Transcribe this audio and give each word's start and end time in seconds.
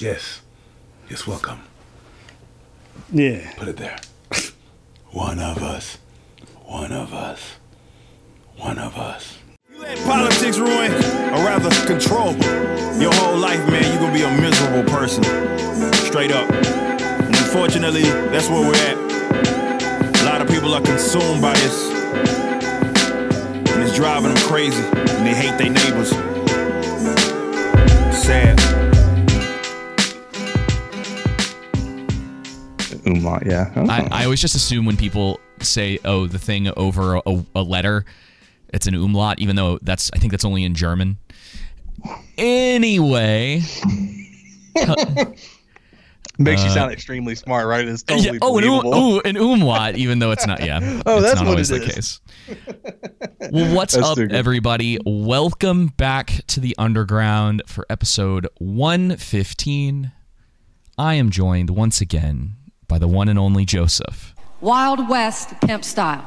Yes. 0.00 0.42
Yes, 1.10 1.26
welcome. 1.26 1.60
Yeah. 3.12 3.52
Put 3.56 3.66
it 3.68 3.76
there. 3.78 3.98
One 5.10 5.40
of 5.40 5.60
us. 5.60 5.98
One 6.66 6.92
of 6.92 7.12
us. 7.12 7.56
One 8.58 8.78
of 8.78 8.96
us. 8.96 9.38
You 9.72 9.80
let 9.80 9.98
politics 10.04 10.58
ruin, 10.58 10.92
or 11.32 11.42
rather 11.42 11.70
control, 11.84 12.32
your 13.00 13.12
whole 13.14 13.38
life, 13.38 13.66
man, 13.68 13.82
you're 13.90 14.00
gonna 14.00 14.12
be 14.12 14.22
a 14.22 14.40
miserable 14.40 14.88
person. 14.88 15.24
Straight 15.94 16.30
up. 16.30 16.48
And 16.52 17.34
unfortunately, 17.34 18.02
that's 18.02 18.48
where 18.48 18.68
we're 18.68 18.76
at. 18.76 20.22
A 20.22 20.24
lot 20.24 20.40
of 20.40 20.48
people 20.48 20.74
are 20.74 20.82
consumed 20.82 21.42
by 21.42 21.54
this. 21.54 21.90
And 23.72 23.82
it's 23.82 23.96
driving 23.96 24.32
them 24.32 24.42
crazy. 24.46 24.84
And 24.84 25.26
they 25.26 25.34
hate 25.34 25.58
their 25.58 25.70
neighbors. 25.70 26.10
Sad. 28.16 28.87
Umlaut, 33.08 33.46
yeah. 33.46 33.72
Oh. 33.76 33.86
I, 33.88 34.08
I 34.10 34.24
always 34.24 34.40
just 34.40 34.54
assume 34.54 34.84
when 34.84 34.96
people 34.96 35.40
say, 35.60 35.98
"Oh, 36.04 36.26
the 36.26 36.38
thing 36.38 36.68
over 36.76 37.16
a, 37.16 37.44
a 37.54 37.62
letter," 37.62 38.04
it's 38.72 38.86
an 38.86 38.94
umlaut, 38.94 39.38
even 39.40 39.56
though 39.56 39.78
that's 39.82 40.10
I 40.14 40.18
think 40.18 40.30
that's 40.32 40.44
only 40.44 40.64
in 40.64 40.74
German. 40.74 41.18
Anyway, 42.36 43.62
Makes 46.40 46.62
you 46.62 46.70
sound 46.70 46.92
extremely 46.92 47.34
smart, 47.34 47.66
right? 47.66 47.86
It's 47.86 48.04
totally 48.04 48.28
Uh, 48.28 48.32
yeah, 48.34 48.38
oh, 48.42 48.58
an, 48.58 48.64
um, 48.64 48.86
ooh, 48.86 49.20
an 49.24 49.36
umlaut, 49.36 49.96
even 49.96 50.20
though 50.20 50.30
it's 50.30 50.46
not. 50.46 50.62
Yeah, 50.64 50.78
Oh, 51.06 51.16
it's 51.18 51.24
that's 51.26 51.40
not 51.40 51.46
what 51.46 51.50
always 51.50 51.70
it 51.72 51.80
the 51.80 51.86
is. 51.86 51.94
case. 51.94 52.20
Well, 53.50 53.74
what's 53.74 53.94
That's 53.94 54.06
up, 54.06 54.18
everybody? 54.18 54.98
Welcome 55.06 55.86
back 55.86 56.42
to 56.48 56.60
the 56.60 56.74
underground 56.76 57.62
for 57.66 57.86
episode 57.88 58.46
115. 58.58 60.12
I 60.98 61.14
am 61.14 61.30
joined 61.30 61.70
once 61.70 62.00
again 62.02 62.56
by 62.88 62.98
the 62.98 63.06
one 63.06 63.28
and 63.28 63.38
only 63.38 63.64
Joseph. 63.64 64.34
Wild 64.60 65.08
West 65.08 65.60
pimp 65.60 65.84
style. 65.84 66.26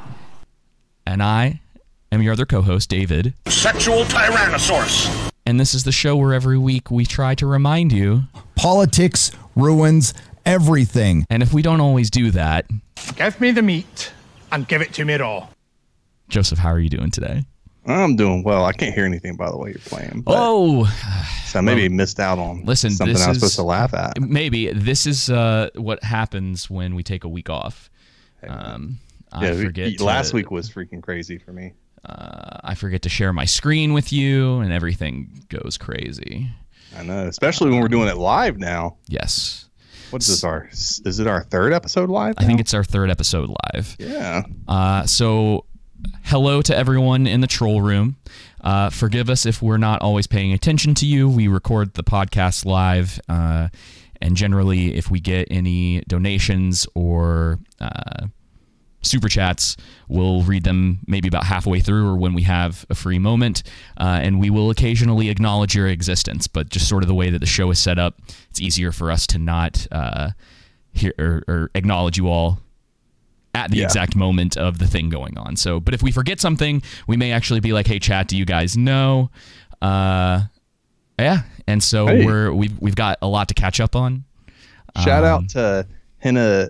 And 1.06 1.22
I 1.22 1.60
am 2.12 2.22
your 2.22 2.34
other 2.34 2.46
co 2.46 2.62
host, 2.62 2.90
David. 2.90 3.34
Sexual 3.48 4.04
Tyrannosaurus. 4.06 5.32
And 5.46 5.60
this 5.60 5.74
is 5.74 5.84
the 5.84 5.92
show 5.92 6.16
where 6.16 6.34
every 6.34 6.58
week 6.58 6.92
we 6.92 7.06
try 7.06 7.36
to 7.36 7.46
remind 7.48 7.92
you. 7.92 8.24
Politics 8.56 9.32
ruins 9.56 10.14
everything. 10.46 11.26
And 11.30 11.44
if 11.44 11.52
we 11.52 11.62
don't 11.62 11.82
always 11.82 12.10
do 12.10 12.32
that, 12.32 12.66
Give 13.16 13.42
me 13.42 13.52
the 13.52 13.62
meat 13.62 14.12
and 14.52 14.68
give 14.68 14.82
it 14.82 14.94
to 14.94 15.06
me 15.06 15.16
raw. 15.16 15.48
Joseph, 16.30 16.60
how 16.60 16.70
are 16.70 16.80
you 16.80 16.90
doing 16.90 17.12
today? 17.12 17.44
I'm 17.86 18.16
doing 18.16 18.44
well. 18.44 18.66
I 18.66 18.74
can't 18.74 18.94
hear 18.94 19.06
anything 19.06 19.36
by 19.36 19.50
the 19.50 19.58
way 19.58 19.70
you're 19.72 19.80
playing. 19.80 20.24
Oh, 20.28 20.86
so 21.46 21.62
maybe 21.62 21.90
missed 21.90 22.20
out 22.20 22.38
on 22.40 22.64
listen, 22.66 22.92
something 22.92 23.14
this 23.16 23.24
I 23.26 23.30
was 23.30 23.38
is- 23.38 23.42
supposed 23.42 23.56
to 23.56 23.64
laugh 23.64 23.94
at. 23.94 24.20
maybe 24.22 24.72
this 24.72 25.06
is 25.08 25.30
uh, 25.30 25.70
what 25.76 26.04
happens 26.04 26.70
when 26.70 26.94
we 26.96 27.04
take 27.04 27.24
a 27.24 27.30
week 27.30 27.50
off. 27.50 27.90
Um, 28.48 29.00
I 29.32 29.46
yeah, 29.48 29.56
we- 29.56 29.64
forget. 29.66 29.98
to- 29.98 30.04
last 30.04 30.34
week 30.34 30.52
was 30.52 30.70
freaking 30.70 31.02
crazy 31.02 31.38
for 31.38 31.54
me. 31.54 31.74
uh, 32.06 32.58
I 32.64 32.76
forget 32.76 33.02
to 33.04 33.10
share 33.10 33.32
my 33.34 33.46
screen 33.46 33.94
with 33.94 34.12
you, 34.14 34.60
and 34.60 34.72
everything 34.72 35.44
goes 35.50 35.78
crazy. 35.78 36.50
I 36.98 37.04
know, 37.04 37.28
especially 37.28 37.70
when 37.72 37.80
we're 37.80 37.88
doing 37.88 38.08
it 38.10 38.18
live 38.18 38.58
now. 38.58 38.98
Yes, 39.08 39.70
What 40.10 40.22
is 40.22 40.28
this? 40.28 40.44
Our 40.44 40.68
is 40.72 41.20
it 41.20 41.28
our 41.28 41.44
third 41.44 41.74
episode 41.74 42.10
live? 42.10 42.36
I 42.38 42.44
think 42.46 42.60
it's 42.60 42.74
our 42.74 42.84
third 42.84 43.10
episode 43.10 43.50
live. 43.74 43.96
yeah. 44.00 44.44
Uh, 44.68 45.06
so, 45.06 45.66
hello 46.24 46.62
to 46.62 46.76
everyone 46.76 47.28
in 47.28 47.42
the 47.42 47.48
troll 47.48 47.82
room. 47.82 48.16
Uh, 48.62 48.90
forgive 48.90 49.30
us 49.30 49.46
if 49.46 49.62
we're 49.62 49.78
not 49.78 50.02
always 50.02 50.28
paying 50.28 50.54
attention 50.54 50.94
to 50.96 51.06
you. 51.06 51.30
We 51.30 51.48
record 51.48 51.94
the 51.96 52.04
podcast 52.04 52.66
live, 52.66 53.20
uh, 53.28 53.70
and 54.22 54.38
generally, 54.38 54.96
if 54.96 55.10
we 55.10 55.20
get 55.20 55.48
any 55.52 56.02
donations 56.08 56.88
or 56.94 57.60
uh, 57.80 58.28
super 59.02 59.28
chats, 59.28 59.78
we'll 60.08 60.44
read 60.44 60.64
them 60.64 61.00
maybe 61.08 61.28
about 61.28 61.44
halfway 61.44 61.80
through 61.80 62.08
or 62.08 62.16
when 62.16 62.34
we 62.34 62.44
have 62.44 62.86
a 62.90 62.96
free 62.96 63.20
moment, 63.20 63.64
uh, 63.98 64.20
and 64.22 64.40
we 64.40 64.50
will 64.50 64.70
occasionally 64.70 65.30
acknowledge 65.30 65.76
your 65.76 65.88
existence. 65.88 66.48
But 66.48 66.70
just 66.70 66.88
sort 66.88 67.04
of 67.04 67.08
the 67.08 67.16
way 67.16 67.30
that 67.30 67.40
the 67.40 67.46
show 67.46 67.72
is 67.72 67.80
set 67.80 67.98
up, 67.98 68.22
it's 68.50 68.62
easier 68.62 68.92
for 68.92 69.12
us 69.12 69.26
to 69.28 69.40
not 69.40 69.88
uh, 69.92 70.30
hear 70.94 71.14
or, 71.18 71.44
or 71.48 71.72
acknowledge 71.74 72.18
you 72.18 72.28
all 72.28 72.60
at 73.54 73.70
the 73.72 73.78
Yeah. 73.78 73.84
exact 73.86 74.16
moment 74.16 74.56
of 74.58 74.80
the 74.80 74.88
thing 74.88 75.10
going 75.10 75.38
on. 75.38 75.56
So, 75.56 75.80
but 75.80 75.94
if 75.94 76.02
we 76.02 76.12
forget 76.12 76.40
something, 76.40 76.82
we 77.08 77.18
may 77.18 77.32
actually 77.32 77.60
be 77.60 77.74
like, 77.74 77.88
"Hey, 77.88 78.00
chat, 78.00 78.28
do 78.28 78.38
you 78.38 78.46
guys 78.46 78.78
know?" 78.78 79.30
Uh, 79.82 80.44
yeah, 81.20 81.42
and 81.68 81.84
so 81.84 82.08
Hey. 82.08 82.26
we're 82.26 82.54
we've 82.54 82.80
we've 82.80 82.96
got 82.96 83.18
a 83.22 83.28
lot 83.28 83.48
to 83.50 83.54
catch 83.54 83.80
up 83.80 83.96
on. 83.96 84.24
Shout 85.04 85.24
Um, 85.24 85.44
out 85.44 85.50
to 85.50 85.88
Hina 86.24 86.70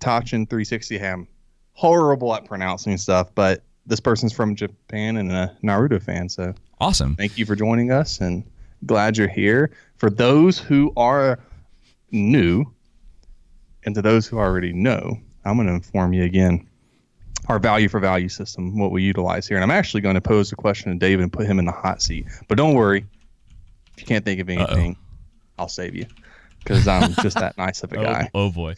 Tachin 0.00 0.48
360 0.48 0.98
Ham. 0.98 1.26
Horrible 1.72 2.34
at 2.34 2.44
pronouncing 2.44 2.96
stuff, 2.98 3.28
but 3.34 3.62
this 3.86 4.00
person's 4.00 4.32
from 4.32 4.54
Japan 4.54 5.16
and 5.16 5.32
a 5.32 5.56
Naruto 5.62 6.02
fan, 6.02 6.28
so 6.28 6.54
Awesome. 6.80 7.16
thank 7.16 7.38
you 7.38 7.46
for 7.46 7.56
joining 7.56 7.90
us 7.90 8.20
and 8.20 8.44
glad 8.86 9.16
you're 9.16 9.28
here. 9.28 9.70
For 9.96 10.10
those 10.10 10.58
who 10.58 10.92
are 10.96 11.38
new, 12.10 12.66
and 13.84 13.94
to 13.94 14.02
those 14.02 14.26
who 14.26 14.38
already 14.38 14.72
know, 14.72 15.18
I'm 15.44 15.56
going 15.56 15.68
to 15.68 15.74
inform 15.74 16.12
you 16.12 16.24
again 16.24 16.66
our 17.48 17.58
value 17.58 17.88
for 17.88 18.00
value 18.00 18.28
system, 18.28 18.78
what 18.78 18.92
we 18.92 19.02
utilize 19.02 19.48
here. 19.48 19.56
And 19.56 19.64
I'm 19.64 19.70
actually 19.70 20.02
going 20.02 20.14
to 20.14 20.20
pose 20.20 20.52
a 20.52 20.56
question 20.56 20.92
to 20.92 20.98
David 20.98 21.22
and 21.22 21.32
put 21.32 21.46
him 21.46 21.58
in 21.58 21.64
the 21.64 21.72
hot 21.72 22.02
seat. 22.02 22.26
But 22.48 22.58
don't 22.58 22.74
worry, 22.74 23.06
if 23.94 24.00
you 24.00 24.06
can't 24.06 24.24
think 24.24 24.40
of 24.40 24.48
anything, 24.48 24.96
I'll 25.58 25.68
save 25.68 25.94
you 25.94 26.06
because 26.58 26.86
I'm 26.86 27.14
just 27.22 27.36
that 27.38 27.56
nice 27.58 27.82
of 27.82 27.92
a 27.92 27.96
guy. 28.02 28.30
Oh, 28.34 28.46
oh 28.46 28.50
boy. 28.50 28.74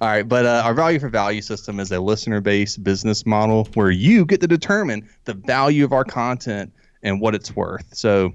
All 0.00 0.06
right, 0.06 0.26
but 0.26 0.46
uh, 0.46 0.62
our 0.64 0.72
value 0.72 1.00
for 1.00 1.08
value 1.08 1.42
system 1.42 1.80
is 1.80 1.90
a 1.90 1.98
listener 1.98 2.40
based 2.40 2.84
business 2.84 3.26
model 3.26 3.68
where 3.74 3.90
you 3.90 4.24
get 4.24 4.40
to 4.40 4.46
determine 4.46 5.08
the 5.24 5.34
value 5.34 5.84
of 5.84 5.92
our 5.92 6.04
content 6.04 6.72
and 7.02 7.20
what 7.20 7.34
it's 7.34 7.56
worth. 7.56 7.84
So, 7.92 8.32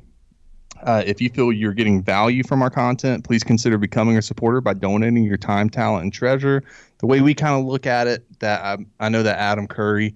uh, 0.84 1.03
if 1.06 1.22
you 1.22 1.30
feel 1.30 1.52
you're 1.52 1.74
getting 1.74 2.02
value 2.02 2.44
from 2.44 2.62
our 2.62 2.69
content, 2.69 3.24
please 3.24 3.44
consider 3.44 3.78
becoming 3.78 4.18
a 4.18 4.22
supporter 4.22 4.62
by 4.62 4.74
donating 4.74 5.24
your 5.24 5.38
time, 5.38 5.69
talent, 5.69 6.03
and 6.03 6.13
treasure. 6.13 6.63
The 7.00 7.08
way 7.08 7.22
we 7.22 7.34
kind 7.34 7.56
of 7.59 7.66
look 7.66 7.86
at 7.86 8.08
it, 8.08 8.25
that 8.40 8.62
I, 8.62 8.78
I 9.00 9.09
know 9.09 9.24
that 9.24 9.38
Adam 9.38 9.68
Curry 9.68 10.13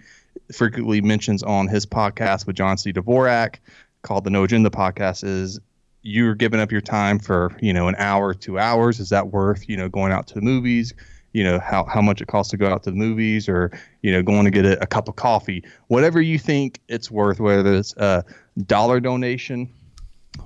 frequently 0.53 1.02
mentions 1.02 1.44
on 1.44 1.68
his 1.68 1.86
podcast 1.86 2.47
with 2.47 2.56
John 2.56 2.78
C. 2.78 2.92
Dvorak 2.92 3.56
called 4.02 4.24
the 4.24 4.30
No 4.30 4.44
Agenda 4.44 4.70
Podcast 4.70 5.24
is 5.24 5.59
you're 6.02 6.36
giving 6.36 6.59
up 6.59 6.72
your 6.72 6.81
time 6.81 7.20
for 7.20 7.52
you 7.62 7.74
know 7.74 7.88
an 7.88 7.96
hour, 7.97 8.34
two 8.34 8.58
hours. 8.58 9.00
Is 9.00 9.09
that 9.09 9.28
worth 9.28 9.68
you 9.68 9.78
know 9.78 9.90
going 9.90 10.12
out 10.12 10.28
to 10.28 10.34
the 10.36 10.41
movies? 10.41 10.94
You 11.34 11.44
know 11.44 11.59
how 11.59 11.84
how 11.84 12.02
much 12.02 12.22
it 12.22 12.28
costs 12.28 12.52
to 12.52 12.58
go 12.58 12.68
out 12.70 12.84
to 12.84 12.91
the 12.91 12.97
movies, 12.97 13.50
or 13.50 13.72
you 14.02 14.12
know 14.12 14.24
going 14.24 14.46
to 14.46 14.52
get 14.52 14.66
a, 14.66 14.81
a 14.81 14.88
cup 14.88 15.08
of 15.08 15.16
coffee, 15.16 15.64
whatever 15.88 16.22
you 16.22 16.40
think 16.40 16.80
it's 16.88 17.12
worth. 17.12 17.40
Whether 17.40 17.76
it's 17.76 17.96
a 17.97 18.24
dollar 18.66 19.00
donation 19.00 19.70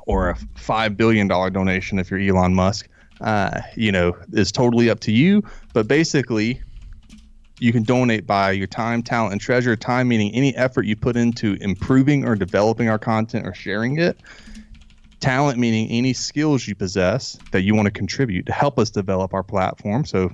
or 0.08 0.30
a 0.30 0.38
five 0.56 0.98
billion 0.98 1.28
dollar 1.28 1.50
donation 1.50 2.00
if 2.00 2.10
you're 2.12 2.20
Elon 2.20 2.54
Musk, 2.54 2.88
uh, 3.22 3.62
you 3.76 3.92
know, 3.92 4.16
is 4.34 4.52
totally 4.52 4.90
up 4.90 5.00
to 5.02 5.12
you. 5.12 5.44
But 5.74 5.88
basically, 5.88 6.62
you 7.60 7.72
can 7.72 7.84
donate 7.84 8.28
by 8.28 8.52
your 8.52 8.68
time, 8.68 9.04
talent, 9.04 9.32
and 9.32 9.42
treasure. 9.42 9.76
Time 9.76 10.08
meaning 10.08 10.34
any 10.34 10.56
effort 10.56 10.86
you 10.86 10.96
put 10.96 11.16
into 11.16 11.58
improving 11.62 12.28
or 12.28 12.36
developing 12.36 12.90
our 12.90 13.00
content 13.00 13.48
or 13.48 13.54
sharing 13.54 14.00
it. 14.00 14.18
Talent 15.20 15.58
meaning 15.58 15.90
any 15.90 16.12
skills 16.12 16.68
you 16.68 16.76
possess 16.76 17.38
that 17.52 17.62
you 17.62 17.74
want 17.74 17.86
to 17.86 17.92
contribute 17.92 18.46
to 18.48 18.52
help 18.52 18.78
us 18.78 18.90
develop 18.90 19.34
our 19.34 19.44
platform. 19.44 20.04
So, 20.04 20.32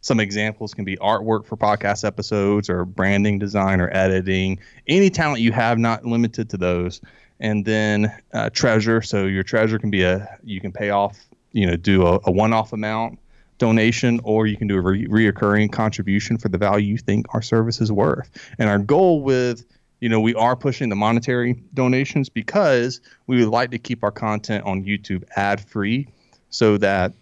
some 0.00 0.18
examples 0.18 0.74
can 0.74 0.84
be 0.84 0.96
artwork 0.96 1.46
for 1.46 1.56
podcast 1.56 2.04
episodes 2.04 2.68
or 2.68 2.84
branding 2.84 3.38
design 3.38 3.80
or 3.80 3.88
editing. 3.94 4.58
Any 4.88 5.10
talent 5.10 5.40
you 5.40 5.52
have, 5.52 5.78
not 5.78 6.04
limited 6.04 6.50
to 6.50 6.56
those. 6.56 7.00
And 7.40 7.64
then 7.64 8.12
uh, 8.32 8.50
treasure. 8.50 9.02
So, 9.02 9.26
your 9.26 9.42
treasure 9.42 9.78
can 9.78 9.90
be 9.90 10.02
a, 10.02 10.38
you 10.44 10.60
can 10.60 10.72
pay 10.72 10.90
off, 10.90 11.18
you 11.52 11.66
know, 11.66 11.76
do 11.76 12.06
a, 12.06 12.20
a 12.24 12.30
one 12.30 12.52
off 12.52 12.72
amount 12.72 13.18
donation 13.62 14.20
or 14.24 14.48
you 14.48 14.56
can 14.56 14.66
do 14.66 14.76
a 14.76 14.80
re- 14.80 15.06
reoccurring 15.06 15.70
contribution 15.70 16.36
for 16.36 16.48
the 16.48 16.58
value 16.58 16.88
you 16.88 16.98
think 16.98 17.26
our 17.32 17.40
service 17.40 17.80
is 17.80 17.92
worth. 17.92 18.28
And 18.58 18.68
our 18.68 18.78
goal 18.78 19.22
with, 19.22 19.64
you 20.00 20.08
know, 20.08 20.18
we 20.18 20.34
are 20.34 20.56
pushing 20.56 20.88
the 20.88 20.96
monetary 20.96 21.62
donations 21.72 22.28
because 22.28 23.00
we 23.28 23.38
would 23.38 23.52
like 23.52 23.70
to 23.70 23.78
keep 23.78 24.02
our 24.02 24.10
content 24.10 24.64
on 24.64 24.82
YouTube 24.84 25.22
ad 25.36 25.60
free 25.60 26.08
so 26.50 26.76
that, 26.78 27.12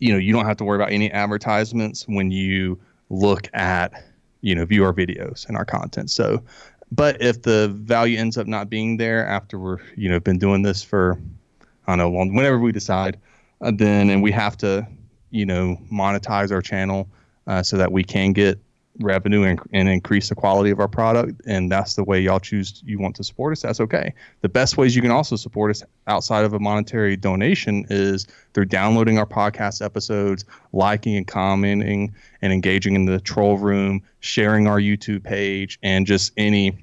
you 0.00 0.12
know, 0.12 0.18
you 0.18 0.34
don't 0.34 0.44
have 0.44 0.58
to 0.58 0.64
worry 0.64 0.76
about 0.76 0.92
any 0.92 1.10
advertisements 1.10 2.06
when 2.06 2.30
you 2.30 2.78
look 3.08 3.48
at, 3.54 4.04
you 4.42 4.54
know, 4.54 4.66
view 4.66 4.84
our 4.84 4.92
videos 4.92 5.48
and 5.48 5.56
our 5.56 5.64
content. 5.64 6.10
So, 6.10 6.42
but 6.94 7.20
if 7.20 7.42
the 7.42 7.68
value 7.68 8.18
ends 8.18 8.38
up 8.38 8.46
not 8.46 8.70
being 8.70 8.96
there 8.96 9.26
after 9.26 9.58
we're, 9.58 9.78
you 9.96 10.08
know, 10.08 10.20
been 10.20 10.38
doing 10.38 10.62
this 10.62 10.82
for, 10.82 11.18
I 11.86 11.92
don't 11.92 11.98
know, 11.98 12.10
long, 12.10 12.34
whenever 12.34 12.58
we 12.58 12.72
decide, 12.72 13.18
uh, 13.60 13.72
then, 13.74 14.10
and 14.10 14.22
we 14.22 14.30
have 14.30 14.56
to, 14.58 14.86
you 15.30 15.44
know, 15.44 15.76
monetize 15.92 16.52
our 16.52 16.62
channel 16.62 17.08
uh, 17.46 17.62
so 17.62 17.76
that 17.76 17.90
we 17.90 18.04
can 18.04 18.32
get 18.32 18.60
revenue 19.00 19.42
and, 19.42 19.60
and 19.72 19.88
increase 19.88 20.28
the 20.28 20.34
quality 20.34 20.70
of 20.70 20.78
our 20.78 20.88
product 20.88 21.40
and 21.46 21.70
that's 21.70 21.94
the 21.94 22.04
way 22.04 22.20
y'all 22.20 22.38
choose 22.38 22.82
you 22.86 22.98
want 22.98 23.16
to 23.16 23.24
support 23.24 23.52
us 23.52 23.62
that's 23.62 23.80
okay. 23.80 24.14
The 24.42 24.48
best 24.48 24.76
ways 24.76 24.94
you 24.94 25.02
can 25.02 25.10
also 25.10 25.36
support 25.36 25.70
us 25.70 25.82
outside 26.06 26.44
of 26.44 26.52
a 26.54 26.60
monetary 26.60 27.16
donation 27.16 27.86
is 27.90 28.26
through 28.52 28.66
downloading 28.66 29.18
our 29.18 29.26
podcast 29.26 29.84
episodes 29.84 30.44
liking 30.72 31.16
and 31.16 31.26
commenting 31.26 32.14
and 32.40 32.52
engaging 32.52 32.94
in 32.94 33.04
the 33.06 33.20
troll 33.20 33.58
room 33.58 34.02
sharing 34.20 34.66
our 34.66 34.78
youtube 34.78 35.24
page 35.24 35.78
and 35.82 36.06
just 36.06 36.32
any 36.36 36.76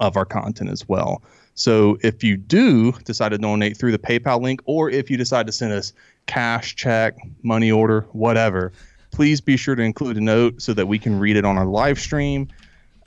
of 0.00 0.16
our 0.16 0.24
content 0.24 0.70
as 0.70 0.88
well. 0.88 1.22
So 1.54 1.98
if 2.02 2.24
you 2.24 2.36
do 2.36 2.92
decide 3.04 3.30
to 3.30 3.38
donate 3.38 3.76
through 3.76 3.92
the 3.92 3.98
paypal 3.98 4.42
link 4.42 4.60
or 4.64 4.90
if 4.90 5.10
you 5.10 5.16
decide 5.16 5.46
to 5.46 5.52
send 5.52 5.72
us 5.72 5.92
cash 6.26 6.74
check 6.74 7.16
money 7.42 7.70
order 7.70 8.02
whatever 8.12 8.72
please 9.14 9.40
be 9.40 9.56
sure 9.56 9.76
to 9.76 9.82
include 9.82 10.16
a 10.16 10.20
note 10.20 10.60
so 10.60 10.74
that 10.74 10.86
we 10.86 10.98
can 10.98 11.20
read 11.20 11.36
it 11.36 11.44
on 11.44 11.56
our 11.56 11.66
live 11.66 12.00
stream. 12.00 12.48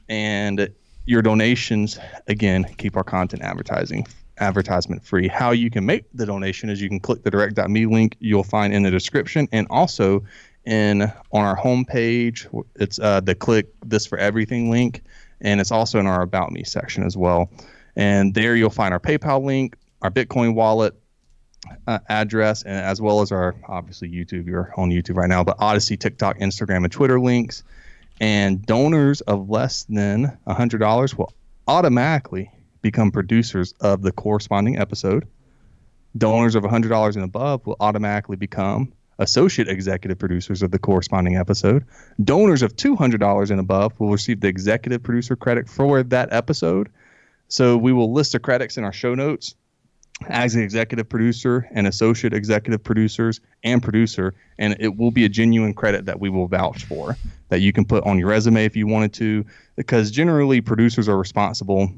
And 0.08 0.74
your 1.06 1.22
donations, 1.22 2.00
again, 2.28 2.64
keep 2.78 2.96
our 2.96 3.04
content 3.04 3.42
advertising 3.42 4.08
advertisement 4.38 5.04
free. 5.04 5.28
How 5.28 5.52
you 5.52 5.70
can 5.70 5.86
make 5.86 6.06
the 6.14 6.26
donation 6.26 6.70
is 6.70 6.82
you 6.82 6.88
can 6.88 7.02
click 7.02 7.24
the 7.24 7.32
direct.me 7.32 7.88
link 7.88 8.16
you'll 8.20 8.44
find 8.44 8.74
in 8.74 8.84
the 8.84 8.92
description 8.92 9.50
and 9.52 9.68
also 9.70 10.24
in 10.64 11.02
on 11.02 11.44
our 11.44 11.58
homepage. 11.58 12.48
It's 12.76 13.00
uh, 13.00 13.20
the 13.20 13.36
click 13.36 13.68
this 13.86 14.06
for 14.06 14.18
everything 14.18 14.72
link, 14.72 15.04
and 15.42 15.60
it's 15.60 15.72
also 15.72 16.00
in 16.00 16.08
our 16.08 16.22
about 16.22 16.54
me 16.54 16.64
section 16.64 17.04
as 17.04 17.18
well. 17.18 17.50
And 17.98 18.34
there 18.34 18.56
you'll 18.56 18.70
find 18.70 18.94
our 18.94 19.00
PayPal 19.00 19.44
link, 19.44 19.76
our 20.02 20.12
Bitcoin 20.12 20.54
wallet, 20.54 20.96
uh, 21.86 22.00
address, 22.10 22.64
and 22.64 22.76
as 22.76 23.02
well 23.02 23.22
as 23.22 23.32
our 23.32 23.56
obviously 23.68 24.10
YouTube. 24.10 24.46
You're 24.46 24.74
on 24.78 24.90
YouTube 24.90 25.16
right 25.16 25.30
now, 25.30 25.44
but 25.44 25.58
Odysee, 25.60 25.98
TikTok, 25.98 26.40
Instagram, 26.40 26.84
and 26.84 26.92
Twitter 26.92 27.20
links. 27.20 27.64
And 28.20 28.66
donors 28.66 29.22
of 29.22 29.50
less 29.50 29.84
than 29.84 30.38
$100 30.48 31.18
will 31.18 31.34
automatically 31.68 32.52
become 32.82 33.12
producers 33.12 33.74
of 33.80 34.02
the 34.02 34.12
corresponding 34.12 34.78
episode. 34.78 35.28
Donors 36.18 36.56
of 36.56 36.64
$100 36.64 37.16
and 37.16 37.24
above 37.24 37.66
will 37.68 37.78
automatically 37.80 38.38
become 38.38 38.94
associate 39.20 39.68
executive 39.68 40.18
producers 40.18 40.62
of 40.62 40.72
the 40.72 40.80
corresponding 40.80 41.36
episode. 41.36 41.86
Donors 42.24 42.62
of 42.62 42.76
$200 42.76 43.52
and 43.52 43.60
above 43.60 44.00
will 44.00 44.12
receive 44.12 44.40
the 44.40 44.48
executive 44.48 45.04
producer 45.04 45.36
credit 45.36 45.68
for 45.70 46.04
that 46.04 46.32
episode. 46.32 46.90
So 47.50 47.78
we 47.78 47.94
will 47.94 48.14
list 48.14 48.34
the 48.34 48.40
credits 48.40 48.78
in 48.78 48.84
our 48.84 48.94
show 48.94 49.16
notes 49.16 49.56
as 50.30 50.54
the 50.54 50.62
executive 50.62 51.08
producer 51.08 51.68
and 51.72 51.86
associate 51.88 52.34
executive 52.34 52.84
producers 52.84 53.40
and 53.64 53.84
producer 53.84 54.34
and 54.58 54.76
it 54.80 54.98
will 54.98 55.12
be 55.12 55.26
a 55.26 55.30
genuine 55.30 55.74
credit 55.74 56.06
that 56.06 56.20
we 56.20 56.28
will 56.30 56.48
vouch 56.48 56.86
for 56.86 57.16
that 57.50 57.62
you 57.62 57.72
can 57.72 57.86
put 57.86 58.04
on 58.04 58.18
your 58.18 58.28
resume 58.28 58.66
if 58.66 58.76
you 58.76 58.88
wanted 58.88 59.14
to 59.14 59.46
because 59.76 60.10
generally 60.10 60.60
producers 60.60 61.08
are 61.08 61.18
responsible 61.18 61.92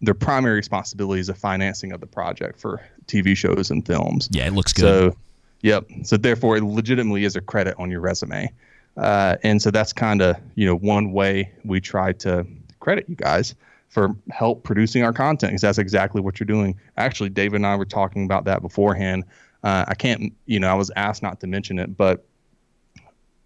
their 0.00 0.14
primary 0.14 0.56
responsibility 0.56 1.20
is 1.20 1.28
the 1.28 1.34
financing 1.34 1.92
of 1.92 2.00
the 2.00 2.06
project 2.06 2.58
for 2.58 2.80
TV 3.06 3.36
shows 3.36 3.70
and 3.70 3.86
films. 3.86 4.28
Yeah, 4.30 4.46
it 4.46 4.52
looks 4.52 4.72
good. 4.72 5.12
So, 5.12 5.16
yep. 5.62 5.86
So 6.02 6.16
therefore, 6.16 6.56
it 6.56 6.64
legitimately 6.64 7.24
is 7.24 7.36
a 7.36 7.40
credit 7.40 7.74
on 7.78 7.90
your 7.90 8.00
resume, 8.00 8.52
uh, 8.96 9.36
and 9.42 9.60
so 9.60 9.70
that's 9.70 9.92
kind 9.92 10.22
of 10.22 10.36
you 10.54 10.66
know 10.66 10.76
one 10.76 11.12
way 11.12 11.52
we 11.64 11.80
try 11.80 12.12
to 12.12 12.46
credit 12.80 13.08
you 13.08 13.16
guys 13.16 13.54
for 13.88 14.14
help 14.30 14.62
producing 14.62 15.02
our 15.02 15.12
content 15.12 15.50
because 15.50 15.62
that's 15.62 15.78
exactly 15.78 16.20
what 16.20 16.38
you're 16.38 16.46
doing. 16.46 16.78
Actually, 16.96 17.30
David 17.30 17.56
and 17.56 17.66
I 17.66 17.76
were 17.76 17.84
talking 17.84 18.24
about 18.24 18.44
that 18.44 18.62
beforehand. 18.62 19.24
Uh, 19.62 19.84
I 19.88 19.94
can't, 19.94 20.32
you 20.46 20.60
know, 20.60 20.68
I 20.68 20.74
was 20.74 20.90
asked 20.96 21.22
not 21.22 21.40
to 21.40 21.46
mention 21.46 21.78
it, 21.78 21.96
but 21.96 22.24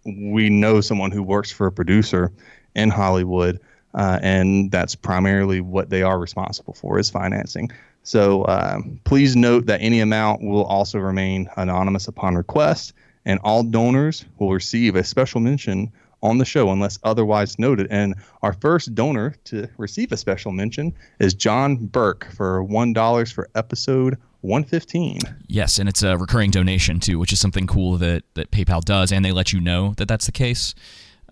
we 0.05 0.49
know 0.49 0.81
someone 0.81 1.11
who 1.11 1.23
works 1.23 1.51
for 1.51 1.67
a 1.67 1.71
producer 1.71 2.31
in 2.75 2.89
Hollywood, 2.89 3.59
uh, 3.93 4.19
and 4.21 4.71
that's 4.71 4.95
primarily 4.95 5.61
what 5.61 5.89
they 5.89 6.01
are 6.01 6.19
responsible 6.19 6.73
for 6.73 6.99
is 6.99 7.09
financing. 7.09 7.71
So 8.03 8.43
uh, 8.43 8.79
please 9.03 9.35
note 9.35 9.67
that 9.67 9.81
any 9.81 9.99
amount 9.99 10.41
will 10.41 10.65
also 10.65 10.99
remain 10.99 11.49
anonymous 11.55 12.07
upon 12.07 12.35
request, 12.35 12.93
and 13.25 13.39
all 13.43 13.63
donors 13.63 14.25
will 14.39 14.51
receive 14.51 14.95
a 14.95 15.03
special 15.03 15.39
mention 15.39 15.91
on 16.21 16.37
the 16.37 16.45
show 16.45 16.69
unless 16.71 16.99
otherwise 17.03 17.57
noted. 17.57 17.87
And 17.89 18.15
our 18.41 18.53
first 18.53 18.93
donor 18.93 19.35
to 19.45 19.67
receive 19.77 20.11
a 20.11 20.17
special 20.17 20.51
mention 20.51 20.93
is 21.19 21.33
John 21.33 21.77
Burke 21.77 22.27
for 22.33 22.63
$1 22.63 23.33
for 23.33 23.49
episode 23.55 24.17
115. 24.41 25.19
Yes, 25.47 25.77
and 25.77 25.87
it's 25.87 26.03
a 26.03 26.17
recurring 26.17 26.51
donation 26.51 26.99
too, 26.99 27.19
which 27.19 27.31
is 27.31 27.39
something 27.39 27.67
cool 27.67 27.97
that, 27.97 28.23
that 28.33 28.51
PayPal 28.51 28.81
does, 28.81 29.11
and 29.11 29.23
they 29.23 29.31
let 29.31 29.53
you 29.53 29.59
know 29.59 29.93
that 29.97 30.07
that's 30.07 30.25
the 30.25 30.31
case. 30.31 30.73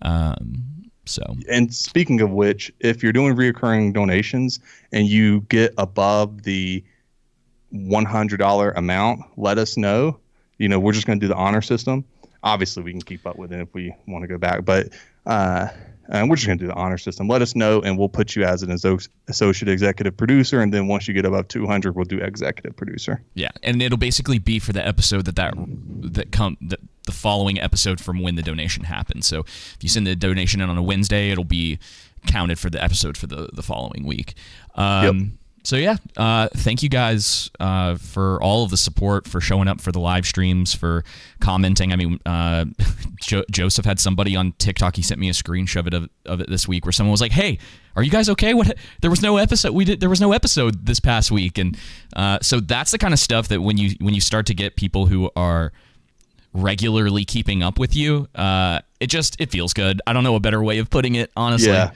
Um, 0.02 0.90
so, 1.06 1.22
and 1.50 1.74
speaking 1.74 2.20
of 2.20 2.30
which, 2.30 2.72
if 2.80 3.02
you're 3.02 3.12
doing 3.12 3.34
recurring 3.34 3.92
donations 3.92 4.60
and 4.92 5.08
you 5.08 5.40
get 5.42 5.74
above 5.76 6.42
the 6.44 6.84
$100 7.74 8.76
amount, 8.76 9.20
let 9.36 9.58
us 9.58 9.76
know. 9.76 10.18
You 10.58 10.68
know, 10.68 10.78
we're 10.78 10.92
just 10.92 11.06
going 11.06 11.18
to 11.18 11.24
do 11.24 11.28
the 11.28 11.36
honor 11.36 11.62
system 11.62 12.04
obviously 12.42 12.82
we 12.82 12.92
can 12.92 13.02
keep 13.02 13.26
up 13.26 13.36
with 13.36 13.52
it 13.52 13.60
if 13.60 13.72
we 13.74 13.94
want 14.06 14.22
to 14.22 14.28
go 14.28 14.38
back. 14.38 14.64
But 14.64 14.88
uh, 15.26 15.68
and 16.08 16.28
we're 16.28 16.36
just 16.36 16.46
going 16.46 16.58
to 16.58 16.64
do 16.64 16.68
the 16.68 16.74
honor 16.74 16.98
system. 16.98 17.28
Let 17.28 17.40
us 17.40 17.54
know, 17.54 17.80
and 17.82 17.96
we'll 17.96 18.08
put 18.08 18.34
you 18.34 18.44
as 18.44 18.62
an 18.62 18.70
associate 18.70 19.68
executive 19.68 20.16
producer. 20.16 20.60
And 20.60 20.74
then 20.74 20.88
once 20.88 21.06
you 21.06 21.14
get 21.14 21.24
above 21.24 21.48
200, 21.48 21.94
we'll 21.94 22.04
do 22.04 22.18
executive 22.18 22.76
producer. 22.76 23.22
Yeah, 23.34 23.50
and 23.62 23.80
it'll 23.80 23.98
basically 23.98 24.38
be 24.38 24.58
for 24.58 24.72
the 24.72 24.86
episode 24.86 25.24
that 25.26 25.36
that 25.36 25.54
that 25.56 26.32
come 26.32 26.56
that 26.62 26.80
the 27.06 27.12
following 27.12 27.60
episode 27.60 28.00
from 28.00 28.20
when 28.20 28.34
the 28.34 28.42
donation 28.42 28.84
happened. 28.84 29.24
So 29.24 29.40
if 29.40 29.78
you 29.80 29.88
send 29.88 30.06
the 30.06 30.16
donation 30.16 30.60
in 30.60 30.68
on 30.68 30.76
a 30.76 30.82
Wednesday, 30.82 31.30
it'll 31.30 31.44
be 31.44 31.78
counted 32.26 32.58
for 32.58 32.70
the 32.70 32.82
episode 32.82 33.16
for 33.16 33.26
the 33.26 33.48
the 33.52 33.62
following 33.62 34.04
week. 34.04 34.34
Um, 34.74 35.04
yep 35.04 35.39
so 35.62 35.76
yeah, 35.76 35.96
uh, 36.16 36.48
thank 36.54 36.82
you 36.82 36.88
guys 36.88 37.50
uh, 37.60 37.96
for 37.96 38.42
all 38.42 38.64
of 38.64 38.70
the 38.70 38.76
support, 38.76 39.28
for 39.28 39.40
showing 39.40 39.68
up 39.68 39.80
for 39.80 39.92
the 39.92 40.00
live 40.00 40.24
streams, 40.24 40.74
for 40.74 41.04
commenting. 41.40 41.92
I 41.92 41.96
mean, 41.96 42.18
uh, 42.24 42.64
jo- 43.20 43.44
Joseph 43.50 43.84
had 43.84 44.00
somebody 44.00 44.36
on 44.36 44.52
TikTok. 44.52 44.96
He 44.96 45.02
sent 45.02 45.20
me 45.20 45.28
a 45.28 45.32
screenshot 45.32 45.80
of 45.80 45.86
it, 45.88 45.94
of, 45.94 46.08
of, 46.24 46.40
it 46.40 46.48
this 46.48 46.66
week, 46.66 46.86
where 46.86 46.92
someone 46.92 47.10
was 47.10 47.20
like, 47.20 47.32
"Hey, 47.32 47.58
are 47.94 48.02
you 48.02 48.10
guys 48.10 48.30
okay? 48.30 48.54
What? 48.54 48.74
There 49.02 49.10
was 49.10 49.20
no 49.20 49.36
episode. 49.36 49.74
We 49.74 49.84
did. 49.84 50.00
There 50.00 50.08
was 50.08 50.20
no 50.20 50.32
episode 50.32 50.86
this 50.86 50.98
past 50.98 51.30
week." 51.30 51.58
And 51.58 51.76
uh, 52.16 52.38
so 52.40 52.60
that's 52.60 52.90
the 52.90 52.98
kind 52.98 53.12
of 53.12 53.20
stuff 53.20 53.48
that 53.48 53.60
when 53.60 53.76
you 53.76 53.96
when 54.00 54.14
you 54.14 54.20
start 54.20 54.46
to 54.46 54.54
get 54.54 54.76
people 54.76 55.06
who 55.06 55.30
are 55.36 55.72
regularly 56.54 57.26
keeping 57.26 57.62
up 57.62 57.78
with 57.78 57.94
you, 57.94 58.28
uh, 58.34 58.80
it 58.98 59.08
just 59.08 59.38
it 59.38 59.50
feels 59.50 59.74
good. 59.74 60.00
I 60.06 60.14
don't 60.14 60.24
know 60.24 60.36
a 60.36 60.40
better 60.40 60.62
way 60.62 60.78
of 60.78 60.88
putting 60.88 61.16
it, 61.16 61.30
honestly. 61.36 61.68
Yeah. 61.68 61.90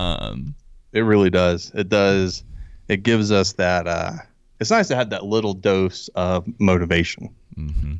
Um, 0.00 0.56
it 0.92 1.00
really 1.00 1.30
does. 1.30 1.70
It 1.74 1.88
does 1.88 2.42
it 2.88 3.02
gives 3.02 3.30
us 3.30 3.52
that. 3.54 3.86
Uh, 3.86 4.12
it's 4.60 4.70
nice 4.70 4.88
to 4.88 4.96
have 4.96 5.10
that 5.10 5.24
little 5.24 5.54
dose 5.54 6.08
of 6.14 6.46
motivation. 6.58 7.34
Mm-hmm. 7.56 7.94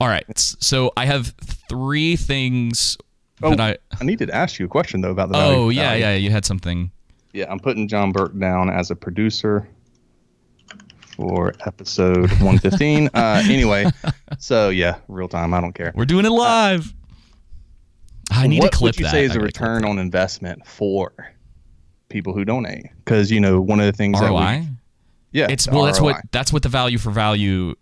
All 0.00 0.08
right, 0.08 0.24
so 0.36 0.92
I 0.96 1.04
have 1.04 1.34
three 1.68 2.16
things 2.16 2.96
oh, 3.42 3.50
that 3.50 3.60
I. 3.60 3.76
I 4.00 4.04
needed 4.04 4.26
to 4.26 4.34
ask 4.34 4.58
you 4.58 4.66
a 4.66 4.68
question 4.68 5.00
though 5.00 5.10
about 5.10 5.30
the. 5.30 5.38
Oh 5.38 5.68
yeah, 5.68 5.90
value. 5.90 6.04
yeah, 6.04 6.14
you 6.14 6.30
had 6.30 6.44
something. 6.44 6.90
Yeah, 7.32 7.46
I'm 7.50 7.60
putting 7.60 7.86
John 7.86 8.12
Burke 8.12 8.36
down 8.38 8.70
as 8.70 8.90
a 8.90 8.96
producer 8.96 9.68
for 11.16 11.54
episode 11.66 12.30
115. 12.30 13.10
uh, 13.14 13.42
anyway, 13.46 13.86
so 14.38 14.70
yeah, 14.70 14.98
real 15.08 15.28
time. 15.28 15.54
I 15.54 15.60
don't 15.60 15.74
care. 15.74 15.92
We're 15.94 16.06
doing 16.06 16.24
it 16.24 16.30
live. 16.30 16.92
Uh, 18.32 18.34
I 18.34 18.46
need 18.46 18.62
to 18.62 18.68
clip 18.68 18.80
What 18.80 18.82
would 18.82 18.98
you 18.98 19.04
that. 19.04 19.10
say 19.12 19.24
is 19.24 19.36
a 19.36 19.40
return 19.40 19.84
on 19.84 19.98
investment 19.98 20.66
for 20.66 21.12
people 22.10 22.34
who 22.34 22.44
donate. 22.44 22.86
Because 23.04 23.30
you 23.30 23.40
know 23.40 23.60
one 23.60 23.80
of 23.80 23.86
the 23.86 23.92
things 23.92 24.20
ROI? 24.20 24.38
that 24.38 24.60
we, 24.60 24.68
yeah 25.32 25.46
it's 25.48 25.68
well 25.68 25.84
that's 25.84 26.00
what 26.00 26.16
that's 26.32 26.52
what 26.52 26.62
the 26.62 26.68
value 26.68 26.98
for 26.98 27.10
value 27.10 27.74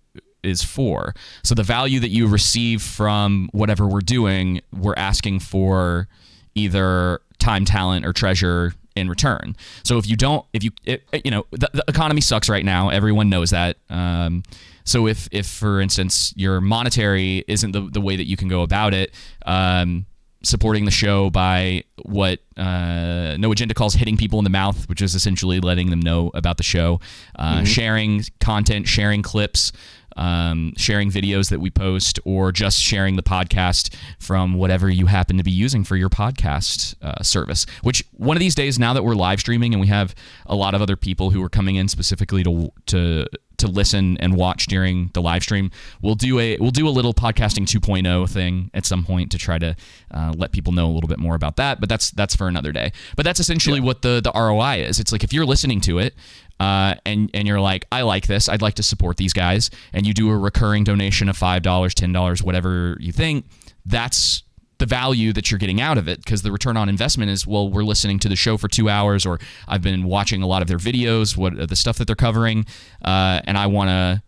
is 0.45 0.63
for. 0.63 1.15
So 1.43 1.55
the 1.55 1.65
value 1.65 1.99
that 2.01 2.11
you 2.11 2.29
receive 2.29 2.81
from 2.81 3.49
whatever 3.53 3.87
we're 3.87 4.01
doing 4.01 4.61
we're 4.73 4.95
asking 4.97 5.41
for 5.41 6.09
either 6.55 7.21
time 7.39 7.65
talent 7.65 8.07
or 8.07 8.13
treasure 8.13 8.75
in 8.95 9.09
return. 9.09 9.57
So 9.85 9.99
if 9.99 10.09
you 10.09 10.17
don't 10.17 10.45
if 10.53 10.63
you 10.63 10.71
it, 10.85 11.05
you 11.25 11.31
know 11.31 11.47
the, 11.51 11.71
the, 11.73 11.85
economy 11.89 12.21
sucks 12.21 12.49
right 12.49 12.65
now. 12.65 12.91
Everyone 12.91 13.29
knows 13.29 13.51
that. 13.51 13.79
Um, 13.89 14.43
so 14.85 15.07
if 15.07 15.29
if 15.31 15.47
for 15.47 15.81
instance 15.81 16.33
your 16.37 16.61
monetary 16.61 17.45
isn't 17.47 17.73
the, 17.73 17.89
the 17.91 18.01
way 18.01 18.17
that 18.17 18.27
you 18.27 18.37
can 18.37 18.49
go 18.49 18.63
about 18.63 18.95
it 18.95 19.13
um, 19.47 20.07
supporting 20.43 20.85
the 20.85 20.91
show 20.91 21.31
by 21.31 21.85
what 22.03 22.41
uh, 22.57 23.37
No 23.39 23.51
Agenda 23.51 23.75
calls 23.75 23.95
hitting 23.95 24.17
people 24.17 24.39
in 24.39 24.45
the 24.45 24.51
mouth, 24.51 24.89
which 24.89 25.03
is 25.03 25.15
essentially 25.15 25.61
letting 25.61 25.91
them 25.91 26.01
know 26.01 26.31
about 26.35 26.57
the 26.57 26.63
show, 26.63 27.01
uh, 27.37 27.57
mm-hmm. 27.57 27.65
sharing 27.65 28.25
content, 28.41 28.87
sharing 28.87 29.23
clips, 29.23 29.73
um, 30.19 30.75
sharing 30.77 31.11
videos 31.11 31.51
that 31.51 31.61
we 31.61 31.71
post, 31.71 32.19
or 32.25 32.53
just 32.53 32.79
sharing 32.79 33.17
the 33.17 33.23
podcast 33.23 33.95
from 34.19 34.55
whatever 34.55 34.91
you 34.91 35.07
happen 35.07 35.39
to 35.39 35.45
be 35.45 35.51
using 35.51 35.85
for 35.85 35.97
your 35.97 36.11
podcast 36.11 36.95
uh, 37.03 37.23
service. 37.23 37.65
Which 37.83 38.05
one 38.13 38.37
of 38.37 38.41
these 38.41 38.55
days, 38.55 38.79
now 38.79 38.93
that 38.93 39.05
we're 39.05 39.15
live 39.15 39.41
streaming 39.41 39.73
and 39.73 39.81
we 39.81 39.87
have 39.87 40.15
a 40.47 40.55
lot 40.55 40.75
of 40.75 40.83
other 40.83 40.97
people 40.97 41.31
who 41.31 41.43
are 41.43 41.49
coming 41.49 41.77
in 41.77 41.89
specifically 41.89 42.43
to 42.43 42.71
to 42.87 43.27
to 43.59 43.67
listen 43.67 44.17
and 44.19 44.37
watch 44.37 44.67
during 44.67 45.11
the 45.15 45.21
live 45.21 45.43
stream. 45.43 45.71
We'll 46.01 46.15
do 46.15 46.39
a 46.39 46.57
we'll 46.59 46.71
do 46.71 46.89
a 46.89 46.91
little 46.91 47.13
podcasting 47.13 47.67
2.0 47.67 48.31
thing 48.31 48.71
at 48.73 48.87
some 48.87 49.05
point 49.05 49.31
to 49.33 49.39
try 49.39 49.59
to 49.59 49.77
uh, 50.11 50.33
let 50.37 50.53
people 50.53 50.73
know 50.73 50.87
a 50.87 50.93
little 50.93 51.09
bit 51.09 51.19
more 51.19 51.35
about 51.35 51.57
that. 51.57 51.81
But 51.81 51.89
that's 51.89 52.11
that's 52.13 52.35
for 52.35 52.49
another 52.49 52.73
day. 52.73 52.93
But 53.17 53.25
that's 53.25 53.41
essentially 53.41 53.81
yeah. 53.81 53.87
what 53.87 54.03
the 54.03 54.21
the 54.23 54.33
ROI 54.35 54.85
is. 54.85 54.99
It's 54.99 55.13
like 55.13 55.25
if 55.25 55.33
you're 55.33 55.47
listening 55.47 55.81
to 55.83 55.99
it. 55.99 56.15
Uh, 56.61 56.95
and 57.07 57.31
and 57.35 57.47
you're 57.47 57.61
like, 57.61 57.87
I 57.93 58.03
like 58.03 58.27
this. 58.27 58.49
I'd 58.49 58.63
like 58.63 58.75
to 58.75 58.83
support 58.83 59.17
these 59.17 59.33
guys, 59.33 59.71
and 59.93 60.07
you 60.07 60.15
do 60.15 60.31
a 60.31 60.37
recurring 60.37 60.85
donation 60.85 61.29
of 61.29 61.37
five 61.37 61.63
dollars, 61.63 61.95
ten 61.95 62.13
dollars, 62.13 62.43
whatever 62.43 62.97
you 63.01 63.13
think. 63.13 63.47
That's 63.87 64.43
the 64.79 64.87
value 64.87 65.33
that 65.33 65.51
you're 65.51 65.59
getting 65.59 65.81
out 65.81 65.99
of 65.99 66.09
it 66.09 66.19
because 66.25 66.43
the 66.43 66.53
return 66.53 66.77
on 66.77 66.89
investment 66.89 67.31
is 67.31 67.47
well 67.47 67.69
we're 67.69 67.83
listening 67.83 68.19
to 68.21 68.29
the 68.29 68.37
show 68.37 68.57
for 68.57 68.69
two 68.69 68.89
hours 68.89 69.27
or 69.27 69.39
i've 69.67 69.83
been 69.83 70.05
watching 70.05 70.41
a 70.41 70.47
lot 70.47 70.63
of 70.63 70.69
their 70.69 70.79
videos 70.79 71.37
what 71.37 71.69
the 71.69 71.75
stuff 71.75 71.99
that 71.99 72.07
they're 72.07 72.15
covering 72.15 72.65
uh, 73.05 73.41
and 73.45 73.59
i 73.59 73.67
want 73.67 73.89
to 73.89 74.23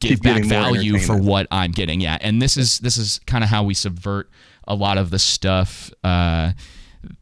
give 0.00 0.22
back 0.22 0.42
value 0.44 0.98
for 0.98 1.18
what 1.18 1.46
i'm 1.50 1.70
getting 1.70 2.00
yeah 2.00 2.16
and 2.22 2.40
this 2.40 2.56
is 2.56 2.78
this 2.78 2.96
is 2.96 3.20
kind 3.26 3.44
of 3.44 3.50
how 3.50 3.62
we 3.62 3.74
subvert 3.74 4.30
a 4.66 4.74
lot 4.74 4.96
of 4.96 5.10
the 5.10 5.18
stuff 5.18 5.90
uh, 6.02 6.52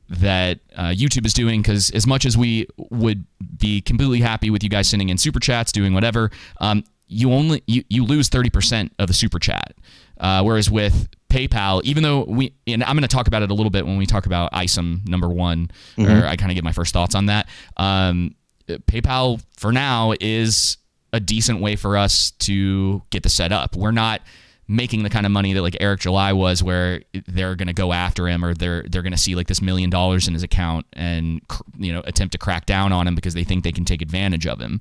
that 0.08 0.60
uh, 0.74 0.84
YouTube 0.84 1.26
is 1.26 1.32
doing 1.32 1.60
because 1.60 1.90
as 1.90 2.06
much 2.06 2.24
as 2.24 2.36
we 2.36 2.66
would 2.90 3.24
be 3.58 3.80
completely 3.80 4.20
happy 4.20 4.50
with 4.50 4.62
you 4.62 4.70
guys 4.70 4.88
sending 4.88 5.10
in 5.10 5.18
super 5.18 5.40
chats, 5.40 5.72
doing 5.72 5.92
whatever, 5.92 6.30
um, 6.60 6.84
you 7.08 7.32
only 7.32 7.62
you, 7.66 7.84
you 7.88 8.04
lose 8.04 8.28
30% 8.28 8.90
of 8.98 9.08
the 9.08 9.14
super 9.14 9.38
chat. 9.38 9.74
Uh, 10.18 10.42
whereas 10.42 10.70
with 10.70 11.08
PayPal, 11.30 11.82
even 11.84 12.02
though 12.02 12.24
we, 12.24 12.54
and 12.66 12.82
I'm 12.82 12.96
going 12.96 13.02
to 13.02 13.08
talk 13.08 13.28
about 13.28 13.42
it 13.42 13.50
a 13.50 13.54
little 13.54 13.70
bit 13.70 13.86
when 13.86 13.98
we 13.98 14.06
talk 14.06 14.26
about 14.26 14.52
ISOM 14.52 15.06
number 15.08 15.28
one, 15.28 15.70
mm-hmm. 15.96 16.10
or 16.10 16.26
I 16.26 16.36
kind 16.36 16.50
of 16.50 16.54
get 16.54 16.64
my 16.64 16.72
first 16.72 16.92
thoughts 16.92 17.14
on 17.14 17.26
that. 17.26 17.48
Um, 17.76 18.34
PayPal 18.66 19.42
for 19.56 19.72
now 19.72 20.12
is 20.20 20.78
a 21.12 21.20
decent 21.20 21.60
way 21.60 21.76
for 21.76 21.96
us 21.96 22.32
to 22.32 23.02
get 23.10 23.22
the 23.22 23.28
set 23.28 23.52
up. 23.52 23.76
We're 23.76 23.92
not 23.92 24.20
making 24.68 25.02
the 25.02 25.08
kind 25.08 25.24
of 25.24 25.32
money 25.32 25.54
that 25.54 25.62
like 25.62 25.76
Eric 25.80 26.00
July 26.00 26.32
was, 26.32 26.62
where 26.62 27.02
they're 27.26 27.56
going 27.56 27.68
to 27.68 27.74
go 27.74 27.92
after 27.92 28.28
him 28.28 28.44
or 28.44 28.54
they're 28.54 28.84
they're 28.88 29.02
going 29.02 29.12
to 29.12 29.18
see 29.18 29.34
like 29.34 29.46
this 29.46 29.62
million 29.62 29.88
dollars 29.88 30.28
in 30.28 30.34
his 30.34 30.42
account 30.42 30.86
and 30.92 31.40
you 31.78 31.92
know 31.92 32.02
attempt 32.04 32.32
to 32.32 32.38
crack 32.38 32.66
down 32.66 32.92
on 32.92 33.06
him 33.06 33.14
because 33.14 33.34
they 33.34 33.44
think 33.44 33.64
they 33.64 33.72
can 33.72 33.84
take 33.84 34.02
advantage 34.02 34.46
of 34.46 34.60
him. 34.60 34.80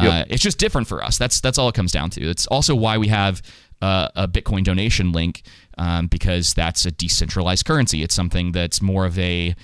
Yep. 0.00 0.12
Uh, 0.12 0.24
it's 0.28 0.42
just 0.42 0.58
different 0.58 0.86
for 0.86 1.02
us. 1.02 1.18
That's 1.18 1.40
that's 1.40 1.58
all 1.58 1.68
it 1.68 1.74
comes 1.74 1.92
down 1.92 2.10
to. 2.10 2.28
It's 2.28 2.46
also 2.46 2.74
why 2.74 2.98
we 2.98 3.08
have 3.08 3.42
uh, 3.80 4.08
a 4.14 4.28
Bitcoin 4.28 4.64
donation 4.64 5.12
link 5.12 5.42
um, 5.78 6.06
because 6.06 6.54
that's 6.54 6.84
a 6.84 6.90
decentralized 6.90 7.64
currency. 7.64 8.02
It's 8.02 8.14
something 8.14 8.52
that's 8.52 8.82
more 8.82 9.06
of 9.06 9.18
a 9.18 9.54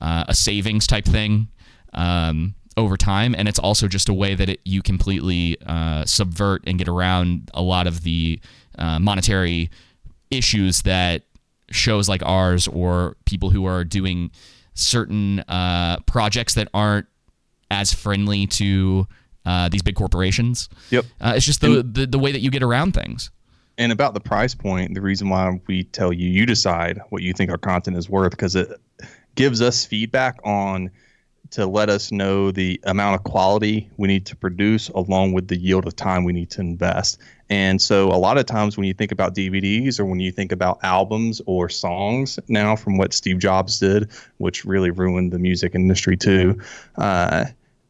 uh, 0.00 0.24
a 0.28 0.34
savings 0.34 0.86
type 0.86 1.04
thing 1.04 1.48
um, 1.92 2.54
over 2.76 2.96
time, 2.96 3.34
and 3.36 3.48
it's 3.48 3.58
also 3.58 3.88
just 3.88 4.08
a 4.08 4.14
way 4.14 4.34
that 4.34 4.48
it, 4.48 4.60
you 4.64 4.82
completely 4.82 5.56
uh, 5.66 6.04
subvert 6.04 6.62
and 6.66 6.78
get 6.78 6.88
around 6.88 7.50
a 7.54 7.62
lot 7.62 7.86
of 7.86 8.02
the 8.02 8.40
uh, 8.78 8.98
monetary 8.98 9.70
issues 10.30 10.82
that 10.82 11.22
shows 11.70 12.08
like 12.08 12.22
ours 12.24 12.68
or 12.68 13.16
people 13.26 13.50
who 13.50 13.64
are 13.64 13.84
doing 13.84 14.30
certain 14.74 15.40
uh, 15.40 15.98
projects 16.06 16.54
that 16.54 16.68
aren't 16.72 17.06
as 17.70 17.92
friendly 17.92 18.46
to 18.46 19.06
uh, 19.46 19.68
these 19.68 19.82
big 19.82 19.94
corporations. 19.94 20.68
Yep. 20.90 21.04
it's 21.20 21.46
just 21.46 21.60
the, 21.60 21.82
the 21.82 22.06
the 22.06 22.18
way 22.18 22.32
that 22.32 22.40
you 22.40 22.50
get 22.50 22.62
around 22.62 22.92
things 22.92 23.30
and 23.80 23.92
about 23.92 24.12
the 24.12 24.20
price 24.20 24.54
point, 24.54 24.92
the 24.92 25.00
reason 25.00 25.30
why 25.30 25.58
we 25.66 25.84
tell 25.84 26.12
you 26.12 26.28
you 26.28 26.44
decide 26.44 27.00
what 27.08 27.22
you 27.22 27.32
think 27.32 27.50
our 27.50 27.56
content 27.56 27.96
is 27.96 28.10
worth 28.10 28.30
because 28.30 28.54
it 28.54 28.68
gives 29.36 29.62
us 29.62 29.86
feedback 29.86 30.38
on 30.44 30.90
to 31.50 31.66
let 31.66 31.90
us 31.90 32.12
know 32.12 32.52
the 32.52 32.80
amount 32.84 33.16
of 33.16 33.24
quality 33.24 33.90
we 33.96 34.06
need 34.06 34.26
to 34.26 34.36
produce 34.36 34.88
along 34.90 35.32
with 35.32 35.48
the 35.48 35.56
yield 35.56 35.86
of 35.86 35.96
time 35.96 36.24
we 36.24 36.32
need 36.32 36.50
to 36.50 36.60
invest. 36.60 37.18
And 37.48 37.82
so 37.82 38.08
a 38.08 38.16
lot 38.16 38.38
of 38.38 38.46
times 38.46 38.76
when 38.76 38.86
you 38.86 38.94
think 38.94 39.10
about 39.10 39.34
DVDs 39.34 39.98
or 39.98 40.04
when 40.04 40.20
you 40.20 40.30
think 40.30 40.52
about 40.52 40.78
albums 40.84 41.40
or 41.46 41.68
songs 41.68 42.38
now 42.46 42.76
from 42.76 42.96
what 42.98 43.12
Steve 43.12 43.38
Jobs 43.38 43.80
did, 43.80 44.10
which 44.38 44.64
really 44.64 44.90
ruined 44.90 45.32
the 45.32 45.38
music 45.40 45.74
industry 45.74 46.16
too, 46.16 46.60
uh, 46.96 47.46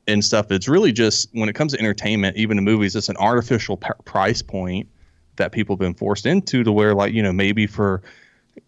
and 0.07 0.25
stuff, 0.25 0.50
it's 0.50 0.67
really 0.67 0.93
just 0.93 1.29
when 1.33 1.49
it 1.49 1.55
comes 1.55 1.73
to 1.73 1.79
entertainment, 1.79 2.37
even 2.38 2.57
in 2.57 2.64
movies, 2.64 2.97
it's 2.97 3.11
an 3.11 3.17
artificial 3.19 3.76
p- 3.76 3.90
price 4.07 4.40
point 4.40 4.88
that 5.37 5.52
people 5.52 5.75
have 5.75 5.81
been 5.81 5.95
forced 5.95 6.26
into 6.26 6.64
to 6.64 6.73
where 6.73 6.95
like 6.95 7.12
you 7.12 7.23
know 7.23 7.33
maybe 7.33 7.67
for 7.67 8.02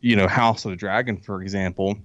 you 0.01 0.15
know 0.15 0.29
House 0.29 0.65
of 0.65 0.71
the 0.71 0.77
Dragon 0.77 1.17
for 1.17 1.43
example, 1.43 1.99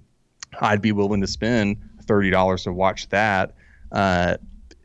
I'd 0.60 0.82
be 0.82 0.92
willing 0.92 1.20
to 1.20 1.26
spend 1.26 1.76
thirty 2.08 2.30
dollars 2.30 2.64
to 2.64 2.72
watch 2.72 3.08
that 3.10 3.54
uh, 3.92 4.36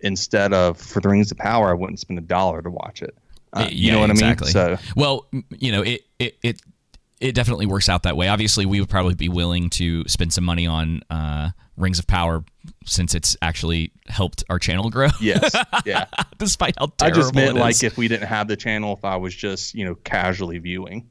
instead 0.01 0.53
of 0.53 0.77
for 0.77 0.99
the 0.99 1.09
Rings 1.09 1.31
of 1.31 1.37
Power 1.37 1.71
I 1.71 1.73
wouldn't 1.73 1.99
spend 1.99 2.19
a 2.19 2.23
dollar 2.23 2.61
to 2.61 2.69
watch 2.69 3.01
it. 3.01 3.17
Uh, 3.51 3.61
yeah, 3.61 3.69
you 3.69 3.91
know 3.91 3.99
what 4.01 4.11
exactly. 4.11 4.51
I 4.55 4.67
mean? 4.67 4.77
So 4.77 4.83
well, 4.95 5.27
you 5.49 5.71
know 5.71 5.81
it 5.81 6.01
it 6.19 6.37
it 6.43 6.61
it 7.23 7.33
definitely 7.33 7.65
works 7.65 7.87
out 7.87 8.03
that 8.03 8.17
way. 8.17 8.27
Obviously, 8.27 8.65
we 8.65 8.81
would 8.81 8.89
probably 8.89 9.15
be 9.15 9.29
willing 9.29 9.69
to 9.71 10.03
spend 10.07 10.33
some 10.33 10.43
money 10.43 10.67
on 10.67 11.01
uh, 11.09 11.51
Rings 11.77 11.97
of 11.97 12.05
Power 12.05 12.43
since 12.85 13.15
it's 13.15 13.37
actually 13.41 13.93
helped 14.07 14.43
our 14.49 14.59
channel 14.59 14.89
grow. 14.89 15.07
Yes, 15.21 15.55
yeah. 15.85 16.05
Despite 16.37 16.75
how 16.77 16.87
terrible 16.97 17.19
I 17.19 17.21
just 17.21 17.33
meant 17.33 17.55
like 17.55 17.81
if 17.81 17.97
we 17.97 18.09
didn't 18.09 18.27
have 18.27 18.49
the 18.49 18.57
channel, 18.57 18.93
if 18.93 19.05
I 19.05 19.15
was 19.15 19.33
just 19.33 19.73
you 19.73 19.85
know 19.85 19.95
casually 19.95 20.57
viewing. 20.57 21.09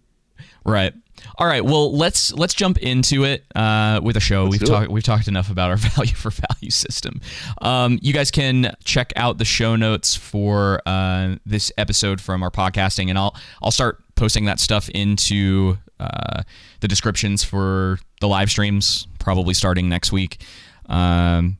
Right. 0.64 0.94
All 1.36 1.46
right. 1.46 1.64
Well, 1.64 1.96
let's 1.96 2.32
let's 2.32 2.54
jump 2.54 2.78
into 2.78 3.24
it 3.24 3.44
uh, 3.54 4.00
with 4.02 4.16
a 4.16 4.20
show. 4.20 4.44
Let's 4.44 4.60
we've 4.60 4.68
talked 4.68 4.90
we've 4.90 5.02
talked 5.02 5.28
enough 5.28 5.50
about 5.50 5.70
our 5.70 5.76
value 5.96 6.14
for 6.14 6.30
value 6.30 6.70
system. 6.70 7.20
Um, 7.60 7.98
you 8.02 8.12
guys 8.12 8.30
can 8.30 8.74
check 8.84 9.12
out 9.16 9.38
the 9.38 9.44
show 9.44 9.76
notes 9.76 10.14
for 10.14 10.80
uh, 10.86 11.36
this 11.46 11.72
episode 11.78 12.20
from 12.20 12.42
our 12.42 12.50
podcasting, 12.50 13.08
and 13.08 13.18
I'll 13.18 13.36
I'll 13.62 13.70
start 13.70 14.02
posting 14.14 14.44
that 14.46 14.60
stuff 14.60 14.88
into 14.90 15.78
uh, 16.00 16.42
the 16.80 16.88
descriptions 16.88 17.44
for 17.44 17.98
the 18.20 18.28
live 18.28 18.50
streams, 18.50 19.06
probably 19.18 19.54
starting 19.54 19.88
next 19.88 20.12
week. 20.12 20.44
Um, 20.86 21.58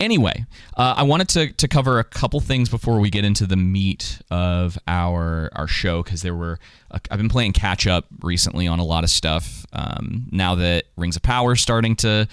anyway, 0.00 0.44
uh, 0.76 0.94
I 0.96 1.02
wanted 1.04 1.28
to, 1.30 1.52
to 1.52 1.68
cover 1.68 1.98
a 1.98 2.04
couple 2.04 2.40
things 2.40 2.68
before 2.68 3.00
we 3.00 3.10
get 3.10 3.24
into 3.24 3.46
the 3.46 3.56
meat 3.56 4.20
of 4.30 4.78
our 4.86 5.50
our 5.54 5.66
show 5.68 6.02
because 6.02 6.22
there 6.22 6.34
were 6.34 6.58
i 6.90 6.98
I've 7.10 7.18
been 7.18 7.28
playing 7.28 7.52
catch 7.52 7.86
up 7.86 8.06
recently 8.20 8.66
on 8.66 8.78
a 8.78 8.84
lot 8.84 9.04
of 9.04 9.10
stuff. 9.10 9.64
Um, 9.72 10.26
now 10.30 10.54
that 10.56 10.84
Rings 10.96 11.16
of 11.16 11.22
Power 11.22 11.52
is 11.52 11.60
starting 11.60 11.96
to. 11.96 12.28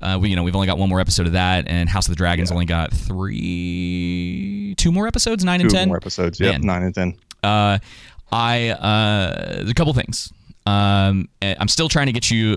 Uh, 0.00 0.18
we, 0.20 0.30
you 0.30 0.36
know, 0.36 0.42
we've 0.42 0.56
only 0.56 0.66
got 0.66 0.78
one 0.78 0.88
more 0.88 0.98
episode 1.00 1.26
of 1.26 1.34
that, 1.34 1.68
and 1.68 1.88
House 1.88 2.06
of 2.06 2.10
the 2.12 2.16
Dragons 2.16 2.48
Yeah. 2.50 2.54
only 2.54 2.66
got 2.66 2.92
three, 3.62 4.74
two 4.78 4.90
more 4.92 5.06
episodes, 5.06 5.44
nine 5.44 5.60
and 5.60 5.70
Two 5.70 5.76
ten. 5.76 5.88
more 5.88 5.96
episodes. 5.96 6.40
Yep, 6.40 6.52
Man. 6.52 6.60
nine 6.62 6.82
and 6.82 6.94
ten. 6.94 7.14
Uh, 7.42 7.78
I 8.30 8.70
uh, 8.70 9.64
a 9.68 9.74
couple 9.74 9.92
things. 9.94 10.32
Um, 10.64 11.28
I'm 11.42 11.68
still 11.68 11.88
trying 11.88 12.06
to 12.06 12.12
get 12.12 12.30
you 12.30 12.56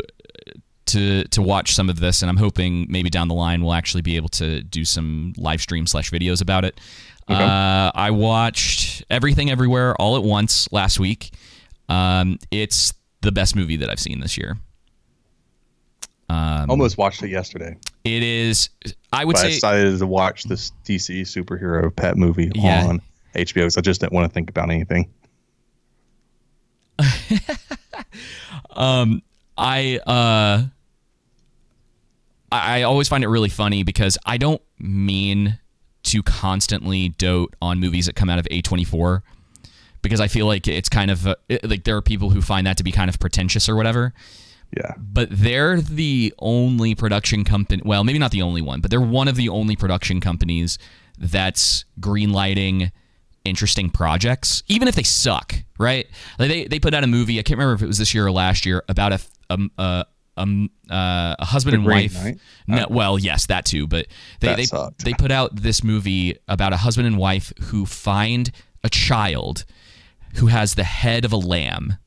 to 0.87 1.23
to 1.25 1.41
watch 1.41 1.73
some 1.73 1.89
of 1.89 1.99
this, 1.99 2.21
and 2.21 2.29
I'm 2.29 2.37
hoping 2.37 2.85
maybe 2.89 3.09
down 3.09 3.27
the 3.27 3.33
line 3.33 3.63
we'll 3.63 3.73
actually 3.73 4.01
be 4.01 4.15
able 4.15 4.29
to 4.29 4.61
do 4.61 4.85
some 4.85 5.33
live 5.37 5.61
stream 5.61 5.87
slash 5.87 6.11
videos 6.11 6.41
about 6.41 6.65
it. 6.65 6.79
Okay. 7.29 7.41
Uh, 7.41 7.91
I 7.95 8.11
watched 8.11 9.03
Everything 9.09 9.49
Everywhere 9.49 9.95
all 9.95 10.15
at 10.15 10.23
once 10.23 10.71
last 10.71 10.99
week. 10.99 11.31
Um, 11.89 12.37
it's 12.51 12.93
the 13.21 13.31
best 13.31 13.55
movie 13.55 13.77
that 13.77 13.89
I've 13.89 13.99
seen 13.99 14.19
this 14.19 14.37
year. 14.37 14.57
Um, 16.29 16.69
Almost 16.69 16.97
watched 16.97 17.21
it 17.23 17.29
yesterday. 17.29 17.75
It 18.03 18.23
is. 18.23 18.69
I 19.13 19.25
would 19.25 19.33
but 19.33 19.45
I 19.45 19.49
say 19.49 19.53
decided 19.55 19.99
to 19.99 20.07
watch 20.07 20.43
this 20.43 20.71
DC 20.85 21.21
superhero 21.21 21.95
pet 21.95 22.17
movie 22.17 22.51
Yeah. 22.55 22.85
on 22.87 23.01
HBO 23.35 23.53
because 23.55 23.77
I 23.77 23.81
just 23.81 24.01
didn't 24.01 24.13
want 24.13 24.29
to 24.29 24.33
think 24.33 24.49
about 24.49 24.69
anything. 24.69 25.09
um 28.71 29.21
i 29.57 29.97
uh 30.07 30.63
I 32.63 32.79
I 32.79 32.81
always 32.83 33.07
find 33.07 33.23
it 33.23 33.27
really 33.27 33.49
funny 33.49 33.83
because 33.83 34.17
I 34.25 34.37
don't 34.37 34.61
mean 34.79 35.59
to 36.03 36.21
constantly 36.23 37.09
dote 37.09 37.55
on 37.61 37.79
movies 37.79 38.05
that 38.05 38.15
come 38.15 38.29
out 38.29 38.37
of 38.39 38.45
A24 38.51 39.21
because 40.01 40.19
I 40.19 40.27
feel 40.27 40.45
like 40.45 40.67
it's 40.67 40.89
kind 40.89 41.09
of 41.09 41.25
uh, 41.25 41.35
it- 41.49 41.67
like 41.67 41.83
there 41.83 41.97
are 41.97 42.01
people 42.01 42.29
who 42.29 42.41
find 42.41 42.67
that 42.67 42.77
to 42.77 42.83
be 42.83 42.91
kind 42.91 43.09
of 43.09 43.19
pretentious 43.19 43.67
or 43.67 43.75
whatever. 43.75 44.13
Yeah. 44.75 44.91
But 44.97 45.29
they're 45.31 45.79
the 45.81 46.33
only 46.39 46.95
production 46.95 47.43
company, 47.43 47.81
well, 47.85 48.03
maybe 48.03 48.19
not 48.19 48.31
the 48.31 48.41
only 48.41 48.61
one, 48.61 48.81
but 48.81 48.91
they're 48.91 48.99
one 49.01 49.27
of 49.27 49.35
the 49.35 49.49
only 49.49 49.75
production 49.75 50.19
companies 50.21 50.77
that's 51.17 51.85
greenlighting 51.99 52.91
interesting 53.45 53.89
projects, 53.89 54.63
even 54.67 54.87
if 54.87 54.95
they 54.95 55.03
suck, 55.03 55.55
right? 55.79 56.07
Like 56.39 56.49
they, 56.49 56.65
they 56.65 56.79
put 56.79 56.93
out 56.93 57.03
a 57.03 57.07
movie, 57.07 57.39
I 57.39 57.43
can't 57.43 57.57
remember 57.57 57.73
if 57.75 57.81
it 57.83 57.87
was 57.87 57.99
this 57.99 58.13
year 58.13 58.25
or 58.25 58.31
last 58.31 58.65
year, 58.65 58.83
about 58.89 59.13
a, 59.49 59.59
uh, 59.77 60.03
um, 60.37 60.69
uh, 60.89 61.35
a 61.39 61.45
husband 61.45 61.73
The 61.73 61.77
and 61.79 61.85
wife. 61.87 62.37
No, 62.67 62.87
well, 62.89 63.17
yes, 63.19 63.45
that 63.47 63.65
too. 63.65 63.87
But 63.87 64.07
they 64.39 64.47
That 64.47 64.57
they, 64.57 64.65
sucked. 64.65 65.03
they 65.05 65.13
put 65.13 65.31
out 65.31 65.55
this 65.55 65.83
movie 65.83 66.37
about 66.47 66.73
a 66.73 66.77
husband 66.77 67.07
and 67.07 67.17
wife 67.17 67.53
who 67.59 67.85
find 67.85 68.51
a 68.83 68.89
child 68.89 69.65
who 70.35 70.47
has 70.47 70.75
the 70.75 70.83
head 70.83 71.23
of 71.25 71.31
a 71.31 71.37
lamb. 71.37 71.97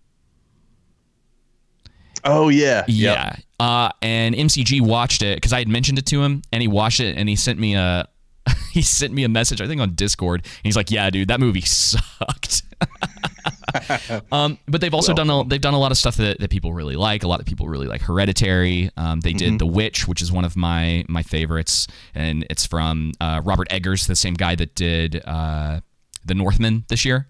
Oh 2.25 2.49
yeah, 2.49 2.85
Yeah. 2.88 3.37
Uh, 3.61 3.90
and 4.02 4.35
MCG 4.35 4.80
watched 4.80 5.23
it 5.23 5.37
because 5.37 5.52
I 5.52 5.58
had 5.58 5.68
mentioned 5.68 5.99
it 5.99 6.06
to 6.06 6.23
him, 6.23 6.42
and 6.52 6.61
he 6.62 6.68
watched 6.68 7.00
it, 7.00 7.16
and 7.16 7.28
he 7.28 7.37
sent 7.37 7.58
me 7.58 7.75
a 7.75 8.06
he 8.73 8.82
sent 8.82 9.12
me 9.12 9.25
a 9.25 9.28
message 9.28 9.61
I 9.61 9.66
think 9.66 9.80
on 9.80 9.94
Discord, 9.94 10.40
and 10.42 10.61
he's 10.64 10.76
like, 10.76 10.90
"Yeah, 10.90 11.11
dude, 11.11 11.28
that 11.28 11.40
movie 11.40 11.61
sucked." 11.64 12.62
um, 14.32 14.58
but 14.66 14.80
they've 14.80 14.94
also 14.94 15.12
done 15.14 15.30
a, 15.30 15.44
they've 15.44 15.61
done 15.61 15.75
a 15.75 15.78
lot 15.78 15.90
of 15.92 15.99
stuff 15.99 16.16
that, 16.16 16.40
that 16.40 16.50
people 16.50 16.73
really 16.73 16.97
like. 16.97 17.23
A 17.23 17.28
lot 17.28 17.40
of 17.40 17.47
people 17.47 17.68
really 17.68 17.87
like 17.87 18.00
Hereditary. 18.02 18.90
Um, 18.97 19.20
they 19.20 19.32
did 19.32 19.58
The 19.58 19.66
Witch, 19.66 20.08
which 20.08 20.23
is 20.23 20.32
one 20.32 20.44
of 20.44 20.56
my 20.56 21.04
my 21.08 21.23
favorites, 21.23 21.87
and 22.14 22.47
it's 22.50 22.66
from 22.66 23.12
uh, 23.20 23.42
Robert 23.44 23.68
Eggers, 23.70 24.06
the 24.06 24.16
same 24.16 24.35
guy 24.35 24.54
that 24.54 24.75
did. 24.75 25.23
Uh, 25.25 25.80
the 26.25 26.35
Northman 26.35 26.85
this 26.88 27.06
year, 27.06 27.26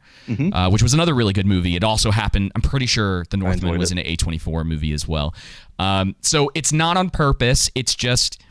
uh, 0.53 0.69
which 0.71 0.83
was 0.83 0.93
another 0.93 1.15
really 1.15 1.33
good 1.33 1.47
movie. 1.47 1.77
It 1.77 1.85
also 1.85 2.11
happened. 2.11 2.51
I'm 2.57 2.63
pretty 2.63 2.87
sure 2.87 3.25
The 3.31 3.37
Northman 3.37 3.79
was 3.79 3.93
it. 3.93 3.99
an 3.99 4.05
A24 4.05 4.65
movie 4.65 4.93
as 4.93 5.07
well. 5.07 5.37
Um, 5.79 6.17
so 6.21 6.51
it's 6.57 6.73
not 6.73 6.97
on 6.97 7.09
purpose. 7.11 7.71
It's 7.77 7.95
just 7.95 8.43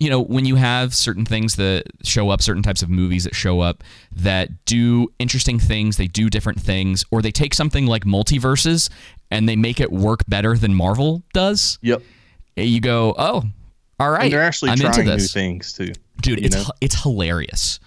you 0.00 0.08
know 0.08 0.20
when 0.20 0.46
you 0.46 0.56
have 0.56 0.94
certain 0.94 1.24
things 1.24 1.56
that 1.56 1.84
show 2.02 2.30
up, 2.30 2.42
certain 2.42 2.62
types 2.62 2.82
of 2.82 2.88
movies 2.88 3.24
that 3.24 3.34
show 3.34 3.60
up 3.60 3.84
that 4.16 4.64
do 4.64 5.12
interesting 5.18 5.60
things, 5.60 5.98
they 5.98 6.08
do 6.08 6.28
different 6.28 6.60
things, 6.60 7.04
or 7.12 7.22
they 7.22 7.30
take 7.30 7.54
something 7.54 7.86
like 7.86 8.04
multiverses 8.04 8.90
and 9.30 9.48
they 9.48 9.56
make 9.56 9.78
it 9.78 9.92
work 9.92 10.24
better 10.26 10.56
than 10.56 10.74
Marvel 10.74 11.22
does. 11.32 11.78
Yep. 11.82 12.02
Eh, 12.56 12.62
you 12.62 12.80
go, 12.80 13.14
oh, 13.16 13.44
all 14.00 14.10
right. 14.10 14.24
And 14.24 14.32
they're 14.32 14.42
actually 14.42 14.70
I'm 14.70 14.78
trying 14.78 15.06
new 15.06 15.18
things 15.18 15.74
too. 15.74 15.92
dude. 16.22 16.44
It's 16.44 16.56
know? 16.56 16.72
it's 16.80 17.00
hilarious. 17.02 17.78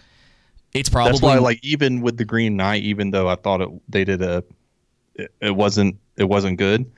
It's 0.76 0.90
probably 0.90 1.14
That's 1.14 1.22
why, 1.22 1.38
like, 1.40 1.60
even 1.64 2.02
with 2.02 2.18
the 2.18 2.26
Green 2.26 2.56
Knight, 2.56 2.84
even 2.84 3.12
though 3.12 3.28
I 3.28 3.36
thought 3.36 3.62
it, 3.62 3.70
they 3.90 4.04
did 4.04 4.22
a, 4.22 4.44
it, 5.16 5.32
it 5.40 5.56
wasn't, 5.56 5.98
it 6.18 6.24
wasn't 6.24 6.58
good. 6.58 6.92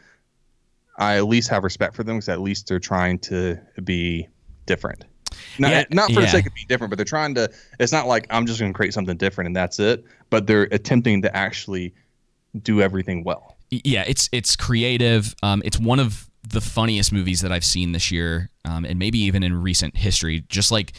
I 0.98 1.18
at 1.18 1.26
least 1.26 1.50
have 1.50 1.64
respect 1.64 1.94
for 1.94 2.04
them 2.04 2.18
because 2.18 2.30
at 2.30 2.40
least 2.40 2.68
they're 2.68 2.80
trying 2.80 3.20
to 3.20 3.60
be 3.84 4.30
different. 4.66 5.06
Not, 5.60 5.72
Yeah, 5.72 5.84
not 5.92 6.08
for 6.08 6.20
yeah. 6.20 6.22
the 6.22 6.28
sake 6.28 6.46
of 6.48 6.54
being 6.54 6.68
different, 6.68 6.90
but 6.92 6.98
they're 6.98 7.06
trying 7.06 7.36
to. 7.36 7.52
It's 7.80 7.92
not 7.92 8.08
like 8.08 8.28
I'm 8.30 8.46
just 8.46 8.60
going 8.60 8.72
to 8.72 8.76
create 8.76 8.94
something 8.94 9.18
different 9.18 9.48
and 9.48 9.56
that's 9.56 9.80
it. 9.80 10.06
But 10.30 10.48
they're 10.48 10.68
attempting 10.72 11.22
to 11.24 11.36
actually 11.36 11.94
do 12.62 12.82
everything 12.82 13.24
well. 13.24 13.58
yeah, 13.70 14.04
it's 14.08 14.30
it's 14.32 14.56
creative. 14.56 15.36
Um, 15.44 15.62
it's 15.66 15.80
one 15.80 16.00
of 16.00 16.30
the 16.48 16.62
funniest 16.62 17.12
movies 17.12 17.42
that 17.42 17.52
I've 17.52 17.66
seen 17.66 17.92
this 17.92 18.12
year, 18.12 18.50
um, 18.64 18.86
and 18.86 19.00
maybe 19.00 19.20
even 19.20 19.44
in 19.44 19.62
recent 19.62 19.98
history. 19.98 20.46
Just 20.48 20.72
like 20.72 20.94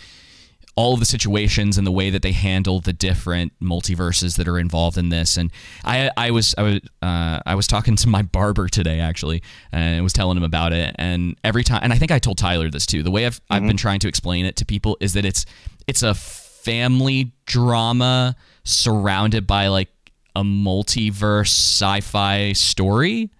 all 0.76 0.92
of 0.92 1.00
the 1.00 1.06
situations 1.06 1.78
and 1.78 1.86
the 1.86 1.92
way 1.92 2.10
that 2.10 2.22
they 2.22 2.32
handle 2.32 2.80
the 2.80 2.92
different 2.92 3.58
multiverses 3.60 4.36
that 4.36 4.46
are 4.46 4.58
involved 4.58 4.98
in 4.98 5.08
this. 5.08 5.38
And 5.38 5.50
I, 5.84 6.10
I 6.16 6.30
was, 6.30 6.54
I 6.58 6.62
was, 6.62 6.80
uh, 7.00 7.40
I 7.46 7.54
was 7.54 7.66
talking 7.66 7.96
to 7.96 8.08
my 8.08 8.22
barber 8.22 8.68
today 8.68 9.00
actually, 9.00 9.42
and 9.72 9.96
I 9.96 10.00
was 10.02 10.12
telling 10.12 10.36
him 10.36 10.44
about 10.44 10.74
it. 10.74 10.94
And 10.98 11.36
every 11.42 11.64
time, 11.64 11.80
and 11.82 11.92
I 11.92 11.96
think 11.96 12.12
I 12.12 12.18
told 12.18 12.36
Tyler 12.36 12.70
this 12.70 12.84
too. 12.84 13.02
The 13.02 13.10
way 13.10 13.24
I've, 13.26 13.40
I've 13.48 13.66
been 13.66 13.78
trying 13.78 14.00
to 14.00 14.08
explain 14.08 14.44
it 14.44 14.56
to 14.56 14.66
people 14.66 14.98
is 15.00 15.14
that 15.14 15.24
it's, 15.24 15.46
it's 15.86 16.02
a 16.02 16.14
family 16.14 17.32
drama 17.46 18.36
surrounded 18.64 19.46
by 19.46 19.68
like 19.68 19.88
a 20.34 20.42
multiverse 20.42 21.48
sci-fi 21.48 22.52
story 22.52 23.30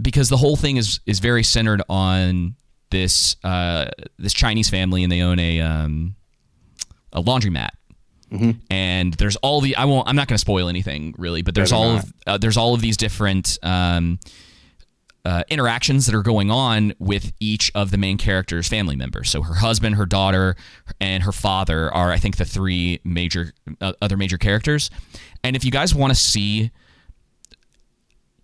because 0.00 0.28
the 0.28 0.36
whole 0.36 0.56
thing 0.56 0.76
is 0.76 1.00
is 1.06 1.18
very 1.18 1.42
centered 1.42 1.82
on 1.88 2.54
this 2.90 3.36
uh, 3.44 3.86
this 4.18 4.32
Chinese 4.32 4.68
family, 4.70 5.02
and 5.02 5.10
they 5.10 5.22
own 5.22 5.38
a 5.38 5.60
um, 5.60 6.16
a 7.12 7.22
laundromat. 7.22 7.70
And 8.70 9.14
there's 9.14 9.36
all 9.36 9.60
the 9.60 9.76
I 9.76 9.84
won't 9.84 10.08
I'm 10.08 10.16
not 10.16 10.26
going 10.28 10.34
to 10.36 10.40
spoil 10.40 10.68
anything 10.68 11.14
really, 11.16 11.42
but 11.42 11.54
there's 11.54 11.70
Better 11.70 11.80
all 11.82 11.92
not. 11.94 12.04
of 12.04 12.12
uh, 12.26 12.38
there's 12.38 12.56
all 12.56 12.74
of 12.74 12.80
these 12.80 12.96
different 12.96 13.58
um, 13.62 14.18
uh, 15.24 15.42
interactions 15.48 16.06
that 16.06 16.14
are 16.14 16.22
going 16.22 16.50
on 16.50 16.92
with 16.98 17.32
each 17.40 17.70
of 17.74 17.90
the 17.90 17.96
main 17.96 18.18
characters' 18.18 18.68
family 18.68 18.96
members. 18.96 19.30
So 19.30 19.42
her 19.42 19.54
husband, 19.54 19.94
her 19.96 20.06
daughter, 20.06 20.56
and 21.00 21.22
her 21.22 21.32
father 21.32 21.92
are 21.94 22.10
I 22.10 22.18
think 22.18 22.36
the 22.36 22.44
three 22.44 23.00
major 23.04 23.52
uh, 23.80 23.92
other 24.02 24.16
major 24.16 24.38
characters. 24.38 24.90
And 25.44 25.54
if 25.54 25.64
you 25.64 25.70
guys 25.70 25.94
want 25.94 26.10
to 26.12 26.18
see 26.18 26.72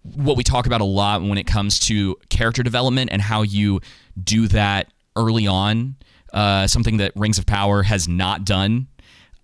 what 0.02 0.36
we 0.36 0.42
talk 0.42 0.66
about 0.66 0.80
a 0.80 0.84
lot 0.84 1.22
when 1.22 1.38
it 1.38 1.46
comes 1.46 1.78
to 1.80 2.16
character 2.28 2.62
development 2.62 3.10
and 3.12 3.22
how 3.22 3.42
you 3.42 3.80
do 4.22 4.48
that 4.48 4.92
early 5.16 5.46
on, 5.46 5.96
uh, 6.32 6.66
something 6.66 6.96
that 6.96 7.12
Rings 7.14 7.38
of 7.38 7.46
Power 7.46 7.82
has 7.82 8.08
not 8.08 8.44
done, 8.44 8.88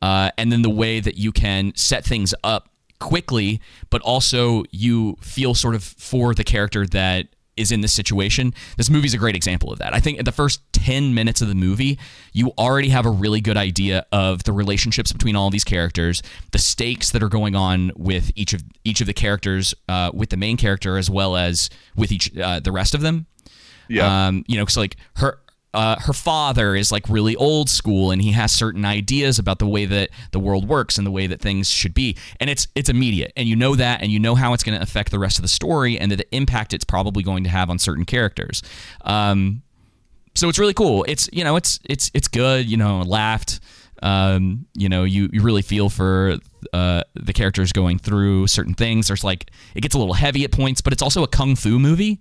uh, 0.02 0.30
and 0.38 0.50
then 0.50 0.62
the 0.62 0.70
way 0.70 1.00
that 1.00 1.16
you 1.16 1.32
can 1.32 1.72
set 1.76 2.04
things 2.04 2.34
up 2.42 2.68
quickly, 2.98 3.60
but 3.90 4.02
also 4.02 4.64
you 4.70 5.16
feel 5.20 5.54
sort 5.54 5.74
of 5.74 5.82
for 5.84 6.34
the 6.34 6.44
character 6.44 6.86
that 6.86 7.28
is 7.58 7.72
in 7.72 7.80
this 7.80 7.92
situation. 7.92 8.54
This 8.76 8.88
movie's 8.88 9.14
a 9.14 9.18
great 9.18 9.36
example 9.36 9.72
of 9.72 9.78
that. 9.78 9.94
I 9.94 10.00
think 10.00 10.18
at 10.18 10.24
the 10.24 10.32
first 10.32 10.60
10 10.72 11.14
minutes 11.14 11.40
of 11.40 11.48
the 11.48 11.54
movie, 11.54 11.98
you 12.32 12.52
already 12.58 12.88
have 12.90 13.06
a 13.06 13.10
really 13.10 13.40
good 13.40 13.56
idea 13.56 14.06
of 14.12 14.44
the 14.44 14.52
relationships 14.52 15.12
between 15.12 15.36
all 15.36 15.50
these 15.50 15.64
characters, 15.64 16.22
the 16.52 16.58
stakes 16.58 17.10
that 17.10 17.22
are 17.22 17.28
going 17.28 17.54
on 17.54 17.92
with 17.96 18.30
each 18.34 18.52
of 18.52 18.62
each 18.84 19.00
of 19.00 19.06
the 19.06 19.14
characters, 19.14 19.74
uh, 19.88 20.10
with 20.14 20.30
the 20.30 20.36
main 20.36 20.56
character 20.56 20.96
as 20.96 21.10
well 21.10 21.36
as 21.36 21.70
with 21.96 22.12
each 22.12 22.36
uh, 22.38 22.60
the 22.60 22.72
rest 22.72 22.94
of 22.94 23.00
them. 23.00 23.26
Yeah. 23.88 24.28
Um, 24.28 24.44
you 24.46 24.56
know, 24.56 24.64
because 24.64 24.76
like 24.76 24.96
her 25.16 25.40
uh, 25.74 25.96
her 26.00 26.12
father 26.12 26.74
is 26.74 26.90
like 26.90 27.08
really 27.08 27.36
old 27.36 27.68
school, 27.68 28.10
and 28.10 28.22
he 28.22 28.32
has 28.32 28.52
certain 28.52 28.84
ideas 28.84 29.38
about 29.38 29.58
the 29.58 29.66
way 29.66 29.84
that 29.84 30.10
the 30.32 30.38
world 30.38 30.66
works 30.66 30.96
and 30.96 31.06
the 31.06 31.10
way 31.10 31.26
that 31.26 31.40
things 31.40 31.68
should 31.68 31.94
be, 31.94 32.16
and 32.40 32.48
it's 32.48 32.66
it's 32.74 32.88
immediate, 32.88 33.32
and 33.36 33.48
you 33.48 33.56
know 33.56 33.74
that, 33.74 34.00
and 34.00 34.10
you 34.10 34.18
know 34.18 34.34
how 34.34 34.54
it's 34.54 34.64
going 34.64 34.76
to 34.76 34.82
affect 34.82 35.10
the 35.10 35.18
rest 35.18 35.38
of 35.38 35.42
the 35.42 35.48
story, 35.48 35.98
and 35.98 36.10
the 36.10 36.34
impact 36.34 36.72
it's 36.72 36.84
probably 36.84 37.22
going 37.22 37.44
to 37.44 37.50
have 37.50 37.68
on 37.68 37.78
certain 37.78 38.04
characters. 38.04 38.62
Um, 39.02 39.62
so 40.34 40.48
it's 40.48 40.58
really 40.58 40.74
cool. 40.74 41.04
It's 41.08 41.28
you 41.32 41.44
know 41.44 41.56
it's 41.56 41.80
it's 41.84 42.10
it's 42.14 42.28
good. 42.28 42.66
You 42.66 42.76
know, 42.76 43.02
laughed. 43.02 43.60
Um, 44.02 44.66
you 44.74 44.88
know, 44.88 45.04
you 45.04 45.28
you 45.32 45.42
really 45.42 45.62
feel 45.62 45.90
for 45.90 46.38
uh, 46.72 47.02
the 47.14 47.32
characters 47.32 47.72
going 47.72 47.98
through 47.98 48.46
certain 48.46 48.74
things. 48.74 49.08
There's 49.08 49.24
like 49.24 49.50
it 49.74 49.80
gets 49.80 49.94
a 49.94 49.98
little 49.98 50.14
heavy 50.14 50.44
at 50.44 50.52
points, 50.52 50.80
but 50.80 50.92
it's 50.92 51.02
also 51.02 51.22
a 51.22 51.28
kung 51.28 51.56
fu 51.56 51.78
movie. 51.78 52.20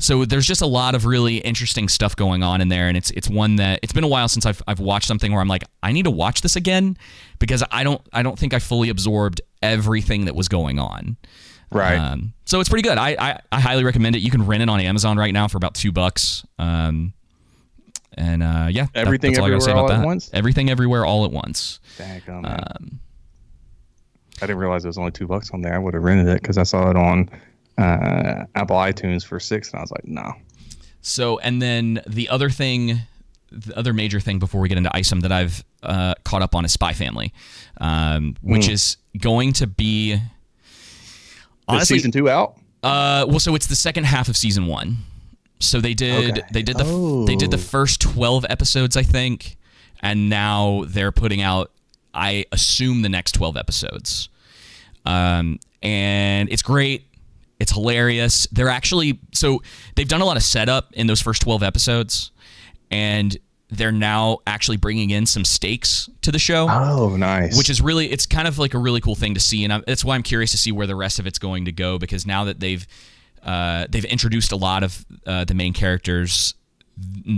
So 0.00 0.24
there's 0.24 0.46
just 0.46 0.62
a 0.62 0.66
lot 0.66 0.94
of 0.94 1.04
really 1.04 1.38
interesting 1.38 1.88
stuff 1.88 2.14
going 2.14 2.42
on 2.44 2.60
in 2.60 2.68
there, 2.68 2.86
and 2.88 2.96
it's 2.96 3.10
it's 3.10 3.28
one 3.28 3.56
that 3.56 3.80
it's 3.82 3.92
been 3.92 4.04
a 4.04 4.08
while 4.08 4.28
since 4.28 4.46
I've 4.46 4.62
I've 4.68 4.78
watched 4.80 5.08
something 5.08 5.32
where 5.32 5.40
I'm 5.40 5.48
like 5.48 5.64
I 5.82 5.90
need 5.92 6.04
to 6.04 6.10
watch 6.10 6.40
this 6.40 6.54
again 6.56 6.96
because 7.40 7.64
I 7.72 7.82
don't 7.82 8.00
I 8.12 8.22
don't 8.22 8.38
think 8.38 8.54
I 8.54 8.60
fully 8.60 8.90
absorbed 8.90 9.40
everything 9.62 10.26
that 10.26 10.36
was 10.36 10.48
going 10.48 10.78
on. 10.78 11.16
Right. 11.70 11.96
Um, 11.98 12.32
so 12.44 12.60
it's 12.60 12.68
pretty 12.68 12.88
good. 12.88 12.96
I, 12.96 13.16
I 13.18 13.40
I 13.50 13.60
highly 13.60 13.82
recommend 13.84 14.14
it. 14.16 14.20
You 14.20 14.30
can 14.30 14.46
rent 14.46 14.62
it 14.62 14.68
on 14.68 14.80
Amazon 14.80 15.18
right 15.18 15.34
now 15.34 15.48
for 15.48 15.56
about 15.56 15.74
two 15.74 15.90
bucks. 15.92 16.46
Um, 16.58 17.12
and 18.14 18.42
uh, 18.42 18.68
yeah, 18.70 18.86
that- 18.94 19.06
Everything 19.06 19.32
that's 19.32 19.40
all 19.40 19.46
I 19.46 19.58
say 19.58 19.70
Everywhere 19.72 19.84
about 19.84 19.94
All 19.96 20.00
at. 20.00 20.06
Once? 20.06 20.30
Everything 20.32 20.70
everywhere 20.70 21.04
all 21.04 21.24
at 21.24 21.32
once. 21.32 21.80
Daggone, 21.98 22.42
man. 22.42 23.00
I 24.40 24.46
didn't 24.46 24.58
realize 24.58 24.82
there 24.82 24.88
was 24.90 24.98
only 24.98 25.10
two 25.10 25.26
bucks 25.26 25.50
on 25.50 25.60
there. 25.62 25.74
I 25.74 25.78
would 25.78 25.94
have 25.94 26.02
rented 26.04 26.28
it 26.28 26.40
because 26.40 26.56
I 26.58 26.62
saw 26.62 26.88
it 26.90 26.96
on 26.96 27.28
uh, 27.78 28.44
Apple 28.54 28.76
iTunes 28.76 29.24
for 29.24 29.38
six, 29.40 29.70
and 29.70 29.78
I 29.78 29.82
was 29.82 29.90
like, 29.90 30.06
no. 30.06 30.32
So, 31.00 31.38
and 31.38 31.62
then 31.62 32.02
the 32.06 32.28
other 32.28 32.50
thing, 32.50 32.98
the 33.52 33.76
other 33.78 33.92
major 33.94 34.20
thing 34.20 34.38
before 34.38 34.60
we 34.60 34.68
get 34.68 34.76
into 34.78 34.90
ISOM 34.90 35.22
that 35.22 35.32
I've 35.32 35.64
uh, 35.82 36.14
caught 36.24 36.42
up 36.42 36.54
on 36.54 36.64
is 36.64 36.72
Spy 36.72 36.92
Family, 36.92 37.32
um, 37.80 38.36
which 38.42 38.66
Hmm. 38.66 38.72
is 38.72 38.96
going 39.18 39.52
to 39.54 39.66
be 39.66 40.12
Is 40.14 40.20
honestly. 41.68 41.98
season 41.98 42.10
two 42.10 42.28
out? 42.28 42.56
Uh, 42.82 43.24
well, 43.28 43.40
so 43.40 43.54
it's 43.54 43.66
the 43.68 43.76
second 43.76 44.04
half 44.04 44.28
of 44.28 44.36
season 44.36 44.66
one. 44.66 44.98
So 45.60 45.80
they 45.80 45.94
did 45.94 46.32
Okay. 46.38 46.42
they 46.52 46.62
did 46.62 46.78
the 46.78 47.24
they 47.26 47.34
did 47.36 47.50
the 47.50 47.56
Oh. 47.56 47.60
first 47.60 48.00
twelve 48.00 48.46
episodes, 48.48 48.96
I 48.96 49.02
think, 49.02 49.56
and 50.00 50.28
now 50.28 50.84
they're 50.86 51.10
putting 51.10 51.40
out, 51.42 51.72
I 52.14 52.44
assume, 52.52 53.02
the 53.02 53.08
next 53.08 53.32
twelve 53.32 53.56
episodes. 53.56 54.28
Um, 55.04 55.58
and 55.82 56.48
it's 56.52 56.62
great. 56.62 57.06
It's 57.60 57.72
hilarious. 57.72 58.46
They're 58.52 58.68
actually 58.68 59.18
so 59.32 59.62
they've 59.96 60.08
done 60.08 60.20
a 60.20 60.24
lot 60.24 60.36
of 60.36 60.42
setup 60.42 60.92
in 60.94 61.06
those 61.06 61.20
first 61.20 61.42
twelve 61.42 61.62
episodes, 61.62 62.30
and 62.90 63.36
they're 63.70 63.92
now 63.92 64.38
actually 64.46 64.76
bringing 64.78 65.10
in 65.10 65.26
some 65.26 65.44
stakes 65.44 66.08
to 66.22 66.32
the 66.32 66.38
show 66.38 66.66
Oh, 66.70 67.16
nice. 67.16 67.58
which 67.58 67.68
is 67.68 67.82
really 67.82 68.10
it's 68.10 68.24
kind 68.24 68.48
of 68.48 68.58
like 68.58 68.72
a 68.72 68.78
really 68.78 69.02
cool 69.02 69.14
thing 69.14 69.34
to 69.34 69.40
see 69.40 69.62
and 69.62 69.70
I, 69.74 69.82
that's 69.86 70.02
why 70.02 70.14
i'm 70.14 70.22
curious 70.22 70.52
to 70.52 70.56
see 70.56 70.72
where 70.72 70.86
the 70.86 70.96
rest 70.96 71.18
of 71.18 71.26
it's 71.26 71.38
going 71.38 71.66
to 71.66 71.72
go 71.72 71.98
because 71.98 72.24
now 72.26 72.44
that 72.44 72.60
they've 72.60 72.86
uh, 73.42 73.86
they've 73.90 74.06
introduced 74.06 74.52
a 74.52 74.56
lot 74.56 74.82
of 74.84 75.04
uh, 75.26 75.44
the 75.44 75.52
main 75.52 75.74
characters 75.74 76.54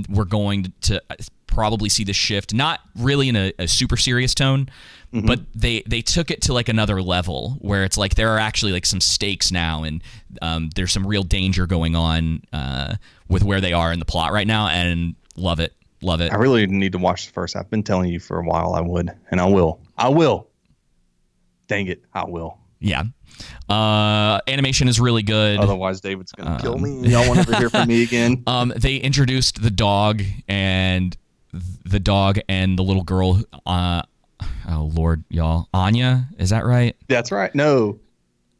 we're 0.08 0.24
going 0.24 0.72
to 0.82 1.02
probably 1.48 1.88
see 1.88 2.04
the 2.04 2.12
shift 2.12 2.54
not 2.54 2.78
really 2.96 3.28
in 3.28 3.34
a, 3.34 3.52
a 3.58 3.66
super 3.66 3.96
serious 3.96 4.32
tone 4.32 4.68
but 5.12 5.40
they 5.54 5.82
they 5.86 6.02
took 6.02 6.30
it 6.30 6.42
to 6.42 6.52
like 6.52 6.68
another 6.68 7.02
level 7.02 7.56
where 7.60 7.84
it's 7.84 7.96
like 7.96 8.14
there 8.14 8.30
are 8.30 8.38
actually 8.38 8.72
like 8.72 8.86
some 8.86 9.00
stakes 9.00 9.50
now 9.50 9.82
and 9.82 10.02
um, 10.40 10.70
there's 10.76 10.92
some 10.92 11.06
real 11.06 11.22
danger 11.24 11.66
going 11.66 11.96
on 11.96 12.42
uh, 12.52 12.94
with 13.28 13.42
where 13.42 13.60
they 13.60 13.72
are 13.72 13.92
in 13.92 13.98
the 13.98 14.04
plot 14.04 14.32
right 14.32 14.46
now 14.46 14.68
and 14.68 15.16
love 15.36 15.58
it 15.58 15.74
love 16.02 16.20
it 16.20 16.32
I 16.32 16.36
really 16.36 16.66
need 16.66 16.92
to 16.92 16.98
watch 16.98 17.26
the 17.26 17.32
first. 17.32 17.56
I've 17.56 17.68
been 17.70 17.82
telling 17.82 18.08
you 18.10 18.20
for 18.20 18.38
a 18.38 18.44
while 18.44 18.74
I 18.74 18.80
would, 18.80 19.10
and 19.30 19.40
I 19.40 19.46
will. 19.46 19.80
I 19.98 20.08
will. 20.08 20.48
Dang 21.66 21.86
it, 21.88 22.02
I 22.14 22.24
will. 22.24 22.58
yeah. 22.80 23.02
Uh, 23.68 24.40
animation 24.48 24.88
is 24.88 24.98
really 25.00 25.22
good. 25.22 25.58
Otherwise, 25.60 26.00
David's 26.00 26.32
gonna 26.32 26.58
kill 26.60 26.78
me. 26.78 27.08
Y'all 27.08 27.26
won't 27.26 27.38
ever 27.38 27.56
hear 27.56 27.70
from 27.70 27.88
me 27.88 28.02
again. 28.08 28.42
Um, 28.46 28.72
they 28.76 28.96
introduced 28.96 29.62
the 29.62 29.70
dog 29.70 30.22
and 30.48 31.16
the 31.84 32.00
dog 32.00 32.38
and 32.48 32.78
the 32.78 32.82
little 32.82 33.04
girl. 33.04 33.42
Uh, 33.64 34.02
Lord, 35.10 35.24
y'all, 35.28 35.68
Anya, 35.74 36.28
is 36.38 36.50
that 36.50 36.64
right? 36.64 36.94
That's 37.08 37.32
right. 37.32 37.52
No, 37.52 37.98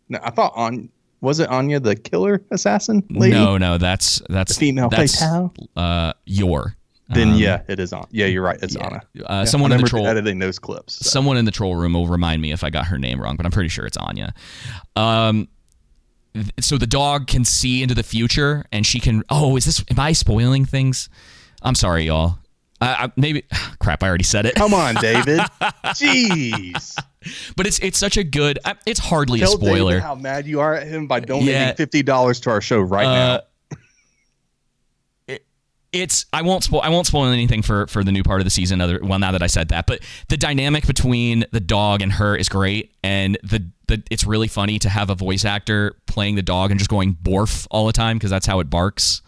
no, 0.08 0.18
I 0.20 0.30
thought 0.30 0.52
on 0.56 0.88
was 1.20 1.38
it 1.38 1.48
Anya 1.48 1.78
the 1.78 1.94
killer 1.94 2.42
assassin 2.50 3.04
lady? 3.08 3.34
No, 3.36 3.56
no, 3.56 3.78
that's 3.78 4.20
that's 4.28 4.54
The 4.54 4.58
female 4.58 4.88
that's 4.88 5.22
uh 5.76 6.12
your. 6.26 6.74
Then 7.08 7.30
Um, 7.30 7.34
yeah, 7.36 7.62
it 7.68 7.78
is 7.78 7.92
on. 7.92 8.06
Yeah, 8.10 8.26
you're 8.26 8.42
right. 8.42 8.58
It's 8.60 8.74
Anna. 8.74 8.96
Uh, 8.96 9.00
Yeah, 9.14 9.44
someone 9.44 9.70
I 9.70 9.76
in 9.76 9.82
the 9.82 9.88
troll 9.88 10.06
editing 10.08 10.40
those 10.40 10.58
clips. 10.58 10.94
so. 10.96 11.08
Someone 11.10 11.36
in 11.36 11.44
the 11.44 11.50
troll 11.52 11.76
room 11.76 11.92
will 11.92 12.08
remind 12.08 12.42
me 12.42 12.50
if 12.50 12.64
I 12.64 12.70
got 12.70 12.86
her 12.86 12.98
name 12.98 13.20
wrong, 13.20 13.36
but 13.36 13.46
I'm 13.46 13.52
pretty 13.52 13.68
sure 13.68 13.84
it's 13.86 13.96
Anya. 13.96 14.34
Um, 14.96 15.46
th- 16.34 16.46
so 16.60 16.78
the 16.78 16.86
dog 16.88 17.28
can 17.28 17.44
see 17.44 17.82
into 17.82 17.94
the 17.94 18.02
future, 18.04 18.64
and 18.72 18.84
she 18.84 18.98
can. 18.98 19.22
Oh, 19.30 19.56
is 19.56 19.66
this? 19.66 19.84
Am 19.88 20.00
I 20.00 20.12
spoiling 20.12 20.64
things? 20.64 21.08
I'm 21.62 21.74
sorry, 21.76 22.06
y'all. 22.06 22.38
I, 22.80 23.04
I 23.04 23.12
maybe. 23.16 23.44
Crap, 23.78 24.02
I 24.02 24.08
already 24.08 24.24
said 24.24 24.46
it. 24.46 24.54
Come 24.54 24.74
on, 24.74 24.94
David. 24.96 25.38
Jeez. 25.84 26.96
But 27.56 27.66
it's 27.66 27.78
it's 27.80 27.98
such 27.98 28.16
a 28.16 28.24
good. 28.24 28.58
It's 28.86 29.00
hardly 29.00 29.40
Tell 29.40 29.52
a 29.54 29.56
spoiler. 29.56 29.92
David 29.92 30.02
how 30.02 30.14
mad 30.14 30.46
you 30.46 30.60
are 30.60 30.74
at 30.74 30.86
him 30.86 31.06
by 31.06 31.20
donating 31.20 31.48
Yeah. 31.48 31.74
fifty 31.74 32.02
dollars 32.02 32.40
to 32.40 32.50
our 32.50 32.60
show 32.60 32.80
right 32.80 33.06
Uh, 33.06 33.40
now. 35.28 35.36
it's 35.92 36.26
I 36.32 36.42
won't 36.42 36.62
spoil 36.62 36.80
I 36.82 36.88
won't 36.88 37.06
spoil 37.08 37.24
anything 37.24 37.62
for 37.62 37.86
for 37.88 38.04
the 38.04 38.12
new 38.12 38.22
part 38.22 38.40
of 38.40 38.44
the 38.44 38.50
season 38.50 38.80
other 38.80 39.00
well 39.02 39.18
now 39.18 39.32
that 39.32 39.42
I 39.42 39.48
said 39.48 39.68
that 39.70 39.86
but 39.88 40.00
the 40.28 40.36
dynamic 40.36 40.86
between 40.86 41.44
the 41.50 41.58
dog 41.58 42.00
and 42.00 42.12
her 42.12 42.36
is 42.36 42.48
great 42.48 42.94
and 43.02 43.36
the 43.42 43.66
the 43.88 44.00
it's 44.08 44.24
really 44.24 44.46
funny 44.46 44.78
to 44.78 44.88
have 44.88 45.10
a 45.10 45.16
voice 45.16 45.44
actor 45.44 45.96
playing 46.06 46.36
the 46.36 46.42
dog 46.42 46.70
and 46.70 46.78
just 46.78 46.88
going 46.90 47.16
borf 47.20 47.66
all 47.72 47.86
the 47.86 47.92
time 47.92 48.18
because 48.18 48.30
that's 48.30 48.46
how 48.46 48.60
it 48.60 48.70
barks 48.70 49.20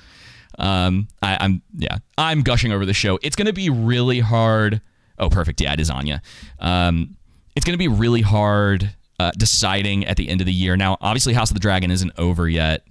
um 0.58 1.08
I, 1.22 1.36
I'm 1.40 1.62
yeah 1.74 1.98
I'm 2.18 2.42
gushing 2.42 2.72
over 2.72 2.84
the 2.86 2.94
show. 2.94 3.18
It's 3.22 3.36
gonna 3.36 3.52
be 3.52 3.70
really 3.70 4.20
hard. 4.20 4.80
Oh 5.18 5.28
perfect. 5.30 5.60
Yeah 5.60 5.72
it 5.72 5.80
is 5.80 5.90
Anya. 5.90 6.20
Um 6.58 7.16
it's 7.56 7.64
gonna 7.66 7.78
be 7.78 7.88
really 7.88 8.22
hard 8.22 8.94
uh, 9.20 9.30
deciding 9.38 10.04
at 10.06 10.16
the 10.16 10.28
end 10.28 10.40
of 10.40 10.46
the 10.46 10.52
year. 10.52 10.76
Now 10.76 10.96
obviously 11.00 11.32
House 11.34 11.50
of 11.50 11.54
the 11.54 11.60
Dragon 11.60 11.90
isn't 11.90 12.12
over 12.18 12.48
yet. 12.48 12.84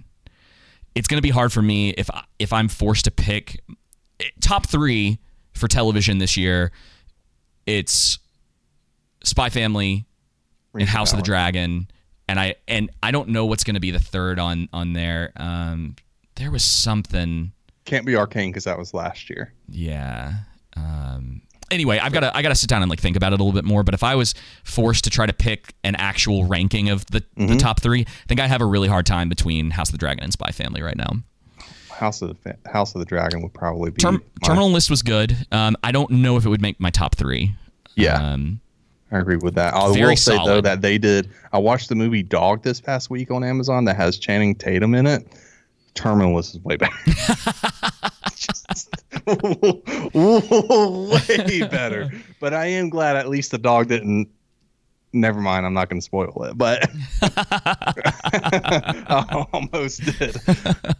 It's 0.94 1.06
going 1.08 1.18
to 1.18 1.22
be 1.22 1.30
hard 1.30 1.52
for 1.52 1.60
me 1.62 1.90
if 1.90 2.10
I- 2.10 2.24
if 2.38 2.52
I'm 2.52 2.68
forced 2.68 3.04
to 3.06 3.10
pick 3.10 3.60
eh, 4.20 4.24
top 4.40 4.66
3 4.66 5.18
for 5.54 5.68
television 5.68 6.18
this 6.18 6.36
year. 6.36 6.70
It's 7.66 8.18
Spy 9.24 9.48
Family 9.50 10.04
and 10.74 10.88
House 10.88 11.12
of 11.12 11.18
the 11.18 11.22
Dragon 11.22 11.88
and 12.28 12.38
I 12.40 12.54
and 12.66 12.90
I 13.02 13.10
don't 13.10 13.28
know 13.30 13.46
what's 13.46 13.64
going 13.64 13.74
to 13.74 13.80
be 13.80 13.90
the 13.90 13.98
third 13.98 14.38
on 14.38 14.68
on 14.72 14.92
there. 14.94 15.32
Um 15.36 15.96
there 16.36 16.50
was 16.50 16.64
something 16.64 17.52
Can't 17.84 18.06
be 18.06 18.16
arcane 18.16 18.50
because 18.50 18.64
that 18.64 18.78
was 18.78 18.94
last 18.94 19.28
year. 19.30 19.52
yeah. 19.68 20.34
Um 20.76 21.42
anyway, 21.70 21.98
I've 21.98 22.12
got 22.12 22.20
to 22.20 22.36
I 22.36 22.42
got 22.42 22.48
to 22.50 22.54
sit 22.54 22.68
down 22.68 22.82
and 22.82 22.90
like 22.90 23.00
think 23.00 23.16
about 23.16 23.32
it 23.32 23.40
a 23.40 23.42
little 23.44 23.52
bit 23.58 23.64
more, 23.66 23.82
but 23.82 23.94
if 23.94 24.02
I 24.02 24.14
was 24.14 24.34
forced 24.64 25.04
to 25.04 25.10
try 25.10 25.26
to 25.26 25.32
pick 25.32 25.74
an 25.84 25.94
actual 25.96 26.44
ranking 26.46 26.88
of 26.90 27.04
the 27.06 27.22
the 27.36 27.56
top 27.56 27.80
3, 27.80 28.00
I 28.00 28.04
think 28.28 28.40
I 28.40 28.46
have 28.46 28.60
a 28.62 28.66
really 28.66 28.88
hard 28.88 29.04
time 29.06 29.28
between 29.28 29.70
House 29.70 29.88
of 29.88 29.92
the 29.92 29.98
Dragon 29.98 30.22
and 30.24 30.32
Spy 30.32 30.50
Family 30.50 30.80
right 30.82 30.96
now. 30.96 31.10
House 31.90 32.22
of 32.22 32.36
the 32.42 32.56
House 32.70 32.94
of 32.94 33.00
the 33.00 33.04
Dragon 33.04 33.42
would 33.42 33.52
probably 33.54 33.90
be 33.90 34.00
Term, 34.00 34.14
my- 34.42 34.46
Terminal 34.46 34.70
List 34.70 34.88
was 34.90 35.02
good. 35.02 35.36
Um, 35.52 35.76
I 35.84 35.92
don't 35.92 36.10
know 36.10 36.36
if 36.36 36.44
it 36.46 36.48
would 36.48 36.62
make 36.62 36.80
my 36.80 36.90
top 36.90 37.14
three. 37.16 37.54
Yeah. 37.96 38.14
Um, 38.32 38.60
I 39.10 39.18
agree 39.18 39.36
with 39.36 39.54
that. 39.56 39.74
I 39.74 39.88
will 39.90 40.16
say 40.16 40.38
though 40.44 40.62
that 40.62 40.80
they 40.80 40.96
did. 40.96 41.28
I 41.52 41.58
watched 41.58 41.90
the 41.90 41.94
movie 41.94 42.22
Dog 42.22 42.62
this 42.62 42.80
past 42.80 43.10
week 43.10 43.30
on 43.30 43.44
Amazon 43.44 43.84
that 43.84 43.96
has 43.96 44.16
Channing 44.18 44.54
Tatum 44.54 44.94
in 44.94 45.06
it. 45.06 45.26
Terminal 45.94 46.34
List 46.34 46.54
is 46.54 46.60
way 46.60 46.76
better. 46.76 46.94
Way 50.14 51.66
better. 51.68 52.10
But 52.40 52.54
I 52.54 52.66
am 52.66 52.90
glad 52.90 53.16
at 53.16 53.28
least 53.28 53.50
the 53.50 53.58
dog 53.58 53.88
didn't. 53.88 54.28
Never 55.12 55.40
mind. 55.40 55.66
I'm 55.66 55.74
not 55.74 55.90
going 55.90 56.00
to 56.00 56.04
spoil 56.04 56.44
it, 56.44 56.56
but 56.56 56.88
I 57.22 58.04
almost 59.52 60.04
did. 60.04 60.36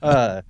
Uh, 0.02 0.42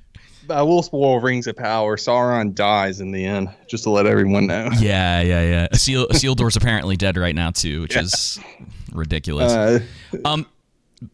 I 0.50 0.62
will 0.62 0.82
spoil 0.82 1.20
Rings 1.20 1.46
of 1.46 1.56
Power. 1.56 1.96
Sauron 1.96 2.54
dies 2.54 3.00
in 3.00 3.12
the 3.12 3.24
end, 3.24 3.50
just 3.68 3.84
to 3.84 3.90
let 3.90 4.06
everyone 4.06 4.48
know. 4.48 4.68
yeah, 4.78 5.20
yeah, 5.20 5.42
yeah. 5.42 5.68
Seal 5.72 6.08
Isildur's 6.08 6.56
apparently 6.56 6.96
dead 6.96 7.16
right 7.16 7.34
now 7.34 7.52
too, 7.52 7.82
which 7.82 7.96
is 7.96 8.40
ridiculous. 8.92 9.52
Uh, 9.52 9.78
um, 10.24 10.46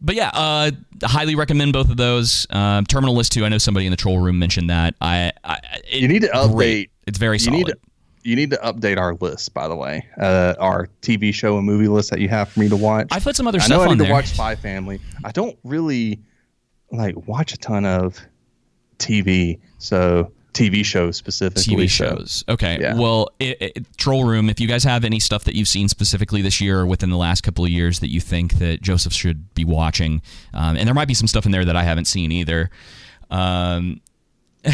but 0.01 0.15
yeah, 0.15 0.29
uh, 0.33 0.71
highly 1.03 1.35
recommend 1.35 1.73
both 1.73 1.89
of 1.89 1.97
those. 1.97 2.45
Um, 2.49 2.85
Terminal 2.85 3.15
List 3.15 3.31
too. 3.31 3.45
I 3.45 3.49
know 3.49 3.57
somebody 3.57 3.85
in 3.85 3.91
the 3.91 3.97
troll 3.97 4.19
room 4.19 4.37
mentioned 4.39 4.69
that. 4.69 4.95
I, 5.01 5.31
I 5.43 5.57
it- 5.91 6.01
you 6.01 6.07
need 6.07 6.21
to 6.23 6.27
update. 6.29 6.53
great. 6.55 6.91
It's 7.07 7.17
very 7.17 7.35
you 7.35 7.39
solid. 7.39 7.57
need 7.57 7.67
to, 7.67 7.77
you 8.23 8.35
need 8.35 8.49
to 8.51 8.57
update 8.57 8.97
our 8.97 9.15
list, 9.15 9.53
by 9.53 9.67
the 9.67 9.75
way. 9.75 10.05
Uh, 10.19 10.53
our 10.59 10.89
TV 11.01 11.33
show 11.33 11.57
and 11.57 11.65
movie 11.65 11.87
list 11.87 12.09
that 12.11 12.19
you 12.19 12.27
have 12.29 12.49
for 12.49 12.59
me 12.59 12.69
to 12.69 12.75
watch. 12.77 13.07
I 13.11 13.19
put 13.19 13.35
some 13.35 13.47
other 13.47 13.59
I 13.59 13.65
stuff 13.65 13.77
know 13.77 13.81
I 13.83 13.87
on 13.87 13.91
need 13.97 13.99
there. 14.01 14.07
to 14.07 14.13
watch 14.13 14.27
Spy 14.27 14.55
Family. 14.55 14.99
I 15.23 15.31
don't 15.31 15.57
really 15.63 16.19
like 16.91 17.15
watch 17.27 17.53
a 17.53 17.57
ton 17.57 17.85
of 17.85 18.19
TV, 18.97 19.59
so 19.77 20.31
TV 20.59 20.85
shows 20.85 21.17
specifically. 21.17 21.87
TV 21.87 21.89
so- 21.89 22.15
shows. 22.15 22.43
Okay. 22.49 22.77
Yeah. 22.79 22.95
Well, 22.95 23.29
it, 23.39 23.57
it, 23.61 23.97
Troll 23.97 24.25
Room, 24.25 24.49
if 24.49 24.59
you 24.59 24.67
guys 24.67 24.83
have 24.83 25.03
any 25.05 25.19
stuff 25.19 25.43
that 25.45 25.55
you've 25.55 25.67
seen 25.67 25.87
specifically 25.89 26.41
this 26.41 26.59
year 26.59 26.79
or 26.79 26.85
within 26.85 27.09
the 27.09 27.17
last 27.17 27.41
couple 27.41 27.63
of 27.63 27.71
years 27.71 27.99
that 27.99 28.09
you 28.09 28.19
think 28.19 28.55
that 28.59 28.81
Joseph 28.81 29.13
should 29.13 29.53
be 29.53 29.65
watching, 29.65 30.21
um, 30.53 30.77
and 30.77 30.87
there 30.87 30.93
might 30.93 31.07
be 31.07 31.13
some 31.13 31.27
stuff 31.27 31.45
in 31.45 31.51
there 31.51 31.65
that 31.65 31.75
I 31.75 31.83
haven't 31.83 32.05
seen 32.05 32.31
either. 32.31 32.69
Um, 33.29 34.01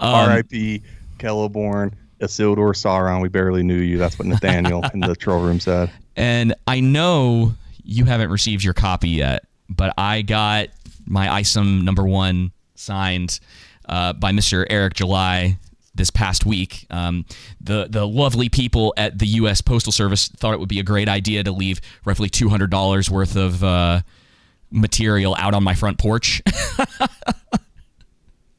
R.I.P. 0.00 0.82
Celeborn, 1.18 1.92
Isildur 2.20 2.74
Sauron. 2.74 3.22
We 3.22 3.28
barely 3.28 3.62
knew 3.62 3.78
you. 3.78 3.98
That's 3.98 4.18
what 4.18 4.28
Nathaniel 4.28 4.84
in 4.92 5.00
the 5.00 5.16
troll 5.16 5.42
room 5.42 5.60
said. 5.60 5.90
And 6.18 6.54
I 6.66 6.80
know 6.80 7.52
you 7.84 8.06
haven't 8.06 8.30
received 8.30 8.64
your 8.64 8.72
copy 8.72 9.10
yet, 9.10 9.44
but 9.68 9.92
I 9.98 10.22
got 10.22 10.68
my 11.04 11.26
ISOM 11.42 11.84
number 11.84 12.04
one 12.04 12.52
signed 12.74 13.38
uh, 13.88 14.12
by 14.14 14.32
Mr. 14.32 14.66
Eric 14.68 14.94
July 14.94 15.58
this 15.94 16.10
past 16.10 16.44
week. 16.44 16.86
Um, 16.90 17.24
the 17.60 17.86
the 17.88 18.06
lovely 18.06 18.48
people 18.48 18.92
at 18.96 19.18
the 19.18 19.26
U.S. 19.26 19.60
Postal 19.60 19.92
Service 19.92 20.28
thought 20.28 20.52
it 20.54 20.60
would 20.60 20.68
be 20.68 20.78
a 20.80 20.82
great 20.84 21.08
idea 21.08 21.42
to 21.44 21.52
leave 21.52 21.80
roughly 22.04 22.28
two 22.28 22.48
hundred 22.48 22.70
dollars 22.70 23.10
worth 23.10 23.36
of 23.36 23.64
uh, 23.64 24.00
material 24.70 25.34
out 25.38 25.54
on 25.54 25.62
my 25.64 25.74
front 25.74 25.98
porch. 25.98 26.42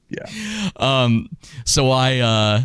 Yeah. 0.09 0.69
Um, 0.77 1.27
so 1.65 1.91
I 1.91 2.19
uh, 2.19 2.61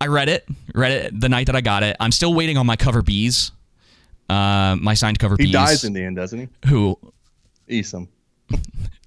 I 0.00 0.06
read 0.06 0.28
it, 0.28 0.46
read 0.74 0.92
it 0.92 1.20
the 1.20 1.28
night 1.28 1.46
that 1.46 1.56
I 1.56 1.60
got 1.60 1.82
it. 1.82 1.96
I'm 1.98 2.12
still 2.12 2.32
waiting 2.34 2.56
on 2.56 2.66
my 2.66 2.76
cover 2.76 3.02
B's. 3.02 3.50
Uh, 4.28 4.76
my 4.80 4.94
signed 4.94 5.18
cover 5.18 5.34
He 5.36 5.46
B's. 5.46 5.52
dies 5.52 5.84
in 5.84 5.92
the 5.92 6.04
end, 6.04 6.14
doesn't 6.14 6.38
he? 6.38 6.48
Who? 6.68 6.96
Isom. 7.68 8.08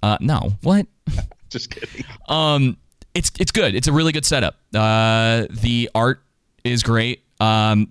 Uh, 0.03 0.17
no. 0.19 0.51
What? 0.63 0.85
Just 1.49 1.69
kidding. 1.71 2.03
Um, 2.27 2.75
it's 3.17 3.31
it's 3.39 3.51
good. 3.51 3.75
It's 3.75 3.87
a 3.87 3.91
really 3.91 4.11
good 4.11 4.25
setup. 4.25 4.55
Uh, 4.73 5.45
the 5.49 5.89
art 5.95 6.21
is 6.63 6.83
great. 6.83 7.23
Um, 7.39 7.89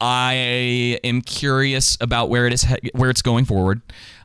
I 0.00 0.98
am 1.04 1.22
curious 1.22 1.96
about 2.00 2.28
where 2.30 2.46
it 2.46 2.52
is 2.52 2.62
he- 2.62 2.90
where 2.94 3.10
it's 3.10 3.22
going 3.22 3.44
forward. 3.44 3.80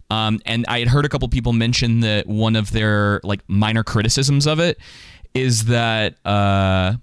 Um, 0.10 0.40
and 0.46 0.66
I 0.68 0.80
had 0.80 0.90
heard 0.90 1.06
a 1.06 1.10
couple 1.10 1.28
people 1.30 1.54
mention 1.54 2.02
that 2.02 2.28
one 2.28 2.56
of 2.56 2.72
their 2.72 3.22
like 3.24 3.40
minor 3.48 3.84
criticisms 3.84 4.46
of 4.46 4.60
it 4.60 4.78
is 5.34 5.66
that 5.66 6.16
uh, 6.26 6.96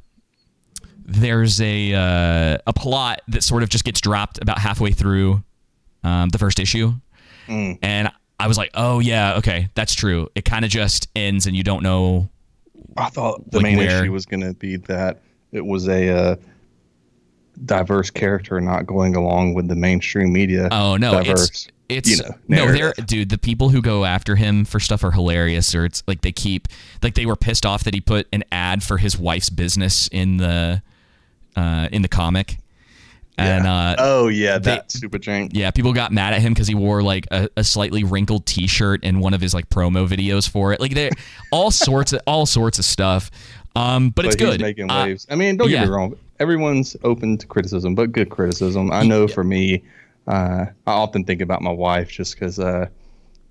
there's 1.06 1.60
a 1.60 1.94
uh, 1.94 2.58
a 2.66 2.72
plot 2.74 3.22
that 3.28 3.42
sort 3.42 3.62
of 3.62 3.68
just 3.70 3.84
gets 3.84 4.00
dropped 4.00 4.40
about 4.42 4.58
halfway 4.58 4.92
through 4.92 5.42
um, 6.04 6.28
the 6.30 6.38
first 6.38 6.58
issue, 6.58 6.92
and 7.82 8.10
I 8.38 8.46
was 8.46 8.58
like, 8.58 8.70
oh 8.74 9.00
yeah, 9.00 9.36
okay, 9.38 9.68
that's 9.74 9.94
true. 9.94 10.28
It 10.34 10.44
kind 10.44 10.64
of 10.66 10.70
just 10.70 11.08
ends, 11.16 11.46
and 11.46 11.56
you 11.56 11.62
don't 11.62 11.82
know 11.82 12.28
I 12.96 13.10
thought 13.10 13.50
the 13.50 13.58
Like 13.58 13.62
main 13.64 13.78
where- 13.78 14.02
issue 14.02 14.12
was 14.12 14.26
going 14.26 14.42
to 14.42 14.54
be 14.54 14.76
that 14.76 15.20
it 15.52 15.64
was 15.64 15.88
a 15.88 16.08
uh, 16.10 16.36
diverse 17.64 18.10
character 18.10 18.60
not 18.60 18.86
going 18.86 19.16
along 19.16 19.54
with 19.54 19.68
the 19.68 19.76
mainstream 19.76 20.32
media. 20.32 20.68
Oh 20.70 20.96
no, 20.96 21.12
diverse, 21.22 21.48
it's 21.48 21.68
it's 21.88 22.10
you 22.10 22.16
know, 22.18 22.34
no, 22.48 22.72
they're 22.72 22.92
dude. 23.06 23.30
The 23.30 23.38
people 23.38 23.70
who 23.70 23.80
go 23.80 24.04
after 24.04 24.36
him 24.36 24.64
for 24.64 24.78
stuff 24.78 25.02
are 25.04 25.10
hilarious, 25.10 25.74
or 25.74 25.84
it's 25.84 26.02
like 26.06 26.20
they 26.20 26.32
keep 26.32 26.68
like 27.02 27.14
they 27.14 27.26
were 27.26 27.36
pissed 27.36 27.64
off 27.64 27.84
that 27.84 27.94
he 27.94 28.00
put 28.00 28.26
an 28.32 28.44
ad 28.52 28.82
for 28.82 28.98
his 28.98 29.18
wife's 29.18 29.50
business 29.50 30.08
in 30.08 30.36
the 30.36 30.82
uh, 31.56 31.88
in 31.90 32.02
the 32.02 32.08
comic, 32.08 32.58
and 33.38 33.66
uh, 33.66 33.96
oh 33.98 34.28
yeah, 34.28 34.58
they- 34.58 34.72
that 34.72 34.90
stupid 34.90 35.22
drink. 35.22 35.52
yeah, 35.54 35.70
people 35.70 35.92
got 35.92 36.12
mad 36.12 36.34
at 36.34 36.40
him 36.40 36.52
because 36.52 36.68
he 36.68 36.74
wore 36.74 37.02
like 37.02 37.26
a, 37.30 37.48
a 37.56 37.64
slightly 37.64 38.04
wrinkled 38.04 38.46
T-shirt 38.46 39.04
in 39.04 39.20
one 39.20 39.34
of 39.34 39.40
his 39.40 39.54
like 39.54 39.68
promo 39.70 40.06
videos 40.08 40.48
for 40.48 40.72
it. 40.72 40.80
Like 40.80 40.94
they 40.94 41.10
all 41.52 41.70
sorts 41.70 42.12
of 42.12 42.20
all 42.26 42.46
sorts 42.46 42.78
of 42.78 42.84
stuff. 42.84 43.30
Um, 43.76 44.10
but, 44.10 44.24
it's 44.24 44.34
he's 44.34 44.44
good. 44.44 44.60
making 44.60 44.90
Uh, 44.90 45.04
waves. 45.04 45.26
I 45.30 45.36
mean, 45.36 45.56
don't 45.56 45.70
yeah. 45.70 45.80
get 45.80 45.88
me 45.88 45.94
wrong. 45.94 46.16
Everyone's 46.40 46.96
open 47.04 47.38
to 47.38 47.46
criticism, 47.46 47.94
but 47.94 48.10
good 48.12 48.28
criticism. 48.30 48.90
I 48.90 49.04
know 49.04 49.28
for 49.28 49.44
me, 49.44 49.82
uh, 50.26 50.66
I 50.86 50.90
often 50.92 51.24
think 51.24 51.40
about 51.40 51.62
my 51.62 51.70
wife 51.70 52.10
just 52.10 52.34
because 52.34 52.58
uh, 52.58 52.86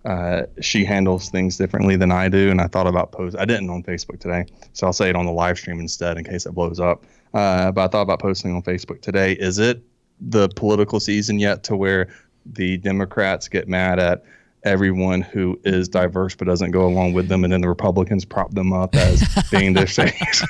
uh, 0.05 0.43
she 0.61 0.83
handles 0.85 1.29
things 1.29 1.57
differently 1.57 1.95
than 1.95 2.11
I 2.11 2.29
do, 2.29 2.49
and 2.49 2.59
I 2.61 2.67
thought 2.67 2.87
about 2.87 3.11
post. 3.11 3.35
I 3.37 3.45
didn't 3.45 3.69
on 3.69 3.83
Facebook 3.83 4.19
today, 4.19 4.45
so 4.73 4.87
I'll 4.87 4.93
say 4.93 5.09
it 5.09 5.15
on 5.15 5.25
the 5.25 5.31
live 5.31 5.57
stream 5.57 5.79
instead 5.79 6.17
in 6.17 6.23
case 6.23 6.45
it 6.45 6.53
blows 6.53 6.79
up. 6.79 7.03
Uh, 7.33 7.71
but 7.71 7.85
I 7.85 7.87
thought 7.87 8.01
about 8.01 8.19
posting 8.19 8.55
on 8.55 8.61
Facebook 8.61 9.01
today. 9.01 9.33
Is 9.33 9.59
it 9.59 9.81
the 10.19 10.49
political 10.49 10.99
season 10.99 11.39
yet 11.39 11.63
to 11.65 11.75
where 11.75 12.07
the 12.45 12.77
Democrats 12.77 13.47
get 13.47 13.67
mad 13.67 13.99
at 13.99 14.23
everyone 14.63 15.21
who 15.21 15.59
is 15.63 15.87
diverse 15.87 16.35
but 16.35 16.45
doesn't 16.45 16.71
go 16.71 16.85
along 16.85 17.13
with 17.13 17.27
them, 17.27 17.43
and 17.43 17.53
then 17.53 17.61
the 17.61 17.69
Republicans 17.69 18.25
prop 18.25 18.51
them 18.51 18.73
up 18.73 18.95
as 18.95 19.23
being 19.51 19.73
their 19.73 19.87
saints? 19.87 20.43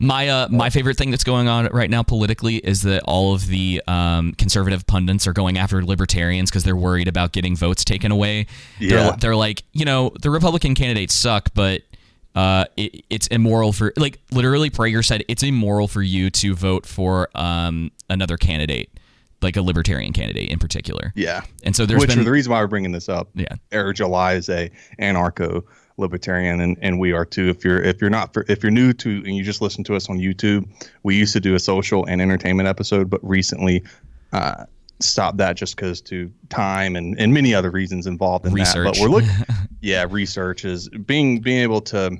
My 0.00 0.28
uh, 0.28 0.48
my 0.50 0.70
favorite 0.70 0.96
thing 0.96 1.10
that's 1.10 1.24
going 1.24 1.48
on 1.48 1.66
right 1.66 1.88
now 1.88 2.02
politically 2.02 2.56
is 2.56 2.82
that 2.82 3.02
all 3.04 3.34
of 3.34 3.46
the 3.46 3.82
um, 3.86 4.32
conservative 4.32 4.86
pundits 4.86 5.26
are 5.26 5.32
going 5.32 5.56
after 5.56 5.84
libertarians 5.84 6.50
because 6.50 6.64
they're 6.64 6.76
worried 6.76 7.08
about 7.08 7.32
getting 7.32 7.54
votes 7.54 7.84
taken 7.84 8.10
away. 8.10 8.46
Yeah. 8.78 8.96
They're, 8.96 9.16
they're 9.20 9.36
like, 9.36 9.62
you 9.72 9.84
know, 9.84 10.12
the 10.20 10.30
Republican 10.30 10.74
candidates 10.74 11.14
suck, 11.14 11.50
but 11.54 11.82
uh, 12.34 12.64
it, 12.76 13.04
it's 13.10 13.26
immoral 13.28 13.72
for 13.72 13.92
like 13.96 14.18
literally 14.32 14.70
Prager 14.70 15.04
said 15.04 15.24
it's 15.28 15.42
immoral 15.42 15.88
for 15.88 16.02
you 16.02 16.30
to 16.30 16.54
vote 16.54 16.86
for 16.86 17.28
um, 17.34 17.90
another 18.10 18.36
candidate, 18.36 18.90
like 19.42 19.56
a 19.56 19.62
libertarian 19.62 20.12
candidate 20.12 20.50
in 20.50 20.58
particular. 20.58 21.12
Yeah. 21.14 21.42
And 21.62 21.76
so 21.76 21.86
there's 21.86 22.00
Which 22.00 22.14
been 22.14 22.24
the 22.24 22.30
reason 22.30 22.52
why 22.52 22.60
we're 22.60 22.66
bringing 22.66 22.92
this 22.92 23.08
up. 23.08 23.28
Yeah. 23.34 23.54
Eric 23.70 23.96
July 23.96 24.34
is 24.34 24.48
a 24.48 24.70
anarcho 24.98 25.62
libertarian 25.96 26.60
and, 26.60 26.76
and 26.82 26.98
we 26.98 27.12
are 27.12 27.24
too. 27.24 27.48
If 27.48 27.64
you're 27.64 27.80
if 27.80 28.00
you're 28.00 28.10
not 28.10 28.36
if 28.48 28.62
you're 28.62 28.72
new 28.72 28.92
to 28.94 29.10
and 29.10 29.36
you 29.36 29.44
just 29.44 29.62
listen 29.62 29.84
to 29.84 29.94
us 29.94 30.10
on 30.10 30.18
YouTube, 30.18 30.68
we 31.04 31.16
used 31.16 31.32
to 31.34 31.40
do 31.40 31.54
a 31.54 31.60
social 31.60 32.04
and 32.06 32.20
entertainment 32.20 32.68
episode, 32.68 33.08
but 33.08 33.20
recently 33.22 33.84
uh, 34.32 34.64
stopped 35.00 35.38
that 35.38 35.56
just 35.56 35.76
because 35.76 36.00
to 36.00 36.32
time 36.48 36.96
and, 36.96 37.18
and 37.18 37.32
many 37.32 37.54
other 37.54 37.70
reasons 37.70 38.06
involved 38.06 38.46
in 38.46 38.52
Research. 38.52 38.84
that. 38.84 38.94
But 38.94 39.00
we're 39.00 39.08
looking 39.08 39.30
yeah, 39.84 40.06
research 40.08 40.64
is 40.64 40.88
being 40.88 41.40
being 41.40 41.58
able 41.62 41.80
to 41.82 42.16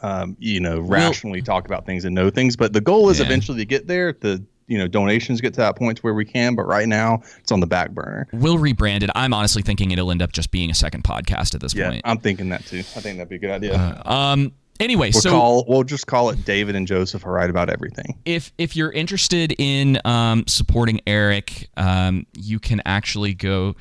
um, 0.00 0.36
you 0.38 0.60
know, 0.60 0.78
rationally 0.80 1.42
talk 1.42 1.66
about 1.66 1.84
things 1.84 2.04
and 2.04 2.14
know 2.14 2.30
things. 2.30 2.56
But 2.56 2.72
the 2.72 2.80
goal 2.80 3.10
is 3.10 3.18
Yeah. 3.18 3.26
eventually 3.26 3.58
to 3.58 3.64
get 3.64 3.86
there. 3.88 4.12
The 4.12 4.42
you 4.68 4.78
know 4.78 4.86
donations 4.86 5.40
get 5.40 5.54
to 5.54 5.60
that 5.60 5.76
point 5.76 6.04
where 6.04 6.14
we 6.14 6.24
can, 6.24 6.54
but 6.54 6.64
right 6.66 6.86
now 6.86 7.22
it's 7.40 7.50
on 7.50 7.60
the 7.60 7.66
back 7.66 7.90
burner. 7.90 8.28
We'll 8.32 8.58
rebrand 8.58 9.02
it. 9.02 9.10
I'm 9.14 9.32
honestly 9.34 9.62
thinking 9.62 9.90
it'll 9.90 10.10
end 10.10 10.22
up 10.22 10.32
just 10.32 10.50
being 10.50 10.70
a 10.70 10.74
second 10.74 11.04
podcast 11.04 11.54
at 11.54 11.60
this 11.60 11.74
Yeah, 11.74 11.88
point. 11.90 12.02
I'm 12.04 12.18
thinking 12.18 12.50
that 12.50 12.64
too. 12.66 12.78
I 12.94 13.00
think 13.00 13.16
that'd 13.18 13.28
be 13.28 13.36
a 13.36 13.38
good 13.38 13.50
idea. 13.50 14.02
Um. 14.04 14.52
Anyway, 14.80 15.10
we'll 15.12 15.20
so 15.22 15.30
call 15.30 15.64
we'll 15.66 15.82
just 15.82 16.06
call 16.06 16.30
it 16.30 16.44
David 16.44 16.76
and 16.76 16.86
Joseph 16.86 17.26
are 17.26 17.32
right 17.32 17.50
about 17.50 17.68
everything. 17.68 18.16
if 18.24 18.52
if 18.58 18.76
you're 18.76 18.92
interested 18.92 19.52
in 19.58 19.98
um, 20.04 20.44
supporting 20.46 21.00
Eric, 21.04 21.68
um, 21.76 22.26
you 22.36 22.60
can 22.60 22.80
actually 22.86 23.34
go 23.34 23.74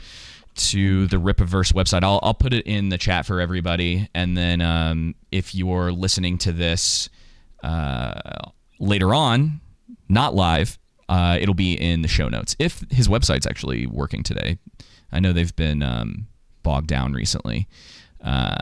to 0.58 1.08
the 1.08 1.17
Rippaverse 1.17 1.74
website. 1.74 2.04
I'll 2.04 2.20
I'll 2.24 2.34
put 2.34 2.54
it 2.54 2.65
in 2.65 2.89
the 2.89 2.98
chat 2.98 3.26
for 3.26 3.39
everybody, 3.39 4.10
and 4.13 4.38
then 4.38 4.62
um, 4.62 5.15
if 5.32 5.56
you're 5.56 5.91
listening 5.91 6.38
to 6.39 6.52
this 6.52 7.10
uh, 7.63 8.20
later 8.80 9.13
on, 9.13 9.62
not 10.10 10.36
live, 10.36 10.78
uh, 11.10 11.38
it'll 11.39 11.54
be 11.56 11.74
in 11.74 12.02
the 12.02 12.08
show 12.08 12.30
notes. 12.30 12.56
If 12.60 12.84
his 12.89 13.08
website's 13.08 13.48
actually 13.48 13.88
working 13.88 14.24
today, 14.24 14.58
I 15.12 15.20
know 15.20 15.34
they've 15.34 15.56
been 15.56 15.82
um, 15.84 16.28
bogged 16.63 16.88
down 16.88 17.13
recently. 17.13 17.67
Uh, 18.24 18.56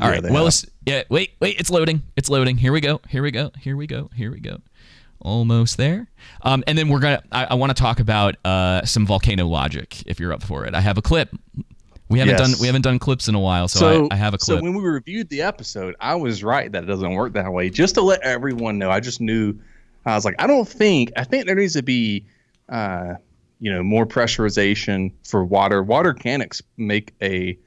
all 0.00 0.08
Yeah, 0.08 0.20
right. 0.20 0.22
Well, 0.30 0.48
yeah. 0.86 1.02
Wait, 1.08 1.32
wait. 1.40 1.58
It's 1.58 1.70
loading. 1.70 2.02
It's 2.16 2.28
loading. 2.28 2.58
Here 2.58 2.72
we 2.72 2.80
go. 2.80 3.00
Here 3.08 3.22
we 3.22 3.30
go. 3.30 3.50
Here 3.58 3.76
we 3.76 3.86
go. 3.86 4.10
Here 4.14 4.30
we 4.30 4.40
go. 4.40 4.60
Almost 5.20 5.76
there. 5.76 6.08
Um, 6.42 6.64
and 6.66 6.78
then 6.78 6.88
we're 6.88 7.00
gonna. 7.00 7.22
I, 7.30 7.46
I 7.50 7.54
want 7.54 7.70
to 7.76 7.80
talk 7.80 8.00
about 8.00 8.36
uh, 8.44 8.84
some 8.84 9.06
volcano 9.06 9.46
logic. 9.46 10.02
If 10.06 10.18
you're 10.18 10.32
up 10.32 10.42
for 10.42 10.64
it, 10.64 10.74
I 10.74 10.80
have 10.80 10.96
a 10.98 11.02
clip. 11.02 11.30
We 12.08 12.18
haven't 12.18 12.38
Yes. 12.38 12.50
done 12.50 12.60
we 12.60 12.66
haven't 12.66 12.82
done 12.82 12.98
clips 12.98 13.28
in 13.28 13.34
a 13.34 13.40
while, 13.40 13.68
so, 13.68 14.08
I, 14.10 14.14
I 14.14 14.16
have 14.16 14.34
a 14.34 14.38
clip. 14.38 14.58
So 14.58 14.62
when 14.62 14.74
we 14.74 14.82
reviewed 14.82 15.28
the 15.28 15.42
episode, 15.42 15.94
I 16.00 16.14
was 16.16 16.42
right 16.42 16.72
that 16.72 16.82
it 16.82 16.86
doesn't 16.86 17.12
work 17.14 17.34
that 17.34 17.52
way. 17.52 17.70
Just 17.70 17.94
to 17.96 18.00
let 18.00 18.20
everyone 18.22 18.78
know, 18.78 18.90
I 18.90 19.00
just 19.00 19.20
knew. 19.20 19.54
I 20.06 20.14
was 20.14 20.24
like, 20.24 20.36
I 20.38 20.46
don't 20.46 20.66
think. 20.66 21.12
I 21.16 21.24
think 21.24 21.44
there 21.46 21.54
needs 21.54 21.74
to 21.74 21.82
be, 21.82 22.24
uh, 22.70 23.14
you 23.60 23.70
know, 23.70 23.82
more 23.82 24.06
pressurization 24.06 25.12
for 25.24 25.44
water. 25.44 25.82
Water 25.82 26.14
can 26.14 26.40
ex- 26.40 26.62
make 26.78 27.12
a 27.20 27.58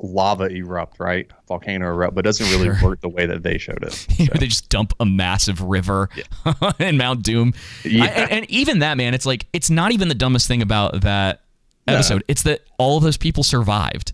lava 0.00 0.44
erupt, 0.46 1.00
right? 1.00 1.28
Volcano 1.48 1.86
erupt, 1.86 2.14
but 2.14 2.24
it 2.24 2.28
doesn't 2.28 2.46
really 2.50 2.76
Sure. 2.78 2.90
work 2.90 3.00
the 3.00 3.08
way 3.08 3.26
that 3.26 3.42
they 3.42 3.58
showed 3.58 3.82
it. 3.82 4.06
they 4.38 4.46
just 4.46 4.68
dump 4.68 4.92
a 5.00 5.04
massive 5.04 5.60
river 5.60 6.08
in 6.78 6.96
Mount 6.96 7.22
Doom. 7.22 7.52
Yeah. 7.84 8.04
I- 8.04 8.06
and, 8.08 8.30
and 8.32 8.50
even 8.50 8.78
that, 8.80 8.96
man, 8.96 9.14
it's 9.14 9.26
like 9.26 9.46
it's 9.52 9.70
not 9.70 9.92
even 9.92 10.08
the 10.08 10.14
dumbest 10.14 10.46
thing 10.48 10.62
about 10.62 11.00
that 11.02 11.42
No. 11.86 11.94
episode. 11.94 12.22
It's 12.28 12.42
that 12.44 12.60
all 12.78 12.96
of 12.96 13.02
those 13.02 13.16
people 13.16 13.42
survived. 13.42 14.12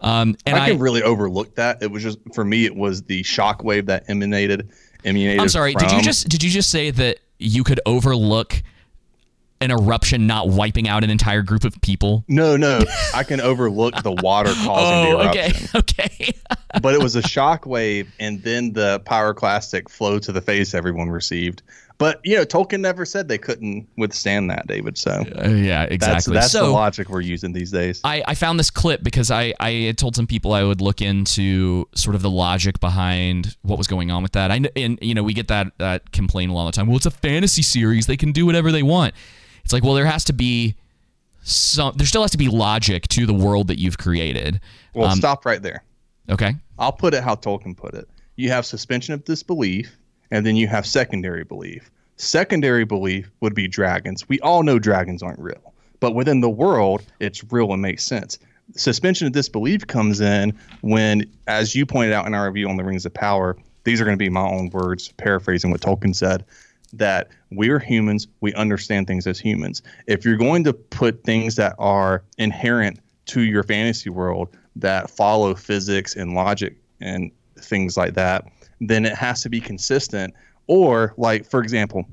Um, 0.00 0.36
and 0.44 0.56
I 0.58 0.66
I, 0.68 0.70
really 0.72 1.02
overlook 1.02 1.54
that. 1.54 1.82
It 1.82 1.90
was 1.90 2.02
just 2.02 2.18
for 2.34 2.44
me. 2.44 2.64
It 2.66 2.76
was 2.76 3.02
the 3.04 3.22
shockwave 3.22 3.86
that 3.86 4.04
emanated. 4.08 4.68
Emanated. 5.04 5.40
I'm 5.40 5.48
sorry. 5.48 5.74
Did 5.74 5.90
you 5.92 6.02
just 6.02 6.28
did 6.28 6.42
you 6.42 6.50
just 6.50 6.68
say 6.70 6.90
that 6.90 7.18
you 7.38 7.64
could 7.64 7.80
overlook 7.86 8.62
an 9.60 9.70
eruption 9.70 10.26
not 10.26 10.48
wiping 10.48 10.88
out 10.88 11.02
an 11.04 11.10
entire 11.10 11.42
group 11.42 11.64
of 11.64 11.80
people? 11.80 12.24
No, 12.28 12.56
no. 12.56 12.80
I 13.14 13.22
can 13.22 13.40
overlook 13.40 14.02
the 14.02 14.12
water 14.12 14.50
causing 14.64 15.10
the 15.10 15.16
Oh, 15.18 15.28
okay, 15.30 15.46
eruption. 15.46 15.68
okay. 15.76 16.34
but 16.82 16.94
it 16.94 17.02
was 17.02 17.16
a 17.16 17.22
shock 17.22 17.66
wave 17.66 18.12
and 18.20 18.42
then 18.42 18.72
the 18.72 19.00
pyroclastic 19.06 19.88
flow 19.90 20.18
to 20.20 20.32
the 20.32 20.40
face 20.40 20.74
everyone 20.74 21.08
received. 21.10 21.62
But 21.98 22.20
you 22.24 22.36
know, 22.36 22.44
Tolkien 22.44 22.80
never 22.80 23.06
said 23.06 23.26
they 23.28 23.38
couldn't 23.38 23.88
withstand 23.96 24.50
that, 24.50 24.66
David. 24.66 24.98
So 24.98 25.12
Uh, 25.12 25.48
yeah, 25.48 25.84
exactly. 25.84 26.34
that's 26.34 26.52
so 26.52 26.66
the 26.66 26.70
logic 26.70 27.08
we're 27.08 27.22
using 27.22 27.54
these 27.54 27.70
days. 27.70 28.02
I, 28.04 28.22
I 28.28 28.34
found 28.34 28.58
this 28.60 28.68
clip 28.68 29.02
because 29.02 29.30
I, 29.30 29.54
I 29.60 29.70
had 29.70 29.96
told 29.96 30.14
some 30.14 30.26
people 30.26 30.52
I 30.52 30.62
would 30.62 30.82
look 30.82 31.00
into 31.00 31.88
sort 31.94 32.14
of 32.14 32.20
the 32.20 32.28
logic 32.28 32.80
behind 32.80 33.56
what 33.62 33.78
was 33.78 33.86
going 33.86 34.10
on 34.10 34.22
with 34.22 34.32
that. 34.32 34.50
I 34.50 34.60
and 34.76 34.98
you 35.00 35.14
know 35.14 35.22
we 35.22 35.32
get 35.32 35.48
that 35.48 35.68
that 35.78 36.12
complaint 36.12 36.50
a 36.50 36.54
lot 36.54 36.66
of 36.68 36.74
the 36.74 36.76
time. 36.76 36.86
Well, 36.86 36.98
it's 36.98 37.06
a 37.06 37.10
fantasy 37.10 37.62
series; 37.62 38.04
they 38.06 38.18
can 38.18 38.30
do 38.30 38.44
whatever 38.44 38.70
they 38.72 38.82
want. 38.82 39.14
It's 39.66 39.72
like, 39.72 39.82
well, 39.82 39.94
there 39.94 40.06
has 40.06 40.22
to 40.26 40.32
be 40.32 40.76
some. 41.42 41.92
There 41.96 42.06
still 42.06 42.22
has 42.22 42.30
to 42.30 42.38
be 42.38 42.46
logic 42.46 43.08
to 43.08 43.26
the 43.26 43.34
world 43.34 43.66
that 43.66 43.80
you've 43.80 43.98
created. 43.98 44.60
well, 44.94 45.08
Um, 45.08 45.18
stop 45.18 45.44
right 45.44 45.60
there. 45.60 45.82
Okay. 46.30 46.54
I'll 46.78 46.92
put 46.92 47.14
it 47.14 47.24
how 47.24 47.34
Tolkien 47.34 47.76
put 47.76 47.94
it. 47.94 48.08
You 48.36 48.48
have 48.50 48.64
suspension 48.64 49.12
of 49.12 49.24
disbelief, 49.24 49.96
and 50.30 50.46
then 50.46 50.54
you 50.54 50.68
have 50.68 50.86
secondary 50.86 51.42
belief. 51.42 51.90
Secondary 52.14 52.84
belief 52.84 53.28
would 53.40 53.56
be 53.56 53.66
dragons. 53.66 54.28
We 54.28 54.38
all 54.38 54.62
know 54.62 54.78
dragons 54.78 55.20
aren't 55.20 55.40
real, 55.40 55.74
but 55.98 56.14
within 56.14 56.42
the 56.42 56.48
world, 56.48 57.02
it's 57.18 57.42
real 57.50 57.72
and 57.72 57.82
makes 57.82 58.04
sense. 58.04 58.38
Suspension 58.76 59.26
of 59.26 59.32
disbelief 59.32 59.84
comes 59.88 60.20
in 60.20 60.56
when, 60.82 61.28
as 61.48 61.74
you 61.74 61.86
pointed 61.86 62.12
out 62.12 62.28
in 62.28 62.34
our 62.34 62.46
review 62.46 62.68
on 62.68 62.76
the 62.76 62.84
Rings 62.84 63.04
of 63.04 63.12
Power, 63.12 63.56
these 63.82 64.00
are 64.00 64.04
going 64.04 64.16
to 64.16 64.24
be 64.24 64.28
my 64.28 64.46
own 64.48 64.70
words, 64.70 65.08
paraphrasing 65.16 65.72
what 65.72 65.80
Tolkien 65.80 66.14
said, 66.14 66.44
that 66.98 67.28
we're 67.50 67.78
humans, 67.78 68.26
we 68.40 68.52
understand 68.54 69.06
things 69.06 69.26
as 69.26 69.38
humans. 69.38 69.82
If 70.06 70.24
you're 70.24 70.36
going 70.36 70.64
to 70.64 70.72
put 70.72 71.24
things 71.24 71.56
that 71.56 71.74
are 71.78 72.24
inherent 72.38 73.00
to 73.26 73.42
your 73.42 73.62
fantasy 73.62 74.10
world 74.10 74.56
that 74.76 75.10
follow 75.10 75.54
physics 75.54 76.14
and 76.16 76.34
logic 76.34 76.76
and 77.00 77.30
things 77.58 77.96
like 77.96 78.14
that, 78.14 78.44
then 78.80 79.04
it 79.04 79.14
has 79.14 79.42
to 79.42 79.48
be 79.48 79.60
consistent. 79.60 80.34
Or, 80.66 81.14
like, 81.16 81.48
for 81.48 81.60
example, 81.62 82.04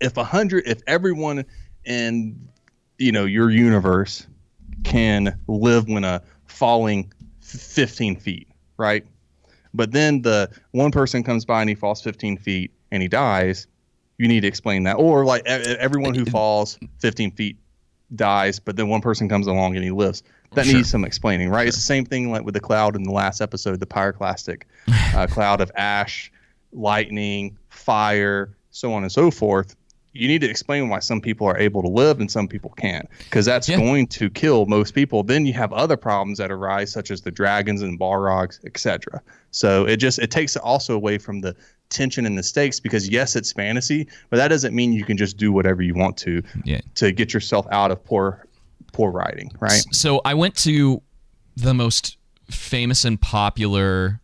if 0.00 0.16
a 0.16 0.24
hundred, 0.24 0.64
if 0.66 0.80
everyone 0.86 1.44
in 1.84 2.48
you 2.98 3.12
know 3.12 3.24
your 3.24 3.50
universe 3.50 4.26
can 4.84 5.38
live 5.48 5.88
when 5.88 6.04
a 6.04 6.22
falling 6.46 7.12
15 7.40 8.16
feet, 8.16 8.48
right? 8.76 9.04
But 9.72 9.92
then 9.92 10.22
the 10.22 10.50
one 10.70 10.90
person 10.90 11.22
comes 11.22 11.44
by 11.44 11.60
and 11.60 11.68
he 11.68 11.74
falls 11.74 12.00
15 12.00 12.38
feet 12.38 12.70
and 12.90 13.02
he 13.02 13.08
dies. 13.08 13.66
You 14.18 14.28
need 14.28 14.40
to 14.40 14.46
explain 14.48 14.84
that. 14.84 14.94
Or 14.94 15.24
like 15.24 15.44
everyone 15.46 16.14
who 16.14 16.24
falls 16.24 16.78
15 17.00 17.32
feet 17.32 17.56
dies, 18.14 18.58
but 18.60 18.76
then 18.76 18.88
one 18.88 19.00
person 19.00 19.28
comes 19.28 19.46
along 19.46 19.74
and 19.76 19.84
he 19.84 19.90
lives. 19.90 20.22
That 20.54 20.66
Sure. 20.66 20.74
needs 20.76 20.90
some 20.90 21.04
explaining, 21.04 21.48
right? 21.48 21.66
It's 21.66 21.76
the 21.76 21.82
same 21.82 22.04
thing 22.04 22.30
like 22.30 22.44
with 22.44 22.54
the 22.54 22.60
cloud 22.60 22.94
in 22.94 23.02
the 23.02 23.10
last 23.10 23.40
episode, 23.40 23.80
the 23.80 23.86
pyroclastic 23.86 24.62
uh, 25.14 25.26
cloud 25.30 25.60
of 25.60 25.72
ash, 25.74 26.30
lightning, 26.72 27.56
fire, 27.70 28.56
so 28.70 28.92
on 28.92 29.02
and 29.02 29.10
so 29.10 29.30
forth. 29.30 29.74
You 30.12 30.28
need 30.28 30.42
to 30.42 30.48
explain 30.48 30.88
why 30.90 31.00
some 31.00 31.20
people 31.20 31.44
are 31.48 31.58
able 31.58 31.82
to 31.82 31.88
live 31.88 32.20
and 32.20 32.30
some 32.30 32.46
people 32.46 32.70
can't, 32.76 33.08
because 33.24 33.44
that's 33.44 33.68
Yeah. 33.68 33.78
going 33.78 34.06
to 34.08 34.30
kill 34.30 34.64
most 34.66 34.94
people. 34.94 35.24
Then 35.24 35.44
you 35.44 35.52
have 35.54 35.72
other 35.72 35.96
problems 35.96 36.38
that 36.38 36.52
arise, 36.52 36.92
such 36.92 37.10
as 37.10 37.22
the 37.22 37.32
dragons 37.32 37.82
and 37.82 37.98
Balrogs, 37.98 38.64
etc. 38.64 39.20
So 39.50 39.86
it 39.86 39.96
just 39.96 40.20
it 40.20 40.30
takes 40.30 40.54
it 40.54 40.62
also 40.62 40.94
away 40.94 41.18
from 41.18 41.40
the 41.40 41.56
tension 41.90 42.26
and 42.26 42.36
the 42.36 42.42
stakes, 42.42 42.80
because 42.80 43.08
yes, 43.08 43.36
it's 43.36 43.52
fantasy, 43.52 44.08
but 44.30 44.36
that 44.38 44.48
doesn't 44.48 44.74
mean 44.74 44.92
you 44.92 45.04
can 45.04 45.16
just 45.16 45.36
do 45.36 45.52
whatever 45.52 45.82
you 45.82 45.94
want 45.94 46.16
to 46.18 46.42
Yeah. 46.64 46.80
to 46.96 47.12
get 47.12 47.32
yourself 47.34 47.66
out 47.70 47.90
of 47.90 48.02
poor 48.04 48.46
poor 48.92 49.10
writing, 49.10 49.50
right? 49.60 49.82
So 49.92 50.20
I 50.24 50.34
went 50.34 50.54
to 50.58 51.02
the 51.56 51.74
most 51.74 52.16
famous 52.50 53.04
and 53.04 53.20
popular 53.20 54.20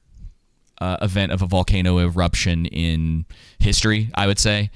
uh, 0.81 0.96
event 1.03 1.33
of 1.33 1.42
a 1.42 1.46
volcano 1.46 1.99
eruption 1.99 2.66
in 2.66 3.27
history, 3.59 4.11
I 4.14 4.27
would 4.27 4.38
say. 4.38 4.70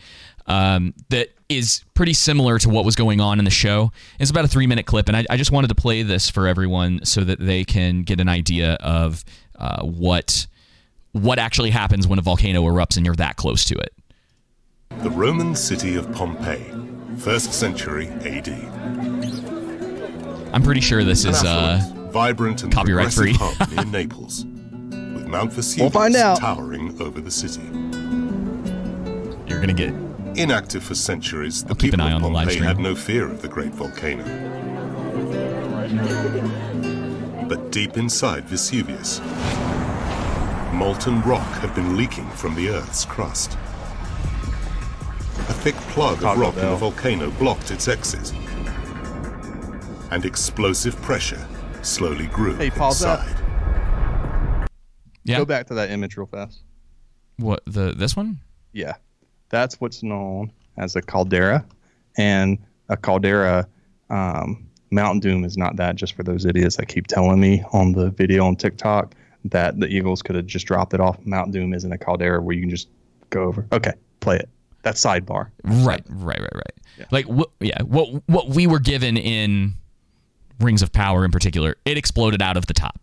um, 0.46 0.92
that 1.08 1.28
is 1.48 1.82
pretty 1.94 2.12
similar 2.12 2.58
to 2.58 2.68
what 2.68 2.84
was 2.84 2.96
going 2.96 3.20
on 3.20 3.38
in 3.38 3.44
the 3.46 3.50
show. 3.50 3.90
It's 4.18 4.30
about 4.30 4.44
a 4.44 4.48
three 4.48 4.66
minute 4.66 4.84
clip, 4.86 5.08
and 5.08 5.16
I, 5.16 5.24
I 5.30 5.36
just 5.38 5.50
wanted 5.52 5.68
to 5.68 5.74
play 5.74 6.02
this 6.02 6.28
for 6.28 6.46
everyone 6.46 7.04
so 7.04 7.22
that 7.24 7.38
they 7.40 7.64
can 7.64 8.02
get 8.02 8.20
an 8.20 8.28
idea 8.28 8.74
of 8.80 9.24
uh, 9.58 9.82
what 9.84 10.46
what 11.14 11.38
actually 11.38 11.70
happens 11.70 12.06
when 12.08 12.18
a 12.18 12.22
volcano 12.22 12.62
erupts 12.62 12.96
and 12.96 13.06
you're 13.06 13.14
that 13.14 13.36
close 13.36 13.64
to 13.66 13.74
it. 13.76 13.94
The 15.02 15.10
Roman 15.10 15.54
city 15.54 15.94
of 15.96 16.10
Pompeii, 16.12 16.72
first 17.16 17.52
century 17.52 18.08
AD. 18.24 18.48
I'm 20.52 20.62
pretty 20.62 20.80
sure 20.80 21.04
this 21.04 21.24
is 21.24 21.40
An 21.40 21.46
uh, 21.46 22.08
vibrant 22.12 22.62
and 22.64 22.72
copyright 22.72 23.12
free. 23.12 23.32
hub 23.36 23.70
near 23.70 23.84
Naples, 23.92 24.44
with 24.44 25.26
Mount 25.26 25.52
Vesuvius 25.52 25.92
We'll 25.94 26.36
towering 26.36 27.00
over 27.00 27.20
the 27.20 27.30
city. 27.30 27.62
you're 29.48 29.60
gonna 29.60 29.72
get. 29.72 29.94
Inactive 30.36 30.82
for 30.82 30.96
centuries, 30.96 31.62
the 31.62 31.70
I'll 31.70 31.76
people 31.76 32.00
of 32.00 32.12
on 32.12 32.22
the 32.22 32.28
Pompeii 32.28 32.56
had 32.56 32.78
no 32.80 32.96
fear 32.96 33.30
of 33.30 33.40
the 33.40 33.46
great 33.48 33.72
volcano. 33.72 34.24
But 37.48 37.70
deep 37.70 37.96
inside 37.96 38.44
Vesuvius, 38.46 39.20
molten 40.74 41.22
rock 41.22 41.46
had 41.60 41.74
been 41.74 41.96
leaking 41.96 42.28
from 42.30 42.54
the 42.54 42.68
Earth's 42.68 43.04
crust. 43.04 43.52
A 45.36 45.52
thick 45.52 45.74
plug 45.92 46.22
of 46.24 46.38
rock 46.38 46.54
in 46.56 46.62
the 46.62 46.76
volcano 46.76 47.30
blocked 47.32 47.70
its 47.70 47.86
exit. 47.86 48.32
And 50.10 50.24
explosive 50.24 51.00
pressure 51.02 51.46
slowly 51.82 52.26
grew 52.26 52.54
Hey, 52.56 52.70
pause 52.70 53.00
that. 53.00 53.24
Yeah. 55.24 55.38
Go 55.38 55.44
back 55.44 55.66
to 55.68 55.74
that 55.74 55.90
image 55.90 56.16
real 56.16 56.26
fast. 56.26 56.62
What 57.38 57.62
the 57.66 57.92
this 57.92 58.16
one? 58.16 58.40
Yeah, 58.72 58.94
that's 59.48 59.80
what's 59.80 60.02
known 60.02 60.52
as 60.76 60.96
a 60.96 61.02
caldera, 61.02 61.64
and 62.18 62.58
a 62.88 62.96
caldera. 62.96 63.66
Um, 64.10 64.68
Mount 64.90 65.22
Doom 65.22 65.44
is 65.44 65.56
not 65.56 65.76
that. 65.76 65.96
Just 65.96 66.12
for 66.14 66.22
those 66.22 66.44
idiots 66.44 66.76
that 66.76 66.86
keep 66.86 67.06
telling 67.06 67.40
me 67.40 67.64
on 67.72 67.92
the 67.92 68.10
video 68.10 68.44
on 68.46 68.54
TikTok 68.54 69.14
that 69.44 69.78
the 69.78 69.86
Eagles 69.86 70.22
could 70.22 70.36
have 70.36 70.46
just 70.46 70.66
dropped 70.66 70.94
it 70.94 71.00
off. 71.00 71.18
Mount 71.24 71.52
Doom 71.52 71.74
isn't 71.74 71.92
a 71.92 71.98
caldera 71.98 72.40
where 72.40 72.54
you 72.54 72.62
can 72.62 72.70
just 72.70 72.88
go 73.30 73.44
over. 73.44 73.66
Okay, 73.72 73.92
play 74.20 74.36
it. 74.36 74.48
That's 74.82 75.02
sidebar. 75.02 75.50
Right, 75.64 76.02
right, 76.08 76.40
right, 76.40 76.54
right. 76.54 77.10
Like 77.10 77.26
what? 77.26 77.50
Yeah, 77.60 77.82
what 77.82 78.22
what 78.26 78.48
we 78.48 78.66
were 78.66 78.78
given 78.78 79.16
in 79.16 79.74
Rings 80.60 80.82
of 80.82 80.92
Power 80.92 81.24
in 81.24 81.30
particular, 81.30 81.76
it 81.84 81.96
exploded 81.96 82.42
out 82.42 82.56
of 82.56 82.66
the 82.66 82.74
top. 82.74 83.00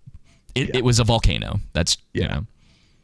It, 0.55 0.75
it 0.75 0.83
was 0.83 0.99
a 0.99 1.03
volcano. 1.03 1.59
That's 1.73 1.97
you 2.13 2.27
know. 2.27 2.45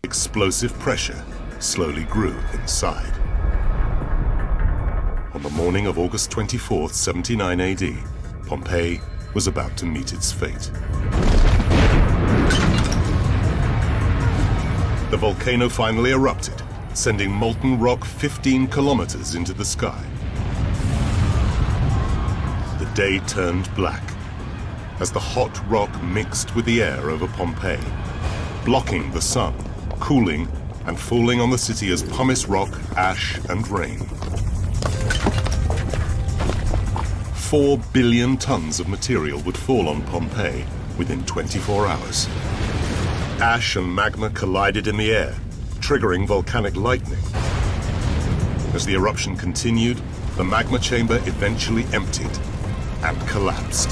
Explosive 0.04 0.74
pressure 0.80 1.22
slowly 1.60 2.04
grew 2.06 2.36
inside. 2.54 3.14
On 5.34 5.42
the 5.44 5.50
morning 5.52 5.88
of 5.88 6.00
August 6.00 6.32
24th, 6.32 6.94
79 6.94 7.62
AD, 7.62 7.94
Pompeii 8.48 9.02
was 9.34 9.48
about 9.48 9.76
to 9.78 9.86
meet 9.86 10.14
its 10.14 10.32
fate. 10.32 10.72
The 15.10 15.16
volcano 15.16 15.70
finally 15.70 16.12
erupted, 16.12 16.62
sending 16.94 17.32
molten 17.32 17.80
rock 17.80 18.04
15 18.04 18.68
kilometers 18.68 19.36
into 19.36 19.54
the 19.54 19.64
sky. 19.64 20.04
The 22.78 22.92
day 22.94 23.20
turned 23.20 23.74
black 23.74 24.04
as 25.00 25.10
the 25.10 25.20
hot 25.20 25.66
rock 25.70 25.90
mixed 26.04 26.56
with 26.58 26.66
the 26.66 26.84
air 26.84 27.10
over 27.10 27.26
Pompeii, 27.26 27.80
blocking 28.66 29.10
the 29.12 29.22
sun, 29.22 29.54
cooling, 30.02 30.46
and 30.88 31.00
falling 31.00 31.40
on 31.40 31.52
the 31.52 31.58
city 31.58 31.90
as 31.94 32.04
pumice 32.04 32.50
rock, 32.50 32.78
ash, 32.98 33.40
and 33.48 33.66
rain. 33.70 34.00
Four 37.34 37.78
billion 37.94 38.36
tons 38.36 38.82
of 38.82 38.90
material 38.90 39.40
would 39.44 39.58
fall 39.58 39.88
on 39.88 40.02
Pompeii 40.02 40.66
within 40.98 41.24
24 41.24 41.88
hours. 41.88 42.28
Ash 43.40 43.76
and 43.76 43.94
magma 43.94 44.32
collided 44.32 44.88
in 44.88 44.98
the 44.98 45.12
air, 45.12 45.36
triggering 45.76 46.26
volcanic 46.26 46.76
lightning. 46.76 47.20
As 48.74 48.84
the 48.84 48.96
eruption 48.96 49.38
continued, 49.38 50.02
the 50.38 50.44
magma 50.44 50.80
chamber 50.80 51.18
eventually 51.18 51.86
emptied 51.94 52.32
and 53.04 53.28
collapsed. 53.28 53.92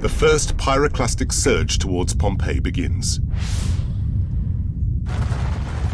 The 0.00 0.10
first 0.10 0.58
pyroclastic 0.58 1.32
surge 1.32 1.78
towards 1.78 2.12
Pompeii 2.12 2.60
begins. 2.60 3.20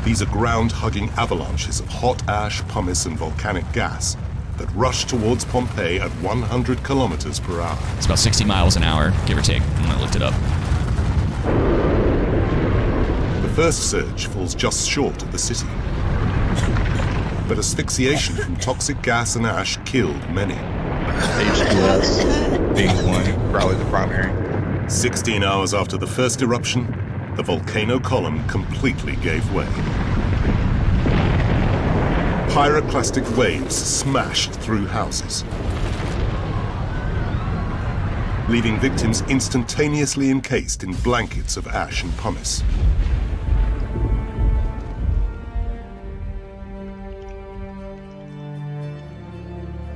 These 0.05 0.21
are 0.21 0.27
ground-hugging 0.27 1.11
avalanches 1.11 1.79
of 1.79 1.87
hot 1.87 2.29
ash, 2.29 2.61
pumice, 2.63 3.07
and 3.07 3.17
volcanic 3.17 3.71
gas 3.73 4.17
that 4.59 4.71
rush 4.75 5.05
towards 5.05 5.45
Pompeii 5.45 6.01
at 6.01 6.11
100 6.11 6.83
kilometers 6.85 7.41
per 7.41 7.61
hour. 7.61 7.79
It's 7.97 8.07
about 8.07 8.19
60 8.19 8.45
miles 8.45 8.77
an 8.77 8.83
hour, 8.83 9.13
give 9.27 9.39
or 9.39 9.43
take. 9.43 9.63
when 9.63 9.91
I 9.91 10.01
looked 10.01 10.17
it 10.17 10.23
up. 10.23 10.35
The 13.43 13.49
first 13.55 13.91
surge 13.91 14.27
falls 14.27 14.55
just 14.55 14.89
short 14.89 15.23
of 15.23 15.33
the 15.33 15.39
city. 15.39 15.67
But 17.49 17.59
asphyxiation 17.59 18.37
from 18.37 18.57
toxic 18.57 19.01
gas 19.03 19.37
and 19.37 19.47
ash 19.47 19.77
killed 19.85 20.29
many. 20.31 20.55
H2S 20.55 22.77
being 22.77 22.97
one, 23.07 23.51
probably 23.51 23.77
the 23.77 23.85
primary. 23.87 24.31
16 24.91 25.43
hours 25.43 25.75
after 25.75 25.97
the 25.97 26.07
first 26.07 26.43
eruption, 26.43 26.87
the 27.37 27.43
volcano 27.43 27.99
column 27.99 28.47
completely 28.49 29.17
gave 29.17 29.53
way. 29.53 29.67
Pyroclastic 32.53 33.35
waves 33.35 33.75
smashed 33.75 34.53
through 34.53 34.87
houses, 34.87 35.43
leaving 38.51 38.79
victims 38.79 39.23
instantaneously 39.23 40.29
encased 40.29 40.85
in 40.85 40.93
blankets 40.97 41.57
of 41.57 41.67
ash 41.67 42.03
and 42.03 42.15
pumice. 42.19 42.63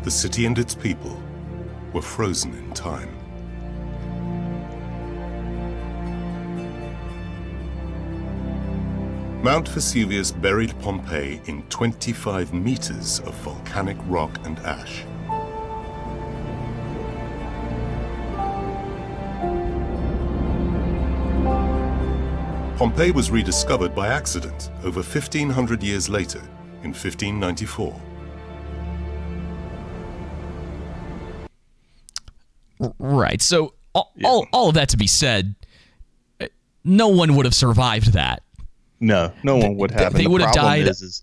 The 0.02 0.10
city 0.10 0.46
and 0.46 0.58
its 0.58 0.74
people 0.74 1.22
were 1.92 2.00
frozen 2.00 2.54
in 2.54 2.72
time. 2.72 3.25
Mount 9.46 9.68
Vesuvius 9.68 10.32
buried 10.32 10.76
Pompeii 10.80 11.40
in 11.44 11.62
25 11.68 12.52
meters 12.52 13.20
of 13.20 13.32
volcanic 13.44 13.96
rock 14.08 14.40
and 14.44 14.58
ash. 14.58 15.04
Pompeii 22.76 23.12
was 23.12 23.30
rediscovered 23.30 23.94
by 23.94 24.08
accident 24.08 24.72
over 24.82 25.00
1500 25.00 25.80
years 25.80 26.08
later 26.08 26.40
in 26.82 26.90
1594. 26.90 28.00
Right. 32.98 33.40
So 33.40 33.74
all, 33.94 34.12
all, 34.24 34.48
all 34.52 34.68
of 34.70 34.74
that 34.74 34.88
to 34.88 34.96
be 34.96 35.06
said, 35.06 35.54
uh, 36.40 36.46
no 36.82 37.06
one 37.06 37.36
would 37.36 37.46
have 37.46 37.54
survived 37.54 38.12
that. 38.14 38.42
No, 39.00 39.32
no 39.42 39.56
one 39.56 39.76
would 39.76 39.90
have. 39.90 40.12
they 40.14 40.20
And 40.20 40.26
the 40.26 40.30
would 40.30 40.40
have 40.40 40.52
problem 40.52 40.72
died- 40.80 40.88
Is, 40.88 41.02
is 41.02 41.22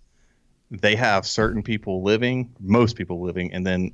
they 0.71 0.95
have 0.95 1.25
certain 1.25 1.61
people 1.63 2.03
living, 2.03 2.49
most 2.59 2.95
people 2.95 3.21
living, 3.21 3.51
and 3.53 3.65
then 3.65 3.91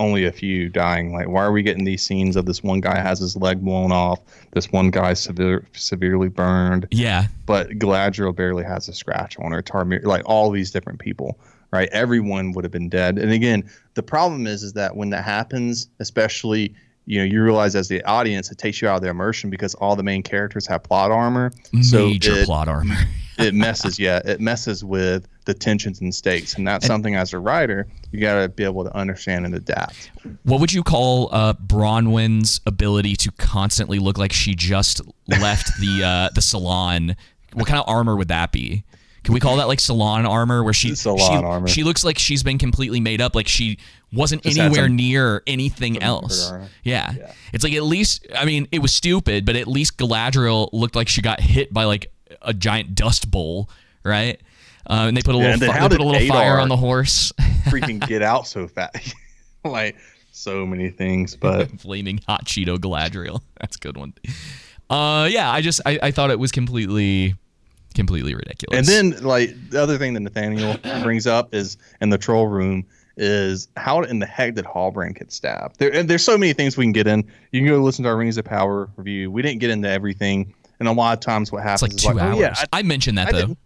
only 0.00 0.24
a 0.26 0.32
few 0.32 0.68
dying. 0.68 1.12
Like, 1.12 1.28
why 1.28 1.42
are 1.42 1.50
we 1.52 1.62
getting 1.62 1.84
these 1.84 2.02
scenes 2.04 2.36
of 2.36 2.46
this 2.46 2.62
one 2.62 2.80
guy 2.80 3.00
has 3.00 3.18
his 3.18 3.34
leg 3.36 3.60
blown 3.64 3.90
off, 3.90 4.20
this 4.52 4.70
one 4.70 4.90
guy 4.90 5.12
severe, 5.14 5.66
severely 5.72 6.28
burned, 6.28 6.86
Yeah. 6.92 7.26
but 7.46 7.70
Galadriel 7.70 8.34
barely 8.34 8.62
has 8.64 8.88
a 8.88 8.92
scratch 8.92 9.36
on 9.40 9.50
her. 9.52 9.60
Tarmir, 9.62 10.04
like 10.04 10.22
all 10.24 10.50
these 10.52 10.70
different 10.70 11.00
people, 11.00 11.38
right? 11.72 11.88
Everyone 11.90 12.52
would 12.52 12.64
have 12.64 12.70
been 12.70 12.88
dead. 12.88 13.18
And 13.18 13.32
again, 13.32 13.68
the 13.94 14.02
problem 14.04 14.46
is, 14.46 14.62
is 14.62 14.74
that 14.74 14.94
when 14.96 15.10
that 15.10 15.24
happens, 15.24 15.88
especially 15.98 16.74
you 17.08 17.18
know, 17.18 17.24
you 17.24 17.42
realize 17.42 17.74
as 17.74 17.88
the 17.88 18.02
audience, 18.04 18.50
it 18.50 18.58
takes 18.58 18.82
you 18.82 18.88
out 18.88 18.96
of 18.96 19.02
the 19.02 19.08
immersion 19.08 19.48
because 19.48 19.74
all 19.76 19.96
the 19.96 20.02
main 20.02 20.22
characters 20.22 20.66
have 20.66 20.82
plot 20.82 21.10
armor. 21.10 21.50
So 21.80 22.06
Major 22.06 22.32
it- 22.40 22.44
plot 22.46 22.68
armor. 22.68 22.96
it 23.38 23.54
messes 23.54 24.00
yeah 24.00 24.20
it 24.24 24.40
messes 24.40 24.82
with 24.82 25.28
the 25.44 25.54
tensions 25.54 26.00
and 26.00 26.12
stakes 26.12 26.54
and 26.56 26.66
that's 26.66 26.84
something 26.84 27.14
as 27.14 27.32
a 27.32 27.38
writer 27.38 27.86
you 28.10 28.18
got 28.20 28.42
to 28.42 28.48
be 28.48 28.64
able 28.64 28.82
to 28.82 28.92
understand 28.96 29.46
and 29.46 29.54
adapt 29.54 30.10
What 30.42 30.60
would 30.60 30.72
you 30.72 30.82
call 30.82 31.28
uh, 31.32 31.52
Bronwyn's 31.52 32.60
ability 32.66 33.14
to 33.14 33.30
constantly 33.38 34.00
look 34.00 34.18
like 34.18 34.32
she 34.32 34.56
just 34.56 35.00
left 35.28 35.70
the 35.80 36.02
uh, 36.04 36.28
the 36.34 36.42
salon? 36.42 37.14
What 37.52 37.68
kind 37.68 37.78
of 37.78 37.88
armor 37.88 38.16
would 38.16 38.26
that 38.28 38.50
be? 38.50 38.82
Can 39.24 39.34
we 39.34 39.40
call 39.40 39.56
that 39.56 39.68
like 39.68 39.80
salon 39.80 40.24
armor, 40.26 40.62
where 40.64 40.72
she 40.72 40.94
Salon 40.94 41.18
she, 41.18 41.44
armor. 41.46 41.68
she 41.68 41.82
looks 41.84 42.04
like 42.04 42.18
she's 42.18 42.42
been 42.42 42.56
completely 42.58 43.00
made 43.00 43.20
up, 43.20 43.34
like 43.34 43.48
she 43.48 43.78
wasn't 44.12 44.42
Just 44.42 44.58
anywhere 44.58 44.86
some- 44.86 44.96
near 44.96 45.42
anything 45.46 46.02
else. 46.02 46.50
armor. 46.50 46.68
Yeah. 46.84 47.12
it's 47.52 47.62
like 47.64 47.74
at 47.74 47.82
least 47.82 48.26
I 48.34 48.44
mean 48.44 48.68
it 48.72 48.78
was 48.80 48.94
stupid, 48.94 49.44
but 49.44 49.56
at 49.56 49.66
least 49.66 49.98
Galadriel 49.98 50.70
looked 50.72 50.96
like 50.96 51.08
she 51.08 51.20
got 51.20 51.40
hit 51.40 51.72
by 51.74 51.84
like 51.84 52.10
a 52.42 52.54
giant 52.54 52.94
dust 52.94 53.30
bowl, 53.30 53.68
right? 54.04 54.40
Uh, 54.88 55.04
and 55.08 55.16
they 55.16 55.20
put 55.22 55.34
a 55.34 55.38
Yeah, 55.38 55.54
little 55.56 55.72
fi- 55.72 55.88
put 55.88 56.00
a 56.00 56.04
little 56.04 56.28
fire 56.28 56.58
on 56.58 56.68
the 56.70 56.76
horse. 56.76 57.32
freaking 57.68 58.06
get 58.06 58.22
out 58.22 58.46
so 58.46 58.66
fast. 58.66 59.14
like 59.64 59.96
so 60.32 60.64
many 60.64 60.88
things, 60.88 61.36
but 61.36 61.70
flaming 61.80 62.20
hot 62.26 62.46
Cheeto 62.46 62.78
Galadriel. 62.78 63.42
That's 63.60 63.76
a 63.76 63.80
good 63.80 63.96
one. 63.98 64.14
Uh, 64.88 65.28
yeah, 65.30 65.50
I 65.50 65.60
just 65.60 65.82
I, 65.84 65.98
I 66.04 66.10
thought 66.12 66.30
it 66.30 66.38
was 66.38 66.50
completely 66.52 67.34
completely 67.98 68.34
ridiculous. 68.34 68.78
and 68.78 68.86
then 68.86 69.22
like 69.22 69.70
the 69.70 69.82
other 69.82 69.98
thing 69.98 70.14
that 70.14 70.20
Nathaniel 70.20 70.76
brings 71.02 71.26
up 71.26 71.54
is 71.54 71.76
in 72.00 72.10
the 72.10 72.18
troll 72.18 72.46
room 72.46 72.86
is 73.18 73.68
how 73.76 74.02
in 74.02 74.20
the 74.20 74.26
heck 74.26 74.54
did 74.54 74.64
Halbrand 74.64 75.18
get 75.18 75.32
stabbed? 75.32 75.78
There, 75.78 75.92
and 75.92 76.08
there's 76.08 76.24
so 76.24 76.38
many 76.38 76.52
things 76.52 76.76
we 76.76 76.84
can 76.84 76.92
get 76.92 77.06
in. 77.06 77.28
You 77.52 77.60
can 77.60 77.68
go 77.68 77.78
listen 77.82 78.04
to 78.04 78.08
our 78.08 78.16
Rings 78.16 78.38
of 78.38 78.44
Power 78.44 78.88
review. 78.96 79.30
We 79.30 79.42
didn't 79.42 79.58
get 79.58 79.70
into 79.70 79.88
everything, 79.88 80.54
and 80.78 80.88
a 80.88 80.92
lot 80.92 81.18
of 81.18 81.20
times 81.20 81.50
what 81.50 81.58
it's 81.58 81.64
happens 81.64 81.82
like 81.82 81.92
is 81.94 82.02
two 82.02 82.12
like, 82.12 82.22
hours. 82.22 82.36
oh, 82.36 82.40
yeah, 82.40 82.54
I, 82.56 82.78
I, 82.78 82.82
mentioned 82.82 83.18
that 83.18 83.28
I 83.28 83.32
though. 83.32 83.56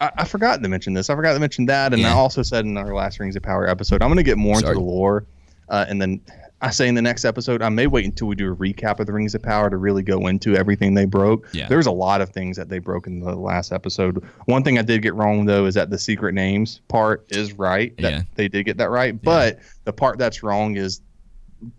I, 0.00 0.10
I 0.18 0.24
forgot 0.24 0.62
to 0.62 0.68
mention 0.68 0.94
this. 0.94 1.10
I 1.10 1.16
forgot 1.16 1.34
to 1.34 1.40
mention 1.40 1.66
that, 1.66 1.92
and 1.92 2.06
I 2.06 2.10
also 2.10 2.42
said 2.42 2.64
in 2.64 2.78
our 2.78 2.94
last 2.94 3.18
Rings 3.18 3.36
of 3.36 3.42
Power 3.42 3.68
episode, 3.68 4.00
I'm 4.00 4.08
going 4.08 4.16
to 4.18 4.22
get 4.22 4.38
more 4.38 4.56
Sorry. 4.56 4.70
into 4.70 4.80
the 4.80 4.86
lore, 4.86 5.26
uh, 5.68 5.84
and 5.88 6.00
then 6.00 6.20
I 6.64 6.70
say 6.70 6.88
in 6.88 6.94
the 6.94 7.02
next 7.02 7.24
episode, 7.24 7.60
I 7.62 7.68
may 7.68 7.86
wait 7.86 8.06
until 8.06 8.26
we 8.28 8.34
do 8.36 8.50
a 8.50 8.56
recap 8.56 8.98
of 8.98 9.06
the 9.06 9.12
Rings 9.12 9.34
of 9.34 9.42
Power 9.42 9.68
to 9.68 9.76
really 9.76 10.02
go 10.02 10.26
into 10.28 10.56
everything 10.56 10.94
they 10.94 11.04
broke. 11.04 11.46
Yeah. 11.52 11.68
There's 11.68 11.86
a 11.86 11.90
lot 11.92 12.20
of 12.20 12.30
things 12.30 12.56
that 12.56 12.68
they 12.70 12.78
broke 12.78 13.06
in 13.06 13.20
the 13.20 13.34
last 13.36 13.72
episode. 13.72 14.24
One 14.46 14.62
thing 14.64 14.78
I 14.78 14.82
did 14.82 15.02
get 15.02 15.14
wrong 15.14 15.44
though 15.44 15.66
is 15.66 15.74
that 15.74 15.90
the 15.90 15.98
secret 15.98 16.32
names 16.34 16.80
part 16.88 17.24
is 17.30 17.52
right. 17.52 17.94
That 17.98 18.12
Yeah. 18.12 18.22
they 18.36 18.48
did 18.48 18.64
get 18.64 18.78
that 18.78 18.88
right, 18.90 19.20
but 19.20 19.58
the 19.84 19.92
part 19.92 20.18
that's 20.18 20.42
wrong 20.42 20.76
is 20.76 21.00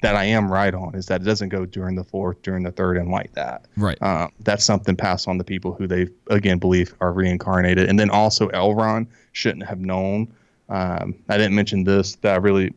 that 0.02 0.16
I 0.16 0.24
am 0.26 0.52
right 0.52 0.74
on 0.74 0.96
is 0.96 1.06
that 1.08 1.22
it 1.22 1.26
doesn't 1.26 1.50
go 1.50 1.66
Durin 1.66 1.96
the 1.96 2.04
fourth, 2.04 2.42
Durin 2.42 2.64
the 2.64 2.72
third, 2.72 2.98
and 2.98 3.10
like 3.12 3.34
that. 3.34 3.66
Right. 3.78 3.98
Uh, 4.02 4.28
that's 4.42 4.64
something 4.64 4.96
passed 4.96 5.28
on 5.28 5.38
to 5.38 5.44
people 5.44 5.74
who 5.74 5.86
they 5.88 6.08
again 6.30 6.58
believe 6.60 6.94
are 7.02 7.12
reincarnated, 7.14 7.88
and 7.90 8.00
then 8.00 8.10
also 8.10 8.50
Elrond 8.50 9.08
shouldn't 9.32 9.66
have 9.66 9.80
known. 9.80 10.32
Um, 10.70 11.16
I 11.30 11.38
didn't 11.38 11.54
mention 11.56 11.84
this 11.84 12.16
that 12.18 12.34
I 12.34 12.38
really 12.38 12.74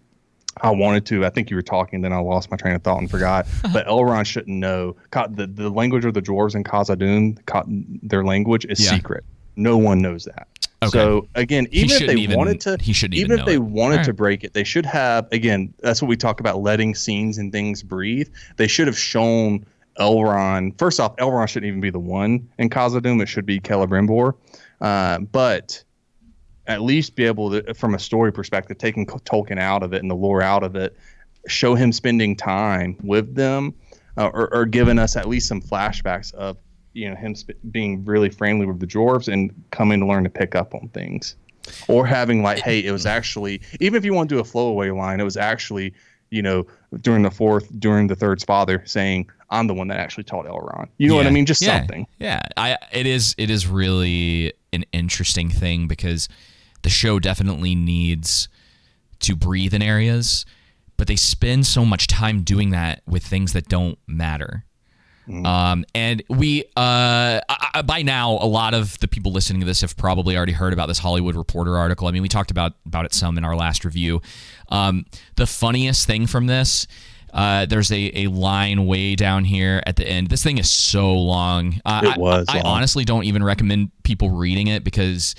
I 0.63 0.71
wanted 0.71 1.07
to. 1.07 1.25
I 1.25 1.31
think 1.31 1.51
you 1.51 1.57
were 1.57 1.63
talking, 1.63 2.01
then 2.03 2.13
I 2.13 2.19
lost 2.19 2.51
my 2.51 2.57
train 2.57 2.75
of 2.75 2.83
thought 2.83 2.99
and 2.99 3.11
forgot. 3.11 3.47
but 3.73 3.87
Elrond 3.87 4.27
shouldn't 4.27 4.57
know. 4.57 4.97
The 5.13 5.47
the 5.47 5.71
language 5.71 6.05
of 6.05 6.15
the 6.15 6.23
dwarves 6.23 6.55
in 6.55 6.65
Khazad-dûm, 6.65 8.01
their 8.03 8.25
language 8.25 8.67
is 8.69 8.85
Yeah. 8.85 8.91
secret. 8.97 9.25
No 9.57 9.77
one 9.77 10.01
knows 10.01 10.25
that. 10.25 10.47
Okay. 10.81 10.91
So 10.91 11.27
again, 11.35 11.67
even 11.73 11.91
if 11.91 12.07
they 12.07 12.15
even- 12.15 12.37
wanted 12.39 12.61
to, 12.61 12.77
he 12.81 12.93
shouldn't 12.93 13.17
even 13.19 13.33
even 13.33 13.41
if 13.41 13.47
they 13.47 13.55
it. 13.55 13.63
wanted 13.63 14.05
to 14.05 14.13
break 14.13 14.45
it, 14.45 14.55
they 14.55 14.63
should 14.65 14.87
have. 14.87 15.27
Again, 15.33 15.75
that's 15.81 16.01
what 16.01 16.09
we 16.09 16.17
talk 16.17 16.39
about 16.39 16.61
letting 16.63 16.95
scenes 16.95 17.39
and 17.39 17.51
things 17.51 17.83
breathe. 17.83 18.29
They 18.57 18.69
should 18.69 18.87
have 18.87 18.99
shown 18.99 19.67
Elrond. 19.99 20.79
First 20.79 21.01
off, 21.01 21.17
Elrond 21.17 21.49
shouldn't 21.49 21.69
even 21.69 21.81
be 21.81 21.91
the 21.91 21.99
one 21.99 22.49
in 22.59 22.71
Khazad-dûm. 22.71 23.21
It 23.21 23.27
should 23.27 23.47
be 23.47 23.59
Celebrimbor. 23.61 24.35
Uh, 24.81 25.19
but 25.19 25.83
at 26.69 26.83
least 26.83 27.17
be 27.17 27.25
able 27.25 27.51
to, 27.51 27.75
from 27.75 27.95
a 27.95 27.99
story 27.99 28.33
perspective, 28.33 28.79
taking 28.79 29.07
Tolkien 29.07 29.59
out 29.59 29.83
of 29.83 29.93
it 29.95 30.03
and 30.03 30.11
the 30.11 30.15
lore 30.15 30.43
out 30.43 30.63
of 30.63 30.77
it, 30.77 30.97
show 31.47 31.75
him 31.75 31.93
spending 31.93 32.37
time 32.37 32.97
with 33.03 33.35
them, 33.35 33.75
uh, 34.17 34.29
or, 34.29 34.53
or 34.55 34.67
giving 34.67 34.99
us 34.99 35.17
at 35.17 35.27
least 35.29 35.49
some 35.49 35.63
flashbacks 35.63 36.33
of 36.35 36.59
you 36.93 37.09
know 37.09 37.17
him 37.17 37.35
sp- 37.35 37.57
being 37.71 38.05
really 38.05 38.29
friendly 38.29 38.67
with 38.67 38.81
the 38.81 38.87
dwarves 38.87 39.33
and 39.33 39.53
coming 39.71 40.01
to 40.01 40.07
learn 40.07 40.25
to 40.25 40.31
pick 40.31 40.55
up 40.55 40.75
on 40.75 40.89
things, 40.89 41.37
or 41.89 42.07
having 42.07 42.43
like, 42.43 42.59
hey, 42.59 42.85
it 42.85 42.93
was 42.93 43.07
actually 43.07 43.61
even 43.81 43.97
if 43.97 44.05
you 44.05 44.13
want 44.13 44.29
to 44.29 44.35
do 44.35 44.41
a 44.41 44.45
flowaway 44.45 44.95
line, 44.95 45.21
it 45.21 45.25
was 45.25 45.37
actually 45.37 45.95
you 46.31 46.43
know 46.43 46.67
Durin 47.01 47.23
the 47.23 47.31
fourth, 47.31 47.69
Durin 47.81 48.09
the 48.09 48.17
third's 48.17 48.45
father 48.45 48.83
saying, 48.85 49.31
"I'm 49.49 49.69
the 49.69 49.75
one 49.75 49.89
that 49.89 49.99
actually 49.99 50.25
taught 50.25 50.45
Elrond." 50.45 50.89
You 50.99 51.09
know 51.09 51.15
what 51.15 51.27
I 51.27 51.31
mean? 51.31 51.47
Just 51.47 51.63
Yeah. 51.63 51.79
something. 51.79 52.07
Yeah, 52.19 52.41
I 52.59 52.77
it 52.93 53.07
is 53.07 53.35
it 53.39 53.49
is 53.49 53.67
really 53.67 54.53
an 54.73 54.85
interesting 54.93 55.49
thing 55.49 55.87
because 55.87 56.29
the 56.83 56.91
show 56.91 57.19
definitely 57.19 57.75
needs 57.75 58.49
to 59.21 59.35
breathe 59.35 59.75
in 59.75 59.83
areas, 59.83 60.47
but 60.97 61.07
they 61.09 61.17
spend 61.17 61.67
so 61.67 61.85
much 61.85 62.07
time 62.07 62.43
doing 62.43 62.71
that 62.71 63.03
with 63.07 63.25
things 63.25 63.53
that 63.53 63.69
don't 63.69 63.99
matter. 64.07 64.65
Um, 65.45 65.85
and 65.95 66.23
we, 66.31 66.65
uh, 66.75 67.41
I, 67.47 67.71
I, 67.75 67.83
by 67.83 68.01
now, 68.01 68.39
a 68.41 68.49
lot 68.49 68.73
of 68.73 68.99
the 69.01 69.09
people 69.09 69.31
listening 69.31 69.61
to 69.61 69.67
this 69.67 69.83
have 69.83 69.95
probably 69.95 70.39
already 70.39 70.53
heard 70.53 70.73
about 70.73 70.87
this 70.87 70.99
Hollywood 70.99 71.37
Reporter 71.37 71.77
article. 71.77 72.09
I 72.09 72.13
mean, 72.13 72.23
we 72.23 72.31
talked 72.31 72.51
about 72.51 72.73
about 72.87 73.05
it 73.05 73.13
some 73.13 73.37
in 73.37 73.45
our 73.45 73.55
last 73.55 73.85
review. 73.85 74.23
Um, 74.71 75.05
the 75.37 75.47
funniest 75.47 76.07
thing 76.07 76.27
from 76.27 76.47
this, 76.47 76.87
uh, 77.35 77.67
there's 77.67 77.93
a, 77.93 78.25
a 78.25 78.29
line 78.29 78.87
way 78.87 79.17
down 79.17 79.45
here 79.45 79.83
at 79.85 79.97
the 79.97 80.09
end. 80.09 80.29
This 80.29 80.43
thing 80.43 80.57
is 80.57 80.71
so 80.71 81.13
long. 81.13 81.79
Uh, 81.85 82.01
It 82.05 82.19
was 82.19 82.47
I, 82.49 82.61
I 82.61 82.63
honestly 82.63 83.05
don't 83.05 83.25
even 83.25 83.45
recommend 83.45 83.91
people 84.05 84.31
reading 84.31 84.69
it 84.69 84.83
because 84.83 85.35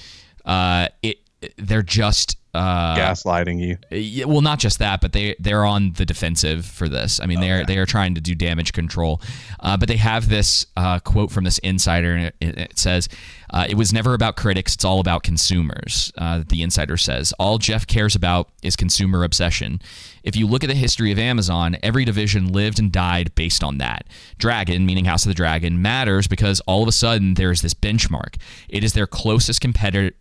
uh, 0.45 0.89
it 1.01 1.17
they're 1.57 1.83
just 1.83 2.37
uh, 2.53 2.95
Gaslighting 2.95 3.59
you. 3.59 3.77
yeah, 3.91 4.25
well, 4.25 4.41
not 4.41 4.57
just 4.57 4.79
that, 4.79 5.01
but 5.01 5.13
they 5.13 5.35
they're 5.39 5.65
on 5.65 5.93
the 5.93 6.05
defensive 6.05 6.65
for 6.65 6.89
this. 6.89 7.19
I 7.21 7.27
mean, 7.27 7.41
they're 7.41 7.63
they 7.63 7.77
are 7.77 7.85
trying 7.85 8.15
to 8.15 8.21
do 8.21 8.33
damage 8.33 8.73
control, 8.73 9.21
uh, 9.59 9.77
but 9.77 9.87
they 9.87 9.97
have 9.97 10.29
this 10.29 10.65
uh, 10.75 10.99
quote 10.99 11.31
from 11.31 11.43
this 11.43 11.59
insider, 11.59 12.15
and 12.15 12.25
it, 12.41 12.57
it 12.57 12.79
says, 12.79 13.07
uh, 13.51 13.67
"It 13.69 13.75
was 13.75 13.93
never 13.93 14.15
about 14.15 14.35
critics; 14.35 14.73
it's 14.73 14.83
all 14.83 14.99
about 14.99 15.21
consumers." 15.21 16.11
Uh, 16.17 16.43
the 16.47 16.63
insider 16.63 16.97
says, 16.97 17.33
"All 17.37 17.59
Jeff 17.59 17.85
cares 17.85 18.15
about 18.15 18.49
is 18.63 18.75
consumer 18.75 19.23
obsession. 19.23 19.79
If 20.23 20.35
you 20.35 20.47
look 20.47 20.63
at 20.63 20.67
the 20.67 20.75
history 20.75 21.11
of 21.11 21.19
Amazon, 21.19 21.77
every 21.83 22.03
division 22.03 22.51
lived 22.51 22.79
and 22.79 22.91
died 22.91 23.33
based 23.35 23.63
on 23.63 23.77
that. 23.77 24.07
Dragon, 24.39 24.87
meaning 24.87 25.05
House 25.05 25.23
of 25.23 25.29
the 25.29 25.35
Dragon, 25.35 25.83
matters 25.83 26.27
because 26.27 26.61
all 26.61 26.81
of 26.81 26.87
a 26.87 26.91
sudden 26.91 27.35
there 27.35 27.51
is 27.51 27.61
this 27.61 27.75
benchmark. 27.75 28.37
It 28.69 28.83
is 28.83 28.93
their 28.93 29.07
closest 29.07 29.61
competitor." 29.61 30.15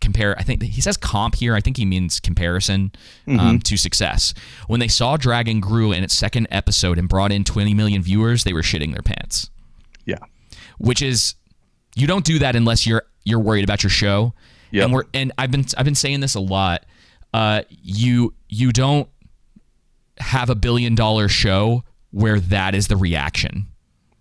Compare 0.00 0.38
i 0.38 0.42
think 0.42 0.62
he 0.62 0.80
says 0.80 0.96
comp 0.96 1.34
here 1.34 1.54
i 1.54 1.60
think 1.60 1.76
he 1.76 1.84
means 1.84 2.20
comparison 2.20 2.92
um, 3.26 3.58
to 3.60 3.76
success 3.76 4.34
when 4.66 4.80
they 4.80 4.88
saw 4.88 5.16
dragon 5.16 5.60
grew 5.60 5.92
in 5.92 6.02
its 6.04 6.14
second 6.14 6.46
episode 6.50 6.98
and 6.98 7.08
brought 7.08 7.32
in 7.32 7.44
20 7.44 7.74
million 7.74 8.02
viewers 8.02 8.44
they 8.44 8.52
were 8.52 8.62
shitting 8.62 8.92
their 8.92 9.02
pants 9.02 9.50
Yeah. 10.06 10.18
which 10.78 11.02
is 11.02 11.34
you 11.96 12.06
don't 12.06 12.24
do 12.24 12.38
that 12.38 12.54
unless 12.56 12.86
you're 12.86 13.02
you're 13.24 13.40
worried 13.40 13.64
about 13.64 13.82
your 13.82 13.90
show 13.90 14.34
Yep. 14.70 14.84
and 14.84 14.92
we're 14.94 15.04
and 15.14 15.32
i've 15.38 15.50
been 15.50 15.64
i've 15.76 15.84
been 15.84 15.94
saying 15.94 16.20
this 16.20 16.34
a 16.34 16.40
lot 16.40 16.84
uh 17.34 17.62
you 17.70 18.34
you 18.48 18.72
don't 18.72 19.08
have 20.18 20.50
a 20.50 20.54
billion 20.54 20.94
dollar 20.94 21.28
show 21.28 21.84
where 22.10 22.40
that 22.40 22.74
is 22.74 22.88
the 22.88 22.96
reaction 22.96 23.66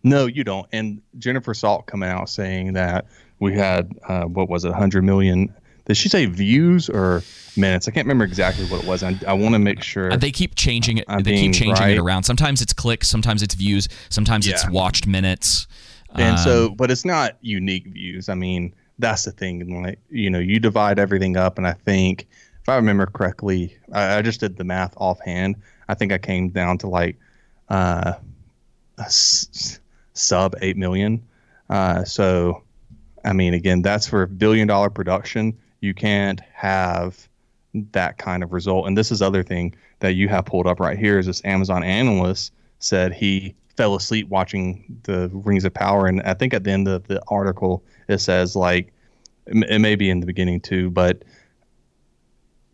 No, 0.03 0.25
you 0.25 0.43
don't. 0.43 0.67
And 0.71 1.01
Jennifer 1.17 1.53
Salke 1.53 1.85
coming 1.87 2.07
out 2.09 2.29
saying 2.29 2.73
that 2.73 3.05
we 3.39 3.53
had 3.57 3.91
uh, 4.07 4.23
what 4.25 4.47
was 4.49 4.63
it, 4.63 4.69
100 4.69 5.03
million? 5.03 5.53
Did 5.87 5.97
she 5.97 6.09
say 6.09 6.25
views 6.25 6.89
or 6.89 7.23
minutes? 7.55 7.87
I 7.87 7.91
can't 7.91 8.05
remember 8.05 8.25
exactly 8.25 8.65
what 8.65 8.81
it 8.83 8.87
was. 8.87 9.03
I, 9.03 9.17
I 9.27 9.33
want 9.33 9.53
to 9.55 9.59
make 9.59 9.81
sure. 9.81 10.11
Uh, 10.11 10.17
They 10.17 10.31
keep 10.31 10.55
changing 10.55 10.99
it. 10.99 11.05
I'm 11.07 11.23
they 11.23 11.35
keep 11.37 11.53
changing 11.53 11.83
right. 11.85 11.95
it 11.97 11.99
around. 11.99 12.23
Sometimes 12.23 12.61
it's 12.61 12.73
clicks, 12.73 13.07
sometimes 13.07 13.41
it's 13.41 13.55
views, 13.55 13.87
sometimes 14.09 14.45
it's 14.47 14.69
watched 14.69 15.07
minutes. 15.07 15.65
and 16.15 16.37
Um, 16.37 16.43
so, 16.43 16.69
but 16.69 16.91
it's 16.91 17.05
not 17.05 17.37
unique 17.41 17.87
views. 17.87 18.29
I 18.29 18.35
mean, 18.35 18.75
that's 18.99 19.23
the 19.23 19.31
thing. 19.31 19.81
Like, 19.83 19.99
you 20.09 20.29
know, 20.29 20.39
you 20.39 20.59
divide 20.59 20.99
everything 20.99 21.37
up, 21.37 21.57
and 21.57 21.65
I 21.65 21.73
think 21.73 22.27
if 22.61 22.67
I 22.69 22.75
remember 22.75 23.05
correctly, 23.05 23.77
I, 23.93 24.17
I 24.17 24.21
just 24.21 24.39
did 24.41 24.57
the 24.57 24.63
math 24.65 24.93
offhand. 24.97 25.55
I 25.87 25.93
think 25.93 26.11
I 26.11 26.17
came 26.17 26.49
down 26.49 26.77
to 26.79 26.87
like 26.87 27.17
uh, 27.69 28.13
a 28.97 29.01
s- 29.01 29.79
sub 30.13 30.53
eight 30.61 30.75
million. 30.75 31.23
Uh, 31.69 32.03
so, 32.03 32.63
I 33.23 33.31
mean, 33.33 33.53
again, 33.53 33.81
that's 33.81 34.05
for 34.07 34.23
a 34.23 34.27
billion 34.27 34.67
dollar 34.67 34.89
production. 34.89 35.57
You 35.79 35.93
can't 35.93 36.41
have 36.53 37.27
that 37.91 38.17
kind 38.17 38.43
of 38.43 38.53
result. 38.53 38.87
And 38.87 38.97
this 38.97 39.11
is 39.11 39.21
other 39.21 39.43
thing 39.43 39.75
that 39.99 40.15
you 40.15 40.27
have 40.29 40.45
pulled 40.45 40.67
up 40.67 40.79
right 40.79 40.97
here 40.97 41.19
is 41.19 41.25
this 41.25 41.43
Amazon 41.45 41.83
analyst 41.83 42.53
said 42.79 43.13
he 43.13 43.55
fell 43.75 43.95
asleep 43.95 44.27
watching 44.29 44.99
the 45.03 45.29
Rings 45.31 45.65
of 45.65 45.73
Power, 45.73 46.07
and 46.07 46.21
I 46.21 46.33
think 46.33 46.53
at 46.53 46.63
the 46.63 46.71
end 46.71 46.87
of 46.87 47.07
the 47.07 47.21
article 47.27 47.83
it 48.07 48.19
says 48.19 48.55
like 48.55 48.91
it 49.45 49.79
may 49.79 49.95
be 49.95 50.09
in 50.09 50.19
the 50.19 50.25
beginning 50.25 50.59
too, 50.61 50.89
but 50.89 51.23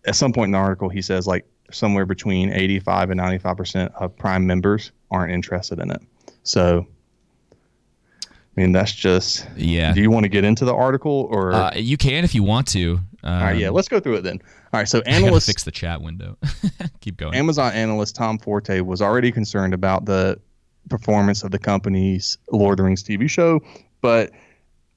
at 0.06 0.16
some 0.16 0.34
point 0.34 0.50
in 0.50 0.52
the 0.54 0.58
article 0.58 0.90
he 0.90 1.02
says 1.02 1.28
like 1.28 1.46
somewhere 1.72 2.06
between 2.06 2.52
85 2.52 3.12
and 3.12 3.18
95 3.18 3.58
percent 3.58 3.92
of 3.96 4.16
Prime 4.16 4.48
members 4.48 4.92
aren't 5.12 5.34
interested 5.34 5.80
in 5.80 5.92
it. 5.92 6.02
So. 6.44 6.88
I 8.56 8.62
mean 8.62 8.72
that's 8.72 8.92
just 8.92 9.48
Yeah. 9.56 9.94
Do 9.94 10.02
you 10.02 10.12
want 10.12 10.24
to 10.26 10.30
get 10.30 10.44
into 10.44 10.66
the 10.66 10.74
article 10.76 11.28
or 11.32 11.54
Uh, 11.54 11.72
you 11.76 11.98
can 11.98 12.24
if 12.24 12.36
you 12.36 12.44
want 12.44 12.68
to. 12.70 13.00
Um, 13.24 13.34
all 13.34 13.40
right, 13.46 13.58
yeah, 13.58 13.70
let's 13.70 13.88
go 13.88 14.00
through 14.00 14.16
it 14.16 14.22
then. 14.24 14.42
All 14.74 14.80
right, 14.80 14.88
so 14.88 15.02
analysts 15.02 15.46
fix 15.46 15.64
the 15.64 15.72
chat 15.72 16.02
window. 16.02 16.38
Keep 17.00 17.18
going. 17.18 17.36
Amazon 17.36 17.72
analyst 17.74 18.16
Tom 18.16 18.38
Forte 18.38 18.82
was 18.82 19.02
already 19.02 19.32
concerned 19.32 19.74
about 19.74 20.06
the 20.06 20.40
performance 20.90 21.44
of 21.44 21.52
the 21.52 21.60
company's 21.60 22.38
Lord 22.52 22.74
of 22.74 22.78
the 22.78 22.84
Rings 22.84 23.04
TV 23.04 23.30
show, 23.30 23.62
but 24.02 24.32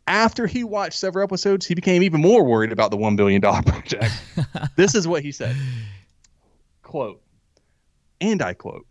After 0.08 0.46
he 0.46 0.62
watched 0.62 0.98
several 0.98 1.24
episodes, 1.24 1.66
he 1.66 1.74
became 1.74 2.02
even 2.02 2.20
more 2.20 2.44
worried 2.44 2.70
about 2.70 2.92
the 2.92 2.96
$1 2.96 3.16
billion 3.16 3.40
project. 3.42 4.12
this 4.76 4.94
is 4.94 5.06
what 5.08 5.22
he 5.24 5.32
said 5.32 5.56
quote, 6.82 7.20
and 8.20 8.40
I 8.42 8.54
quote, 8.54 8.86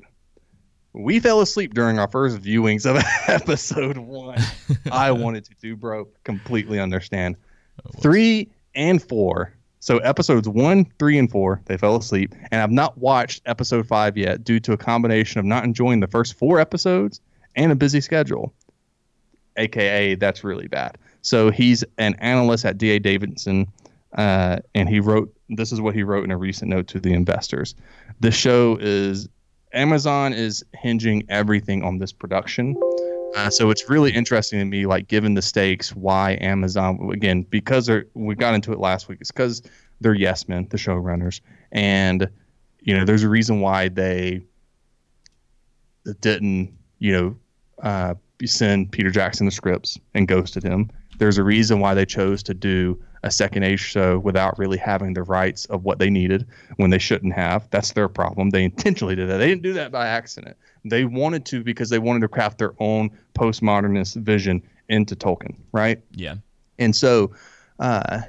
we 0.95 1.19
fell 1.19 1.41
asleep 1.41 1.73
during 1.73 1.99
our 1.99 2.07
first 2.07 2.37
viewings 2.37 2.85
of 2.85 3.03
episode 3.27 3.97
one. 3.97 4.39
I 4.91 5.11
wanted 5.11 5.45
to 5.45 5.55
do, 5.61 5.75
bro. 5.75 6.07
Completely 6.23 6.79
understand. 6.79 7.35
Three 7.99 8.49
and 8.73 9.01
four. 9.03 9.53
So 9.79 9.99
episodes 9.99 10.49
one, 10.49 10.85
three, 10.97 11.19
and 11.19 11.29
four, 11.29 11.61
they 11.65 11.77
fell 11.77 11.95
asleep. 11.95 12.33
And 12.51 12.61
I've 12.61 12.71
not 12.71 12.97
watched 12.97 13.43
episode 13.45 13.87
five 13.87 14.17
yet 14.17 14.43
due 14.43 14.59
to 14.61 14.73
a 14.73 14.77
combination 14.77 15.39
of 15.39 15.45
not 15.45 15.63
enjoying 15.63 15.99
the 15.99 16.07
first 16.07 16.33
four 16.33 16.59
episodes 16.59 17.21
and 17.55 17.71
a 17.71 17.75
busy 17.75 18.01
schedule. 18.01 18.53
AKA, 19.57 20.15
that's 20.15 20.43
really 20.43 20.67
bad. 20.67 20.97
So 21.21 21.51
he's 21.51 21.83
an 21.97 22.15
analyst 22.15 22.65
at 22.65 22.77
DA 22.77 22.99
Davidson, 22.99 23.67
uh, 24.17 24.59
and 24.73 24.89
he 24.89 24.99
wrote 24.99 25.31
this 25.49 25.71
is 25.71 25.79
what 25.79 25.93
he 25.93 26.03
wrote 26.03 26.23
in 26.23 26.31
a 26.31 26.37
recent 26.37 26.69
note 26.69 26.87
to 26.87 26.99
the 26.99 27.13
investors. 27.13 27.75
The 28.21 28.31
show 28.31 28.77
is 28.81 29.29
Amazon 29.75 30.33
is 30.33 30.63
hinging 30.73 31.23
everything 31.29 31.83
on 31.83 31.99
this 31.99 32.11
production. 32.11 32.77
Uh, 33.35 33.49
so 33.49 33.69
it's 33.69 33.89
really 33.89 34.11
interesting 34.11 34.59
to 34.59 34.65
me, 34.65 34.85
like 34.85 35.07
given 35.07 35.33
the 35.33 35.41
stakes, 35.41 35.93
why 35.93 36.37
Amazon 36.39 37.09
again 37.11 37.43
because 37.43 37.89
we 38.13 38.33
got 38.35 38.55
into 38.55 38.71
it 38.71 38.79
last 38.79 39.09
week. 39.09 39.19
It's 39.19 39.31
because 39.31 39.61
they're 39.99 40.13
yes 40.13 40.47
men, 40.47 40.67
the 40.69 40.77
showrunners, 40.77 41.41
and 41.71 42.29
you 42.79 42.97
know 42.97 43.03
there's 43.03 43.23
a 43.23 43.29
reason 43.29 43.59
why 43.59 43.89
they 43.89 44.45
didn't 46.21 46.73
you 46.99 47.11
know 47.11 47.35
uh, 47.83 48.13
send 48.45 48.91
Peter 48.93 49.11
Jackson 49.11 49.45
the 49.45 49.51
scripts 49.51 49.99
and 50.13 50.27
ghosted 50.29 50.63
him. 50.63 50.89
There's 51.17 51.37
a 51.37 51.43
reason 51.43 51.81
why 51.81 51.93
they 51.93 52.05
chose 52.05 52.41
to 52.43 52.53
do 52.53 53.01
a 53.25 53.31
second 53.31 53.63
age 53.63 53.79
show 53.79 54.19
without 54.19 54.57
really 54.59 54.77
having 54.77 55.13
the 55.13 55.23
rights 55.23 55.65
of 55.65 55.83
what 55.83 55.97
they 55.97 56.11
needed 56.11 56.45
when 56.77 56.91
they 56.91 56.99
shouldn't 56.99 57.33
have. 57.33 57.67
That's 57.71 57.91
their 57.93 58.07
problem. 58.07 58.51
They 58.51 58.63
intentionally 58.63 59.15
did 59.15 59.27
that. 59.29 59.37
They 59.37 59.47
didn't 59.47 59.63
do 59.63 59.73
that 59.73 59.91
by 59.91 60.07
accident. 60.07 60.55
They 60.85 61.05
wanted 61.05 61.43
to 61.47 61.63
because 61.63 61.89
they 61.89 61.97
wanted 61.97 62.19
to 62.19 62.27
craft 62.27 62.59
their 62.59 62.73
own 62.79 63.09
postmodernist 63.33 64.17
vision 64.21 64.61
into 64.89 65.15
Tolkien, 65.15 65.55
right? 65.71 65.99
Yeah. 66.11 66.35
And 66.77 66.95
so, 66.95 67.33
uh, 67.79 68.21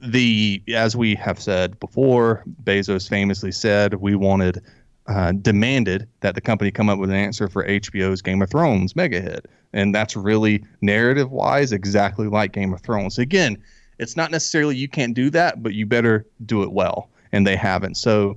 the 0.00 0.62
as 0.72 0.94
we 0.94 1.16
have 1.16 1.40
said 1.40 1.80
before, 1.80 2.44
Bezos 2.62 3.08
famously 3.08 3.50
said 3.50 3.94
we 3.94 4.14
wanted, 4.14 4.62
uh, 5.08 5.32
demanded 5.32 6.08
that 6.20 6.36
the 6.36 6.40
company 6.40 6.70
come 6.70 6.88
up 6.88 7.00
with 7.00 7.10
an 7.10 7.16
answer 7.16 7.48
for 7.48 7.66
HBO's 7.66 8.22
Game 8.22 8.42
of 8.42 8.48
Thrones 8.48 8.94
mega 8.94 9.20
hit, 9.20 9.46
and 9.72 9.92
that's 9.92 10.14
really 10.14 10.62
narrative 10.82 11.32
wise 11.32 11.72
exactly 11.72 12.28
like 12.28 12.52
Game 12.52 12.72
of 12.72 12.80
Thrones. 12.80 13.18
Again, 13.18 13.60
it's 13.98 14.16
not 14.16 14.30
necessarily 14.30 14.76
you 14.76 14.88
can't 14.88 15.14
do 15.14 15.30
that, 15.30 15.62
but 15.62 15.74
you 15.74 15.86
better 15.86 16.26
do 16.46 16.62
it 16.62 16.72
well, 16.72 17.08
and 17.32 17.46
they 17.46 17.56
haven't. 17.56 17.96
So. 17.96 18.36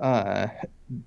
Uh, 0.00 0.46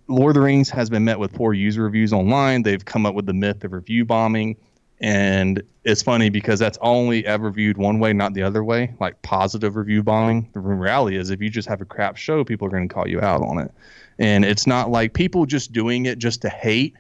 Lord 0.08 0.32
of 0.32 0.34
the 0.36 0.42
Rings 0.42 0.70
has 0.70 0.90
been 0.90 1.06
met 1.06 1.18
with 1.18 1.34
poor 1.34 1.54
user 1.54 1.84
reviews 1.84 2.14
online. 2.14 2.64
They've 2.64 2.84
come 2.84 3.06
up 3.06 3.16
with 3.16 3.26
the 3.26 3.34
myth 3.34 3.64
of 3.64 3.72
review 3.72 4.06
bombing. 4.06 4.58
And 5.02 5.64
it's 5.84 6.04
funny 6.04 6.30
because 6.30 6.60
that's 6.60 6.78
only 6.82 7.26
ever 7.26 7.50
viewed 7.50 7.78
one 7.78 8.00
way, 8.00 8.14
not 8.14 8.36
the 8.36 8.44
other 8.44 8.64
way, 8.64 8.94
like 9.00 9.20
positive 9.24 9.76
review 9.76 10.04
bombing. 10.04 10.48
The 10.54 10.60
reality 10.60 11.18
is, 11.18 11.32
if 11.32 11.42
you 11.42 11.50
just 11.50 11.68
have 11.68 11.82
a 11.82 11.86
crap 11.86 12.18
show, 12.18 12.44
people 12.44 12.68
are 12.68 12.70
going 12.70 12.88
to 12.88 12.94
call 12.94 13.08
you 13.08 13.20
out 13.20 13.42
on 13.42 13.58
it. 13.58 13.72
And 14.20 14.46
it's 14.46 14.68
not 14.68 14.92
like 14.92 15.14
people 15.14 15.48
just 15.48 15.74
doing 15.74 16.06
it 16.06 16.20
just 16.20 16.44
to 16.44 16.50
hate 16.50 16.96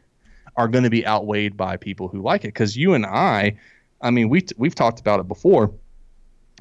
are 0.56 0.68
going 0.68 0.84
to 0.84 0.90
be 0.90 1.06
outweighed 1.06 1.56
by 1.56 1.78
people 1.78 2.08
who 2.08 2.22
like 2.22 2.44
it. 2.44 2.48
Because 2.48 2.76
you 2.76 2.96
and 2.96 3.06
I, 3.06 3.56
I 4.02 4.10
mean, 4.10 4.30
we 4.30 4.48
we've 4.58 4.74
talked 4.74 5.00
about 5.00 5.20
it 5.20 5.28
before. 5.28 5.72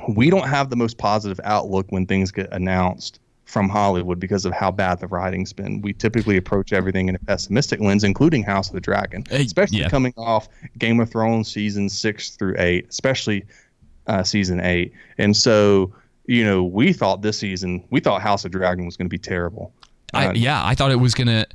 We 0.09 0.31
don't 0.31 0.49
have 0.49 0.71
the 0.71 0.77
most 0.77 0.99
positive 0.99 1.41
outlook 1.45 1.87
when 1.91 2.07
things 2.07 2.31
get 2.31 2.51
announced 2.53 3.21
from 3.45 3.69
Hollywood 3.69 4.21
because 4.21 4.45
of 4.45 4.53
how 4.53 4.71
bad 4.71 5.01
the 5.01 5.09
writing's 5.09 5.53
been. 5.53 5.83
We 5.83 5.93
typically 5.93 6.37
approach 6.37 6.73
everything 6.73 7.09
in 7.09 7.17
a 7.17 7.19
pessimistic 7.19 7.81
lens, 7.81 8.05
including 8.05 8.45
House 8.45 8.69
of 8.69 8.75
the 8.75 8.81
Dragon, 8.81 9.27
especially 9.31 9.81
yeah. 9.81 9.89
coming 9.89 10.15
off 10.17 10.49
Game 10.79 11.01
of 11.01 11.11
Thrones 11.11 11.51
season 11.51 11.89
six 11.89 12.31
through 12.31 12.55
eight, 12.59 12.87
especially 12.89 13.45
uh, 14.07 14.23
season 14.23 14.61
eight. 14.61 14.93
And 15.19 15.37
so, 15.37 15.93
you 16.27 16.45
know, 16.45 16.63
we 16.63 16.93
thought 16.93 17.23
this 17.23 17.39
season, 17.39 17.85
we 17.91 18.01
thought 18.01 18.23
House 18.23 18.45
of 18.45 18.53
Dragon 18.53 18.87
was 18.87 18.97
going 18.97 19.07
to 19.07 19.11
be 19.11 19.19
terrible. 19.19 19.73
I, 20.15 20.27
Uh, 20.29 20.33
yeah, 20.35 20.65
I 20.65 20.75
thought 20.75 20.93
it 20.93 21.01
was 21.01 21.15
gonna. 21.15 21.47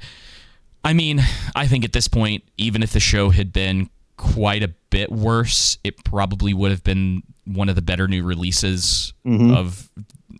I 0.83 0.93
mean, 0.93 1.21
I 1.55 1.65
think 1.65 1.83
at 1.83 1.93
this 1.93 2.07
point, 2.07 2.43
even 2.57 2.83
if 2.83 2.93
the 2.93 2.99
show 2.99 3.29
had 3.29 3.51
been 3.51 3.89
quite 4.17 4.63
a 4.63 4.69
bit 4.89 5.11
worse, 5.11 5.77
it 5.83 6.03
probably 6.03 6.53
would 6.53 6.71
have 6.71 6.83
been 6.83 7.23
one 7.45 7.69
of 7.69 7.75
the 7.75 7.81
better 7.81 8.07
new 8.07 8.23
releases 8.23 9.13
Mhm. 9.25 9.55
of 9.55 9.89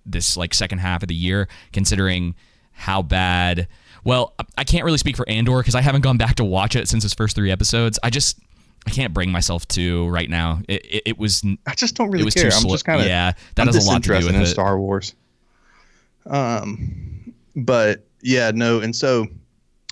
this 0.06 0.38
like 0.38 0.54
second 0.54 0.80
half 0.80 1.02
of 1.04 1.08
the 1.10 1.16
year, 1.16 1.48
considering 1.74 2.36
how 2.72 3.02
bad. 3.02 3.68
Well, 4.04 4.34
I- 4.58 4.64
can't 4.64 4.86
really 4.86 4.98
speak 4.98 5.16
for 5.18 5.28
Andor 5.30 5.58
because 5.60 5.76
I 5.76 5.82
haven't 5.82 6.02
gone 6.02 6.18
back 6.18 6.36
to 6.36 6.44
watch 6.46 6.76
it 6.76 6.88
since 6.88 7.04
its 7.06 7.14
first 7.14 7.36
three 7.36 7.52
episodes. 7.52 7.98
I 8.04 8.10
just 8.10 8.40
I 8.88 8.92
can't 8.92 9.14
bring 9.16 9.32
myself 9.32 9.68
to 9.70 10.08
right 10.10 10.30
now. 10.30 10.62
It, 10.68 10.86
it, 10.86 11.04
it 11.08 11.18
was. 11.18 11.44
I 11.66 11.74
just 11.74 11.96
don't 11.96 12.12
really 12.12 12.22
it 12.22 12.26
was 12.26 12.34
care. 12.36 12.52
Too 12.52 12.58
I'm 12.58 12.70
just 12.70 12.86
kind 12.86 13.02
of 13.02 13.08
yeah. 13.08 13.32
That 13.56 13.64
I'm 13.68 13.74
has 13.74 13.84
a 13.84 13.90
lot 13.90 14.04
to 14.04 14.10
do 14.20 14.26
with 14.28 14.36
in 14.36 14.42
it. 14.44 14.46
Star 14.46 14.80
Wars. 14.80 15.16
Um, 16.28 17.34
but 17.56 18.06
yeah, 18.22 18.52
no, 18.54 18.80
and 18.80 18.96
so 18.96 19.28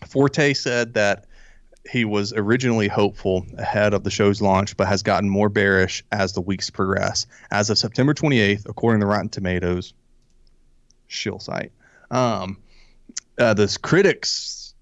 Forte 0.07 0.53
said 0.53 0.93
that 0.95 1.25
he 1.89 2.05
was 2.05 2.33
originally 2.33 2.87
hopeful 2.87 3.45
ahead 3.57 3.93
of 3.93 4.03
the 4.03 4.09
show's 4.09 4.41
launch, 4.41 4.77
but 4.77 4.87
has 4.87 5.03
gotten 5.03 5.29
more 5.29 5.49
bearish 5.49 6.03
as 6.11 6.33
the 6.33 6.41
weeks 6.41 6.69
progress. 6.69 7.25
As 7.51 7.69
of 7.69 7.77
September 7.77 8.13
28th, 8.13 8.67
according 8.67 9.01
to 9.01 9.05
Rotten 9.05 9.29
Tomatoes, 9.29 9.93
shill 11.07 11.39
site, 11.39 11.71
um, 12.09 12.57
uh, 13.37 13.53
the 13.53 13.77
critics 13.81 14.73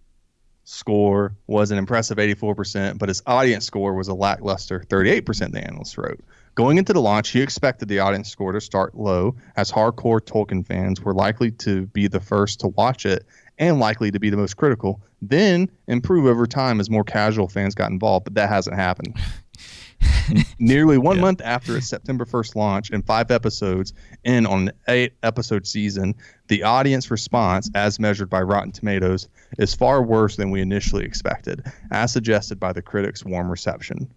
score 0.63 1.35
was 1.47 1.71
an 1.71 1.77
impressive 1.77 2.17
84%, 2.17 2.97
but 2.97 3.09
his 3.09 3.21
audience 3.25 3.65
score 3.65 3.93
was 3.93 4.07
a 4.07 4.13
lackluster 4.13 4.79
38%, 4.87 5.51
the 5.51 5.65
analyst 5.65 5.97
wrote. 5.97 6.19
Going 6.53 6.77
into 6.77 6.93
the 6.93 7.01
launch, 7.01 7.29
he 7.29 7.41
expected 7.41 7.87
the 7.87 7.99
audience 7.99 8.29
score 8.29 8.51
to 8.51 8.61
start 8.61 8.95
low, 8.95 9.35
as 9.55 9.71
hardcore 9.71 10.19
Tolkien 10.19 10.65
fans 10.65 11.01
were 11.01 11.13
likely 11.13 11.51
to 11.51 11.87
be 11.87 12.07
the 12.07 12.19
first 12.19 12.59
to 12.59 12.67
watch 12.67 13.05
it 13.05 13.25
and 13.61 13.79
likely 13.79 14.09
to 14.11 14.19
be 14.19 14.31
the 14.31 14.35
most 14.35 14.57
critical, 14.57 14.99
then 15.21 15.69
improve 15.87 16.25
over 16.25 16.47
time 16.47 16.79
as 16.79 16.89
more 16.89 17.03
casual 17.03 17.47
fans 17.47 17.75
got 17.75 17.91
involved, 17.91 18.25
but 18.25 18.33
that 18.33 18.49
hasn't 18.49 18.75
happened. 18.75 19.15
Nearly 20.59 20.97
one 20.97 21.19
month 21.19 21.41
after 21.45 21.77
its 21.77 21.87
September 21.87 22.25
1st 22.25 22.55
launch 22.55 22.89
and 22.89 23.05
five 23.05 23.29
episodes 23.29 23.93
in 24.23 24.47
on 24.47 24.69
an 24.69 24.73
eight 24.87 25.13
episode 25.21 25.67
season, 25.67 26.15
the 26.47 26.63
audience 26.63 27.11
response, 27.11 27.69
as 27.75 27.99
measured 27.99 28.31
by 28.31 28.41
Rotten 28.41 28.71
Tomatoes, 28.71 29.29
is 29.59 29.75
far 29.75 30.01
worse 30.01 30.37
than 30.37 30.49
we 30.49 30.59
initially 30.59 31.05
expected, 31.05 31.63
as 31.91 32.11
suggested 32.11 32.59
by 32.59 32.73
the 32.73 32.81
critics' 32.81 33.23
warm 33.23 33.49
reception. 33.49 34.11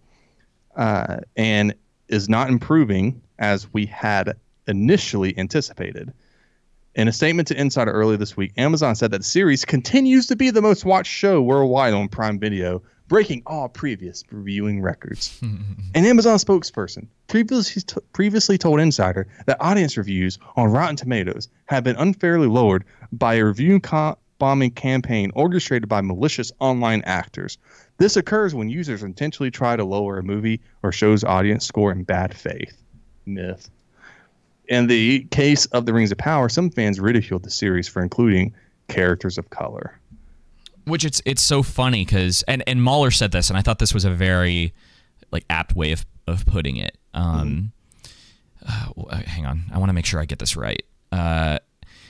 Uh, 0.75 1.17
and 1.35 1.75
is 2.07 2.27
not 2.27 2.49
improving 2.49 3.21
as 3.37 3.71
we 3.73 3.85
had 3.85 4.35
initially 4.67 5.37
anticipated. 5.37 6.11
In 6.95 7.09
a 7.09 7.11
statement 7.11 7.49
to 7.49 7.59
Insider 7.59 7.91
earlier 7.91 8.15
this 8.15 8.37
week, 8.37 8.53
Amazon 8.55 8.95
said 8.95 9.11
that 9.11 9.17
the 9.17 9.25
series 9.25 9.65
continues 9.65 10.27
to 10.27 10.35
be 10.37 10.49
the 10.49 10.61
most 10.61 10.85
watched 10.85 11.11
show 11.11 11.41
worldwide 11.41 11.93
on 11.93 12.07
Prime 12.07 12.39
Video, 12.39 12.81
breaking 13.09 13.43
all 13.45 13.67
previous 13.67 14.23
reviewing 14.31 14.81
records. 14.81 15.37
An 15.41 16.05
Amazon 16.05 16.37
spokesperson 16.37 17.07
previously, 17.27 17.81
t- 17.81 17.99
previously 18.13 18.57
told 18.57 18.79
Insider 18.79 19.27
that 19.45 19.57
audience 19.59 19.97
reviews 19.97 20.39
on 20.55 20.71
Rotten 20.71 20.95
Tomatoes 20.95 21.49
have 21.65 21.83
been 21.83 21.97
unfairly 21.97 22.47
lowered 22.47 22.85
by 23.11 23.33
a 23.33 23.45
review 23.45 23.81
co- 23.81 24.17
bombing 24.39 24.71
campaign 24.71 25.33
orchestrated 25.35 25.89
by 25.89 25.99
malicious 25.99 26.53
online 26.59 27.01
actors. 27.01 27.57
This 27.97 28.15
occurs 28.15 28.55
when 28.55 28.69
users 28.69 29.03
intentionally 29.03 29.51
try 29.51 29.75
to 29.75 29.83
lower 29.83 30.17
a 30.17 30.23
movie 30.23 30.61
or 30.81 30.93
show's 30.93 31.25
audience 31.25 31.65
score 31.65 31.91
in 31.91 32.03
bad 32.03 32.33
faith. 32.33 32.81
Myth. 33.25 33.69
In 34.69 34.87
the 34.87 35.23
case 35.31 35.65
of 35.67 35.85
The 35.85 35.93
Rings 35.93 36.11
of 36.11 36.17
Power, 36.17 36.49
some 36.49 36.69
fans 36.69 36.99
ridiculed 36.99 37.43
the 37.43 37.51
series 37.51 37.87
for 37.87 38.01
including 38.01 38.53
characters 38.87 39.37
of 39.37 39.49
color. 39.49 39.97
which 40.85 41.03
it's 41.05 41.21
it's 41.25 41.41
so 41.41 41.63
funny 41.63 42.05
because 42.05 42.43
and 42.47 42.63
and 42.67 42.81
Mahler 42.83 43.11
said 43.11 43.31
this, 43.31 43.49
and 43.49 43.57
I 43.57 43.61
thought 43.61 43.79
this 43.79 43.93
was 43.93 44.05
a 44.05 44.11
very 44.11 44.73
like 45.31 45.43
apt 45.49 45.75
way 45.75 45.91
of 45.91 46.05
of 46.27 46.45
putting 46.45 46.77
it. 46.77 46.97
Um, 47.13 47.71
uh, 48.67 48.85
w- 48.87 49.07
uh, 49.09 49.17
hang 49.27 49.45
on, 49.45 49.63
I 49.73 49.77
want 49.77 49.89
to 49.89 49.93
make 49.93 50.05
sure 50.05 50.19
I 50.19 50.25
get 50.25 50.39
this 50.39 50.55
right. 50.55 50.83
Uh, 51.11 51.59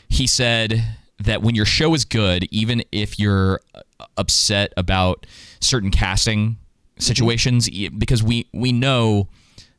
he 0.10 0.28
said 0.28 0.84
that 1.20 1.41
when 1.41 1.56
your 1.56 1.66
show 1.66 1.93
is 1.93 2.06
good, 2.06 2.45
even 2.51 2.84
if 2.91 3.18
you're 3.20 3.60
uh, 3.74 3.82
upset 4.18 4.74
about 4.78 5.26
certain 5.60 5.91
casting 5.91 6.58
situations, 6.99 7.70
e- 7.70 7.89
because 7.89 8.24
we 8.24 8.47
we 8.53 8.72
know 8.72 9.28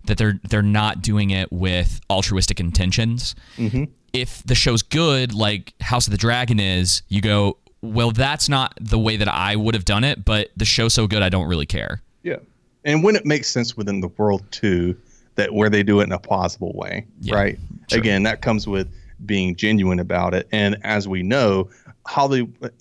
that 0.07 0.19
they're 0.19 0.41
they're 0.49 0.63
not 0.63 1.03
doing 1.03 1.31
it 1.31 1.53
with 1.53 2.01
altruistic 2.11 2.61
intentions. 2.61 3.35
Mm-hmm. 3.57 3.85
If 4.13 4.43
the 4.45 4.55
show's 4.55 4.83
good, 4.83 5.35
like 5.35 5.75
House 5.81 6.07
of 6.07 6.11
the 6.11 6.17
Dragon 6.19 6.59
is, 6.59 7.03
you 7.09 7.21
go, 7.21 7.59
well, 7.83 8.11
that's 8.11 8.49
not 8.49 8.75
the 8.81 8.99
way 8.99 9.17
that 9.17 9.29
I 9.29 9.57
would 9.57 9.75
have 9.75 9.85
done 9.85 10.05
it, 10.05 10.25
but 10.25 10.51
the 10.57 10.65
show's 10.65 10.95
so 10.95 11.07
good, 11.07 11.23
I 11.23 11.29
don't 11.29 11.47
really 11.49 11.67
care. 11.67 12.03
Yeah. 12.23 12.37
And 12.85 13.03
when 13.03 13.17
it 13.17 13.27
makes 13.27 13.49
sense 13.49 13.77
within 13.77 14.01
the 14.01 14.09
world 14.09 14.43
too, 14.51 14.97
that 15.35 15.53
where 15.53 15.69
they 15.69 15.83
do 15.83 16.01
it 16.01 16.05
in 16.05 16.13
a 16.13 16.19
plausible 16.19 16.73
way, 16.75 17.07
Yeah, 17.21 17.35
right? 17.35 17.59
sure. 17.91 17.99
Again, 17.99 18.23
that 18.23 18.41
comes 18.41 18.67
with 18.67 18.89
being 19.27 19.55
genuine 19.55 19.99
about 20.01 20.35
it. 20.35 20.49
And 20.53 20.79
as 20.83 21.07
we 21.07 21.23
know, 21.23 21.69
Hollywood, 22.07 22.73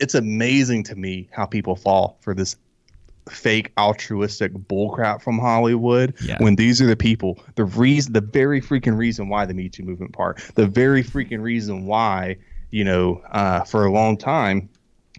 it's 0.00 0.14
amazing 0.14 0.82
to 0.84 0.96
me 0.96 1.28
how 1.30 1.46
people 1.46 1.76
fall 1.76 2.18
for 2.20 2.34
this 2.34 2.56
fake 3.30 3.72
altruistic 3.78 4.52
bullcrap 4.52 5.22
from 5.22 5.38
Hollywood 5.38 6.14
Yeah. 6.22 6.38
when 6.40 6.56
these 6.56 6.80
are 6.82 6.86
the 6.86 6.96
people, 6.96 7.38
the 7.54 7.64
reason, 7.64 8.12
the 8.12 8.20
very 8.20 8.60
freaking 8.60 8.96
reason 8.96 9.28
why 9.28 9.46
the 9.46 9.54
Me 9.54 9.68
Too 9.68 9.84
movement 9.84 10.12
part, 10.12 10.40
the 10.56 10.66
very 10.66 11.04
freaking 11.04 11.40
reason 11.40 11.86
why, 11.86 12.36
you 12.70 12.84
know, 12.84 13.22
uh, 13.30 13.62
for 13.62 13.84
a 13.84 13.92
long 13.92 14.16
time, 14.16 14.68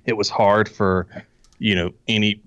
it 0.06 0.18
was 0.18 0.30
hard 0.30 0.68
for, 0.68 1.08
you 1.60 1.76
know, 1.76 1.91
any 2.08 2.41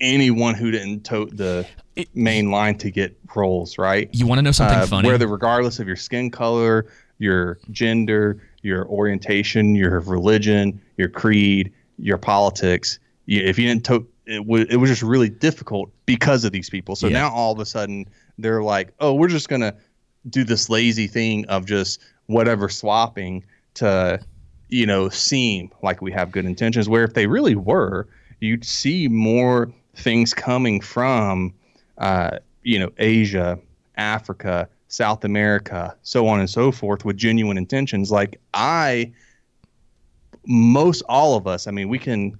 anyone 0.00 0.54
who 0.54 0.70
didn't 0.70 1.04
tote 1.04 1.34
the 1.36 1.66
It- 1.94 2.08
main 2.14 2.50
line 2.50 2.76
to 2.78 2.90
get 2.90 3.16
roles, 3.34 3.78
right? 3.78 4.10
You 4.12 4.26
want 4.26 4.38
to 4.38 4.42
know 4.42 4.52
something 4.52 4.78
uh, 4.78 4.86
funny? 4.86 5.08
Whether 5.08 5.26
regardless 5.26 5.78
of 5.78 5.86
your 5.86 5.96
skin 5.96 6.30
color, 6.30 6.86
your 7.18 7.58
gender, 7.70 8.42
your 8.62 8.86
orientation, 8.88 9.74
your 9.74 10.00
religion, 10.00 10.78
your 10.98 11.08
creed, 11.08 11.72
your 11.98 12.18
politics, 12.18 12.98
you, 13.24 13.40
if 13.40 13.58
you 13.58 13.66
didn't 13.68 13.84
tote, 13.84 14.06
it, 14.26 14.38
w- 14.38 14.66
it 14.68 14.76
was 14.76 14.90
just 14.90 15.02
really 15.02 15.28
difficult 15.28 15.90
because 16.04 16.44
of 16.44 16.52
these 16.52 16.68
people. 16.68 16.96
So 16.96 17.06
Yeah. 17.08 17.20
now 17.20 17.30
all 17.30 17.52
of 17.52 17.58
a 17.60 17.66
sudden 17.66 18.06
they're 18.38 18.62
like, 18.62 18.92
oh, 19.00 19.14
we're 19.14 19.28
just 19.28 19.48
gonna 19.48 19.74
do 20.28 20.44
this 20.44 20.68
lazy 20.68 21.06
thing 21.06 21.44
of 21.46 21.66
just 21.66 22.00
whatever 22.26 22.68
swapping 22.68 23.44
to, 23.74 24.20
you 24.68 24.86
know, 24.86 25.08
seem 25.08 25.70
like 25.82 26.02
we 26.02 26.10
have 26.12 26.32
good 26.32 26.44
intentions. 26.44 26.88
Where 26.88 27.04
if 27.04 27.14
they 27.14 27.26
really 27.26 27.54
were, 27.54 28.08
you'd 28.40 28.64
see 28.64 29.06
more 29.08 29.72
things 29.94 30.34
coming 30.34 30.80
from 30.80 31.54
uh, 31.98 32.38
you 32.62 32.78
know, 32.78 32.90
Asia, 32.98 33.58
Africa, 33.96 34.68
South 34.88 35.24
America, 35.24 35.96
so 36.02 36.26
on 36.26 36.40
and 36.40 36.50
so 36.50 36.70
forth 36.72 37.04
with 37.04 37.16
genuine 37.16 37.56
intentions. 37.56 38.10
Like 38.10 38.40
I, 38.52 39.12
most 40.46 41.02
all 41.08 41.36
of 41.36 41.46
us, 41.46 41.66
I 41.66 41.70
mean, 41.70 41.88
we 41.88 41.98
can, 41.98 42.38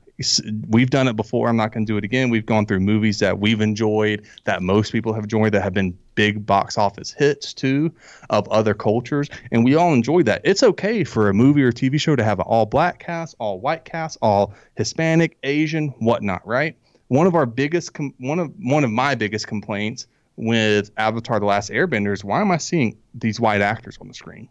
we've 0.68 0.90
done 0.90 1.08
it 1.08 1.16
before. 1.16 1.48
I'm 1.48 1.56
not 1.56 1.72
going 1.72 1.84
to 1.86 1.92
do 1.92 1.96
it 1.96 2.04
again. 2.04 2.30
We've 2.30 2.46
gone 2.46 2.66
through 2.66 2.80
movies 2.80 3.18
that 3.18 3.38
we've 3.38 3.60
enjoyed, 3.60 4.26
that 4.44 4.62
most 4.62 4.92
people 4.92 5.12
have 5.12 5.24
enjoyed, 5.24 5.52
that 5.52 5.62
have 5.62 5.74
been 5.74 5.96
big 6.14 6.46
box 6.46 6.78
office 6.78 7.12
hits 7.12 7.52
too 7.52 7.92
of 8.30 8.48
other 8.48 8.72
cultures. 8.72 9.28
And 9.52 9.64
we 9.64 9.74
all 9.74 9.92
enjoy 9.92 10.22
that. 10.22 10.40
It's 10.44 10.62
okay 10.62 11.04
for 11.04 11.28
a 11.28 11.34
movie 11.34 11.62
or 11.62 11.72
TV 11.72 12.00
show 12.00 12.16
to 12.16 12.24
have 12.24 12.38
an 12.38 12.46
all 12.46 12.66
black 12.66 12.98
cast, 12.98 13.36
all 13.38 13.60
white 13.60 13.84
cast, 13.84 14.16
all 14.22 14.54
Hispanic, 14.76 15.36
Asian, 15.42 15.88
whatnot, 15.98 16.46
right? 16.46 16.76
one 17.08 17.26
of 17.26 17.34
our 17.34 17.46
biggest 17.46 17.94
com- 17.94 18.14
one 18.18 18.38
of 18.38 18.52
one 18.58 18.84
of 18.84 18.90
my 18.90 19.14
biggest 19.14 19.46
complaints 19.46 20.06
with 20.36 20.90
Avatar: 20.96 21.40
The 21.40 21.46
Last 21.46 21.70
Airbender 21.70 22.12
is 22.12 22.24
why 22.24 22.40
am 22.40 22.50
I 22.50 22.56
seeing 22.56 22.98
these 23.14 23.40
white 23.40 23.60
actors 23.60 23.98
on 24.00 24.08
the 24.08 24.14
screen? 24.14 24.48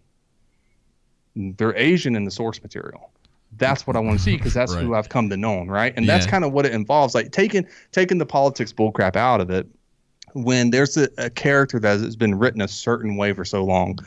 They're 1.36 1.76
Asian 1.76 2.16
in 2.16 2.24
the 2.24 2.32
source 2.32 2.62
material. 2.62 3.12
That's 3.58 3.88
what 3.88 3.96
I 3.96 4.00
want 4.00 4.18
to 4.18 4.24
see 4.24 4.38
because 4.38 4.54
that's 4.54 4.74
who 4.74 4.96
I've 4.96 5.10
come 5.10 5.30
to 5.30 5.38
know, 5.38 5.66
right? 5.66 5.94
And 5.96 6.08
that's 6.08 6.26
kind 6.26 6.44
of 6.44 6.52
what 6.52 6.66
it 6.66 6.74
involves, 6.74 7.16
like 7.16 7.32
taking 7.32 7.68
taking 7.92 8.18
the 8.18 8.26
politics 8.26 8.74
bullcrap 8.74 9.16
out 9.16 9.42
of 9.42 9.50
it. 9.50 9.68
When 10.34 10.72
there's 10.72 10.98
a, 10.98 11.08
a 11.18 11.30
character 11.30 11.80
that 11.80 12.02
has 12.02 12.18
been 12.18 12.36
written 12.36 12.60
a 12.60 12.68
certain 12.68 13.16
way 13.16 13.32
for 13.32 13.46
so 13.46 13.64
long, 13.64 13.98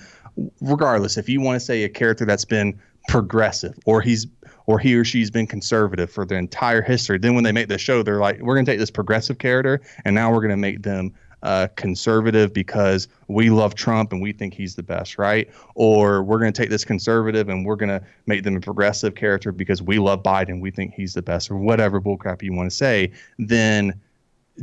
regardless, 0.60 1.16
if 1.16 1.26
you 1.28 1.40
want 1.40 1.58
to 1.58 1.64
say 1.64 1.84
a 1.84 1.88
character 1.88 2.26
that's 2.26 2.44
been 2.44 2.78
progressive 3.08 3.74
or 3.86 4.00
he's 4.02 4.26
or 4.66 4.78
he 4.78 4.94
or 4.94 5.02
she's 5.02 5.30
been 5.30 5.46
conservative 5.46 6.10
for 6.10 6.26
their 6.26 6.38
entire 6.38 6.82
history. 6.82 7.18
Then 7.18 7.34
when 7.34 7.42
they 7.42 7.52
make 7.52 7.68
the 7.68 7.78
show, 7.78 8.02
they're 8.02 8.20
like, 8.20 8.38
we're 8.40 8.54
going 8.54 8.66
to 8.66 8.70
take 8.70 8.78
this 8.78 8.90
progressive 8.90 9.38
character 9.38 9.80
and 10.04 10.14
now 10.14 10.30
we're 10.30 10.40
going 10.40 10.50
to 10.50 10.58
make 10.58 10.82
them 10.82 11.14
uh, 11.42 11.68
conservative 11.76 12.52
because 12.52 13.08
we 13.28 13.50
love 13.50 13.74
Trump 13.74 14.12
and 14.12 14.20
we 14.20 14.32
think 14.32 14.54
he's 14.54 14.74
the 14.74 14.82
best, 14.82 15.18
right? 15.18 15.48
Or 15.74 16.22
we're 16.22 16.38
going 16.38 16.52
to 16.52 16.62
take 16.62 16.70
this 16.70 16.84
conservative 16.84 17.48
and 17.48 17.64
we're 17.64 17.76
going 17.76 17.88
to 17.90 18.02
make 18.26 18.42
them 18.42 18.56
a 18.56 18.60
progressive 18.60 19.14
character 19.14 19.52
because 19.52 19.80
we 19.82 19.98
love 19.98 20.22
Biden, 20.22 20.60
we 20.60 20.70
think 20.70 20.94
he's 20.94 21.14
the 21.14 21.22
best, 21.22 21.50
or 21.50 21.56
whatever 21.56 22.00
bullcrap 22.00 22.42
you 22.42 22.52
want 22.52 22.70
to 22.70 22.76
say. 22.76 23.12
Then, 23.38 24.00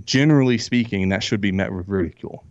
generally 0.04 0.58
speaking, 0.58 1.10
that 1.10 1.24
should 1.24 1.42
be 1.42 1.52
met 1.52 1.72
with 1.72 1.88
ridicule. 1.88 2.44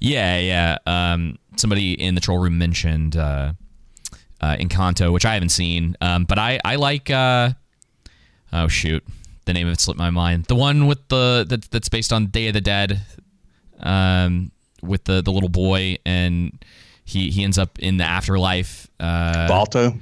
Yeah, 0.00 0.38
yeah. 0.38 0.78
Um, 0.86 1.38
somebody 1.56 1.92
in 1.92 2.14
the 2.14 2.20
troll 2.20 2.38
room 2.38 2.58
mentioned 2.58 3.16
uh, 3.16 3.52
uh, 4.40 4.56
Encanto, 4.56 5.12
which 5.12 5.26
I 5.26 5.34
haven't 5.34 5.50
seen, 5.50 5.96
um, 6.00 6.24
but 6.24 6.38
I 6.38 6.58
I 6.64 6.76
like. 6.76 7.10
Uh, 7.10 7.50
oh 8.52 8.66
shoot, 8.68 9.04
the 9.50 9.54
name 9.54 9.66
of 9.66 9.72
it 9.72 9.80
slipped 9.80 9.98
my 9.98 10.10
mind. 10.10 10.44
The 10.44 10.54
one 10.54 10.86
with 10.86 11.06
the 11.08 11.44
that, 11.48 11.70
that's 11.70 11.88
based 11.88 12.12
on 12.12 12.26
Day 12.26 12.48
of 12.48 12.54
the 12.54 12.60
Dead, 12.60 13.00
um, 13.80 14.52
with 14.82 15.04
the 15.04 15.22
the 15.22 15.32
little 15.32 15.48
boy 15.48 15.98
and 16.06 16.64
he 17.04 17.30
he 17.30 17.44
ends 17.44 17.58
up 17.58 17.78
in 17.78 17.96
the 17.96 18.04
afterlife. 18.04 18.88
Uh, 18.98 19.48
Balto. 19.48 19.94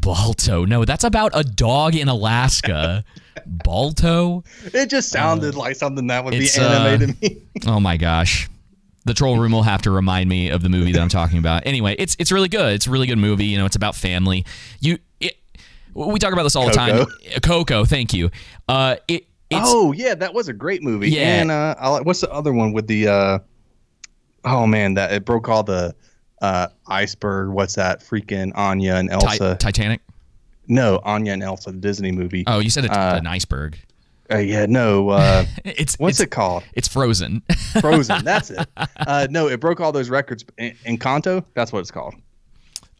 Balto. 0.00 0.64
No, 0.64 0.84
that's 0.84 1.04
about 1.04 1.32
a 1.34 1.44
dog 1.44 1.94
in 1.94 2.08
Alaska. 2.08 3.04
Balto. 3.46 4.44
It 4.64 4.88
just 4.88 5.10
sounded 5.10 5.54
like 5.54 5.76
something 5.76 6.06
that 6.08 6.24
would 6.24 6.32
be 6.32 6.38
it's, 6.38 6.58
uh, 6.58 6.62
animated 6.62 7.20
me. 7.20 7.42
Oh 7.66 7.80
my 7.80 7.96
gosh. 7.96 8.48
The 9.04 9.14
troll 9.14 9.38
room 9.38 9.52
will 9.52 9.62
have 9.62 9.82
to 9.82 9.90
remind 9.90 10.28
me 10.28 10.50
of 10.50 10.62
the 10.62 10.68
movie 10.68 10.92
that 10.92 11.00
I'm 11.00 11.08
talking 11.08 11.38
about. 11.38 11.66
Anyway, 11.66 11.94
it's 11.98 12.16
it's 12.18 12.32
really 12.32 12.48
good. 12.48 12.74
It's 12.74 12.86
a 12.86 12.90
really 12.90 13.06
good 13.06 13.18
movie. 13.18 13.46
You 13.46 13.58
know, 13.58 13.66
it's 13.66 13.76
about 13.76 13.94
family. 13.94 14.44
You 14.80 14.98
we 15.94 16.18
talk 16.18 16.32
about 16.32 16.42
this 16.44 16.56
all 16.56 16.66
the 16.66 16.72
time. 16.72 17.06
Coco, 17.42 17.84
thank 17.84 18.12
you. 18.12 18.30
Uh, 18.68 18.96
it 19.08 19.26
it's 19.50 19.60
oh 19.64 19.92
yeah, 19.92 20.14
that 20.14 20.32
was 20.34 20.48
a 20.48 20.52
great 20.52 20.82
movie. 20.82 21.10
Yeah. 21.10 21.40
And 21.40 21.50
uh, 21.50 22.00
what's 22.02 22.20
the 22.20 22.30
other 22.30 22.52
one 22.52 22.72
with 22.72 22.86
the? 22.86 23.08
Uh, 23.08 23.38
oh 24.44 24.66
man, 24.66 24.94
that 24.94 25.12
it 25.12 25.24
broke 25.24 25.48
all 25.48 25.62
the 25.62 25.94
uh, 26.40 26.68
iceberg. 26.86 27.50
What's 27.50 27.74
that? 27.74 28.00
Freaking 28.00 28.52
Anya 28.56 28.94
and 28.94 29.08
Ti- 29.08 29.14
Elsa. 29.14 29.56
Titanic. 29.58 30.00
no, 30.68 31.00
Anya 31.04 31.32
and 31.32 31.42
Elsa, 31.42 31.72
the 31.72 31.78
Disney 31.78 32.12
movie. 32.12 32.44
Oh, 32.46 32.60
you 32.60 32.70
said 32.70 32.84
it's 32.84 32.96
Uh, 32.96 33.16
an 33.20 33.26
iceberg. 33.26 33.78
Uh, 34.32 34.38
yeah, 34.38 34.64
no. 34.66 35.08
Uh, 35.08 35.44
It's 35.64 35.98
what's 35.98 36.20
it's, 36.20 36.26
it 36.28 36.30
called? 36.30 36.62
It's 36.74 36.86
Frozen. 36.86 37.42
Frozen. 37.80 38.24
That's 38.24 38.50
it. 38.50 38.64
Uh, 38.76 39.26
no, 39.28 39.48
it 39.48 39.58
broke 39.58 39.80
all 39.80 39.90
those 39.90 40.08
records. 40.08 40.44
En- 40.58 40.76
Encanto. 40.86 41.44
That's 41.54 41.72
what 41.72 41.80
it's 41.80 41.90
called. 41.90 42.14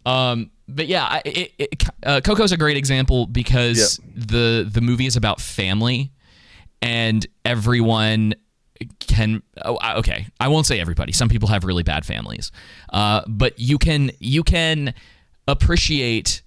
Um, 0.05 0.51
but 0.75 0.87
yeah, 0.87 1.05
I- 1.05 1.23
it, 1.25 1.53
it, 1.59 1.85
uh, 2.05 2.21
Coco's 2.23 2.53
a 2.53 2.57
great 2.57 2.77
example 2.77 3.27
because 3.27 3.99
the 4.15 4.69
the 4.71 4.81
movie 4.81 5.07
is 5.07 5.17
about 5.17 5.41
family, 5.41 6.13
and 6.83 7.27
everyone 7.45 8.35
can. 9.01 9.43
Oh, 9.65 9.79
okay, 9.99 10.27
I 10.39 10.49
won't 10.49 10.67
say 10.67 10.81
everybody. 10.81 11.13
Some 11.13 11.29
people 11.29 11.49
have 11.49 11.65
really 11.65 11.83
bad 11.83 12.07
families, 12.07 12.51
uh, 12.93 13.23
but 13.27 13.59
you 13.59 13.79
can 13.79 14.11
you 14.19 14.43
can 14.43 14.95
appreciate 15.49 16.43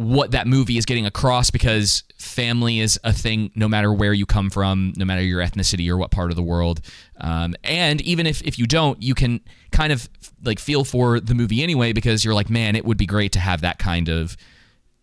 what 0.00 0.30
that 0.30 0.46
movie 0.46 0.78
is 0.78 0.86
getting 0.86 1.04
across 1.04 1.50
because 1.50 2.04
family 2.16 2.80
is 2.80 2.98
a 3.04 3.12
thing 3.12 3.50
no 3.54 3.68
matter 3.68 3.92
where 3.92 4.14
you 4.14 4.24
come 4.24 4.48
from 4.48 4.94
no 4.96 5.04
matter 5.04 5.20
your 5.20 5.42
ethnicity 5.42 5.90
or 5.90 5.98
what 5.98 6.10
part 6.10 6.30
of 6.30 6.36
the 6.36 6.42
world. 6.42 6.80
Um, 7.20 7.54
and 7.62 8.00
even 8.00 8.26
if, 8.26 8.40
if 8.40 8.58
you 8.58 8.66
don't 8.66 9.02
you 9.02 9.14
can 9.14 9.40
kind 9.72 9.92
of 9.92 10.08
like 10.42 10.58
feel 10.58 10.84
for 10.84 11.20
the 11.20 11.34
movie 11.34 11.62
anyway 11.62 11.92
because 11.92 12.24
you're 12.24 12.32
like 12.32 12.48
man 12.48 12.76
it 12.76 12.86
would 12.86 12.96
be 12.96 13.04
great 13.04 13.32
to 13.32 13.40
have 13.40 13.60
that 13.60 13.78
kind 13.78 14.08
of 14.08 14.38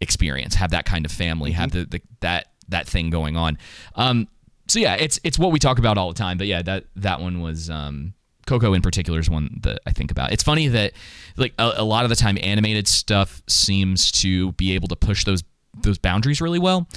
experience 0.01 0.55
have 0.55 0.71
that 0.71 0.85
kind 0.85 1.05
of 1.05 1.11
family 1.11 1.51
have 1.51 1.69
the, 1.71 1.85
the 1.85 2.01
that 2.21 2.47
that 2.67 2.87
thing 2.87 3.11
going 3.11 3.37
on. 3.37 3.59
Um, 3.93 4.27
so 4.67 4.79
yeah 4.79 4.95
it's 4.95 5.19
it's 5.23 5.37
what 5.37 5.51
we 5.51 5.59
talk 5.59 5.77
about 5.77 5.99
all 5.99 6.07
the 6.07 6.17
time. 6.17 6.39
But 6.39 6.47
yeah 6.47 6.63
that 6.63 6.85
that 6.95 7.21
one 7.21 7.41
was 7.41 7.69
um, 7.69 8.15
Coco 8.47 8.73
in 8.73 8.81
particular 8.81 9.19
is 9.19 9.29
one 9.29 9.59
that 9.61 9.79
I 9.85 9.91
think 9.91 10.09
about. 10.09 10.31
It's 10.31 10.43
funny 10.43 10.67
that 10.69 10.93
like 11.35 11.53
a, 11.59 11.73
a 11.77 11.83
lot 11.83 12.03
of 12.03 12.09
the 12.09 12.15
time 12.15 12.37
animated 12.41 12.87
stuff 12.87 13.41
seems 13.47 14.11
to 14.23 14.53
be 14.53 14.73
able 14.73 14.87
to 14.87 14.95
push 14.95 15.23
those 15.23 15.43
those 15.83 15.99
boundaries 15.99 16.41
really 16.41 16.57
well. 16.57 16.87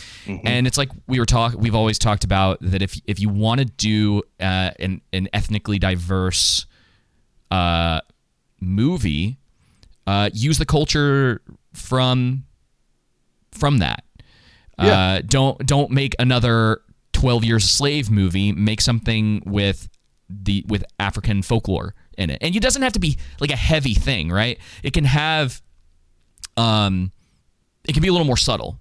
And 0.44 0.66
it's 0.66 0.78
like 0.78 0.88
we 1.06 1.18
were 1.18 1.26
talk 1.26 1.54
we've 1.58 1.74
always 1.74 1.98
talked 1.98 2.24
about 2.24 2.58
that 2.62 2.80
if 2.80 2.98
if 3.06 3.20
you 3.20 3.28
want 3.28 3.60
to 3.60 3.66
do 3.66 4.22
uh, 4.40 4.70
an 4.78 5.02
an 5.12 5.28
ethnically 5.32 5.78
diverse 5.78 6.66
uh, 7.50 8.00
movie, 8.60 9.38
uh, 10.06 10.30
use 10.32 10.58
the 10.58 10.66
culture 10.66 11.42
from 11.74 12.44
from 13.52 13.78
that. 13.78 14.04
Yeah. 14.78 14.98
Uh, 14.98 15.22
don't 15.26 15.66
don't 15.66 15.90
make 15.90 16.14
another 16.18 16.80
12 17.12 17.44
years 17.44 17.64
a 17.64 17.68
slave 17.68 18.10
movie. 18.10 18.52
Make 18.52 18.80
something 18.80 19.42
with 19.44 19.88
the 20.30 20.64
with 20.68 20.84
African 20.98 21.42
folklore 21.42 21.94
in 22.16 22.30
it. 22.30 22.38
And 22.40 22.54
it 22.54 22.62
doesn't 22.62 22.82
have 22.82 22.92
to 22.94 23.00
be 23.00 23.16
like 23.40 23.50
a 23.50 23.56
heavy 23.56 23.94
thing, 23.94 24.30
right? 24.30 24.58
It 24.82 24.92
can 24.92 25.04
have 25.04 25.60
um 26.56 27.12
it 27.88 27.92
can 27.92 28.02
be 28.02 28.08
a 28.08 28.12
little 28.12 28.26
more 28.26 28.36
subtle. 28.36 28.78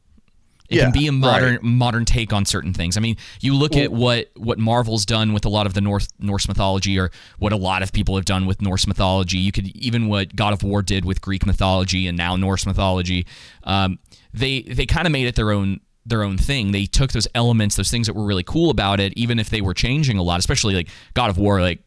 It 0.69 0.75
Yeah, 0.75 0.83
can 0.83 0.91
be 0.91 1.07
a 1.07 1.11
modern 1.11 1.55
right. 1.55 1.63
modern 1.63 2.05
take 2.05 2.31
on 2.31 2.45
certain 2.45 2.73
things. 2.73 2.95
I 2.95 2.99
mean, 2.99 3.17
you 3.41 3.55
look 3.55 3.75
at 3.75 3.91
what 3.91 4.29
what 4.35 4.59
Marvel's 4.59 5.05
done 5.05 5.33
with 5.33 5.45
a 5.45 5.49
lot 5.49 5.65
of 5.65 5.73
the 5.73 5.81
North 5.81 6.09
Norse 6.19 6.47
mythology, 6.47 6.99
or 6.99 7.09
what 7.39 7.51
a 7.51 7.57
lot 7.57 7.81
of 7.81 7.91
people 7.91 8.15
have 8.17 8.25
done 8.25 8.45
with 8.45 8.61
Norse 8.61 8.85
mythology. 8.85 9.39
You 9.39 9.51
could 9.51 9.67
even 9.75 10.07
what 10.09 10.35
God 10.35 10.53
of 10.53 10.61
War 10.61 10.83
did 10.83 11.05
with 11.05 11.21
Greek 11.21 11.45
mythology 11.45 12.05
and 12.07 12.15
now 12.15 12.35
Norse 12.35 12.67
mythology. 12.67 13.25
Um, 13.63 13.97
they 14.31 14.61
they 14.61 14.85
kind 14.85 15.07
of 15.07 15.11
made 15.11 15.25
it 15.25 15.35
their 15.35 15.51
own 15.51 15.79
their 16.05 16.23
own 16.23 16.37
thing. 16.37 16.71
They 16.71 16.85
took 16.85 17.11
those 17.11 17.27
elements, 17.35 17.75
those 17.75 17.91
things 17.91 18.07
that 18.07 18.13
were 18.15 18.25
really 18.25 18.43
cool 18.43 18.69
about 18.71 18.99
it, 18.99 19.13
even 19.15 19.37
if 19.39 19.49
they 19.49 19.61
were 19.61 19.73
changing 19.73 20.17
a 20.17 20.23
lot. 20.23 20.39
Especially 20.39 20.73
like 20.75 20.87
God 21.13 21.29
of 21.29 21.37
War, 21.37 21.61
like 21.61 21.79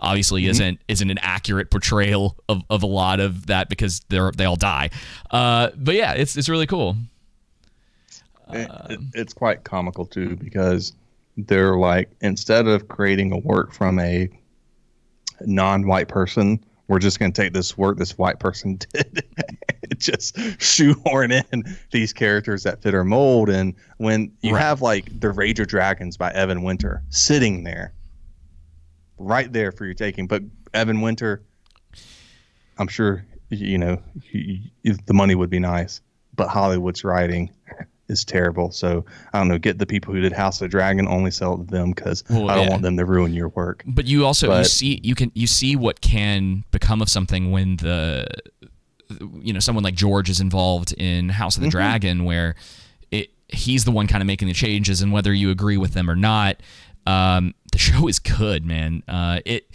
obviously 0.00 0.42
Mm-hmm. 0.42 0.50
isn't 0.50 0.80
isn't 0.88 1.10
an 1.10 1.18
accurate 1.18 1.70
portrayal 1.70 2.36
of, 2.48 2.62
of 2.70 2.82
a 2.82 2.86
lot 2.86 3.20
of 3.20 3.46
that 3.46 3.68
because 3.68 4.00
they're 4.08 4.30
they 4.32 4.44
all 4.44 4.56
die. 4.56 4.90
Uh, 5.30 5.70
but 5.76 5.94
yeah, 5.94 6.12
it's 6.12 6.36
it's 6.36 6.48
really 6.48 6.66
cool. 6.66 6.96
It- 8.52 8.70
it- 8.90 9.00
it's 9.14 9.32
quite 9.32 9.64
comical 9.64 10.04
too 10.06 10.36
because 10.36 10.92
they're 11.36 11.76
like 11.76 12.10
instead 12.20 12.66
of 12.68 12.86
creating 12.88 13.32
a 13.32 13.38
work 13.38 13.72
from 13.72 13.98
a 13.98 14.28
non-white 15.40 16.08
person, 16.08 16.62
we're 16.88 16.98
just 16.98 17.18
going 17.18 17.32
to 17.32 17.42
take 17.42 17.52
this 17.52 17.76
work 17.76 17.98
this 17.98 18.16
white 18.18 18.38
person 18.38 18.78
did, 18.92 19.24
just 20.12 20.38
shoehorn 20.60 21.32
in 21.32 21.64
these 21.90 22.12
characters 22.12 22.62
that 22.64 22.82
fit 22.82 22.94
our 22.94 23.04
mold. 23.04 23.48
And 23.48 23.74
when 23.98 24.32
you 24.42 24.54
Right. 24.54 24.60
have 24.62 24.82
like 24.82 25.20
the 25.20 25.30
Rage 25.30 25.60
of 25.60 25.68
Dragons 25.68 26.16
by 26.16 26.30
Evan 26.32 26.62
Winter 26.62 27.02
sitting 27.10 27.64
there, 27.64 27.92
right 29.18 29.52
there 29.52 29.72
for 29.72 29.84
your 29.84 29.94
taking, 29.94 30.26
but 30.26 30.42
Evan 30.72 31.00
Winter, 31.00 31.42
I'm 32.78 32.88
sure 32.88 33.24
you 33.50 33.78
know 33.78 34.00
you, 34.32 34.94
the 35.06 35.14
money 35.14 35.34
would 35.34 35.50
be 35.50 35.60
nice, 35.60 36.00
but 36.34 36.48
Hollywood's 36.48 37.04
writing 37.04 37.50
is 38.08 38.24
terrible. 38.24 38.70
So 38.72 39.04
I 39.32 39.38
don't 39.38 39.48
know. 39.48 39.58
Get 39.58 39.78
the 39.78 39.86
people 39.86 40.12
who 40.12 40.20
did 40.20 40.32
House 40.32 40.56
of 40.60 40.64
the 40.66 40.68
Dragon, 40.68 41.06
only 41.06 41.30
sell 41.30 41.54
it 41.54 41.58
to 41.58 41.70
them 41.72 41.92
because 41.92 42.24
Well, 42.28 42.50
I 42.50 42.56
don't 42.56 42.64
yeah. 42.64 42.70
want 42.70 42.82
them 42.82 42.96
to 42.96 43.04
ruin 43.04 43.32
your 43.32 43.48
work. 43.50 43.82
But 43.86 44.06
you 44.06 44.26
also 44.26 44.56
you 44.58 44.64
see 44.64 45.00
you 45.04 45.14
can 45.14 45.30
you 45.34 45.46
see 45.46 45.76
what 45.76 46.00
can 46.00 46.64
become 46.72 47.00
of 47.00 47.08
something 47.08 47.50
when 47.52 47.76
the 47.76 48.26
you 49.40 49.52
know 49.52 49.60
someone 49.60 49.84
like 49.84 49.94
George 49.94 50.28
is 50.30 50.40
involved 50.40 50.92
in 50.94 51.28
House 51.28 51.56
of 51.56 51.62
the 51.62 51.68
Mhm. 51.68 51.72
Dragon 51.72 52.24
where 52.24 52.54
it 53.10 53.30
he's 53.48 53.84
the 53.84 53.90
one 53.90 54.06
kind 54.06 54.22
of 54.22 54.26
making 54.26 54.48
the 54.48 54.54
changes 54.54 55.02
and 55.02 55.12
whether 55.12 55.32
you 55.32 55.50
agree 55.50 55.76
with 55.76 55.92
them 55.94 56.08
or 56.10 56.16
not 56.16 56.56
um, 57.06 57.54
the 57.72 57.78
show 57.86 58.08
is 58.08 58.18
good 58.18 58.64
man 58.64 59.02
uh, 59.08 59.40
it 59.44 59.70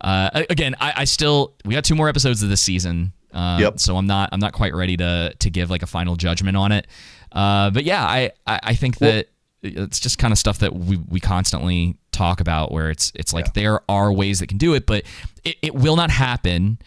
uh, 0.00 0.42
again 0.50 0.74
I, 0.80 0.92
I 0.98 1.04
still 1.04 1.54
we 1.64 1.74
got 1.74 1.84
two 1.84 1.94
more 1.94 2.08
episodes 2.08 2.42
of 2.42 2.48
this 2.48 2.60
season 2.60 3.12
uh, 3.32 3.58
Yep. 3.60 3.78
so 3.80 3.96
I'm 3.96 4.06
not 4.06 4.30
I'm 4.32 4.40
not 4.40 4.52
quite 4.52 4.74
ready 4.74 4.96
to 4.96 5.34
to 5.38 5.50
give 5.50 5.70
like 5.70 5.82
a 5.82 5.86
final 5.86 6.16
judgment 6.16 6.56
on 6.56 6.72
it 6.72 6.86
uh, 7.32 7.70
but 7.70 7.84
yeah 7.84 8.04
I 8.04 8.32
I, 8.46 8.60
I 8.62 8.74
think 8.74 8.98
that 8.98 9.28
it's 9.62 10.00
just 10.00 10.18
kind 10.18 10.32
of 10.32 10.38
stuff 10.38 10.60
that 10.60 10.74
we, 10.74 10.96
we 10.96 11.20
constantly 11.20 11.98
talk 12.12 12.40
about 12.40 12.72
where 12.72 12.88
it's 12.90 13.12
it's 13.14 13.34
like 13.34 13.52
there 13.52 13.80
are 13.90 14.10
ways 14.10 14.40
that 14.40 14.46
can 14.46 14.56
do 14.56 14.72
it 14.72 14.86
but 14.86 15.04
it, 15.44 15.56
it 15.60 15.74
will 15.74 15.96
not 15.96 16.10
happen 16.10 16.78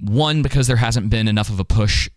one 0.00 0.42
because 0.42 0.66
there 0.66 0.76
hasn't 0.76 1.10
been 1.10 1.28
enough 1.28 1.48
of 1.48 1.60
a 1.60 1.64
push 1.64 2.08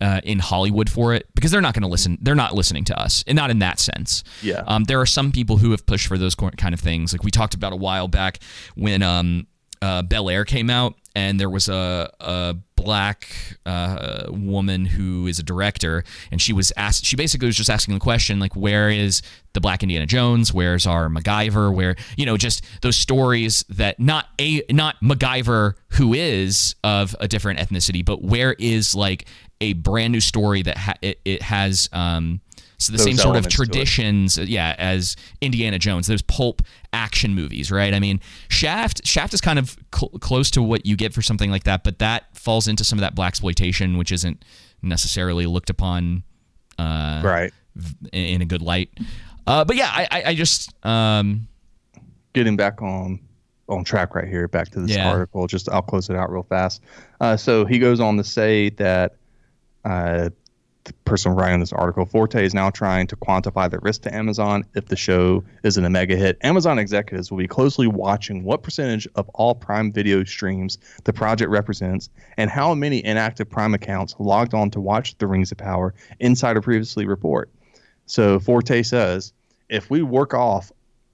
uh, 0.00 0.20
in 0.24 0.40
Hollywood 0.40 0.90
for 0.90 1.14
it 1.14 1.26
because 1.34 1.52
they're 1.52 1.60
not 1.60 1.74
going 1.74 1.82
to 1.82 1.88
listen. 1.88 2.18
They're 2.20 2.34
not 2.34 2.54
listening 2.54 2.84
to 2.86 2.98
us, 2.98 3.22
and 3.26 3.36
not 3.36 3.50
in 3.50 3.60
that 3.60 3.78
sense. 3.78 4.24
Yeah. 4.42 4.64
Um, 4.66 4.84
there 4.84 5.00
are 5.00 5.06
some 5.06 5.30
people 5.30 5.58
who 5.58 5.70
have 5.70 5.86
pushed 5.86 6.08
for 6.08 6.18
those 6.18 6.34
kind 6.34 6.74
of 6.74 6.80
things. 6.80 7.12
Like 7.12 7.22
we 7.22 7.30
talked 7.30 7.54
about 7.54 7.72
a 7.72 7.76
while 7.76 8.08
back 8.08 8.40
when 8.74 9.02
um, 9.02 9.46
uh, 9.82 10.00
Bel 10.02 10.30
Air 10.30 10.44
came 10.44 10.70
out, 10.70 10.94
and 11.14 11.38
there 11.38 11.50
was 11.50 11.68
a, 11.68 12.10
a 12.20 12.56
black 12.76 13.28
uh, 13.66 14.26
woman 14.28 14.86
who 14.86 15.26
is 15.26 15.38
a 15.38 15.42
director, 15.42 16.04
and 16.30 16.40
she 16.40 16.52
was 16.52 16.72
asked. 16.76 17.04
She 17.04 17.16
basically 17.16 17.46
was 17.46 17.56
just 17.56 17.68
asking 17.68 17.94
the 17.94 18.00
question, 18.00 18.38
like, 18.38 18.54
where 18.54 18.88
is 18.88 19.22
the 19.52 19.60
Black 19.60 19.82
Indiana 19.82 20.06
Jones? 20.06 20.54
Where's 20.54 20.86
our 20.86 21.08
MacGyver? 21.08 21.74
Where 21.74 21.96
you 22.16 22.24
know, 22.24 22.36
just 22.36 22.64
those 22.80 22.96
stories 22.96 23.64
that 23.68 23.98
not 23.98 24.26
a 24.40 24.62
not 24.70 24.96
MacGyver 25.02 25.74
who 25.88 26.14
is 26.14 26.76
of 26.84 27.16
a 27.18 27.26
different 27.26 27.58
ethnicity, 27.58 28.04
but 28.04 28.22
where 28.22 28.54
is 28.58 28.94
like 28.94 29.26
a 29.60 29.72
brand 29.74 30.12
new 30.12 30.20
story 30.20 30.62
that 30.62 30.76
ha- 30.76 30.94
it, 31.02 31.20
it 31.24 31.42
has 31.42 31.88
um, 31.92 32.40
so 32.84 32.92
the 32.92 32.98
Those 32.98 33.04
same 33.06 33.16
sort 33.16 33.36
of 33.36 33.44
elements 33.44 33.56
to 33.56 33.62
it. 33.62 33.66
traditions, 33.66 34.38
uh, 34.38 34.42
yeah, 34.42 34.74
as 34.78 35.16
Indiana 35.40 35.78
Jones, 35.78 36.06
those 36.06 36.22
pulp 36.22 36.62
action 36.92 37.34
movies, 37.34 37.70
right? 37.70 37.94
I 37.94 38.00
mean, 38.00 38.20
Shaft, 38.48 39.06
Shaft 39.06 39.32
is 39.34 39.40
kind 39.40 39.58
of 39.58 39.76
cl- 39.94 40.10
close 40.20 40.50
to 40.52 40.62
what 40.62 40.84
you 40.86 40.96
get 40.96 41.12
for 41.14 41.22
something 41.22 41.50
like 41.50 41.64
that, 41.64 41.84
but 41.84 41.98
that 42.00 42.36
falls 42.36 42.68
into 42.68 42.84
some 42.84 42.98
of 42.98 43.00
that 43.00 43.14
blaxploitation, 43.14 43.96
which 43.98 44.12
isn't 44.12 44.44
necessarily 44.82 45.46
looked 45.46 45.70
upon, 45.70 46.22
uh, 46.78 47.22
Right. 47.24 47.52
v- 47.76 47.94
in, 48.12 48.24
in 48.36 48.42
a 48.42 48.44
good 48.46 48.62
light. 48.62 48.90
Uh, 49.46 49.64
but 49.64 49.76
yeah, 49.76 49.90
I, 49.92 50.08
I, 50.10 50.22
I 50.28 50.34
just, 50.34 50.72
um, 50.84 51.48
Getting 52.34 52.56
back 52.56 52.80
on 52.82 53.20
on 53.68 53.84
track 53.84 54.14
right 54.14 54.28
here, 54.28 54.48
back 54.48 54.68
to 54.70 54.80
this 54.80 54.90
Yeah. 54.96 55.08
article. 55.10 55.46
Just 55.46 55.68
I'll 55.70 55.82
close 55.82 56.10
it 56.10 56.16
out 56.16 56.30
real 56.30 56.42
fast. 56.42 56.82
Uh, 57.20 57.36
so 57.36 57.64
he 57.64 57.78
goes 57.78 58.00
on 58.00 58.16
to 58.18 58.24
say 58.24 58.70
that 58.70 59.16
uh, 59.84 60.28
the 60.84 60.92
person 61.04 61.32
writing 61.32 61.60
this 61.60 61.72
article, 61.72 62.04
Forte, 62.04 62.44
is 62.44 62.54
now 62.54 62.70
trying 62.70 63.06
to 63.06 63.16
quantify 63.16 63.70
the 63.70 63.78
risk 63.80 64.02
to 64.02 64.14
Amazon 64.14 64.64
if 64.74 64.86
the 64.86 64.96
show 64.96 65.44
isn't 65.62 65.84
a 65.84 65.90
mega 65.90 66.16
hit. 66.16 66.38
Amazon 66.42 66.78
executives 66.78 67.30
will 67.30 67.38
be 67.38 67.46
closely 67.46 67.86
watching 67.86 68.42
what 68.42 68.62
percentage 68.62 69.06
of 69.14 69.28
all 69.34 69.54
Prime 69.54 69.92
Video 69.92 70.24
streams 70.24 70.78
the 71.04 71.12
project 71.12 71.50
represents 71.50 72.10
and 72.36 72.50
how 72.50 72.74
many 72.74 73.04
inactive 73.04 73.48
Prime 73.48 73.74
accounts 73.74 74.16
logged 74.18 74.54
on 74.54 74.70
to 74.70 74.80
watch 74.80 75.16
The 75.18 75.26
Rings 75.26 75.52
of 75.52 75.58
Power, 75.58 75.94
Insider 76.18 76.60
previously 76.60 77.06
report. 77.06 77.50
So 78.06 78.40
Forte 78.40 78.82
says, 78.82 79.32
if 79.68 79.88
we 79.88 80.02
work 80.02 80.34
off 80.34 80.72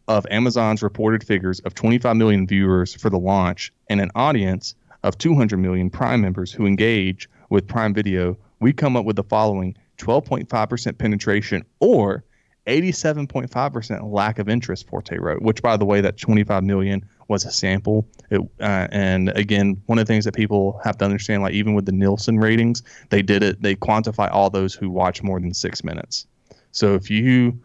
of 0.09 0.27
Amazon's 0.31 0.83
reported 0.83 1.23
figures 1.23 1.61
of 1.61 1.75
25 1.75 2.16
million 2.16 2.47
viewers 2.47 2.95
for 2.95 3.11
the 3.11 3.19
launch 3.19 3.73
and 3.91 4.01
an 4.01 4.11
audience 4.14 4.75
of 5.03 5.19
200 5.19 5.59
million 5.59 5.91
Prime 5.91 6.23
members 6.23 6.51
who 6.51 6.66
engage 6.66 7.29
with 7.51 7.69
Prime 7.69 7.93
Video, 7.93 8.37
we 8.61 8.73
come 8.73 8.97
up 8.97 9.05
with 9.05 9.17
the 9.17 9.25
following 9.25 9.77
12.5% 9.99 10.99
penetration 10.99 11.65
or 11.81 12.25
87.5% 12.67 14.13
lack 14.13 14.39
of 14.39 14.49
interest, 14.49 14.89
Forte 14.89 15.17
wrote, 15.17 15.41
which, 15.43 15.63
by 15.63 15.77
the 15.77 15.87
way, 15.87 16.01
that 16.03 16.19
25 16.19 16.63
million 16.63 17.05
was 17.29 17.45
a 17.45 17.51
sample. 17.51 18.07
It, 18.31 18.41
uh, 18.61 18.89
and 18.91 19.31
again, 19.31 19.81
one 19.87 19.99
of 19.99 20.07
the 20.07 20.13
things 20.13 20.25
that 20.27 20.35
people 20.35 20.81
have 20.85 20.99
to 20.99 21.05
understand, 21.05 21.43
like 21.43 21.55
even 21.55 21.75
with 21.75 21.87
the 21.87 21.93
Nielsen 21.93 22.39
ratings, 22.39 22.83
they 23.09 23.23
did 23.23 23.43
it, 23.43 23.63
they 23.63 23.75
quantify 23.75 24.31
all 24.31 24.51
those 24.51 24.75
who 24.75 24.91
watch 24.91 25.23
more 25.23 25.41
than 25.41 25.55
six 25.55 25.83
minutes. 25.83 26.27
So 26.73 26.95
if 26.95 27.11
you, 27.11 27.59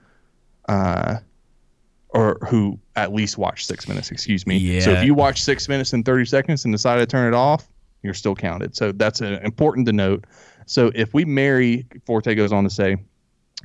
uh, 0.69 1.17
or 2.09 2.37
who 2.47 2.79
at 2.95 3.13
least 3.13 3.37
watch 3.37 3.65
six 3.65 3.87
minutes, 3.87 4.11
excuse 4.11 4.47
me. 4.47 4.57
Yeah. 4.57 4.81
So 4.81 4.91
if 4.91 5.03
you 5.03 5.13
watch 5.13 5.41
six 5.41 5.67
minutes 5.67 5.93
and 5.93 6.05
30 6.05 6.25
seconds 6.25 6.63
and 6.63 6.73
decide 6.73 6.97
to 6.97 7.05
turn 7.05 7.33
it 7.33 7.35
off, 7.35 7.67
you're 8.03 8.13
still 8.13 8.35
counted. 8.35 8.75
So 8.75 8.91
that's 8.91 9.21
uh 9.21 9.39
important 9.43 9.87
to 9.87 9.93
note. 9.93 10.25
So 10.65 10.91
if 10.95 11.13
we 11.13 11.25
marry, 11.25 11.85
Forte 12.05 12.33
goes 12.35 12.51
on 12.51 12.63
to 12.63 12.69
say, 12.69 12.97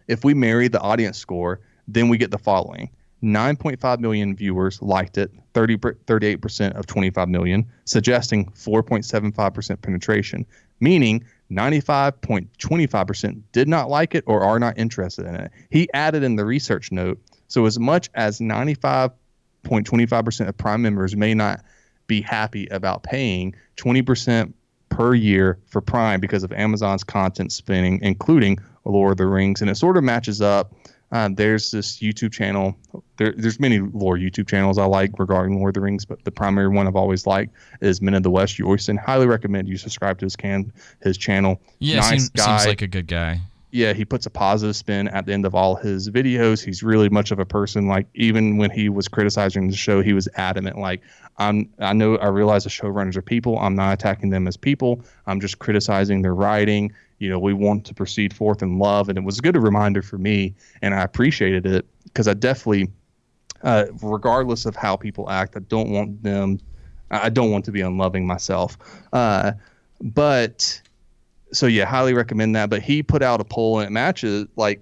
if 0.07 0.25
we 0.25 0.35
marry 0.35 0.69
the 0.69 0.81
audience 0.81 1.19
score, 1.19 1.61
then 1.87 2.09
we 2.09 2.19
get 2.19 2.31
the 2.31 2.39
following 2.39 2.91
9.5 3.23 3.99
million 3.99 4.37
viewers 4.37 4.81
liked 4.81 5.19
it, 5.19 5.33
30, 5.55 5.77
38% 5.77 6.73
of 6.73 6.87
25 6.87 7.29
million, 7.29 7.67
suggesting 7.85 8.47
4.75% 8.53 9.83
penetration, 9.83 10.47
meaning 10.81 11.25
95.25% 11.51 13.43
did 13.53 13.67
not 13.67 13.91
like 13.91 14.15
it 14.15 14.23
or 14.27 14.43
are 14.43 14.61
not 14.61 14.79
interested 14.79 15.27
in 15.27 15.35
it. 15.35 15.51
He 15.71 15.89
added 15.95 16.23
in 16.23 16.37
the 16.37 16.45
research 16.45 16.93
note 16.93 17.19
so 17.49 17.67
as 17.67 17.79
much 17.79 18.09
as 18.15 18.39
95.25% 18.39 20.49
of 20.49 20.57
Prime 20.57 20.83
members 20.83 21.17
may 21.17 21.35
not 21.35 21.65
be 22.07 22.21
happy 22.21 22.69
about 22.69 23.03
paying 23.03 23.57
20% 23.77 24.53
per 24.99 25.15
year 25.15 25.61
for 25.67 25.81
Prime 25.81 26.19
because 26.19 26.43
of 26.43 26.51
Amazon's 26.51 27.05
content 27.05 27.53
spinning, 27.53 28.01
including 28.03 28.59
Lord 28.85 29.13
of 29.13 29.17
the 29.19 29.27
Rings, 29.27 29.61
and 29.61 29.71
it 29.71 29.77
sort 29.77 29.97
of 29.97 30.03
matches 30.03 30.43
up. 30.43 30.73
Uh, 31.13 31.31
there's 31.33 31.71
this 31.71 31.99
YouTube 31.99 32.33
channel. 32.33 32.77
There, 33.17 33.33
there's 33.37 33.61
many 33.61 33.79
lore 33.79 34.17
YouTube 34.17 34.49
channels 34.49 34.77
I 34.77 34.87
like 34.87 35.17
regarding 35.21 35.61
Lord 35.61 35.69
of 35.69 35.75
the 35.75 35.85
Rings, 35.85 36.05
but 36.05 36.25
the 36.25 36.33
primary 36.33 36.67
one 36.67 36.89
I've 36.89 36.97
always 36.97 37.29
liked 37.29 37.55
is 37.81 38.03
Men 38.03 38.15
of 38.15 38.25
the 38.25 38.31
West. 38.31 38.59
Yoyson. 38.59 38.99
Highly 38.99 39.29
recommend 39.29 39.69
you 39.69 39.77
subscribe 39.77 40.19
to 40.19 40.27
his 40.27 40.35
can 40.35 40.73
his 41.01 41.17
channel. 41.17 41.61
yeah, 41.79 42.01
nice 42.01 42.09
seems 42.09 42.67
like 42.67 42.83
a 42.83 42.89
good 42.89 43.07
guy. 43.07 43.41
Yeah, 43.71 43.93
he 43.93 44.05
puts 44.05 44.25
a 44.25 44.31
positive 44.31 44.75
spin 44.77 45.09
at 45.09 45.27
the 45.27 45.33
end 45.33 45.45
of 45.45 45.55
all 45.55 45.77
his 45.77 46.09
videos. 46.09 46.65
He's 46.65 46.83
really 46.83 47.09
much 47.09 47.31
of 47.31 47.39
a 47.39 47.45
person. 47.45 47.87
Like 47.87 48.07
even 48.15 48.57
when 48.57 48.71
he 48.71 48.89
was 48.89 49.09
criticizing 49.09 49.69
the 49.69 49.77
show, 49.77 50.01
he 50.03 50.15
was 50.15 50.29
adamant. 50.37 50.79
Like 50.79 51.03
I'm, 51.37 51.69
I 51.79 51.93
know, 51.93 52.17
I 52.17 52.29
realize 52.29 52.65
the 52.65 52.71
showrunners 52.71 53.17
are 53.17 53.23
people. 53.23 53.59
I'm 53.59 53.75
not 53.75 53.93
attacking 53.93 54.31
them 54.31 54.49
as 54.49 54.57
people. 54.57 55.05
I'm 55.27 55.41
just 55.41 55.59
criticizing 55.59 56.23
their 56.23 56.35
writing. 56.35 56.93
You 57.19 57.29
know, 57.29 57.39
we 57.39 57.53
want 57.53 57.85
to 57.87 57.95
proceed 57.95 58.33
forth 58.33 58.63
in 58.63 58.79
love, 58.79 59.09
and 59.09 59.19
it 59.19 59.25
was 59.25 59.39
a 59.39 59.43
good 59.43 59.57
reminder 59.57 60.03
for 60.03 60.19
me, 60.19 60.55
and 60.83 60.95
I 60.95 61.03
appreciated 61.03 61.67
it 61.67 61.85
because 62.05 62.29
I 62.29 62.35
definitely, 62.35 62.89
uh, 63.63 63.87
regardless 64.03 64.67
of 64.67 64.77
how 64.77 64.97
people 64.97 65.29
act, 65.29 65.57
I 65.57 65.61
don't 65.61 65.91
want 65.91 66.23
them. 66.23 66.59
I 67.11 67.29
don't 67.29 67.51
want 67.51 67.65
to 67.67 67.73
be 67.73 67.81
unloving 67.81 68.27
myself. 68.27 68.79
Uh, 69.13 69.53
but 70.01 70.81
so 71.53 71.67
yeah, 71.67 71.85
highly 71.85 72.15
recommend 72.15 72.55
that. 72.57 72.71
But 72.71 72.83
he 72.83 73.03
put 73.03 73.23
out 73.23 73.41
a 73.41 73.45
poll 73.45 73.79
and 73.81 73.87
it 73.87 73.91
matches 73.91 74.47
like 74.57 74.81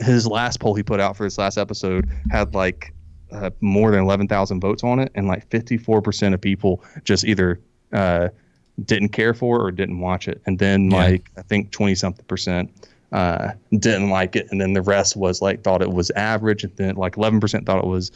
his 0.00 0.26
last 0.26 0.60
poll 0.60 0.74
he 0.74 0.82
put 0.82 1.00
out 1.00 1.16
for 1.16 1.24
his 1.24 1.38
last 1.38 1.56
episode 1.56 2.08
had 2.30 2.54
like 2.54 2.92
uh, 3.32 3.50
more 3.60 3.90
than 3.90 4.00
eleven 4.00 4.28
thousand 4.28 4.60
votes 4.60 4.84
on 4.84 4.98
it, 4.98 5.10
and 5.14 5.26
like 5.28 5.48
fifty 5.50 5.76
four 5.76 6.00
percent 6.02 6.34
of 6.34 6.40
people 6.40 6.82
just 7.04 7.24
either 7.24 7.58
uh, 7.92 8.28
didn't 8.84 9.08
care 9.10 9.34
for 9.34 9.60
or 9.60 9.70
didn't 9.70 10.00
watch 10.00 10.28
it, 10.28 10.40
and 10.46 10.58
then 10.58 10.90
Yeah. 10.90 10.96
like 10.98 11.30
I 11.36 11.42
think 11.42 11.70
twenty 11.70 11.94
something 11.94 12.24
percent 12.26 12.70
uh, 13.12 13.52
didn't 13.72 14.10
like 14.10 14.36
it, 14.36 14.46
and 14.50 14.60
then 14.60 14.74
the 14.74 14.82
rest 14.82 15.16
was 15.16 15.40
like 15.40 15.62
thought 15.62 15.80
it 15.82 15.90
was 15.92 16.10
average, 16.12 16.62
and 16.64 16.76
then 16.76 16.96
like 16.96 17.16
eleven 17.16 17.40
percent 17.40 17.64
thought 17.66 17.78
it 17.82 17.86
was 17.88 18.12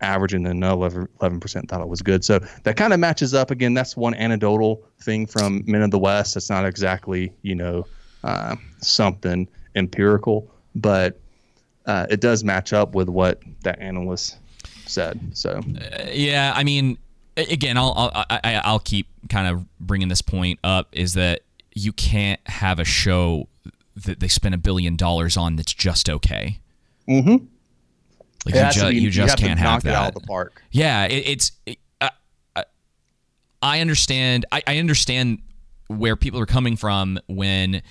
and 0.00 0.46
then 0.46 0.52
another 0.52 1.08
11% 1.20 1.68
thought 1.68 1.80
it 1.80 1.88
was 1.88 2.02
good. 2.02 2.24
So 2.24 2.40
that 2.64 2.76
kind 2.76 2.92
of 2.92 3.00
matches 3.00 3.34
up. 3.34 3.50
Again, 3.50 3.74
that's 3.74 3.96
one 3.96 4.14
anecdotal 4.14 4.82
thing 5.00 5.26
from 5.26 5.62
Men 5.66 5.82
of 5.82 5.90
the 5.90 5.98
West. 5.98 6.36
It's 6.36 6.50
not 6.50 6.66
exactly, 6.66 7.32
you 7.42 7.54
know, 7.54 7.86
uh, 8.22 8.56
something 8.80 9.48
empirical, 9.74 10.50
but 10.74 11.18
uh, 11.86 12.06
it 12.10 12.20
does 12.20 12.44
match 12.44 12.72
up 12.72 12.94
with 12.94 13.08
what 13.08 13.40
that 13.62 13.78
analyst 13.80 14.38
said. 14.86 15.20
So, 15.34 15.60
Uh, 15.60 16.06
yeah, 16.12 16.52
I 16.54 16.64
mean, 16.64 16.98
again, 17.36 17.76
I'll 17.76 17.92
I'll, 17.96 18.24
I, 18.30 18.60
I'll 18.64 18.78
keep 18.78 19.06
kind 19.28 19.48
of 19.48 19.66
bringing 19.80 20.08
this 20.08 20.22
point 20.22 20.58
up 20.64 20.88
is 20.92 21.14
that 21.14 21.42
you 21.72 21.92
can't 21.92 22.40
have 22.46 22.78
a 22.78 22.84
show 22.84 23.48
that 23.96 24.20
they 24.20 24.28
spend 24.28 24.54
a 24.54 24.58
billion 24.58 24.96
dollars 24.96 25.36
on 25.36 25.56
that's 25.56 25.72
just 25.72 26.08
okay. 26.08 26.60
mm-hmm. 27.08 27.44
Like 28.44 28.54
you, 28.54 28.82
ju- 28.82 28.88
be- 28.90 28.96
you 29.00 29.10
just 29.10 29.30
have 29.30 29.38
can't 29.38 29.58
have 29.58 29.82
that. 29.84 29.94
out 29.94 30.08
of 30.08 30.14
the 30.14 30.26
park. 30.26 30.62
Yeah, 30.70 31.04
it, 31.06 31.28
it's. 31.28 31.52
It, 31.66 31.78
I, 32.00 32.10
I- 32.56 32.64
I 33.62 33.80
understand. 33.80 34.44
I, 34.52 34.62
I 34.66 34.78
understand 34.78 35.40
where 35.88 36.16
people 36.16 36.40
are 36.40 36.46
coming 36.46 36.76
from 36.76 37.18
when 37.26 37.82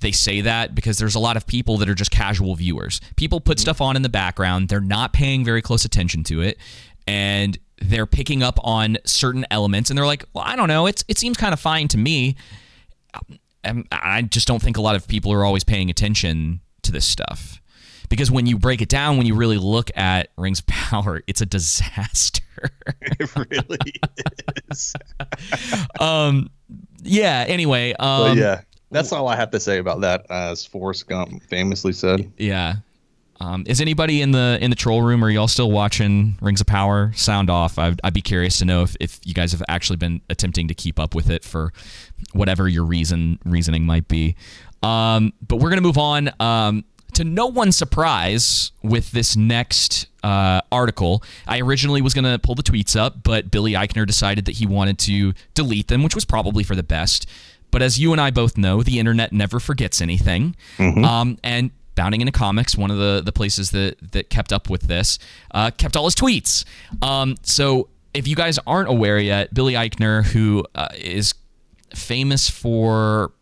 they 0.00 0.12
say 0.12 0.40
that 0.42 0.74
because 0.74 0.98
there's 0.98 1.14
a 1.14 1.18
lot 1.18 1.36
of 1.36 1.46
people 1.46 1.76
that 1.78 1.88
are 1.88 1.94
just 1.94 2.10
casual 2.10 2.54
viewers. 2.54 3.00
People 3.16 3.40
put 3.40 3.56
mm-hmm. 3.56 3.62
stuff 3.62 3.80
on 3.80 3.96
in 3.96 4.02
the 4.02 4.08
background. 4.08 4.68
They're 4.68 4.80
not 4.80 5.12
paying 5.12 5.44
very 5.44 5.62
close 5.62 5.84
attention 5.84 6.24
to 6.24 6.40
it, 6.40 6.58
and 7.06 7.58
they're 7.80 8.06
picking 8.06 8.42
up 8.42 8.58
on 8.62 8.98
certain 9.04 9.44
elements, 9.50 9.90
and 9.90 9.98
they're 9.98 10.06
like, 10.06 10.24
"Well, 10.32 10.44
I 10.46 10.56
don't 10.56 10.68
know. 10.68 10.86
It's 10.86 11.04
it 11.08 11.18
seems 11.18 11.36
kind 11.36 11.52
of 11.52 11.60
fine 11.60 11.88
to 11.88 11.98
me." 11.98 12.36
Um, 13.14 13.38
and 13.64 13.88
I 13.90 14.22
just 14.22 14.46
don't 14.46 14.62
think 14.62 14.76
a 14.76 14.80
lot 14.80 14.96
of 14.96 15.08
people 15.08 15.32
are 15.32 15.44
always 15.44 15.64
paying 15.64 15.90
attention 15.90 16.60
to 16.82 16.92
this 16.92 17.06
stuff. 17.06 17.60
Because 18.08 18.30
when 18.30 18.46
you 18.46 18.58
break 18.58 18.80
it 18.80 18.88
down, 18.88 19.16
when 19.16 19.26
you 19.26 19.34
really 19.34 19.58
look 19.58 19.90
at 19.96 20.28
Rings 20.36 20.60
of 20.60 20.66
Power, 20.68 21.22
it's 21.26 21.40
a 21.40 21.46
disaster. 21.46 22.42
It 23.20 23.36
really 23.36 23.78
is. 24.70 24.94
um, 26.00 26.50
yeah. 27.02 27.44
Anyway, 27.46 27.92
um, 27.94 28.36
yeah, 28.36 28.62
that's 28.90 29.12
all 29.12 29.28
I 29.28 29.36
have 29.36 29.50
to 29.52 29.60
say 29.60 29.78
about 29.78 30.00
that. 30.00 30.26
As 30.30 30.64
Forrest 30.66 31.06
Gump 31.08 31.42
famously 31.44 31.92
said. 31.92 32.30
yeah. 32.36 32.76
Um, 33.40 33.62
is 33.68 33.80
anybody 33.80 34.20
in 34.20 34.32
the 34.32 34.58
in 34.60 34.70
the 34.70 34.76
troll 34.76 35.02
room? 35.02 35.24
Are 35.24 35.30
y'all 35.30 35.46
still 35.46 35.70
watching 35.70 36.36
Rings 36.40 36.60
of 36.60 36.66
Power? 36.66 37.12
Sound 37.14 37.50
off. 37.50 37.78
I'd, 37.78 38.00
I'd 38.02 38.12
be 38.12 38.20
curious 38.20 38.58
to 38.58 38.64
know 38.64 38.82
if, 38.82 38.96
if 38.98 39.20
you 39.24 39.32
guys 39.32 39.52
have 39.52 39.62
actually 39.68 39.96
been 39.96 40.20
attempting 40.28 40.66
to 40.68 40.74
keep 40.74 40.98
up 40.98 41.14
with 41.14 41.30
it 41.30 41.44
for 41.44 41.72
whatever 42.32 42.68
your 42.68 42.84
reason 42.84 43.38
reasoning 43.44 43.86
might 43.86 44.08
be. 44.08 44.34
Um, 44.82 45.32
but 45.46 45.56
we're 45.56 45.70
gonna 45.70 45.82
move 45.82 45.98
on. 45.98 46.30
Um, 46.40 46.84
to 47.18 47.24
no 47.24 47.46
one's 47.46 47.76
surprise, 47.76 48.70
with 48.80 49.10
this 49.10 49.36
next 49.36 50.06
uh, 50.22 50.60
article, 50.70 51.20
I 51.48 51.60
originally 51.60 52.00
was 52.00 52.14
gonna 52.14 52.38
pull 52.38 52.54
the 52.54 52.62
tweets 52.62 52.94
up, 52.94 53.24
but 53.24 53.50
Billy 53.50 53.72
Eichner 53.72 54.06
decided 54.06 54.44
that 54.44 54.52
he 54.52 54.66
wanted 54.66 54.98
to 55.00 55.34
delete 55.54 55.88
them, 55.88 56.04
which 56.04 56.14
was 56.14 56.24
probably 56.24 56.62
for 56.62 56.76
the 56.76 56.84
best. 56.84 57.28
But 57.72 57.82
as 57.82 57.98
you 57.98 58.12
and 58.12 58.20
I 58.20 58.30
both 58.30 58.56
know, 58.56 58.84
the 58.84 59.00
internet 59.00 59.32
never 59.32 59.58
forgets 59.58 60.00
anything. 60.00 60.54
Um, 61.04 61.38
and 61.42 61.72
Bounding 61.96 62.20
into 62.20 62.32
Comics, 62.32 62.76
one 62.76 62.92
of 62.92 62.98
the, 62.98 63.20
the 63.24 63.32
places 63.32 63.72
that, 63.72 63.96
that 64.12 64.30
kept 64.30 64.52
up 64.52 64.70
with 64.70 64.82
this, 64.82 65.18
uh, 65.50 65.72
kept 65.72 65.96
all 65.96 66.04
his 66.04 66.14
tweets. 66.14 66.64
Um, 67.02 67.34
so 67.42 67.88
if 68.14 68.28
you 68.28 68.36
guys 68.36 68.60
aren't 68.64 68.88
aware 68.88 69.18
yet, 69.18 69.52
Billy 69.52 69.72
Eichner, 69.74 70.24
who 70.24 70.64
uh, 70.76 70.86
is 70.96 71.34
famous 71.92 72.48
for 72.48 73.32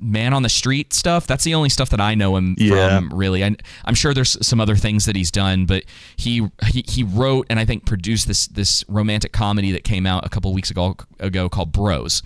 man 0.00 0.32
on 0.32 0.42
the 0.42 0.48
street 0.48 0.92
stuff, 0.92 1.26
that's 1.26 1.44
the 1.44 1.54
only 1.54 1.68
stuff 1.68 1.90
that 1.90 2.00
I 2.00 2.14
know 2.14 2.36
him 2.36 2.54
Yeah. 2.58 2.98
from, 2.98 3.12
really. 3.12 3.44
I, 3.44 3.54
I'm 3.84 3.94
sure 3.94 4.14
there's 4.14 4.36
some 4.46 4.60
other 4.60 4.76
things 4.76 5.04
that 5.06 5.14
he's 5.14 5.30
done, 5.30 5.66
but 5.66 5.84
he, 6.16 6.48
he 6.68 6.84
he 6.88 7.02
wrote 7.04 7.46
and 7.50 7.58
I 7.60 7.64
think 7.64 7.84
produced 7.86 8.26
this 8.26 8.46
this 8.46 8.84
romantic 8.88 9.32
comedy 9.32 9.72
that 9.72 9.84
came 9.84 10.06
out 10.06 10.24
a 10.24 10.28
couple 10.28 10.52
weeks 10.52 10.70
ago 10.70 10.96
ago 11.18 11.48
called 11.48 11.72
Bros. 11.72 12.22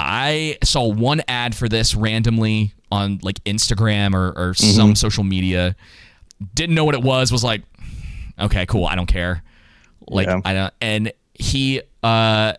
I 0.00 0.58
saw 0.62 0.86
one 0.86 1.22
ad 1.26 1.54
for 1.56 1.68
this 1.68 1.94
randomly 1.94 2.72
on 2.92 3.18
like 3.22 3.42
Instagram 3.44 4.14
or, 4.14 4.32
or 4.36 4.54
some 4.54 4.94
social 4.94 5.24
media. 5.24 5.74
Didn't 6.54 6.74
know 6.74 6.84
what 6.84 6.94
it 6.94 7.02
was. 7.02 7.32
Was 7.32 7.42
like, 7.42 7.62
okay, 8.38 8.64
cool. 8.66 8.86
I 8.86 8.94
don't 8.94 9.06
care. 9.08 9.42
Like 10.06 10.28
Yeah. 10.28 10.40
I 10.44 10.54
don't. 10.54 10.74
And 10.80 11.12
he 11.34 11.82
uh, 12.02 12.54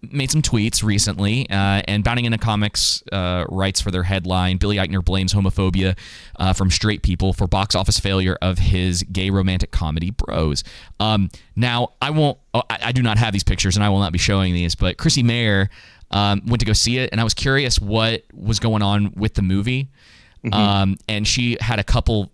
made 0.00 0.30
some 0.30 0.42
tweets 0.42 0.82
recently. 0.82 1.48
Uh, 1.50 1.82
and 1.86 2.04
Bounding 2.04 2.24
into 2.24 2.38
Comics 2.38 3.02
uh, 3.12 3.44
writes 3.48 3.80
for 3.80 3.90
their 3.90 4.02
headline: 4.02 4.56
Billy 4.56 4.76
Eichner 4.76 5.04
blames 5.04 5.32
homophobia 5.32 5.96
uh, 6.36 6.52
from 6.52 6.70
straight 6.70 7.02
people 7.02 7.32
for 7.32 7.46
box 7.46 7.74
office 7.74 7.98
failure 7.98 8.36
of 8.40 8.58
his 8.58 9.02
gay 9.04 9.30
romantic 9.30 9.70
comedy 9.70 10.10
Bros. 10.10 10.64
Um, 11.00 11.30
now 11.56 11.94
I 12.00 12.10
won't. 12.10 12.38
oh, 12.54 12.62
I, 12.70 12.78
I 12.84 12.92
do 12.92 13.02
not 13.02 13.18
have 13.18 13.32
these 13.32 13.44
pictures, 13.44 13.76
and 13.76 13.84
I 13.84 13.88
will 13.88 14.00
not 14.00 14.12
be 14.12 14.18
showing 14.18 14.54
these. 14.54 14.74
But 14.74 14.98
Chrissie 14.98 15.22
Mayr 15.22 15.68
um, 16.10 16.42
went 16.46 16.60
to 16.60 16.66
go 16.66 16.72
see 16.72 16.98
it, 16.98 17.10
and 17.12 17.20
I 17.20 17.24
was 17.24 17.34
curious 17.34 17.80
what 17.80 18.24
was 18.32 18.60
going 18.60 18.82
on 18.82 19.12
with 19.14 19.34
the 19.34 19.42
movie. 19.42 19.88
Um, 20.52 20.96
and 21.08 21.26
she 21.26 21.56
had 21.60 21.78
a 21.78 21.84
couple 21.84 22.32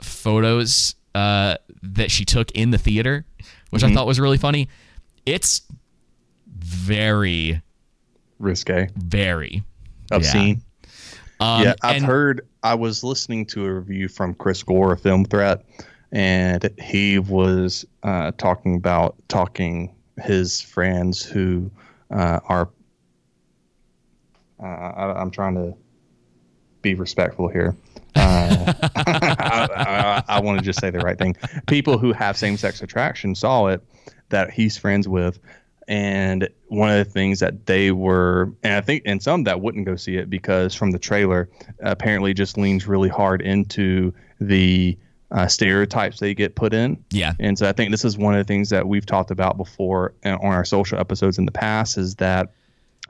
photos 0.00 0.94
uh, 1.14 1.56
that 1.82 2.10
she 2.10 2.24
took 2.24 2.52
in 2.52 2.70
the 2.70 2.78
theater, 2.78 3.24
which 3.70 3.82
I 3.82 3.92
thought 3.92 4.06
was 4.06 4.20
really 4.20 4.38
funny. 4.38 4.68
It's 5.26 5.62
very, 6.68 7.60
Risque. 8.38 8.88
very 8.96 9.62
Obscene. 10.10 10.62
Um, 11.40 11.62
yeah, 11.64 11.74
I've 11.82 11.96
and- 11.96 12.04
heard. 12.04 12.46
I 12.62 12.74
was 12.74 13.04
listening 13.04 13.46
to 13.46 13.64
a 13.64 13.72
review 13.72 14.08
from 14.08 14.34
Chris 14.34 14.62
Gore, 14.62 14.92
of 14.94 15.00
Film 15.00 15.24
Threat, 15.24 15.64
and 16.10 16.68
he 16.82 17.18
was 17.20 17.84
uh, 18.02 18.32
talking 18.36 18.74
about 18.74 19.14
talking 19.28 19.94
his 20.20 20.60
friends 20.60 21.22
who 21.24 21.70
uh, 22.10 22.40
are. 22.48 22.68
Uh, 24.60 24.66
I, 24.66 25.20
I'm 25.20 25.30
trying 25.30 25.54
to 25.54 25.74
be 26.82 26.94
respectful 26.94 27.48
here. 27.48 27.76
Uh, 28.16 28.72
I, 28.96 29.68
I, 29.76 30.22
I 30.36 30.40
want 30.40 30.58
to 30.58 30.64
just 30.64 30.80
say 30.80 30.90
the 30.90 30.98
right 30.98 31.16
thing. 31.16 31.36
People 31.68 31.98
who 31.98 32.12
have 32.12 32.36
same-sex 32.36 32.82
attraction 32.82 33.36
saw 33.36 33.68
it 33.68 33.80
that 34.30 34.50
he's 34.50 34.76
friends 34.76 35.06
with, 35.06 35.38
and 35.88 36.48
one 36.68 36.90
of 36.90 36.98
the 37.04 37.10
things 37.10 37.40
that 37.40 37.66
they 37.66 37.90
were, 37.90 38.52
and 38.62 38.74
I 38.74 38.80
think, 38.82 39.02
and 39.06 39.22
some 39.22 39.44
that 39.44 39.60
wouldn't 39.60 39.86
go 39.86 39.96
see 39.96 40.16
it 40.18 40.28
because 40.30 40.74
from 40.74 40.90
the 40.90 40.98
trailer, 40.98 41.48
apparently 41.80 42.34
just 42.34 42.56
leans 42.58 42.86
really 42.86 43.08
hard 43.08 43.40
into 43.42 44.12
the 44.40 44.96
uh, 45.30 45.46
stereotypes 45.46 46.20
they 46.20 46.34
get 46.34 46.54
put 46.54 46.72
in. 46.74 47.02
Yeah. 47.10 47.32
And 47.40 47.58
so 47.58 47.68
I 47.68 47.72
think 47.72 47.90
this 47.90 48.04
is 48.04 48.16
one 48.18 48.34
of 48.34 48.38
the 48.38 48.44
things 48.50 48.70
that 48.70 48.86
we've 48.86 49.04
talked 49.06 49.30
about 49.30 49.56
before 49.56 50.14
uh, 50.24 50.34
on 50.36 50.52
our 50.52 50.64
social 50.64 50.98
episodes 50.98 51.38
in 51.38 51.46
the 51.46 51.52
past 51.52 51.98
is 51.98 52.14
that 52.16 52.52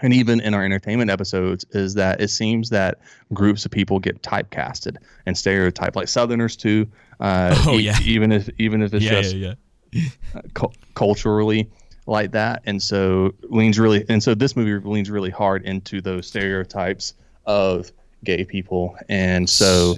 and 0.01 0.13
even 0.15 0.39
in 0.39 0.55
our 0.55 0.65
entertainment 0.65 1.11
episodes 1.11 1.65
is 1.73 1.95
that 1.95 2.21
it 2.21 2.29
seems 2.29 2.71
that 2.71 3.01
groups 3.35 3.65
of 3.65 3.73
people 3.73 3.99
get 3.99 4.23
typecasted 4.23 4.97
and 5.27 5.37
stereotyped 5.37 5.97
like 5.97 6.07
southerners 6.07 6.57
too 6.57 6.87
uh, 7.19 7.53
Oh, 7.67 7.75
e- 7.75 7.81
yeah. 7.83 7.99
even 8.05 8.31
if 8.31 8.49
even 8.59 8.83
if 8.83 8.95
it's 8.95 9.05
yeah, 9.05 9.11
just 9.23 9.35
yeah, 9.37 9.55
yeah. 9.91 10.09
cu- 10.55 10.71
culturally 10.95 11.69
like 12.09 12.31
that 12.33 12.63
and 12.65 12.83
so 12.83 13.33
leans 13.51 13.79
really 13.79 14.03
and 14.09 14.23
so 14.23 14.35
this 14.35 14.57
movie 14.57 14.73
leans 14.89 15.11
really 15.11 15.29
hard 15.31 15.63
into 15.67 16.01
those 16.01 16.27
stereotypes 16.27 17.13
of 17.45 17.93
gay 18.25 18.45
people 18.45 18.97
and 19.09 19.49
so. 19.49 19.95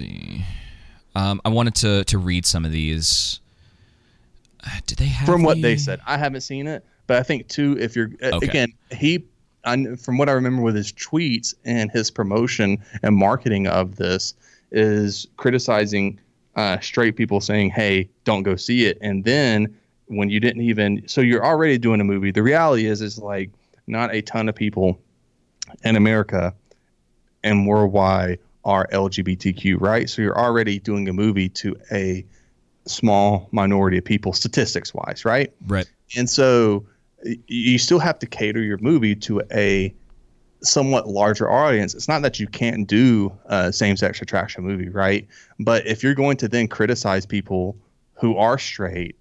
Um, 1.15 1.41
I 1.43 1.49
wanted 1.49 1.75
to 1.75 2.03
to 2.05 2.17
read 2.17 2.45
some 2.45 2.63
of 2.65 2.71
these. 2.71 3.39
Uh, 4.65 4.69
Did 4.85 4.97
they 4.99 5.05
have 5.07 5.25
from 5.25 5.43
what 5.43 5.55
the- 5.55 5.61
they 5.63 5.77
said 5.77 5.99
i 6.05 6.17
haven't 6.17 6.41
seen 6.41 6.67
it 6.67 6.85
but 7.07 7.17
i 7.17 7.23
think 7.23 7.47
too 7.47 7.77
if 7.79 7.95
you're 7.95 8.11
Okay. 8.21 8.45
again 8.45 8.73
he 8.91 9.23
I, 9.63 9.95
from 9.95 10.17
what 10.17 10.27
i 10.29 10.33
remember 10.33 10.61
with 10.61 10.75
his 10.75 10.91
tweets 10.91 11.53
and 11.65 11.89
his 11.91 12.11
promotion 12.11 12.77
and 13.03 13.15
marketing 13.15 13.67
of 13.67 13.95
this 13.95 14.33
is 14.71 15.27
criticizing 15.37 16.19
uh, 16.55 16.79
straight 16.79 17.15
people 17.15 17.39
saying 17.41 17.69
hey 17.71 18.09
don't 18.25 18.43
go 18.43 18.55
see 18.55 18.85
it 18.85 18.97
and 19.01 19.23
then 19.23 19.75
when 20.11 20.29
you 20.29 20.39
didn't 20.39 20.61
even 20.61 21.01
so 21.07 21.21
you're 21.21 21.45
already 21.45 21.77
doing 21.77 22.01
a 22.01 22.03
movie 22.03 22.31
the 22.31 22.43
reality 22.43 22.85
is 22.85 23.01
is 23.01 23.17
like 23.17 23.49
not 23.87 24.13
a 24.13 24.21
ton 24.21 24.49
of 24.49 24.55
people 24.55 24.99
in 25.83 25.95
america 25.95 26.53
and 27.43 27.65
worldwide 27.65 28.37
are 28.65 28.87
lgbtq 28.91 29.79
right 29.79 30.09
so 30.09 30.21
you're 30.21 30.37
already 30.37 30.79
doing 30.79 31.07
a 31.07 31.13
movie 31.13 31.49
to 31.49 31.75
a 31.91 32.25
small 32.85 33.47
minority 33.51 33.97
of 33.97 34.03
people 34.05 34.33
statistics 34.33 34.93
wise 34.93 35.23
right 35.25 35.53
Right. 35.67 35.89
and 36.17 36.29
so 36.29 36.85
you 37.47 37.77
still 37.77 37.99
have 37.99 38.19
to 38.19 38.25
cater 38.25 38.61
your 38.61 38.79
movie 38.79 39.15
to 39.15 39.41
a 39.51 39.93
somewhat 40.63 41.07
larger 41.07 41.49
audience. 41.49 41.93
It's 41.95 42.07
not 42.07 42.21
that 42.23 42.39
you 42.39 42.47
can't 42.47 42.87
do 42.87 43.31
a 43.45 43.71
same 43.73 43.95
sex 43.97 44.21
attraction 44.21 44.63
movie, 44.63 44.89
right? 44.89 45.27
But 45.59 45.85
if 45.87 46.03
you're 46.03 46.13
going 46.15 46.37
to 46.37 46.47
then 46.47 46.67
criticize 46.67 47.25
people 47.25 47.75
who 48.13 48.37
are 48.37 48.57
straight, 48.57 49.15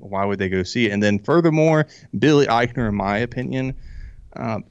why 0.00 0.24
would 0.24 0.38
they 0.38 0.48
go 0.48 0.62
see 0.62 0.86
it? 0.86 0.92
And 0.92 1.02
then 1.02 1.18
furthermore, 1.18 1.86
Billy 2.18 2.46
Eichner, 2.46 2.88
in 2.88 2.94
my 2.94 3.18
opinion, 3.18 3.74
um, 4.34 4.64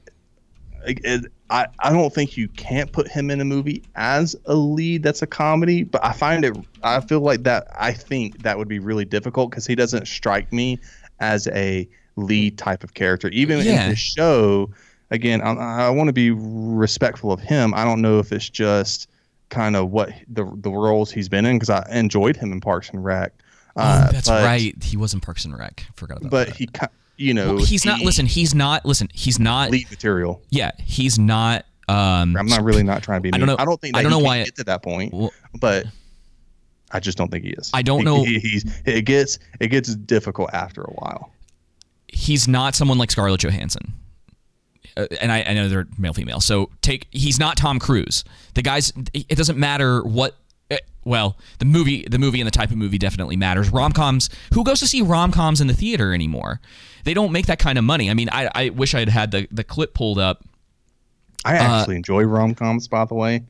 it, 0.86 1.30
I, 1.50 1.66
I 1.80 1.92
don't 1.92 2.12
think 2.12 2.36
you 2.36 2.48
can't 2.48 2.90
put 2.92 3.08
him 3.08 3.30
in 3.30 3.40
a 3.40 3.44
movie 3.44 3.82
as 3.96 4.36
a 4.46 4.54
lead 4.54 5.02
that's 5.02 5.20
a 5.22 5.26
comedy, 5.26 5.82
but 5.84 6.04
I 6.04 6.12
find 6.12 6.44
it 6.44 6.56
I 6.82 7.00
feel 7.00 7.20
like 7.20 7.42
that 7.42 7.66
I 7.78 7.92
think 7.92 8.42
that 8.42 8.56
would 8.56 8.68
be 8.68 8.78
really 8.78 9.04
difficult 9.04 9.50
because 9.50 9.66
he 9.66 9.74
doesn't 9.74 10.06
strike 10.06 10.52
me 10.52 10.78
as 11.18 11.48
a 11.48 11.88
lead 12.16 12.56
type 12.56 12.82
of 12.84 12.94
character. 12.94 13.28
Even 13.28 13.64
Yeah. 13.66 13.84
in 13.84 13.90
the 13.90 13.96
show, 13.96 14.70
again, 15.10 15.42
I, 15.42 15.52
I 15.86 15.90
want 15.90 16.08
to 16.08 16.12
be 16.12 16.30
respectful 16.30 17.32
of 17.32 17.40
him. 17.40 17.74
I 17.74 17.84
don't 17.84 18.00
know 18.00 18.18
if 18.18 18.32
it's 18.32 18.48
just 18.48 19.08
kind 19.50 19.74
of 19.76 19.90
what 19.90 20.10
the 20.28 20.44
the 20.56 20.70
roles 20.70 21.10
he's 21.10 21.28
been 21.28 21.44
in 21.44 21.56
because 21.56 21.70
I 21.70 21.86
enjoyed 21.90 22.36
him 22.36 22.52
in 22.52 22.60
Parks 22.60 22.88
and 22.90 23.04
Rec. 23.04 23.32
Uh, 23.76 24.06
oh, 24.08 24.12
that's 24.12 24.28
but- 24.28 24.44
right. 24.44 24.74
He 24.82 24.96
was 24.96 25.14
in 25.14 25.20
Parks 25.20 25.44
and 25.44 25.56
Rec. 25.56 25.84
Forgot 25.94 26.18
about 26.18 26.30
But 26.30 26.48
that. 26.48 26.72
But 26.72 26.90
he, 27.16 27.26
you 27.26 27.34
know, 27.34 27.54
Well, 27.56 27.64
he's 27.64 27.84
not. 27.84 28.00
Listen, 28.00 28.26
he's 28.26 28.54
not. 28.54 28.84
Listen, 28.86 29.08
he's 29.12 29.38
not. 29.38 29.70
lead 29.70 29.90
material. 29.90 30.42
Yeah, 30.50 30.70
he's 30.78 31.18
not. 31.18 31.66
Um, 31.88 32.36
I'm 32.36 32.46
not 32.46 32.62
really 32.62 32.82
not 32.82 33.02
trying 33.02 33.18
to 33.18 33.22
be. 33.22 33.28
I 33.30 33.38
Mean. 33.38 33.46
don't 33.46 33.56
know- 33.56 33.62
I 33.62 33.64
don't 33.64 33.80
think. 33.80 33.94
That 33.94 34.00
I 34.00 34.02
don't 34.02 34.12
he 34.12 34.18
know 34.18 34.24
why 34.24 34.36
it- 34.38 34.44
get 34.46 34.56
to 34.56 34.64
that 34.64 34.82
point, 34.82 35.12
Well- 35.12 35.32
but 35.60 35.86
I 36.92 37.00
just 37.00 37.18
don't 37.18 37.30
think 37.30 37.44
he 37.44 37.50
is. 37.50 37.70
I 37.74 37.82
don't 37.82 37.98
He- 38.00 38.04
know- 38.04 38.24
He, 38.24 38.38
he's 38.38 38.64
it 38.84 39.02
gets 39.04 39.38
it 39.60 39.68
gets 39.68 39.94
difficult 39.94 40.50
after 40.52 40.82
a 40.82 40.90
while. 40.92 41.30
he's 42.08 42.48
not 42.48 42.74
someone 42.74 42.98
like 42.98 43.10
Scarlett 43.10 43.40
Johansson. 43.40 43.92
Uh, 44.96 45.06
and 45.20 45.30
I, 45.30 45.42
I 45.42 45.54
know 45.54 45.68
they're 45.68 45.86
male 45.98 46.12
female. 46.12 46.40
So 46.40 46.70
take 46.82 47.06
he's 47.12 47.38
not 47.38 47.56
Tom 47.56 47.78
Cruise. 47.78 48.24
The 48.54 48.62
guys 48.62 48.92
it 49.14 49.36
doesn't 49.36 49.58
matter 49.58 50.02
what 50.02 50.36
Eh, 50.70 50.78
well, 51.04 51.36
the 51.58 51.64
movie 51.64 52.04
the 52.08 52.18
movie 52.18 52.40
and 52.40 52.46
the 52.46 52.50
type 52.52 52.70
of 52.70 52.76
movie 52.76 52.98
definitely 52.98 53.36
matters. 53.36 53.70
Rom-coms, 53.70 54.30
who 54.54 54.64
goes 54.64 54.80
to 54.80 54.86
see 54.86 55.02
rom-coms 55.02 55.60
in 55.60 55.66
the 55.66 55.74
theater 55.74 56.12
anymore? 56.14 56.60
They 57.04 57.14
don't 57.14 57.32
make 57.32 57.46
that 57.46 57.58
kind 57.58 57.78
of 57.78 57.84
money. 57.84 58.10
I 58.10 58.14
mean, 58.14 58.28
I, 58.30 58.50
I 58.54 58.68
wish 58.68 58.94
I 58.94 59.00
had 59.00 59.08
had 59.08 59.30
the, 59.30 59.48
the 59.50 59.64
clip 59.64 59.94
pulled 59.94 60.18
up. 60.18 60.44
I 61.44 61.56
uh, 61.56 61.62
actually 61.62 61.96
enjoy 61.96 62.24
rom 62.24 62.54
coms, 62.54 62.86
by 62.88 63.04
the 63.06 63.14
way. 63.14 63.42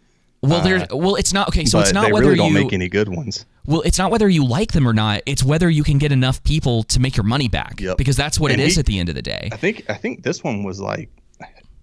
Well, 0.42 0.62
there's 0.62 0.82
uh, 0.82 0.96
well, 0.96 1.16
it's 1.16 1.34
not 1.34 1.48
okay. 1.48 1.64
So 1.66 1.78
but 1.78 1.82
it's 1.82 1.92
not 1.92 2.06
they 2.06 2.12
whether 2.12 2.26
really 2.26 2.36
don't 2.36 2.52
you 2.54 2.64
make 2.64 2.72
any 2.72 2.88
good 2.88 3.08
ones. 3.10 3.44
well, 3.66 3.82
it's 3.82 3.98
not 3.98 4.10
whether 4.10 4.26
you 4.28 4.46
like 4.46 4.72
them 4.72 4.88
or 4.88 4.94
not. 4.94 5.20
It's 5.26 5.44
whether 5.44 5.68
you 5.68 5.82
can 5.82 5.98
get 5.98 6.12
enough 6.12 6.42
people 6.44 6.84
to 6.84 7.00
make 7.00 7.16
your 7.16 7.24
money 7.24 7.48
back. 7.48 7.78
Yep. 7.80 7.98
Because 7.98 8.16
that's 8.16 8.40
what 8.40 8.50
And 8.52 8.60
it 8.60 8.68
is 8.68 8.74
he- 8.76 8.80
at 8.80 8.86
the 8.86 8.98
end 8.98 9.10
of 9.10 9.16
the 9.16 9.22
day. 9.22 9.50
I 9.52 9.56
think 9.56 9.84
I 9.90 9.94
think 9.94 10.22
this 10.22 10.42
one 10.42 10.62
was 10.62 10.80
like 10.80 11.10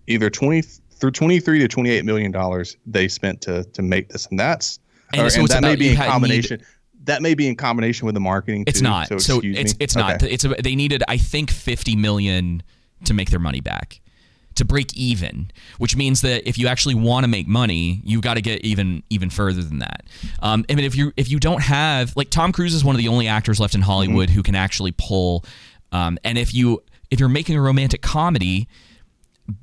either 0.08 0.30
twenty 0.32 0.64
through 0.64 1.12
twenty 1.12 1.40
three 1.40 1.60
to 1.60 1.68
twenty 1.68 1.92
eight 1.92 2.04
million 2.06 2.32
dollars 2.32 2.78
they 2.88 3.08
spent 3.08 3.42
to 3.42 3.64
to 3.66 3.82
make 3.84 4.10
this, 4.10 4.26
and 4.28 4.40
that's 4.40 4.80
And 5.14 5.22
or- 5.22 5.30
so 5.30 5.42
and 5.42 5.50
that 5.50 5.62
may 5.62 5.76
be 5.76 5.90
in 5.90 5.96
had 5.96 6.06
need- 6.06 6.12
combination. 6.12 6.62
That 7.06 7.22
may 7.22 7.36
be 7.36 7.48
in 7.48 7.56
combination 7.56 8.06
with 8.06 8.16
the 8.16 8.20
marketing. 8.20 8.66
It's 8.68 8.80
too, 8.80 8.84
not. 8.84 9.08
So, 9.08 9.18
So, 9.18 9.40
it's 9.42 9.74
me. 9.74 9.78
it's 9.80 9.96
not. 9.96 10.16
Okay. 10.22 10.30
It's 10.34 10.44
a, 10.44 10.50
they 10.50 10.76
needed 10.76 11.04
I 11.08 11.18
think 11.18 11.52
50 11.52 11.96
million 11.96 12.62
to 13.06 13.14
make 13.14 13.30
their 13.30 13.40
money 13.40 13.62
back. 13.62 14.02
To 14.56 14.66
break 14.66 14.94
even, 14.98 15.52
which 15.78 15.96
means 15.96 16.22
that 16.22 16.50
if 16.50 16.58
you 16.58 16.68
actually 16.68 16.96
want 16.96 17.24
to 17.24 17.28
make 17.30 17.48
money, 17.48 18.02
you 18.04 18.20
got 18.22 18.34
to 18.34 18.42
get 18.42 18.66
even 18.66 19.04
even 19.12 19.30
further 19.30 19.62
than 19.62 19.80
that. 19.80 20.04
Um, 20.42 20.66
I 20.70 20.74
mean, 20.76 20.84
if 20.84 20.96
you 20.96 21.14
if 21.16 21.30
you 21.30 21.40
don't 21.40 21.62
have 21.62 22.12
like 22.18 22.30
Tom 22.32 22.52
Cruise 22.52 22.74
is 22.74 22.84
one 22.84 22.96
of 22.96 23.00
the 23.00 23.08
only 23.08 23.28
actors 23.28 23.60
left 23.60 23.76
in 23.76 23.82
Hollywood 23.82 24.32
who 24.32 24.42
can 24.44 24.56
actually 24.56 24.94
pull. 24.98 25.46
Um, 25.92 26.18
and 26.24 26.38
if 26.40 26.54
you 26.56 26.82
if 27.12 27.20
you're 27.20 27.30
making 27.30 27.56
a 27.56 27.62
romantic 27.62 28.02
comedy, 28.02 28.68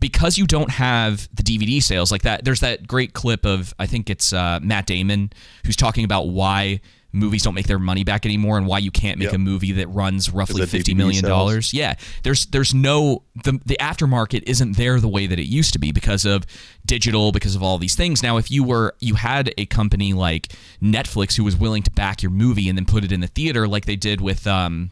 because 0.00 0.38
you 0.38 0.46
don't 0.46 0.70
have 0.70 1.28
the 1.34 1.42
DVD 1.42 1.82
sales 1.82 2.10
like 2.10 2.22
that, 2.22 2.44
there's 2.44 2.60
that 2.60 2.86
great 2.86 3.12
clip 3.12 3.44
of 3.44 3.74
I 3.78 3.86
think 3.86 4.10
it's 4.10 4.32
uh, 4.32 4.60
Matt 4.62 4.86
Damon 4.86 5.30
who's 5.66 5.76
talking 5.76 6.04
about 6.04 6.28
why 6.28 6.80
movies 7.12 7.44
don't 7.44 7.54
make 7.54 7.68
their 7.68 7.78
money 7.78 8.02
back 8.02 8.26
anymore 8.26 8.58
and 8.58 8.66
why 8.66 8.76
you 8.78 8.90
can't 8.90 9.20
make 9.20 9.26
Yep. 9.26 9.34
a 9.34 9.38
movie 9.38 9.70
that 9.72 9.86
runs 9.88 10.30
roughly 10.30 10.66
fifty 10.66 10.94
million 10.94 11.22
dollars. 11.22 11.72
Yeah, 11.72 11.94
there's 12.24 12.46
there's 12.46 12.74
no 12.74 13.22
the 13.44 13.60
the 13.64 13.76
aftermarket 13.78 14.42
isn't 14.46 14.76
there 14.76 14.98
the 14.98 15.06
way 15.08 15.26
that 15.28 15.38
it 15.38 15.44
used 15.46 15.72
to 15.74 15.78
be 15.78 15.92
because 15.92 16.24
of 16.24 16.44
digital 16.86 17.30
because 17.30 17.54
of 17.54 17.62
all 17.62 17.78
these 17.78 17.94
things. 17.94 18.22
Now, 18.22 18.36
if 18.38 18.50
you 18.50 18.64
were 18.64 18.94
you 19.00 19.14
had 19.14 19.54
a 19.58 19.66
company 19.66 20.12
like 20.12 20.48
Netflix 20.82 21.36
who 21.36 21.44
was 21.44 21.56
willing 21.56 21.82
to 21.84 21.90
back 21.90 22.20
your 22.22 22.32
movie 22.32 22.68
and 22.68 22.76
then 22.76 22.84
put 22.84 23.04
it 23.04 23.12
in 23.12 23.20
the 23.20 23.26
theater 23.28 23.68
like 23.68 23.84
they 23.84 23.96
did 23.96 24.20
with 24.20 24.46
um 24.46 24.90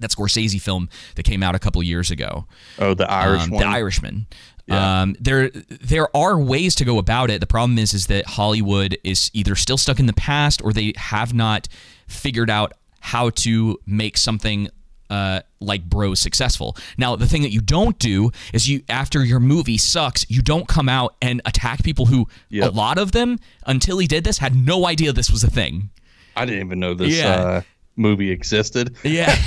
that 0.00 0.10
Scorsese 0.10 0.60
film 0.60 0.88
that 1.16 1.22
came 1.24 1.42
out 1.42 1.54
a 1.54 1.58
couple 1.58 1.82
years 1.82 2.10
ago. 2.10 2.46
Oh, 2.78 2.94
the 2.94 3.10
Irish 3.10 3.42
Um. 3.44 3.50
The 3.50 3.64
Irishman. 3.66 4.26
Yeah. 4.66 5.02
Um, 5.02 5.14
there 5.20 5.50
there 5.50 6.14
are 6.16 6.38
ways 6.38 6.74
to 6.76 6.84
go 6.86 6.98
about 6.98 7.30
it. 7.30 7.40
The 7.40 7.46
problem 7.46 7.78
is 7.78 7.92
is 7.92 8.06
that 8.06 8.24
Hollywood 8.26 8.96
is 9.04 9.30
either 9.34 9.54
still 9.56 9.76
stuck 9.76 9.98
in 10.00 10.06
the 10.06 10.14
past 10.14 10.62
or 10.64 10.72
they 10.72 10.94
have 10.96 11.34
not 11.34 11.68
figured 12.08 12.48
out 12.48 12.72
how 13.00 13.28
to 13.30 13.78
make 13.86 14.16
something 14.16 14.68
uh, 15.10 15.40
like 15.60 15.84
Bros 15.84 16.18
successful. 16.18 16.74
Now, 16.96 17.14
the 17.14 17.26
thing 17.26 17.42
that 17.42 17.50
you 17.50 17.60
don't 17.60 17.98
do 17.98 18.30
is 18.54 18.66
you 18.66 18.82
after 18.88 19.22
your 19.22 19.38
movie 19.38 19.76
sucks, 19.76 20.24
you 20.30 20.40
don't 20.40 20.66
come 20.66 20.88
out 20.88 21.14
and 21.20 21.42
attack 21.44 21.84
people 21.84 22.06
who 22.06 22.26
Yep. 22.48 22.72
a 22.72 22.74
lot 22.74 22.96
of 22.96 23.12
them 23.12 23.38
until 23.66 23.98
he 23.98 24.06
did 24.06 24.24
this 24.24 24.38
had 24.38 24.56
no 24.56 24.86
idea 24.86 25.12
this 25.12 25.30
was 25.30 25.44
a 25.44 25.50
thing. 25.50 25.90
I 26.36 26.46
didn't 26.46 26.64
even 26.66 26.80
know 26.80 26.94
this 26.94 27.14
Yeah. 27.14 27.34
uh, 27.34 27.60
movie 27.96 28.30
existed. 28.30 28.96
Yeah. 29.04 29.34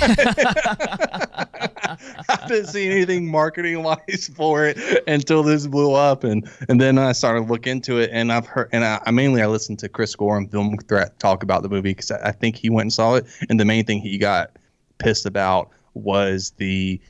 I 2.28 2.46
didn't 2.46 2.66
see 2.66 2.90
anything 2.90 3.30
marketing 3.30 3.82
wise 3.82 4.30
for 4.34 4.66
it 4.66 4.78
until 5.06 5.42
this 5.42 5.66
blew 5.66 5.94
up, 5.94 6.24
and 6.24 6.48
and 6.68 6.80
then 6.80 6.98
I 6.98 7.12
started 7.12 7.46
to 7.46 7.52
look 7.52 7.66
into 7.66 7.98
it, 7.98 8.10
and 8.12 8.32
I've 8.32 8.46
heard, 8.46 8.68
and 8.72 8.84
I, 8.84 9.00
I 9.04 9.10
mainly 9.10 9.42
I 9.42 9.46
listened 9.46 9.78
to 9.80 9.88
Chris 9.88 10.14
Gore 10.14 10.36
and 10.36 10.50
Film 10.50 10.76
Threat 10.78 11.18
talk 11.18 11.42
about 11.42 11.62
the 11.62 11.68
movie 11.68 11.90
because 11.90 12.10
I, 12.10 12.28
I 12.28 12.32
think 12.32 12.56
he 12.56 12.70
went 12.70 12.84
and 12.86 12.92
saw 12.92 13.14
it, 13.14 13.26
and 13.48 13.58
the 13.58 13.64
main 13.64 13.84
thing 13.84 14.00
he 14.00 14.18
got 14.18 14.52
pissed 14.98 15.26
about 15.26 15.70
was 15.94 16.52
the, 16.58 17.00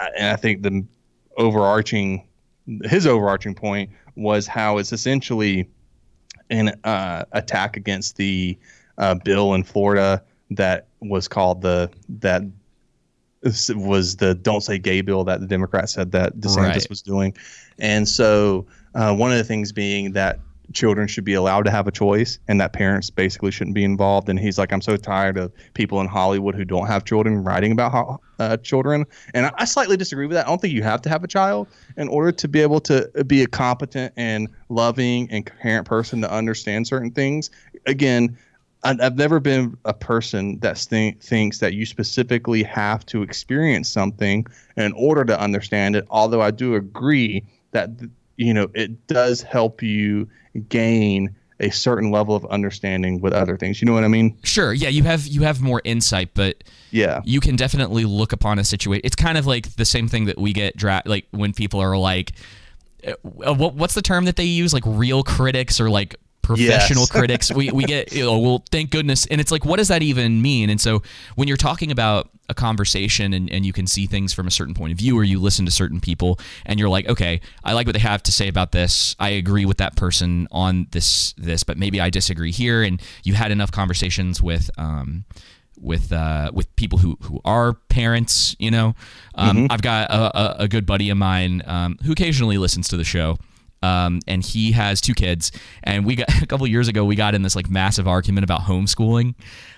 and 0.00 0.28
I 0.28 0.36
think 0.36 0.62
the 0.62 0.84
overarching, 1.36 2.26
his 2.84 3.06
overarching 3.06 3.54
point 3.54 3.90
was 4.16 4.46
how 4.46 4.78
it's 4.78 4.92
essentially 4.92 5.68
an 6.50 6.68
uh, 6.84 7.24
attack 7.32 7.76
against 7.76 8.16
the 8.16 8.58
uh, 8.98 9.14
bill 9.14 9.54
in 9.54 9.62
Florida 9.62 10.22
that 10.50 10.86
was 11.00 11.28
called 11.28 11.62
the 11.62 11.90
that 12.20 12.42
was 13.74 14.16
the 14.16 14.34
"Don't 14.34 14.62
Say 14.62 14.78
Gay" 14.78 15.00
bill 15.00 15.24
that 15.24 15.40
the 15.40 15.46
Democrats 15.46 15.92
said 15.92 16.12
that 16.12 16.36
DeSantis 16.38 16.56
Right. 16.56 16.86
was 16.90 17.02
doing, 17.02 17.34
and 17.78 18.08
so 18.08 18.66
uh, 18.94 19.14
one 19.14 19.30
of 19.30 19.38
the 19.38 19.44
things 19.44 19.72
being 19.72 20.12
that 20.12 20.40
children 20.74 21.08
should 21.08 21.24
be 21.24 21.32
allowed 21.32 21.64
to 21.64 21.70
have 21.70 21.86
a 21.86 21.90
choice 21.90 22.38
and 22.46 22.60
that 22.60 22.74
parents 22.74 23.08
basically 23.08 23.50
shouldn't 23.50 23.74
be 23.74 23.84
involved. 23.84 24.28
And 24.28 24.38
he's 24.38 24.58
like, 24.58 24.70
I'm 24.70 24.82
so 24.82 24.98
tired 24.98 25.38
of 25.38 25.50
people 25.72 25.98
in 26.02 26.06
Hollywood 26.06 26.54
who 26.54 26.62
don't 26.66 26.86
have 26.86 27.04
children 27.06 27.42
writing 27.42 27.72
about 27.72 27.92
ho- 27.92 28.20
uh, 28.38 28.58
children. 28.58 29.06
And 29.32 29.46
I, 29.46 29.52
I 29.56 29.64
slightly 29.64 29.96
disagree 29.96 30.26
with 30.26 30.34
that. 30.34 30.44
I 30.44 30.50
don't 30.50 30.60
think 30.60 30.74
you 30.74 30.82
have 30.82 31.00
to 31.02 31.08
have 31.08 31.24
a 31.24 31.26
child 31.26 31.68
in 31.96 32.08
order 32.08 32.32
to 32.32 32.48
be 32.48 32.60
able 32.60 32.80
to 32.80 33.08
be 33.26 33.42
a 33.42 33.46
competent 33.46 34.12
and 34.18 34.46
loving 34.68 35.30
and 35.30 35.46
coherent 35.46 35.86
person 35.86 36.20
to 36.20 36.30
understand 36.30 36.86
certain 36.86 37.12
things. 37.12 37.48
Again, 37.86 38.36
I've 38.84 39.16
never 39.16 39.40
been 39.40 39.76
a 39.84 39.92
person 39.92 40.60
that 40.60 40.78
think, 40.78 41.20
thinks 41.20 41.58
that 41.58 41.74
you 41.74 41.84
specifically 41.84 42.62
have 42.62 43.04
to 43.06 43.22
experience 43.22 43.88
something 43.88 44.46
in 44.76 44.92
order 44.92 45.24
to 45.24 45.40
understand 45.40 45.96
it. 45.96 46.06
Although 46.10 46.42
I 46.42 46.52
do 46.52 46.74
agree 46.76 47.44
that 47.72 47.90
you 48.36 48.54
know 48.54 48.68
it 48.74 49.06
does 49.08 49.42
help 49.42 49.82
you 49.82 50.28
gain 50.68 51.34
a 51.60 51.70
certain 51.70 52.12
level 52.12 52.36
of 52.36 52.44
understanding 52.46 53.20
with 53.20 53.32
other 53.32 53.56
things. 53.56 53.82
You 53.82 53.86
know 53.86 53.92
what 53.92 54.04
I 54.04 54.08
mean? 54.08 54.38
Sure. 54.44 54.72
Yeah, 54.72 54.90
you 54.90 55.02
have 55.02 55.26
you 55.26 55.42
have 55.42 55.60
more 55.60 55.82
insight, 55.84 56.30
but 56.34 56.62
Yeah. 56.92 57.20
you 57.24 57.40
can 57.40 57.56
definitely 57.56 58.04
look 58.04 58.32
upon 58.32 58.60
a 58.60 58.64
situation. 58.64 59.02
It's 59.04 59.16
kind 59.16 59.36
of 59.36 59.44
like 59.44 59.74
the 59.74 59.84
same 59.84 60.06
thing 60.06 60.26
that 60.26 60.38
we 60.38 60.52
get 60.52 60.76
dra- 60.76 61.02
like 61.04 61.26
when 61.32 61.52
people 61.52 61.80
are 61.80 61.98
like, 61.98 62.30
uh, 63.04 63.12
what, 63.22 63.74
what's 63.74 63.94
the 63.94 64.02
term 64.02 64.24
that 64.26 64.36
they 64.36 64.44
use? 64.44 64.72
Like 64.72 64.84
real 64.86 65.24
critics 65.24 65.80
or 65.80 65.90
like 65.90 66.14
professional 66.48 67.02
Yes. 67.02 67.10
critics. 67.18 67.52
We 67.52 67.70
we 67.70 67.84
get 67.84 68.12
you 68.12 68.24
know, 68.24 68.38
well, 68.38 68.64
thank 68.70 68.90
goodness. 68.90 69.26
And 69.26 69.40
it's 69.40 69.52
like, 69.52 69.64
what 69.64 69.76
does 69.76 69.88
that 69.88 70.02
even 70.02 70.42
mean? 70.42 70.70
And 70.70 70.80
so 70.80 71.02
when 71.36 71.48
you're 71.48 71.56
talking 71.56 71.90
about 71.92 72.30
a 72.50 72.54
conversation 72.54 73.34
and, 73.34 73.50
and 73.52 73.66
you 73.66 73.72
can 73.74 73.86
see 73.86 74.06
things 74.06 74.32
from 74.32 74.46
a 74.46 74.50
certain 74.50 74.74
point 74.74 74.90
of 74.92 74.98
view 74.98 75.18
or 75.18 75.22
you 75.22 75.38
listen 75.38 75.66
to 75.66 75.70
certain 75.70 76.00
people 76.00 76.40
and 76.64 76.80
you're 76.80 76.88
like, 76.88 77.06
okay, 77.06 77.42
I 77.62 77.74
like 77.74 77.86
what 77.86 77.92
they 77.92 78.00
have 78.00 78.22
to 78.22 78.32
say 78.32 78.48
about 78.48 78.72
this. 78.72 79.14
I 79.18 79.28
agree 79.30 79.66
with 79.66 79.76
that 79.78 79.96
person 79.96 80.48
on 80.50 80.86
this 80.90 81.34
this, 81.36 81.62
but 81.62 81.76
maybe 81.76 82.00
I 82.00 82.10
disagree 82.10 82.50
here. 82.52 82.82
And 82.82 83.00
you 83.22 83.34
had 83.34 83.50
enough 83.52 83.70
conversations 83.70 84.42
with 84.42 84.70
um 84.78 85.24
with 85.80 86.12
uh, 86.12 86.50
with 86.52 86.74
people 86.76 86.98
who 86.98 87.16
who 87.22 87.40
are 87.44 87.74
parents. 87.74 88.56
You 88.58 88.70
know, 88.70 88.94
um, 89.34 89.68
I've 89.70 89.82
got 89.82 90.10
a, 90.10 90.38
a, 90.38 90.56
a 90.64 90.68
good 90.68 90.86
buddy 90.86 91.10
of 91.10 91.16
mine 91.18 91.62
um, 91.66 91.98
who 92.04 92.12
occasionally 92.12 92.58
listens 92.58 92.88
to 92.88 92.96
the 92.96 93.04
show. 93.04 93.38
Um, 93.82 94.20
and 94.26 94.44
he 94.44 94.72
has 94.72 95.00
two 95.00 95.14
kids, 95.14 95.52
and 95.84 96.04
we 96.04 96.16
got 96.16 96.28
a 96.42 96.46
couple 96.46 96.66
years 96.66 96.88
ago. 96.88 97.04
We 97.04 97.16
got 97.16 97.34
in 97.34 97.42
this 97.42 97.56
like 97.56 97.70
massive 97.70 98.08
argument 98.08 98.44
about 98.44 98.62
homeschooling. 98.62 99.34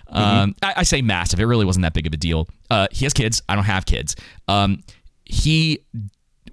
Um, 0.09 0.57
I, 0.63 0.75
I 0.79 0.83
say 0.83 1.03
massive; 1.03 1.41
it 1.41 1.45
really 1.45 1.67
wasn't 1.67 1.83
that 1.83 1.95
big 1.95 2.07
of 2.07 2.13
a 2.13 2.17
deal. 2.17 2.49
Uh, 2.71 2.89
he 2.91 3.05
has 3.05 3.13
kids. 3.13 3.43
I 3.49 3.55
don't 3.55 3.65
have 3.65 3.87
kids. 3.87 4.17
Um, 4.49 4.83
he 5.25 5.85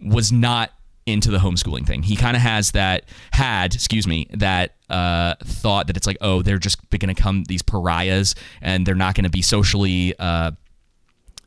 was 0.02 0.32
not 0.32 0.72
into 1.08 1.32
the 1.32 1.38
homeschooling 1.38 1.88
thing. 1.88 2.04
He 2.04 2.16
kind 2.16 2.36
of 2.36 2.43
has 2.43 2.72
that 2.72 3.06
had, 3.32 3.74
excuse 3.74 4.06
me, 4.06 4.28
that 4.32 4.76
uh, 4.89 5.36
thought 5.43 5.88
that 5.88 5.98
it's 5.98 6.06
like, 6.06 6.18
oh, 6.22 6.41
they're 6.41 6.58
just 6.58 6.78
going 6.89 7.14
to 7.14 7.20
come 7.20 7.45
these 7.45 7.62
pariahs 7.62 8.36
and 8.62 8.86
they're 8.86 8.93
not 8.93 9.16
going 9.16 9.24
to 9.24 9.30
be 9.30 9.41
socially 9.41 10.14
uh, 10.20 10.52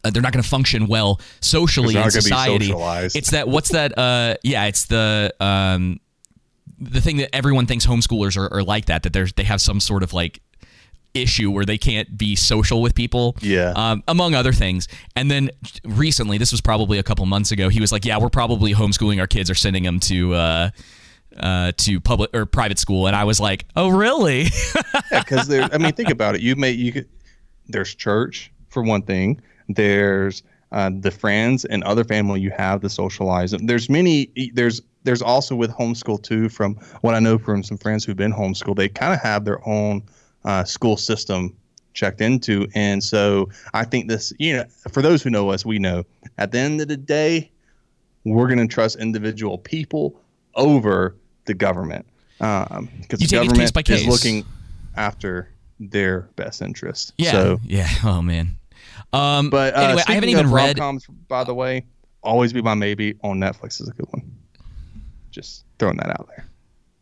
uh, 0.05 0.11
they're 0.11 0.23
not 0.23 0.33
going 0.33 0.43
to 0.43 0.49
function 0.49 0.87
well 0.87 1.21
socially 1.41 1.95
in 1.95 2.01
not 2.01 2.13
gonna 2.13 2.17
be 2.17 2.21
society. 2.23 2.73
It's 3.15 3.31
that 3.31 3.49
what's 3.49 3.71
that? 3.71 3.97
Uh, 3.99 4.37
yeah, 4.43 4.67
it's 4.67 4.87
the 4.87 5.35
um, 5.41 6.01
the 6.79 7.01
thing 7.01 7.19
that 7.19 7.35
everyone 7.35 7.67
thinks 7.67 7.87
homeschoolers 7.87 8.37
are, 8.37 8.53
are 8.53 8.63
like 8.63 8.87
that. 8.87 9.03
That 9.03 9.13
there's 9.13 9.33
they 9.35 9.45
have 9.45 9.61
some 9.61 9.81
sort 9.81 10.03
of 10.03 10.13
like 10.13 10.41
issue 11.15 11.51
where 11.51 11.65
they 11.65 11.79
can't 11.79 12.17
be 12.17 12.37
social 12.37 12.81
with 12.81 12.95
people. 12.95 13.37
Yeah. 13.41 13.73
Um, 13.75 14.03
among 14.09 14.35
other 14.35 14.53
things. 14.53 14.89
And 15.17 15.31
then 15.31 15.51
recently, 15.85 16.39
this 16.39 16.53
was 16.53 16.61
probably 16.61 16.99
a 16.99 17.03
couple 17.03 17.27
months 17.27 17.53
ago, 17.53 17.69
he 17.69 17.81
was 17.81 17.93
like, 17.93 18.05
"Yeah, 18.05 18.19
we're 18.19 18.31
probably 18.31 18.73
homeschooling 18.75 19.21
our 19.21 19.27
kids 19.27 19.51
or 19.51 19.55
sending 19.55 19.83
them 19.83 20.01
to." 20.01 20.35
Uh, 20.35 20.71
uh, 21.39 21.71
to 21.77 22.01
public 22.01 22.35
or 22.35 22.45
private 22.45 22.77
school, 22.77 23.07
and 23.07 23.15
I 23.15 23.23
was 23.23 23.39
like, 23.39 23.65
"Oh, 23.77 23.89
really?" 23.89 24.49
yeah, 25.13 25.21
because 25.21 25.47
there. 25.47 25.69
I 25.73 25.79
mean, 25.79 25.93
think 25.97 26.11
about 26.11 26.35
it. 26.35 26.41
You 26.41 26.57
may 26.57 26.73
you 26.73 26.91
could. 26.91 27.09
There's 27.69 27.95
church 27.95 28.53
for 28.69 28.83
one 28.83 29.03
thing. 29.03 29.41
There's 29.75 30.43
uh, 30.73 30.91
the 31.01 31.11
friends 31.11 31.65
and 31.65 31.83
other 31.85 32.05
family 32.05 32.41
you 32.41 32.51
have 32.51 32.81
to 32.83 32.89
socialize. 32.89 33.53
There's 33.53 33.89
many. 33.89 34.31
There's 34.55 34.81
there's 35.05 35.23
also 35.23 35.57
with 35.57 35.71
homeschool 35.71 36.23
too. 36.23 36.49
From 36.49 36.75
what 37.01 37.15
I 37.15 37.21
know 37.21 37.39
from 37.39 37.63
some 37.63 37.79
friends 37.79 38.05
who've 38.05 38.17
been 38.17 38.33
homeschooled, 38.33 38.77
they 38.77 38.89
kind 38.89 39.13
of 39.15 39.21
have 39.21 39.45
their 39.45 39.67
own 39.67 40.03
uh, 40.45 40.65
school 40.65 40.97
system 40.97 41.57
checked 41.93 42.21
into, 42.21 42.69
and 42.75 43.03
so 43.03 43.49
I 43.75 43.85
think 43.85 44.09
this. 44.09 44.33
You 44.39 44.57
know, 44.59 44.65
for 44.91 45.03
those 45.03 45.23
who 45.23 45.31
know 45.31 45.51
us, 45.51 45.65
we 45.65 45.79
know 45.79 46.05
at 46.39 46.53
the 46.53 46.59
end 46.59 46.81
of 46.81 46.89
the 46.89 46.97
day, 46.97 47.51
we're 48.25 48.47
going 48.47 48.59
to 48.59 48.73
trust 48.73 48.97
individual 48.97 49.59
people 49.59 50.21
over 50.55 51.17
the 51.47 51.55
government 51.55 52.07
because 52.39 53.21
You 53.21 53.27
the 53.27 53.37
government 53.37 53.59
case 53.59 53.71
by 53.71 53.83
case. 53.83 54.01
is 54.03 54.07
looking 54.07 54.45
after 54.97 55.49
their 55.79 56.23
best 56.37 56.63
interest. 56.63 57.13
yeah. 57.19 57.31
So, 57.33 57.61
yeah. 57.65 57.89
Oh 58.05 58.23
man. 58.23 58.57
Um, 59.13 59.51
but 59.51 59.75
uh, 59.75 59.81
anyway, 59.81 60.03
I 60.07 60.15
haven't 60.15 60.29
even 60.29 60.51
read. 60.51 60.79
rom-coms, 60.79 61.07
by 61.29 61.45
the 61.45 61.55
way. 61.55 61.87
Always 62.23 62.53
be 62.53 62.63
my 62.63 62.75
maybe 62.75 63.15
on 63.23 63.39
Netflix 63.39 63.81
is 63.81 63.89
a 63.89 63.93
good 63.93 64.07
one. 64.11 64.31
Just 65.31 65.65
throwing 65.79 65.97
that 65.97 66.11
out 66.11 66.29
there. 66.29 66.47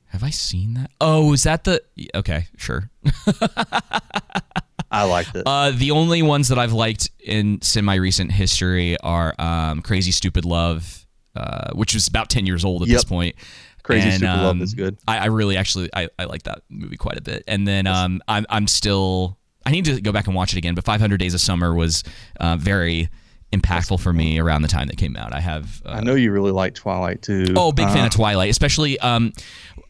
Have 0.06 0.22
I 0.22 0.30
seen 0.30 0.74
that? 0.74 0.90
Oh, 1.00 1.32
is 1.32 1.42
that 1.42 1.64
the? 1.64 1.82
Okay, 2.14 2.46
sure. 2.56 2.90
I 4.90 5.04
liked 5.04 5.34
it. 5.36 5.42
Uh, 5.44 5.70
the 5.70 5.90
only 5.90 6.22
ones 6.22 6.48
that 6.48 6.58
I've 6.58 6.72
liked 6.72 7.10
in 7.20 7.60
semi-recent 7.60 8.32
history 8.32 8.96
are 9.00 9.34
um, 9.38 9.82
Crazy 9.82 10.12
Stupid 10.12 10.46
Love, 10.46 11.06
uh, 11.36 11.72
which 11.74 11.92
was 11.92 12.08
about 12.08 12.30
ten 12.30 12.46
years 12.46 12.64
old 12.64 12.82
at 12.82 12.88
this 12.88 13.04
point. 13.04 13.36
Crazy 13.82 14.08
And, 14.08 14.18
Stupid 14.18 14.36
Love 14.36 14.56
um, 14.56 14.62
is 14.62 14.74
good. 14.74 14.98
I, 15.08 15.18
I 15.18 15.24
really 15.26 15.56
actually 15.56 15.88
I, 15.94 16.08
I 16.18 16.24
like 16.24 16.42
that 16.44 16.62
movie 16.68 16.96
quite 16.96 17.16
a 17.16 17.22
bit. 17.22 17.44
And 17.48 17.66
then 17.66 17.86
um, 17.86 18.22
I'm 18.28 18.44
I'm 18.50 18.66
still 18.66 19.37
I 19.68 19.70
need 19.70 19.84
to 19.84 20.00
go 20.00 20.12
back 20.12 20.26
and 20.26 20.34
watch 20.34 20.54
it 20.54 20.56
again. 20.56 20.74
But 20.74 20.84
500 20.84 21.18
Days 21.18 21.34
of 21.34 21.42
Summer 21.42 21.74
was 21.74 22.02
uh, 22.40 22.56
very 22.56 23.10
impactful 23.52 24.00
for 24.00 24.12
me 24.14 24.38
around 24.38 24.62
the 24.62 24.68
time 24.68 24.86
that 24.88 24.96
came 24.96 25.14
out. 25.14 25.34
I 25.34 25.40
have 25.40 25.82
uh, 25.84 25.90
I 25.90 26.00
know 26.00 26.14
you 26.14 26.32
really 26.32 26.52
like 26.52 26.74
Twilight 26.74 27.20
too. 27.20 27.52
Oh, 27.54 27.70
big 27.72 27.86
fan 27.88 28.04
Uh, 28.04 28.06
of 28.06 28.12
Twilight, 28.12 28.48
especially 28.48 28.98
um, 29.00 29.34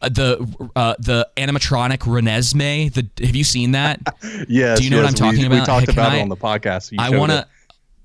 the 0.01 0.69
uh, 0.75 0.95
the 0.99 1.29
animatronic 1.37 1.99
Renesmee. 1.99 2.93
The 2.93 3.25
have 3.25 3.35
you 3.35 3.45
seen 3.45 3.71
that? 3.71 4.01
Yes. 4.49 4.79
Do 4.79 4.83
you 4.83 4.89
know 4.89 4.97
what 4.97 5.05
I'm 5.07 5.13
talking 5.13 5.39
we, 5.39 5.45
about? 5.45 5.59
We 5.61 5.65
talked 5.65 5.87
about 5.89 6.11
I- 6.11 6.17
it 6.17 6.21
on 6.23 6.29
the 6.29 6.37
podcast. 6.37 6.91
You 6.91 6.97
I 6.99 7.09
want 7.17 7.31
to. 7.31 7.47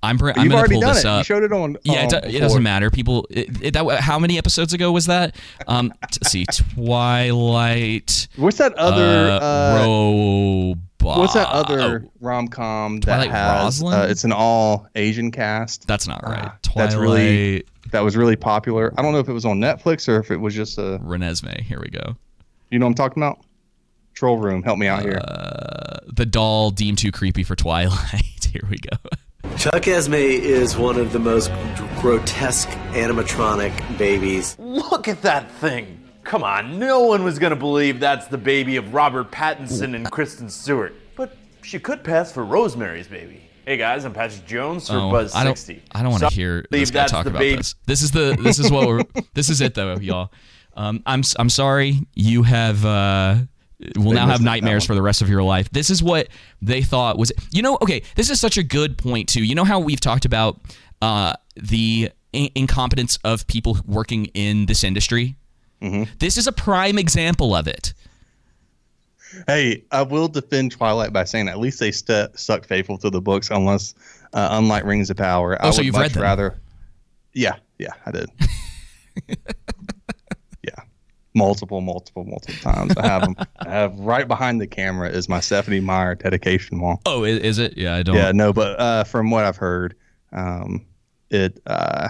It. 0.05 0.09
I'm. 0.09 0.17
Br- 0.17 0.31
I'm 0.31 0.43
You've 0.43 0.51
gonna 0.51 0.55
already 0.57 0.75
pull 0.75 0.81
done 0.83 0.95
this 0.95 1.05
it. 1.05 1.09
up. 1.09 1.19
You 1.21 1.25
showed 1.25 1.43
it 1.43 1.53
on. 1.53 1.77
Yeah, 1.83 2.05
it, 2.05 2.13
um, 2.15 2.21
do- 2.23 2.29
it 2.37 2.41
doesn't 2.41 2.63
matter. 2.63 2.91
People, 2.91 3.27
it, 3.31 3.63
it, 3.63 3.71
that 3.75 4.01
how 4.01 4.19
many 4.19 4.39
episodes 4.39 4.73
ago 4.73 4.93
was 4.93 5.07
that? 5.07 5.35
Um, 5.67 5.93
t- 6.11 6.19
see, 6.25 6.47
Twilight. 6.75 8.29
What's 8.37 8.59
that 8.59 8.75
other? 8.75 9.31
uh, 9.31 9.39
uh, 9.39 9.85
Robot. 9.87 11.19
What's 11.19 11.35
that 11.35 11.49
other 11.49 12.07
rom 12.21 12.49
com 12.49 13.01
that 13.01 13.29
has? 13.29 13.83
Uh, 13.83 14.07
it's 14.09 14.25
an 14.25 14.33
all 14.33 14.87
Asian 14.95 15.31
cast. 15.31 15.87
That's 15.87 16.07
not 16.07 16.23
right. 16.23 16.39
Ah, 16.45 16.59
Twilight. 16.63 16.91
That's 16.91 16.95
really 17.01 17.65
that 17.91 18.01
was 18.01 18.17
really 18.17 18.37
popular. 18.37 18.93
I 18.99 19.03
don't 19.03 19.13
know 19.13 19.19
if 19.21 19.29
it 19.29 19.33
was 19.33 19.45
on 19.45 19.59
Netflix 19.61 20.09
or 20.09 20.19
if 20.19 20.31
it 20.31 20.37
was 20.39 20.55
just 20.55 20.79
a. 20.79 20.99
Renesmee. 21.03 21.61
Here 21.61 21.81
we 21.81 21.89
go. 21.89 22.17
You 22.71 22.79
know 22.79 22.87
what 22.87 22.91
I'm 22.91 22.95
talking 22.95 23.23
about? 23.23 23.41
Troll 24.15 24.39
Room. 24.39 24.63
Help 24.63 24.79
me 24.79 24.87
out 24.87 25.03
here. 25.03 25.21
Uh, 25.23 25.99
the 26.07 26.25
doll 26.27 26.71
deemed 26.71 26.99
too 26.99 27.13
creepy 27.13 27.43
for 27.43 27.57
Twilight. 27.57 28.23
Here 28.53 28.63
we 28.71 28.77
go. 28.79 28.97
Chuckesmee 29.57 30.41
is 30.41 30.77
one 30.77 30.99
of 30.99 31.13
the 31.13 31.19
most 31.19 31.51
grotesque 32.01 32.69
animatronic 32.93 33.73
babies. 33.97 34.57
Look 34.59 35.07
at 35.09 35.23
that 35.23 35.51
thing. 35.53 36.01
Come 36.25 36.43
on, 36.43 36.79
no 36.79 37.01
one 37.01 37.23
was 37.23 37.39
gonna 37.39 37.55
believe 37.57 38.01
that's 38.01 38.27
the 38.27 38.39
baby 38.39 38.77
of 38.77 38.93
Robert 38.93 39.31
Pattinson 39.31 39.95
and 39.95 40.11
Kristen 40.11 40.49
Stewart. 40.51 40.95
But 41.17 41.37
she 41.63 41.79
could 41.79 42.03
pass 42.03 42.33
for 42.33 42.45
Rosemary's 42.45 43.07
baby. 43.07 43.43
Hey 43.65 43.77
guys, 43.77 44.05
I'm 44.05 44.13
Patrick 44.13 44.45
Jones 44.47 44.89
for 44.89 44.97
Oh, 44.97 45.11
Buzz 45.11 45.35
I 45.35 45.45
don't. 45.45 45.57
60. 45.57 45.83
I 45.93 46.03
don't 46.03 46.11
want 46.11 46.23
to 46.25 46.27
Some 46.31 46.35
hear 46.35 46.65
believe 46.71 46.83
this 46.83 46.91
guy 46.91 47.01
that's 47.01 47.13
talk 47.13 47.27
about 47.27 47.39
baby- 47.39 47.57
this. 47.57 47.75
This 47.87 48.03
is 48.03 48.11
the. 48.11 48.37
This 48.43 48.59
is 48.59 48.71
what 48.71 48.87
we're. 48.89 49.03
this 49.35 49.49
is 49.51 49.61
it 49.61 49.75
though, 49.75 49.95
y'all. 49.97 50.33
Um, 50.77 51.03
I'm. 51.07 51.21
s- 51.21 51.37
I'm 51.39 51.49
sorry. 51.51 52.01
You 52.15 52.43
have. 52.43 52.85
Uh, 52.85 53.37
will 53.97 54.11
They 54.11 54.17
now 54.17 54.27
have 54.27 54.41
nightmares 54.41 54.85
for 54.85 54.95
the 54.95 55.03
rest 55.03 55.23
of 55.23 55.29
your 55.29 55.43
life. 55.43 55.71
This 55.71 55.91
is 55.91 56.03
what 56.03 56.29
they 56.63 56.83
thought 56.83 57.19
was. 57.19 57.33
You 57.51 57.63
know. 57.63 57.79
Okay. 57.83 58.03
This 58.17 58.31
is 58.31 58.41
such 58.41 58.57
a 58.57 58.63
good 58.63 58.99
point 58.99 59.29
too. 59.29 59.43
You 59.43 59.55
know 59.55 59.65
how 59.65 59.81
we've 59.81 60.01
talked 60.01 60.25
about 60.25 60.61
uh, 61.03 61.35
the 61.57 62.11
in- 62.33 62.51
incompetence 62.55 63.19
of 63.25 63.47
people 63.47 63.79
working 63.87 64.27
in 64.27 64.67
this 64.67 64.85
industry. 64.85 65.37
Mm-hmm. 65.83 66.13
This 66.19 66.37
is 66.37 66.47
a 66.47 66.53
prime 66.53 66.99
example 66.99 67.55
of 67.55 67.67
it. 67.67 67.93
Hey, 69.49 69.85
I 69.91 70.03
will 70.03 70.29
defend 70.29 70.73
Twilight 70.73 71.13
by 71.13 71.25
saying 71.25 71.49
at 71.49 71.59
least 71.59 71.81
they 71.81 71.91
st- 71.91 72.39
stuck 72.39 72.65
faithful 72.65 72.99
to 72.99 73.11
the 73.11 73.21
books, 73.21 73.51
unless 73.51 73.95
uh, 74.33 74.49
unlike 74.53 74.85
Rings 74.85 75.11
of 75.11 75.17
Power. 75.17 75.59
Oh, 75.61 75.69
I 75.69 75.71
so 75.71 75.79
would 75.79 75.87
you've 75.87 75.95
much 75.95 76.03
read 76.03 76.11
them? 76.13 76.23
rather. 76.23 76.61
Yeah, 77.33 77.57
yeah, 77.79 77.91
I 78.07 78.13
did. 78.13 78.31
multiple, 81.35 81.81
multiple, 81.81 82.25
multiple 82.25 82.73
times. 82.73 82.97
I 82.97 83.07
have 83.07 83.23
them. 83.23 83.37
I 83.59 83.71
have 83.71 83.99
right 83.99 84.27
behind 84.27 84.61
the 84.61 84.67
camera 84.67 85.09
is 85.09 85.29
my 85.29 85.41
Stephenie 85.41 85.81
Meyer 85.81 86.15
dedication 86.15 86.81
wall. 86.81 87.01
Oh, 87.07 87.25
is 87.25 87.59
it? 87.59 87.77
Yeah, 87.77 87.95
I 87.95 88.03
don't. 88.03 88.17
Yeah, 88.17 88.33
no, 88.33 88.53
but 88.53 88.79
uh, 88.79 89.05
from 89.05 89.31
what 89.31 89.45
I've 89.45 89.57
heard, 89.57 89.97
um, 90.33 90.87
it 91.31 91.61
uh, 91.67 92.09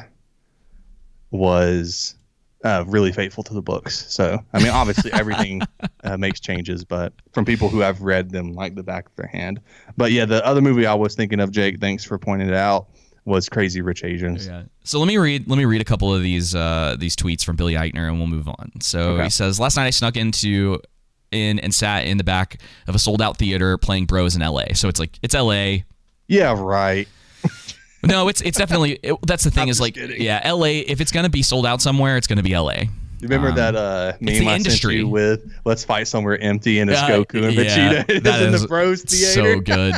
was 1.30 2.16
uh, 2.64 2.84
really 2.86 3.12
faithful 3.12 3.44
to 3.44 3.54
the 3.54 3.62
books. 3.62 4.12
So, 4.12 4.42
I 4.52 4.58
mean, 4.58 4.70
obviously 4.70 5.12
everything 5.14 5.62
uh, 6.02 6.16
makes 6.16 6.40
changes, 6.40 6.84
but 6.84 7.12
from 7.32 7.44
people 7.44 7.68
who 7.68 7.80
have 7.80 8.00
read 8.00 8.30
them 8.30 8.52
like 8.52 8.74
the 8.74 8.82
back 8.82 9.06
of 9.06 9.16
their 9.16 9.26
hand. 9.26 9.60
But 9.96 10.12
yeah, 10.12 10.24
the 10.24 10.44
other 10.44 10.60
movie 10.60 10.86
I 10.86 10.94
was 10.94 11.14
thinking 11.14 11.40
of, 11.40 11.50
Jake, 11.50 11.80
thanks 11.80 12.04
for 12.04 12.18
pointing 12.18 12.48
it 12.48 12.54
out, 12.54 12.88
was 13.24 13.48
Crazy 13.48 13.80
Rich 13.80 14.04
Asians. 14.04 14.46
Yeah. 14.46 14.64
So 14.84 14.98
let 14.98 15.06
me 15.08 15.16
read 15.18 15.48
let 15.48 15.56
me 15.56 15.64
read 15.64 15.80
a 15.80 15.84
couple 15.84 16.14
of 16.14 16.22
these 16.22 16.54
uh, 16.54 16.96
these 16.98 17.16
tweets 17.16 17.44
from 17.44 17.56
Billy 17.56 17.74
Eichner 17.74 18.08
and 18.08 18.18
we'll 18.18 18.26
move 18.26 18.48
on. 18.48 18.72
So 18.80 19.00
Okay. 19.14 19.24
he 19.24 19.30
says 19.30 19.58
last 19.58 19.76
night 19.76 19.86
I 19.86 19.90
snuck 19.90 20.16
into 20.16 20.78
in 21.30 21.58
and 21.60 21.74
sat 21.74 22.06
in 22.06 22.16
the 22.18 22.24
back 22.24 22.60
of 22.86 22.94
a 22.94 22.98
sold 22.98 23.20
out 23.22 23.36
theater 23.38 23.76
playing 23.78 24.06
Bros 24.06 24.36
in 24.36 24.42
LA. 24.42 24.74
So 24.74 24.88
it's 24.88 25.00
like 25.00 25.18
it's 25.22 25.34
LA. 25.34 25.78
Yeah, 26.28 26.54
right. 26.58 27.08
No, 28.06 28.28
it's 28.28 28.42
it's 28.42 28.58
definitely 28.58 28.98
it, 29.02 29.14
that's 29.26 29.44
the 29.44 29.50
thing 29.50 29.68
is 29.68 29.80
like 29.80 29.96
yeah, 29.96 30.52
LA 30.52 30.66
if 30.86 31.00
it's 31.00 31.10
going 31.10 31.24
to 31.24 31.30
be 31.30 31.42
sold 31.42 31.64
out 31.64 31.80
somewhere, 31.80 32.18
it's 32.18 32.26
going 32.26 32.36
to 32.36 32.42
be 32.42 32.54
LA. 32.54 32.80
You 32.82 33.28
remember 33.28 33.48
Um, 33.48 33.54
that 33.54 33.74
uh, 33.74 34.12
meme 34.20 34.46
I 34.46 34.56
industry. 34.56 34.96
sent 34.96 35.06
you 35.06 35.08
with 35.08 35.50
"Let's 35.64 35.86
fight 35.86 36.06
somewhere 36.06 36.38
empty" 36.38 36.80
and 36.80 36.90
it's 36.90 37.00
Uh, 37.00 37.08
Goku 37.08 37.44
and 37.46 37.54
yeah, 37.54 38.02
Vegeta 38.04 38.26
is 38.26 38.42
in 38.42 38.52
the 38.60 38.68
Bros 38.68 39.00
theater. 39.04 39.54
So 39.54 39.60
good. 39.64 39.94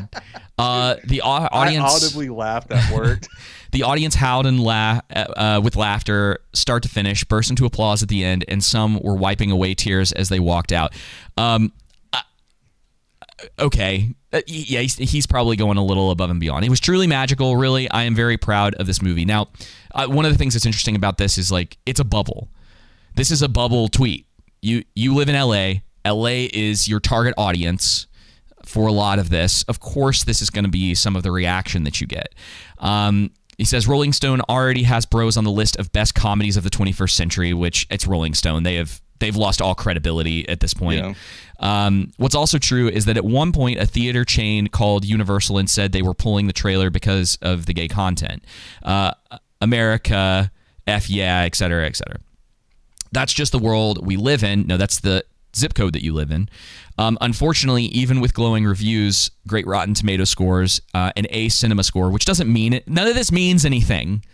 Uh, 0.59 0.97
the 1.05 1.21
au- 1.23 1.27
audience 1.53 1.85
I 1.85 2.07
audibly 2.07 2.29
laughed 2.29 2.73
at 2.73 2.93
work. 2.93 3.25
The 3.73 3.83
audience 3.83 4.15
howled 4.15 4.47
and 4.47 4.63
laugh 4.63 5.03
uh, 5.11 5.61
with 5.63 5.77
laughter, 5.77 6.39
start 6.55 6.83
to 6.85 6.89
finish, 6.89 7.25
burst 7.25 7.51
into 7.51 7.67
applause 7.67 8.03
at 8.03 8.09
the 8.09 8.25
end, 8.25 8.43
and 8.49 8.65
some 8.65 8.99
were 9.03 9.17
wiping 9.17 9.51
away 9.51 9.75
tears 9.75 10.13
as 10.13 10.31
they 10.31 10.41
walked 10.41 10.73
out. 10.73 10.95
Um, 11.37 11.73
uh, 12.15 12.23
okay, 13.59 14.15
Uh, 14.33 14.41
yeah, 14.47 14.81
he's, 14.81 14.97
he's 14.97 15.27
probably 15.27 15.57
going 15.57 15.77
a 15.77 15.85
little 15.85 16.11
above 16.11 16.31
and 16.31 16.41
beyond. 16.41 16.65
It 16.65 16.71
was 16.71 16.81
truly 16.81 17.07
magical. 17.07 17.57
Really, 17.57 17.91
I 17.91 18.05
am 18.05 18.15
very 18.15 18.39
proud 18.39 18.75
of 18.77 18.87
this 18.87 19.03
movie. 19.03 19.27
Now, 19.27 19.49
uh, 19.95 20.07
one 20.07 20.25
of 20.25 20.33
the 20.33 20.39
things 20.39 20.55
that's 20.55 20.65
interesting 20.65 20.97
about 20.97 21.19
this 21.19 21.37
is 21.37 21.53
like 21.53 21.77
it's 21.85 22.01
a 22.01 22.05
bubble. 22.05 22.49
This 23.15 23.31
is 23.31 23.43
a 23.43 23.49
bubble 23.49 23.89
tweet. 23.89 24.27
You 24.63 24.85
you 24.95 25.15
live 25.15 25.29
in 25.29 25.35
LA. 25.35 25.81
LA 26.11 26.47
is 26.53 26.89
your 26.89 27.01
target 27.01 27.35
audience 27.37 28.07
for 28.67 28.87
a 28.87 28.93
lot 28.93 29.19
of 29.19 29.31
this. 29.31 29.63
Of 29.65 29.81
course, 29.81 30.25
this 30.25 30.43
is 30.43 30.51
going 30.51 30.65
to 30.65 30.71
be 30.71 30.95
some 30.95 31.17
of 31.17 31.23
the 31.23 31.33
reaction 31.33 31.85
that 31.85 32.01
you 32.01 32.07
get. 32.07 32.35
Um, 32.79 33.31
he 33.59 33.65
says 33.65 33.89
Rolling 33.89 34.13
Stone 34.13 34.43
already 34.43 34.83
has 34.83 35.07
Bros 35.07 35.37
on 35.37 35.45
the 35.45 35.51
list 35.51 35.77
of 35.77 35.91
best 35.93 36.15
comedies 36.15 36.57
of 36.57 36.65
the 36.65 36.71
21st 36.71 37.11
century, 37.11 37.55
which 37.55 37.87
it's 37.91 38.07
Rolling 38.07 38.35
Stone. 38.35 38.65
They 38.65 38.75
have 38.75 39.01
they've 39.19 39.37
lost 39.37 39.63
all 39.63 39.75
credibility 39.75 40.47
at 40.47 40.61
this 40.61 40.75
point. 40.75 41.01
Um, 41.59 42.13
what's 42.19 42.35
also 42.35 42.59
true 42.59 42.89
is 42.89 43.07
that 43.07 43.17
at 43.17 43.25
one 43.25 43.51
point 43.51 43.79
a 43.79 43.87
theater 43.87 44.27
chain 44.27 44.67
called 44.67 45.07
Universal 45.07 45.57
and 45.57 45.71
said 45.71 45.93
they 45.93 46.03
were 46.03 46.13
pulling 46.13 46.49
the 46.49 46.53
trailer 46.53 46.91
because 46.91 47.39
of 47.41 47.65
the 47.65 47.73
gay 47.73 47.89
content. 47.89 48.45
Uh, 48.83 49.13
America, 49.63 50.53
F 50.87 51.09
yeah, 51.09 51.45
et 51.45 51.55
cetera, 51.55 51.87
et 51.87 51.97
cetera 51.97 52.19
that's 53.13 53.33
just 53.33 53.53
the 53.53 53.59
world 53.59 54.05
we 54.05 54.17
live 54.17 54.45
in. 54.45 54.67
No, 54.67 54.77
that's 54.77 55.01
the 55.01 55.25
zip 55.57 55.75
code 55.75 55.93
that 55.95 56.05
you 56.05 56.13
live 56.13 56.31
in. 56.31 56.49
Um, 56.99 57.19
unfortunately, 57.21 57.85
even 57.85 58.21
with 58.21 58.35
glowing 58.35 58.65
reviews, 58.65 59.31
great 59.47 59.67
Rotten 59.67 59.95
Tomato 59.95 60.25
scores, 60.25 60.81
uh, 60.95 61.13
an 61.17 61.27
A 61.31 61.49
CinemaScore, 61.49 62.13
which 62.13 62.25
doesn't 62.25 62.53
mean 62.53 62.73
it. 62.73 62.89
None 62.89 63.07
of 63.07 63.15
this 63.15 63.33
means 63.33 63.65
anything. 63.65 64.25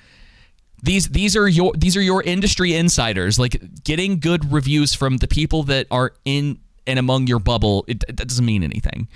These 0.83 1.11
these 1.11 1.37
are 1.37 1.49
your 1.49 1.73
these 1.77 1.97
are 1.97 2.03
your 2.03 2.23
industry 2.23 2.75
insiders. 2.75 3.39
Like 3.39 3.85
getting 3.85 4.19
good 4.19 4.53
reviews 4.53 4.95
from 4.95 5.19
the 5.19 5.29
people 5.29 5.63
that 5.65 5.87
are 5.91 6.13
in 6.25 6.59
and 6.87 6.99
among 6.99 7.29
your 7.29 7.39
bubble. 7.39 7.85
It, 7.87 8.01
that 8.09 8.27
doesn't 8.29 8.45
mean 8.45 8.65
anything. 8.65 9.09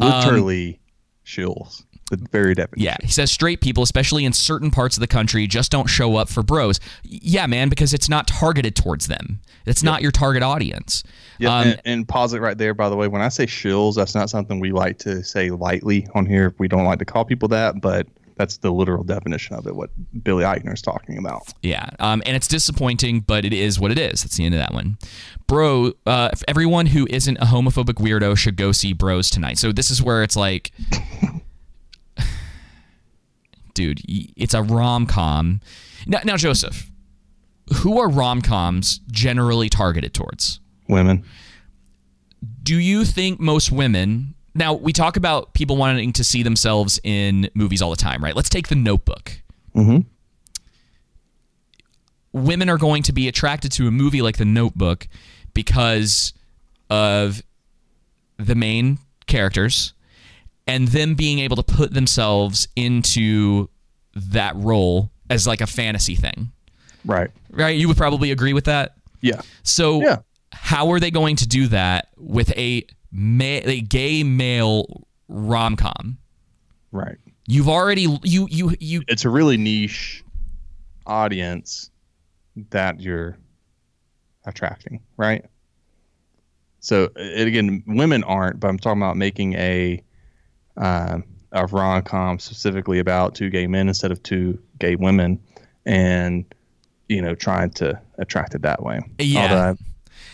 Um, 0.00 0.10
Literally, 0.10 0.80
shills. 1.26 1.82
Very 2.10 2.54
definition. 2.54 2.84
yeah, 2.84 2.96
he 3.02 3.08
says 3.08 3.30
straight 3.30 3.60
people, 3.60 3.82
especially 3.82 4.24
in 4.24 4.32
certain 4.32 4.70
parts 4.70 4.96
of 4.96 5.00
the 5.00 5.06
country, 5.06 5.46
just 5.46 5.70
don't 5.70 5.86
show 5.88 6.16
up 6.16 6.28
for 6.28 6.42
bros. 6.42 6.80
Yeah, 7.02 7.46
man, 7.46 7.68
because 7.68 7.94
it's 7.94 8.08
not 8.08 8.26
targeted 8.26 8.74
towards 8.76 9.06
them. 9.08 9.40
It's 9.66 9.82
not 9.82 10.02
your 10.02 10.10
target 10.10 10.42
audience. 10.42 11.02
Yeah, 11.38 11.54
Um, 11.56 11.68
and, 11.68 11.80
and 11.84 12.08
pause 12.08 12.32
it 12.32 12.40
right 12.40 12.56
there. 12.58 12.74
By 12.74 12.88
the 12.88 12.96
way, 12.96 13.08
when 13.08 13.22
I 13.22 13.28
say 13.28 13.46
shills, 13.46 13.94
that's 13.94 14.14
not 14.14 14.28
something 14.30 14.58
we 14.58 14.72
like 14.72 14.98
to 15.00 15.22
say 15.22 15.50
lightly 15.50 16.08
on 16.14 16.26
here. 16.26 16.54
We 16.58 16.66
don't 16.68 16.84
like 16.84 16.98
to 16.98 17.04
call 17.04 17.24
people 17.24 17.48
that, 17.48 17.80
but 17.80 18.06
that's 18.36 18.56
the 18.56 18.72
literal 18.72 19.04
definition 19.04 19.54
of 19.54 19.66
it. 19.66 19.76
What 19.76 19.90
Billy 20.24 20.44
Eichner 20.44 20.72
is 20.72 20.80
talking 20.80 21.18
about. 21.18 21.42
Yeah, 21.62 21.90
um, 21.98 22.22
and 22.24 22.34
it's 22.34 22.48
disappointing, 22.48 23.20
but 23.20 23.44
it 23.44 23.52
is 23.52 23.78
what 23.78 23.90
it 23.90 23.98
is. 23.98 24.22
That's 24.22 24.36
the 24.38 24.46
end 24.46 24.54
of 24.54 24.60
that 24.60 24.72
one. 24.72 24.96
Bro, 25.46 25.92
uh, 26.06 26.30
everyone 26.48 26.86
who 26.86 27.06
isn't 27.10 27.36
a 27.36 27.44
homophobic 27.46 27.94
weirdo 27.96 28.36
should 28.38 28.56
go 28.56 28.72
see 28.72 28.92
Bros 28.94 29.28
tonight. 29.30 29.58
So 29.58 29.72
this 29.72 29.90
is 29.90 30.02
where 30.02 30.22
it's 30.22 30.36
like, 30.36 30.72
dude, 33.74 34.00
it's 34.06 34.54
a 34.54 34.62
rom 34.62 35.06
com. 35.06 35.60
Now, 36.06 36.20
now, 36.24 36.36
Joseph, 36.36 36.90
who 37.76 37.98
are 38.00 38.08
rom 38.08 38.42
coms 38.42 39.00
generally 39.10 39.68
targeted 39.68 40.12
towards? 40.14 40.60
Women. 40.88 41.24
do 42.62 42.76
you 42.76 43.04
think 43.04 43.38
most 43.38 43.70
women 43.70 44.34
now 44.56 44.72
we 44.74 44.92
talk 44.92 45.16
about 45.16 45.54
people 45.54 45.76
wanting 45.76 46.12
to 46.14 46.24
see 46.24 46.42
themselves 46.42 46.98
in 47.04 47.48
movies 47.54 47.80
all 47.80 47.90
the 47.90 47.96
time 47.96 48.24
right 48.24 48.34
let's 48.34 48.48
take 48.48 48.66
the 48.68 48.74
notebook 48.74 49.40
Mm-hmm. 49.76 49.98
women 52.32 52.68
are 52.68 52.78
going 52.78 53.02
to 53.04 53.12
be 53.12 53.28
attracted 53.28 53.72
to 53.72 53.86
a 53.86 53.90
movie 53.90 54.22
like 54.22 54.36
the 54.36 54.44
notebook 54.44 55.06
because 55.54 56.32
of 56.88 57.42
the 58.36 58.54
main 58.54 58.98
characters 59.26 59.92
and 60.70 60.88
them 60.88 61.14
being 61.14 61.38
able 61.40 61.56
to 61.56 61.62
put 61.62 61.92
themselves 61.94 62.68
into 62.76 63.68
that 64.14 64.54
role 64.56 65.10
as 65.28 65.46
like 65.46 65.60
a 65.60 65.66
fantasy 65.66 66.14
thing 66.14 66.50
Right. 67.04 67.30
right 67.50 67.76
you 67.76 67.88
would 67.88 67.96
probably 67.96 68.30
agree 68.30 68.52
with 68.52 68.64
that 68.64 68.94
Yeah. 69.20 69.40
so 69.62 70.00
Yeah. 70.02 70.18
how 70.52 70.90
are 70.92 71.00
they 71.00 71.10
going 71.10 71.36
to 71.36 71.46
do 71.46 71.66
that 71.68 72.08
with 72.16 72.50
a 72.56 72.84
ma- 73.12 73.64
a 73.76 73.80
gay 73.80 74.22
male 74.24 75.06
rom 75.28 75.76
com? 75.76 76.18
Right. 76.92 77.16
You've 77.46 77.68
already 77.68 78.02
you 78.22 78.46
you 78.50 78.74
you 78.80 79.02
It's 79.08 79.24
a 79.24 79.30
really 79.30 79.56
niche 79.56 80.22
audience 81.06 81.90
that 82.70 83.00
you're 83.00 83.36
attracting, 84.44 85.00
right? 85.16 85.44
So 86.80 87.10
it, 87.16 87.46
again, 87.46 87.82
women 87.86 88.24
aren't, 88.24 88.58
but 88.60 88.68
I'm 88.68 88.78
talking 88.78 89.00
about 89.02 89.16
making 89.16 89.54
a 89.54 90.02
um, 90.80 91.22
a 91.52 91.66
rom 91.66 92.02
com 92.02 92.38
specifically 92.40 92.98
about 92.98 93.34
two 93.36 93.50
gay 93.50 93.66
men 93.68 93.86
instead 93.86 94.10
of 94.10 94.20
two 94.22 94.58
gay 94.78 94.96
women, 94.96 95.38
and 95.86 96.44
you 97.08 97.20
know, 97.22 97.34
trying 97.34 97.70
to 97.70 98.00
attract 98.18 98.54
it 98.54 98.62
that 98.62 98.82
way. 98.82 99.00
Yeah. 99.18 99.42
Although 99.42 99.76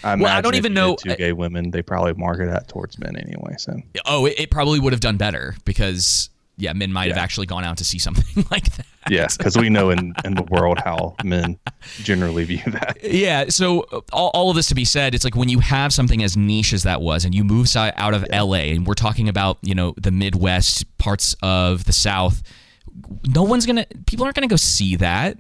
I, 0.04 0.12
I, 0.12 0.14
Well, 0.16 0.36
I 0.36 0.40
don't 0.40 0.54
even 0.54 0.74
know- 0.74 0.96
two 0.96 1.16
gay 1.16 1.32
women. 1.32 1.70
They 1.70 1.82
probably 1.82 2.12
market 2.14 2.46
that 2.46 2.68
towards 2.68 2.98
men 2.98 3.16
anyway. 3.16 3.54
So 3.58 3.80
oh 4.06 4.26
it, 4.26 4.34
it 4.38 4.50
probably 4.50 4.78
would 4.78 4.92
have 4.92 5.00
done 5.00 5.16
better 5.16 5.54
because 5.64 6.30
yeah 6.56 6.72
men 6.72 6.92
might 6.92 7.08
have 7.08 7.18
actually 7.18 7.46
gone 7.46 7.64
out 7.64 7.78
to 7.78 7.84
see 7.84 7.98
something 7.98 8.44
like 8.50 8.64
that. 8.76 8.86
yeah, 9.10 9.26
because 9.36 9.56
we 9.56 9.68
know 9.68 9.90
in 9.90 10.14
in 10.24 10.34
the 10.34 10.42
world 10.44 10.78
how 10.84 11.14
men 11.24 11.58
generally 12.02 12.44
view 12.44 12.62
that. 12.66 12.98
Yeah, 13.02 13.46
so 13.48 13.80
uh, 13.92 14.00
all, 14.12 14.30
all 14.34 14.50
of 14.50 14.56
this 14.56 14.68
to 14.68 14.74
be 14.74 14.84
said, 14.84 15.14
it's 15.14 15.24
like 15.24 15.36
when 15.36 15.48
you 15.48 15.60
have 15.60 15.92
something 15.92 16.22
as 16.22 16.36
niche 16.36 16.72
as 16.72 16.82
that 16.84 17.00
was, 17.00 17.24
and 17.24 17.34
you 17.34 17.44
move 17.44 17.68
out 17.76 18.14
of 18.14 18.24
LA, 18.30 18.72
and 18.74 18.86
we're 18.86 18.94
talking 18.94 19.28
about 19.28 19.58
you 19.62 19.74
know 19.74 19.94
the 19.96 20.10
Midwest 20.10 20.84
parts 20.98 21.36
of 21.42 21.84
the 21.84 21.92
South, 21.92 22.42
no 23.28 23.42
one's 23.42 23.66
gonna, 23.66 23.86
people 24.06 24.24
aren't 24.24 24.34
gonna 24.34 24.46
go 24.46 24.56
see 24.56 24.96
that. 24.96 25.38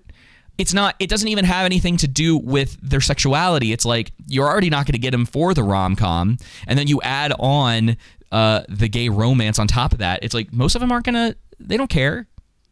It's 0.58 0.72
not. 0.72 0.94
It 0.98 1.10
doesn't 1.10 1.28
even 1.28 1.44
have 1.44 1.66
anything 1.66 1.98
to 1.98 2.08
do 2.08 2.36
with 2.36 2.78
their 2.80 3.02
sexuality. 3.02 3.72
It's 3.72 3.84
like 3.84 4.12
you're 4.26 4.48
already 4.48 4.70
not 4.70 4.86
going 4.86 4.94
to 4.94 4.98
get 4.98 5.10
them 5.10 5.26
for 5.26 5.52
the 5.52 5.62
rom 5.62 5.96
com, 5.96 6.38
and 6.66 6.78
then 6.78 6.86
you 6.86 7.02
add 7.02 7.32
on 7.38 7.98
uh, 8.32 8.62
the 8.68 8.88
gay 8.88 9.08
romance 9.08 9.58
on 9.58 9.66
top 9.66 9.92
of 9.92 9.98
that. 9.98 10.20
It's 10.22 10.34
like 10.34 10.52
most 10.52 10.74
of 10.74 10.80
them 10.80 10.92
aren't 10.92 11.04
gonna. 11.06 11.34
They 11.58 11.76
don't 11.76 11.90
care. 11.90 12.26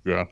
Yeah. 0.04 0.24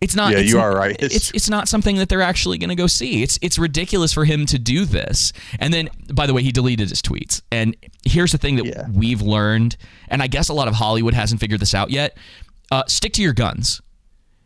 It's 0.00 0.14
not. 0.14 0.32
Yeah, 0.32 0.38
it's, 0.38 0.50
you 0.50 0.60
are 0.60 0.72
right. 0.74 0.96
It's 1.00 1.14
It's- 1.16 1.30
it's 1.34 1.50
not 1.50 1.66
something 1.68 1.96
that 1.96 2.08
they're 2.08 2.22
actually 2.22 2.58
going 2.58 2.68
to 2.70 2.76
go 2.76 2.86
see. 2.86 3.22
It's 3.22 3.38
it's 3.42 3.58
ridiculous 3.58 4.12
for 4.12 4.24
him 4.24 4.46
to 4.46 4.58
do 4.58 4.84
this. 4.84 5.32
And 5.58 5.74
then, 5.74 5.88
by 6.12 6.26
the 6.26 6.34
way, 6.34 6.42
he 6.42 6.52
deleted 6.52 6.88
his 6.88 7.02
tweets. 7.02 7.42
And 7.50 7.76
here's 8.04 8.30
the 8.30 8.38
thing 8.38 8.56
that 8.56 8.90
we've 8.94 9.20
learned, 9.22 9.76
and 10.08 10.22
I 10.22 10.28
guess 10.28 10.48
a 10.50 10.54
lot 10.54 10.68
of 10.68 10.74
Hollywood 10.74 11.14
hasn't 11.14 11.40
figured 11.40 11.60
this 11.60 11.74
out 11.74 11.90
yet. 11.90 12.16
Uh, 12.70 12.84
stick 12.86 13.12
to 13.14 13.22
your 13.22 13.32
guns. 13.32 13.80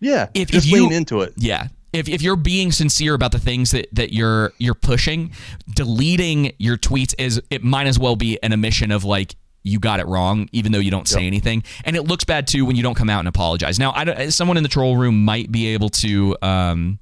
Yeah, 0.01 0.29
If, 0.35 0.49
just 0.51 0.67
if 0.67 0.73
you, 0.73 0.83
lean 0.85 0.93
into 0.93 1.21
it. 1.21 1.35
Yeah. 1.37 1.69
If, 1.93 2.09
if 2.09 2.23
you're 2.23 2.37
being 2.37 2.73
sincere 2.73 3.13
about 3.15 3.33
the 3.33 3.39
things 3.39 3.71
that, 3.73 3.89
that 3.93 4.13
you're 4.13 4.53
you're 4.59 4.75
pushing, 4.75 5.33
deleting 5.77 6.53
your 6.59 6.77
tweets 6.79 7.15
is 7.19 7.41
it 7.51 7.63
might 7.63 7.87
as 7.87 7.99
well 7.99 8.17
be 8.17 8.43
an 8.43 8.53
admission 8.53 8.91
of 8.91 9.05
like 9.05 9.37
you 9.63 9.79
got 9.79 10.01
it 10.01 10.07
wrong, 10.07 10.49
even 10.53 10.73
though 10.73 10.79
you 10.79 10.91
don't 10.91 11.09
say 11.09 11.27
anything, 11.27 11.63
and 11.85 11.97
it 11.97 12.03
looks 12.03 12.25
bad 12.25 12.47
too 12.47 12.65
when 12.65 12.77
you 12.77 12.83
don't 12.83 12.95
come 12.95 13.11
out 13.11 13.21
and 13.21 13.29
apologize. 13.29 13.79
Now, 13.79 13.93
I 13.95 14.05
don't, 14.05 14.33
someone 14.33 14.57
in 14.57 14.63
the 14.63 14.69
troll 14.69 14.97
room 14.97 15.25
might 15.25 15.53
be 15.53 15.69
able 15.69 15.89
to 15.91 16.37
um, 16.43 16.99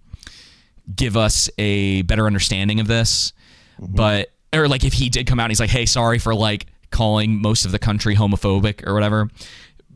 give 0.95 1.16
us 1.16 1.49
a 1.59 2.03
better 2.03 2.27
understanding 2.27 2.81
of 2.81 2.87
this, 2.87 3.32
but 3.78 4.31
or 4.53 4.69
like 4.69 4.85
if 4.85 4.93
he 4.93 5.09
did 5.09 5.27
come 5.27 5.41
out 5.41 5.45
and 5.45 5.53
he's 5.53 5.61
like, 5.61 5.70
hey, 5.70 5.87
sorry 5.87 6.19
for 6.19 6.35
like 6.35 6.66
calling 6.91 7.41
most 7.41 7.65
of 7.65 7.73
the 7.73 7.78
country 7.78 8.16
homophobic 8.16 8.85
or 8.87 8.95
whatever 8.95 9.31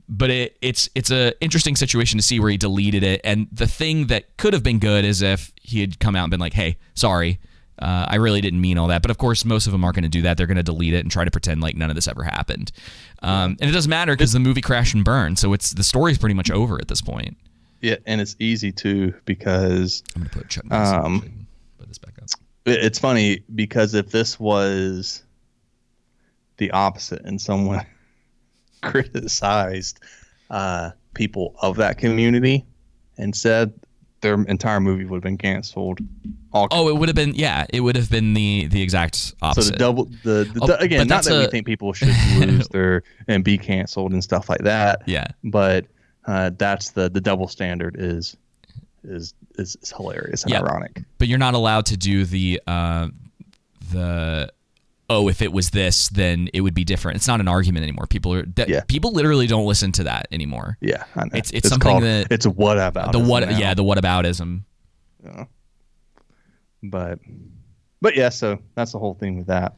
but 0.09 0.31
it, 0.31 0.57
it's 0.61 0.89
it's 0.95 1.11
a 1.11 1.32
interesting 1.43 1.77
situation 1.77 2.19
to 2.19 2.23
see 2.23 2.39
where 2.39 2.51
he 2.51 2.57
deleted 2.57 3.03
it. 3.03 3.20
And 3.24 3.49
the 3.51 3.66
thing 3.66 4.09
that 4.09 4.36
could 4.36 4.53
have 4.53 4.62
been 4.62 4.78
good 4.78 5.05
is 5.05 5.23
if 5.23 5.53
he 5.62 5.81
had 5.81 5.99
come 5.99 6.15
out 6.15 6.24
and 6.24 6.31
been 6.31 6.41
like, 6.41 6.53
"Hey, 6.53 6.77
sorry, 6.95 7.39
uh, 7.78 8.06
I 8.09 8.16
really 8.16 8.40
didn't 8.40 8.60
mean 8.60 8.78
all 8.78 8.88
that." 8.88 9.02
But 9.02 9.10
of 9.10 9.18
course, 9.18 9.44
most 9.44 9.66
of 9.66 9.72
them 9.72 9.84
aren't 9.84 9.96
going 9.96 10.05
to 10.05 10.09
do 10.09 10.22
that. 10.22 10.36
They're 10.36 10.46
going 10.46 10.56
to 10.56 10.62
delete 10.62 10.94
it 10.94 11.01
and 11.01 11.10
try 11.10 11.24
to 11.24 11.30
pretend 11.30 11.60
like 11.60 11.76
none 11.76 11.90
of 11.90 11.96
this 11.96 12.09
ever 12.09 12.22
happened. 12.22 12.72
Um, 13.22 13.56
and 13.60 13.70
it 13.70 13.72
doesn't 13.72 13.90
matter 13.90 14.12
because 14.12 14.32
the 14.32 14.40
movie 14.40 14.60
crashed 14.60 14.94
and 14.94 15.05
burned, 15.05 15.38
so 15.38 15.52
it's 15.52 15.70
the 15.70 15.84
story's 15.84 16.18
pretty 16.18 16.34
much 16.34 16.51
over 16.51 16.78
at 16.80 16.88
this 16.88 17.01
point. 17.01 17.36
Yeah, 17.80 17.96
and 18.06 18.20
it's 18.20 18.36
easy 18.38 18.72
too 18.72 19.14
because 19.24 20.02
I'm 20.14 20.22
gonna 20.22 20.30
put 20.30 20.48
Chuck 20.48 20.72
um, 20.72 21.46
put 21.78 21.88
this 21.88 21.98
back 21.98 22.14
up. 22.18 22.28
It's 22.66 22.98
funny 22.98 23.42
because 23.55 23.92
if 23.94 24.10
this 24.10 24.40
was 24.40 25.22
the 26.56 26.70
opposite 26.70 27.22
and 27.24 27.40
someone 27.40 27.84
criticized 28.82 30.01
uh, 30.51 30.90
people 31.14 31.55
of 31.60 31.76
that 31.76 31.98
community 31.98 32.64
and 33.18 33.34
said 33.34 33.72
their 34.24 34.34
entire 34.48 34.80
movie 34.80 35.05
would 35.05 35.18
have 35.18 35.22
been 35.22 35.38
canceled. 35.38 36.01
All 36.52 36.66
Oh, 36.72 36.88
it 36.88 36.96
would 36.98 37.09
have 37.09 37.14
been 37.16 37.34
yeah, 37.34 37.66
it 37.70 37.80
would 37.80 37.94
have 37.94 38.10
been 38.10 38.34
the 38.34 38.66
the 38.66 38.82
exact 38.82 39.34
opposite. 39.42 39.62
so 39.66 39.70
the 39.72 39.76
double 39.76 40.05
the, 40.24 40.51
the 40.52 40.59
Oh, 40.62 40.74
again 40.82 41.06
not 41.06 41.09
that's 41.22 41.28
that 41.28 41.38
we 41.38 41.46
think 41.46 41.66
people 41.66 41.92
should 41.92 42.09
lose 42.38 42.66
their 42.68 43.02
and 43.28 43.44
be 43.44 43.56
canceled 43.59 44.12
and 44.12 44.22
stuff 44.24 44.48
like 44.48 44.62
that. 44.62 45.02
Yeah. 45.06 45.28
But 45.44 45.86
uh, 46.26 46.51
that's 46.59 46.90
the 46.90 47.09
the 47.10 47.20
double 47.20 47.46
standard 47.48 47.96
is 47.98 48.36
is 49.05 49.34
is, 49.59 49.76
is 49.82 49.92
hilarious 49.96 50.42
and 50.44 50.52
Yeah. 50.52 50.60
ironic. 50.62 51.02
but 51.18 51.28
you're 51.28 51.38
not 51.38 51.55
allowed 51.55 51.86
to 51.86 51.96
do 51.96 52.24
the 52.24 52.60
uh, 52.66 53.09
the 53.92 54.51
oh 55.10 55.28
if 55.28 55.43
it 55.43 55.52
was 55.52 55.70
this 55.70 56.09
then 56.09 56.48
it 56.55 56.60
would 56.62 56.74
be 56.74 56.85
different 56.85 57.16
it's 57.16 57.28
not 57.28 57.40
an 57.40 57.48
argument 57.48 57.82
anymore 57.82 58.06
people 58.06 58.32
are 58.35 58.43
that, 58.56 58.89
people 58.89 59.12
literally 59.12 59.47
don't 59.47 59.66
listen 59.66 59.93
to 59.93 60.05
that 60.05 60.26
anymore 60.32 60.76
Yeah, 60.81 61.05
I 61.14 61.24
know. 61.24 61.31
it's 61.35 61.51
it's, 61.51 61.59
It's 61.59 61.68
something 61.68 61.90
called- 61.90 62.02
that 62.05 62.28
it's 62.31 62.47
what 62.47 62.78
about 62.78 63.12
the 63.12 63.18
what 63.18 63.48
now. 63.48 63.59
yeah 63.59 63.74
the 63.74 63.85
whataboutism 63.85 64.62
Yeah. 65.24 65.44
But 66.82 67.18
but 68.02 68.16
yeah, 68.16 68.28
so 68.28 68.59
that's 68.74 68.93
the 68.93 68.98
whole 68.98 69.14
thing 69.14 69.39
with 69.39 69.47
that. 69.47 69.74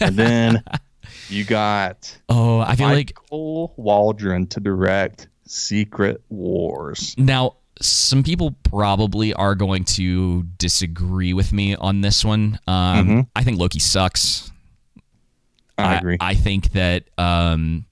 and 0.00 0.16
then 0.16 0.62
you 1.28 1.44
got 1.44 2.16
oh 2.28 2.60
I 2.60 2.76
feel 2.76 2.86
like 2.88 3.14
Michael 3.16 3.74
Waldron 3.76 4.46
to 4.48 4.60
direct 4.60 5.28
Secret 5.46 6.22
Wars. 6.28 7.14
now 7.18 7.56
some 7.80 8.22
people 8.22 8.52
probably 8.62 9.34
are 9.34 9.56
going 9.56 9.84
to 9.84 10.44
disagree 10.58 11.32
with 11.32 11.52
me 11.52 11.74
on 11.74 12.00
this 12.02 12.24
one 12.24 12.58
um, 12.68 13.08
Mhm. 13.08 13.26
I 13.34 13.42
think 13.42 13.58
Loki 13.58 13.80
sucks 13.80 14.52
I 15.78 15.96
agree. 15.96 16.16
I 16.20 16.34
think 16.34 16.72
that 16.72 17.04
um, 17.18 17.84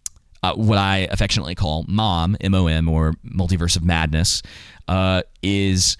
uh, 0.42 0.54
what 0.54 0.78
I 0.78 1.08
affectionately 1.10 1.54
call 1.54 1.84
MOM, 1.88 2.36
M 2.40 2.54
O 2.54 2.66
M, 2.66 2.88
or 2.88 3.14
Multiverse 3.24 3.76
of 3.76 3.84
Madness, 3.84 4.42
uh, 4.88 5.22
is 5.42 5.96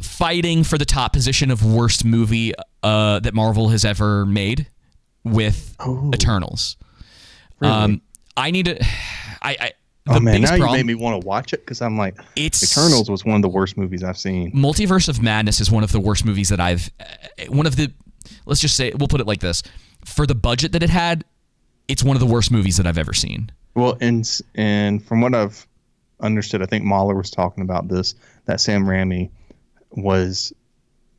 fighting 0.00 0.64
for 0.64 0.78
the 0.78 0.84
top 0.84 1.12
position 1.12 1.50
of 1.50 1.64
worst 1.64 2.04
movie 2.04 2.52
uh, 2.82 3.20
that 3.20 3.34
Marvel 3.34 3.68
has 3.68 3.84
ever 3.84 4.26
made 4.26 4.66
with 5.24 5.76
Eternals. 6.14 6.76
Um, 7.60 8.02
I 8.36 8.50
need 8.50 8.66
to. 8.66 8.78
I. 9.42 9.56
I 9.60 9.72
the 10.04 10.14
oh 10.16 10.20
man, 10.20 10.40
now 10.40 10.56
you 10.56 10.66
made 10.72 10.84
me 10.84 10.96
want 10.96 11.22
to 11.22 11.24
watch 11.24 11.52
it 11.52 11.60
because 11.60 11.80
I'm 11.80 11.96
like, 11.96 12.18
It's- 12.34 12.60
Eternals 12.64 13.08
was 13.08 13.24
one 13.24 13.36
of 13.36 13.42
the 13.42 13.48
worst 13.48 13.76
movies 13.76 14.02
I've 14.02 14.18
seen. 14.18 14.50
Multiverse 14.50 15.08
of 15.08 15.22
Madness 15.22 15.60
is 15.60 15.70
one 15.70 15.84
of 15.84 15.92
the 15.92 16.00
worst 16.00 16.24
movies 16.24 16.48
that 16.48 16.58
I've. 16.58 16.90
uh, 16.98 17.04
One 17.50 17.66
of 17.66 17.76
the. 17.76 17.92
Let's 18.46 18.60
just 18.60 18.76
say 18.76 18.92
we'll 18.96 19.08
put 19.08 19.20
it 19.20 19.26
like 19.26 19.40
this: 19.40 19.62
for 20.04 20.26
the 20.26 20.34
budget 20.34 20.72
that 20.72 20.82
it 20.82 20.90
had, 20.90 21.24
it's 21.88 22.02
one 22.02 22.16
of 22.16 22.20
the 22.20 22.26
worst 22.26 22.50
movies 22.50 22.76
that 22.76 22.86
I've 22.86 22.98
ever 22.98 23.12
seen. 23.14 23.50
Well, 23.74 23.96
and 24.00 24.28
and 24.54 25.04
from 25.04 25.20
what 25.20 25.34
I've 25.34 25.66
understood, 26.20 26.62
I 26.62 26.66
think 26.66 26.84
Mahler 26.84 27.14
was 27.16 27.30
talking 27.30 27.62
about 27.62 27.88
this 27.88 28.14
that 28.46 28.60
Sam 28.60 28.84
Raimi 28.84 29.30
was 29.90 30.52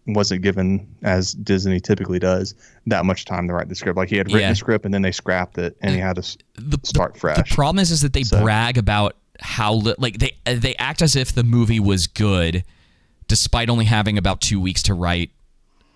wasn't 0.05 0.41
given 0.41 0.85
as 1.03 1.31
Disney 1.33 1.79
typically 1.79 2.19
does 2.19 2.55
that 2.87 3.05
much 3.05 3.23
time 3.23 3.47
to 3.47 3.53
write 3.53 3.69
the 3.69 3.75
script. 3.75 3.95
Like 3.97 4.09
he 4.09 4.17
had 4.17 4.27
written 4.27 4.41
Yeah. 4.41 4.49
the 4.49 4.55
script 4.55 4.83
and 4.83 4.93
then 4.93 5.01
they 5.01 5.13
scrapped 5.13 5.57
it 5.57 5.77
and 5.81 5.95
he 5.95 5.99
had 6.01 6.17
to 6.17 6.19
s- 6.21 6.37
start 6.83 7.17
fresh. 7.17 7.37
The 7.49 7.55
problem 7.55 7.79
is, 7.81 7.89
is 7.89 8.01
that 8.01 8.11
they 8.11 8.23
So- 8.23 8.41
brag 8.41 8.77
about 8.77 9.15
how 9.39 9.75
li- 9.75 9.95
like 9.97 10.19
they 10.19 10.31
they 10.45 10.75
act 10.75 11.01
as 11.01 11.15
if 11.15 11.31
the 11.33 11.43
movie 11.43 11.79
was 11.79 12.07
good, 12.07 12.63
despite 13.29 13.69
only 13.69 13.85
having 13.85 14.17
about 14.17 14.41
two 14.41 14.59
weeks 14.59 14.83
to 14.83 14.93
write 14.93 15.31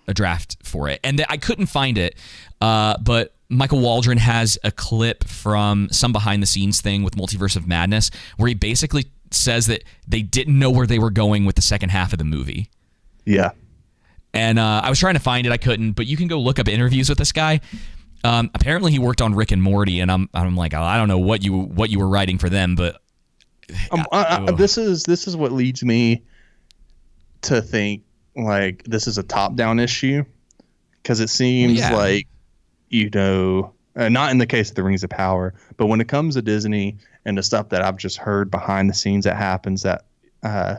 a 0.08 0.14
draft 0.14 0.56
for 0.62 0.88
it. 0.88 0.98
And 1.04 1.24
I 1.28 1.36
couldn't 1.36 1.66
find 1.66 1.96
it, 1.98 2.16
uh, 2.60 2.96
but 3.00 3.34
Michael 3.48 3.80
Waldron 3.80 4.18
has 4.18 4.58
a 4.64 4.70
clip 4.70 5.24
from 5.24 5.88
some 5.90 6.12
behind 6.12 6.42
the 6.42 6.46
scenes 6.46 6.80
thing 6.80 7.02
with 7.02 7.14
Multiverse 7.14 7.54
of 7.54 7.66
Madness 7.66 8.10
where 8.36 8.48
he 8.48 8.54
basically 8.54 9.06
says 9.30 9.66
that 9.66 9.84
they 10.06 10.22
didn't 10.22 10.58
know 10.58 10.70
where 10.70 10.86
they 10.86 10.98
were 10.98 11.10
going 11.10 11.44
with 11.44 11.54
the 11.54 11.62
second 11.62 11.90
half 11.90 12.12
of 12.12 12.18
the 12.18 12.24
movie. 12.24 12.68
yeah. 13.24 13.52
And 14.34 14.58
uh, 14.58 14.82
I 14.84 14.90
was 14.90 14.98
trying 14.98 15.14
to 15.14 15.20
find 15.20 15.46
it, 15.46 15.52
I 15.52 15.56
couldn't. 15.56 15.92
But 15.92 16.06
you 16.06 16.16
can 16.16 16.28
go 16.28 16.38
look 16.38 16.58
up 16.58 16.68
interviews 16.68 17.08
with 17.08 17.16
this 17.16 17.32
guy. 17.32 17.60
Um, 18.24 18.50
apparently, 18.54 18.92
he 18.92 18.98
worked 18.98 19.22
on 19.22 19.34
Rick 19.34 19.52
and 19.52 19.62
Morty, 19.62 20.00
and 20.00 20.12
I'm 20.12 20.28
I'm 20.34 20.54
like, 20.54 20.74
oh, 20.74 20.82
I 20.82 20.98
don't 20.98 21.08
know 21.08 21.18
what 21.18 21.42
you 21.42 21.58
what 21.58 21.88
you 21.88 21.98
were 21.98 22.08
writing 22.08 22.36
for 22.36 22.50
them, 22.50 22.74
but 22.74 23.00
Um, 23.90 24.04
I, 24.12 24.46
I, 24.48 24.50
this 24.52 24.78
is 24.78 25.02
this 25.04 25.26
is 25.26 25.36
what 25.36 25.52
leads 25.52 25.82
me 25.82 26.22
to 27.42 27.62
think 27.62 28.02
like 28.44 28.84
this 28.84 29.06
is 29.06 29.18
a 29.18 29.22
top 29.22 29.54
down 29.54 29.78
issue 29.78 30.24
because 31.02 31.20
it 31.20 31.28
seems 31.28 31.78
Yeah. 31.78 31.94
like 31.94 32.26
you 32.88 33.10
know 33.10 33.72
uh, 33.96 34.08
not 34.08 34.30
in 34.30 34.38
the 34.38 34.46
case 34.46 34.70
of 34.70 34.76
the 34.76 34.82
rings 34.82 35.02
of 35.04 35.10
power 35.10 35.54
but 35.76 35.86
when 35.86 36.00
it 36.00 36.08
comes 36.08 36.34
to 36.34 36.42
disney 36.42 36.96
and 37.24 37.36
the 37.36 37.42
stuff 37.42 37.68
that 37.70 37.82
i've 37.82 37.96
just 37.96 38.16
heard 38.16 38.50
behind 38.50 38.88
the 38.88 38.94
scenes 38.94 39.24
that 39.24 39.36
happens 39.36 39.82
that 39.82 40.04
uh 40.42 40.76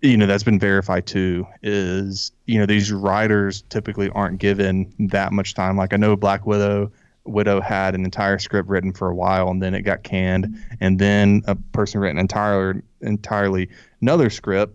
you 0.00 0.16
know 0.16 0.26
that's 0.26 0.44
been 0.44 0.58
verified 0.60 1.06
too 1.06 1.46
is 1.62 2.30
you 2.46 2.58
know 2.58 2.66
these 2.66 2.92
writers 2.92 3.62
typically 3.68 4.08
aren't 4.10 4.38
given 4.38 4.92
that 4.98 5.32
much 5.32 5.54
time 5.54 5.76
like 5.76 5.92
i 5.92 5.96
know 5.96 6.14
black 6.16 6.46
widow 6.46 6.90
widow 7.24 7.60
had 7.60 7.94
an 7.94 8.04
entire 8.04 8.38
script 8.38 8.68
written 8.68 8.92
for 8.92 9.08
a 9.08 9.14
while 9.14 9.48
and 9.50 9.62
then 9.62 9.74
it 9.74 9.82
got 9.82 10.02
canned 10.02 10.56
and 10.80 10.98
then 10.98 11.42
a 11.46 11.54
person 11.56 12.00
written 12.00 12.18
entirely 12.18 12.80
entirely 13.02 13.68
another 14.00 14.30
script 14.30 14.74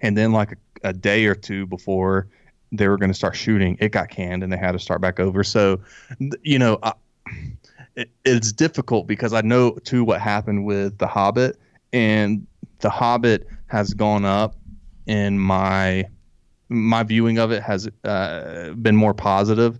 and 0.00 0.16
then 0.16 0.32
like 0.32 0.58
a, 0.88 0.92
day 0.92 1.26
or 1.26 1.34
two 1.34 1.66
before 1.66 2.28
they 2.72 2.88
were 2.88 2.96
going 2.96 3.10
to 3.10 3.14
start 3.14 3.36
shooting 3.36 3.76
it 3.80 3.90
got 3.90 4.08
canned 4.08 4.42
and 4.42 4.52
they 4.52 4.56
had 4.56 4.72
to 4.72 4.78
start 4.78 5.00
back 5.00 5.20
over. 5.20 5.44
So 5.44 5.80
you 6.42 6.58
know 6.58 6.78
I, 6.82 6.92
it, 7.96 8.10
it's 8.24 8.52
difficult 8.52 9.06
because 9.06 9.32
i 9.32 9.40
know 9.40 9.72
too 9.84 10.04
what 10.04 10.20
happened 10.20 10.64
with 10.64 10.98
the 10.98 11.06
hobbit 11.06 11.58
and 11.92 12.46
the 12.80 12.90
hobbit 12.90 13.48
has 13.66 13.94
gone 13.94 14.24
up 14.24 14.54
in 15.06 15.38
my 15.38 16.04
my 16.68 17.02
viewing 17.02 17.38
of 17.38 17.52
it 17.52 17.62
has 17.62 17.88
uh, 18.04 18.72
been 18.80 18.96
more 18.96 19.14
positive 19.14 19.78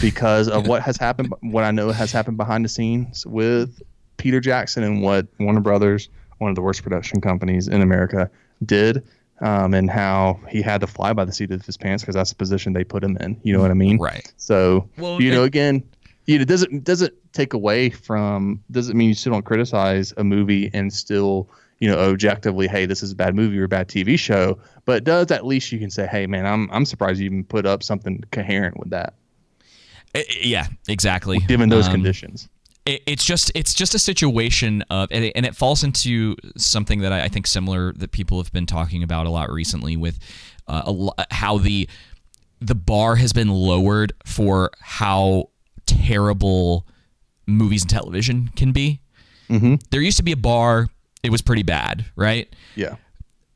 because 0.00 0.48
of 0.48 0.68
what 0.68 0.82
has 0.82 0.96
happened 0.96 1.32
what 1.40 1.64
i 1.64 1.70
know 1.70 1.90
has 1.90 2.12
happened 2.12 2.36
behind 2.36 2.64
the 2.64 2.68
scenes 2.68 3.26
with 3.26 3.82
peter 4.16 4.40
jackson 4.40 4.82
and 4.82 5.02
what 5.02 5.26
warner 5.38 5.60
brothers 5.60 6.08
one 6.38 6.50
of 6.50 6.54
the 6.54 6.62
worst 6.62 6.82
production 6.82 7.20
companies 7.20 7.68
in 7.68 7.82
america 7.82 8.30
did 8.64 9.06
um, 9.40 9.74
and 9.74 9.90
how 9.90 10.38
he 10.48 10.62
had 10.62 10.80
to 10.82 10.86
fly 10.86 11.12
by 11.12 11.24
the 11.24 11.32
seat 11.32 11.50
of 11.50 11.64
his 11.64 11.76
pants 11.76 12.02
because 12.02 12.14
that's 12.14 12.30
the 12.30 12.36
position 12.36 12.72
they 12.72 12.84
put 12.84 13.02
him 13.02 13.16
in. 13.18 13.40
You 13.42 13.52
know 13.54 13.60
what 13.60 13.70
i 13.70 13.74
mean? 13.74 13.98
Right. 13.98 14.32
So 14.36 14.88
Well, 14.98 15.20
you 15.20 15.30
know 15.30 15.44
again 15.44 15.82
you 16.26 16.38
know, 16.38 16.44
doesn't 16.44 16.84
doesn't 16.84 17.14
take 17.32 17.54
away 17.54 17.90
from 17.90 18.62
doesn't 18.70 18.96
mean 18.96 19.08
you 19.08 19.14
still 19.14 19.32
don't 19.32 19.44
criticize 19.44 20.12
a 20.16 20.22
movie 20.24 20.70
and 20.74 20.92
still 20.92 21.48
you 21.78 21.88
know 21.90 21.98
objectively 21.98 22.68
hey 22.68 22.86
this 22.86 23.02
is 23.02 23.12
a 23.12 23.16
bad 23.16 23.34
movie 23.34 23.58
or 23.58 23.64
a 23.64 23.68
bad 23.68 23.88
TV 23.88 24.18
show 24.18 24.58
but 24.84 24.98
it 24.98 25.04
does 25.04 25.30
at 25.30 25.46
least 25.46 25.72
you 25.72 25.78
can 25.78 25.90
say 25.90 26.06
hey 26.06 26.26
man 26.26 26.44
I'm 26.46 26.70
I'm 26.70 26.84
surprised 26.84 27.18
you 27.20 27.26
even 27.26 27.42
put 27.44 27.66
up 27.66 27.82
something 27.82 28.22
coherent 28.32 28.78
with 28.78 28.90
that. 28.90 29.14
I- 30.14 30.18
I- 30.28 30.36
yeah, 30.42 30.66
exactly. 30.88 31.38
given 31.38 31.68
those 31.68 31.86
Um, 31.86 31.92
conditions 31.94 32.48
it, 32.86 33.02
it's 33.06 33.24
just 33.24 33.52
it's 33.54 33.74
just 33.74 33.94
a 33.94 33.98
situation 33.98 34.82
of 34.90 35.08
and 35.10 35.24
it, 35.24 35.32
and 35.34 35.44
it 35.44 35.54
falls 35.54 35.84
into 35.84 36.36
something 36.56 37.00
that 37.00 37.12
I, 37.12 37.24
I 37.24 37.28
think 37.28 37.46
similar 37.46 37.92
that 37.94 38.12
people 38.12 38.38
have 38.38 38.52
been 38.52 38.66
talking 38.66 39.02
about 39.02 39.26
a 39.26 39.30
lot 39.30 39.50
recently 39.50 39.96
with 39.96 40.18
uh, 40.66 40.82
a 40.86 40.90
lo- 40.90 41.14
how 41.30 41.58
the 41.58 41.88
the 42.60 42.74
bar 42.74 43.16
has 43.16 43.32
been 43.32 43.48
lowered 43.48 44.12
for 44.24 44.70
how 44.80 45.50
terrible 45.86 46.86
movies 47.46 47.82
and 47.82 47.90
television 47.90 48.50
can 48.54 48.72
be. 48.72 49.00
Mm-hmm. 49.48 49.76
There 49.90 50.00
used 50.00 50.18
to 50.18 50.22
be 50.22 50.32
a 50.32 50.36
bar; 50.36 50.88
it 51.22 51.30
was 51.30 51.42
pretty 51.42 51.62
bad, 51.62 52.06
right? 52.16 52.54
yeah 52.76 52.96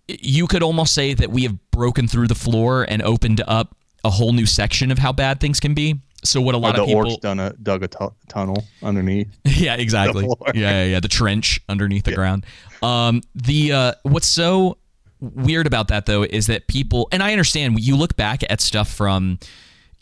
You 0.08 0.46
could 0.46 0.62
almost 0.62 0.92
say 0.92 1.14
that 1.14 1.30
we 1.30 1.44
have 1.44 1.70
broken 1.70 2.08
through 2.08 2.28
the 2.28 2.34
floor 2.34 2.84
and 2.88 3.02
opened 3.02 3.42
up 3.46 3.76
a 4.04 4.10
whole 4.10 4.32
new 4.32 4.46
section 4.46 4.90
of 4.90 4.98
how 4.98 5.12
bad 5.12 5.40
things 5.40 5.60
can 5.60 5.72
be. 5.72 6.00
So 6.24 6.40
what 6.40 6.54
a 6.54 6.58
lot 6.58 6.78
of 6.78 6.86
people 6.86 7.16
done 7.18 7.38
a 7.38 7.52
dug 7.52 7.82
a 7.82 7.88
tunnel 8.28 8.64
underneath 8.82 9.28
yeah, 9.44 9.74
exactly. 9.76 10.26
Yeah, 10.46 10.52
yeah, 10.54 10.84
yeah. 10.84 11.00
The 11.00 11.08
trench 11.08 11.60
underneath 11.68 12.04
the 12.04 12.14
ground. 12.14 12.46
Um, 12.82 13.22
the 13.34 13.72
uh, 13.72 13.92
what's 14.02 14.26
so 14.26 14.78
weird 15.20 15.66
about 15.66 15.88
that 15.88 16.06
though 16.06 16.22
is 16.22 16.46
that 16.46 16.66
people, 16.66 17.08
and 17.12 17.22
I 17.22 17.32
understand 17.32 17.78
you 17.80 17.96
look 17.96 18.16
back 18.16 18.42
at 18.48 18.60
stuff 18.60 18.90
from 18.90 19.38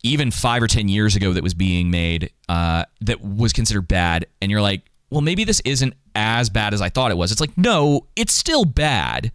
even 0.05 0.31
five 0.31 0.63
or 0.63 0.69
ten 0.69 0.89
years 0.89 1.17
ago 1.17 1.33
that 1.33 1.43
was 1.43 1.55
being 1.55 1.91
made 1.91 2.31
uh, 2.49 2.85
that 3.01 3.21
was 3.21 3.53
considered 3.53 3.89
bad, 3.89 4.27
and 4.41 4.51
you're 4.51 4.63
like, 4.63 4.83
well, 5.11 5.21
maybe 5.21 5.45
this 5.45 5.61
isn't 5.65 5.95
as 6.15 6.51
bad 6.51 6.73
as 6.73 6.81
I 6.81 6.89
thought 6.89 7.11
it 7.11 7.17
was. 7.17 7.33
It's 7.33 7.41
like, 7.41 7.57
no, 7.57 8.07
it's 8.17 8.33
still 8.33 8.65
bad. 8.65 9.33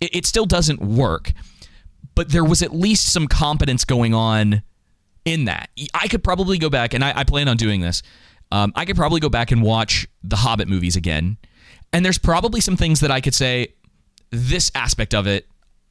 It, 0.00 0.16
it 0.16 0.26
still 0.26 0.46
doesn't 0.46 0.80
work, 0.80 1.32
but 2.14 2.30
there 2.30 2.44
was 2.44 2.62
at 2.62 2.72
least 2.72 3.12
some 3.12 3.26
competence 3.26 3.84
going 3.84 4.14
on 4.14 4.62
in 5.24 5.46
that. 5.46 5.70
I 5.92 6.08
could 6.08 6.24
probably 6.24 6.58
go 6.58 6.70
back, 6.70 6.94
and 6.94 7.04
I, 7.04 7.20
I 7.20 7.24
plan 7.24 7.48
on 7.48 7.56
doing 7.56 7.80
this. 7.80 8.02
Um, 8.52 8.72
I 8.76 8.84
could 8.84 8.96
probably 8.96 9.20
go 9.20 9.28
back 9.28 9.50
and 9.50 9.62
watch 9.62 10.06
the 10.22 10.36
Hobbit 10.36 10.68
movies 10.68 10.96
again, 10.96 11.38
and 11.92 12.04
there's 12.04 12.18
probably 12.18 12.60
some 12.60 12.76
things 12.76 13.00
that 13.00 13.10
I 13.10 13.20
could 13.20 13.34
say 13.34 13.74
this 14.30 14.70
aspect 14.74 15.14
of 15.14 15.26
it 15.26 15.46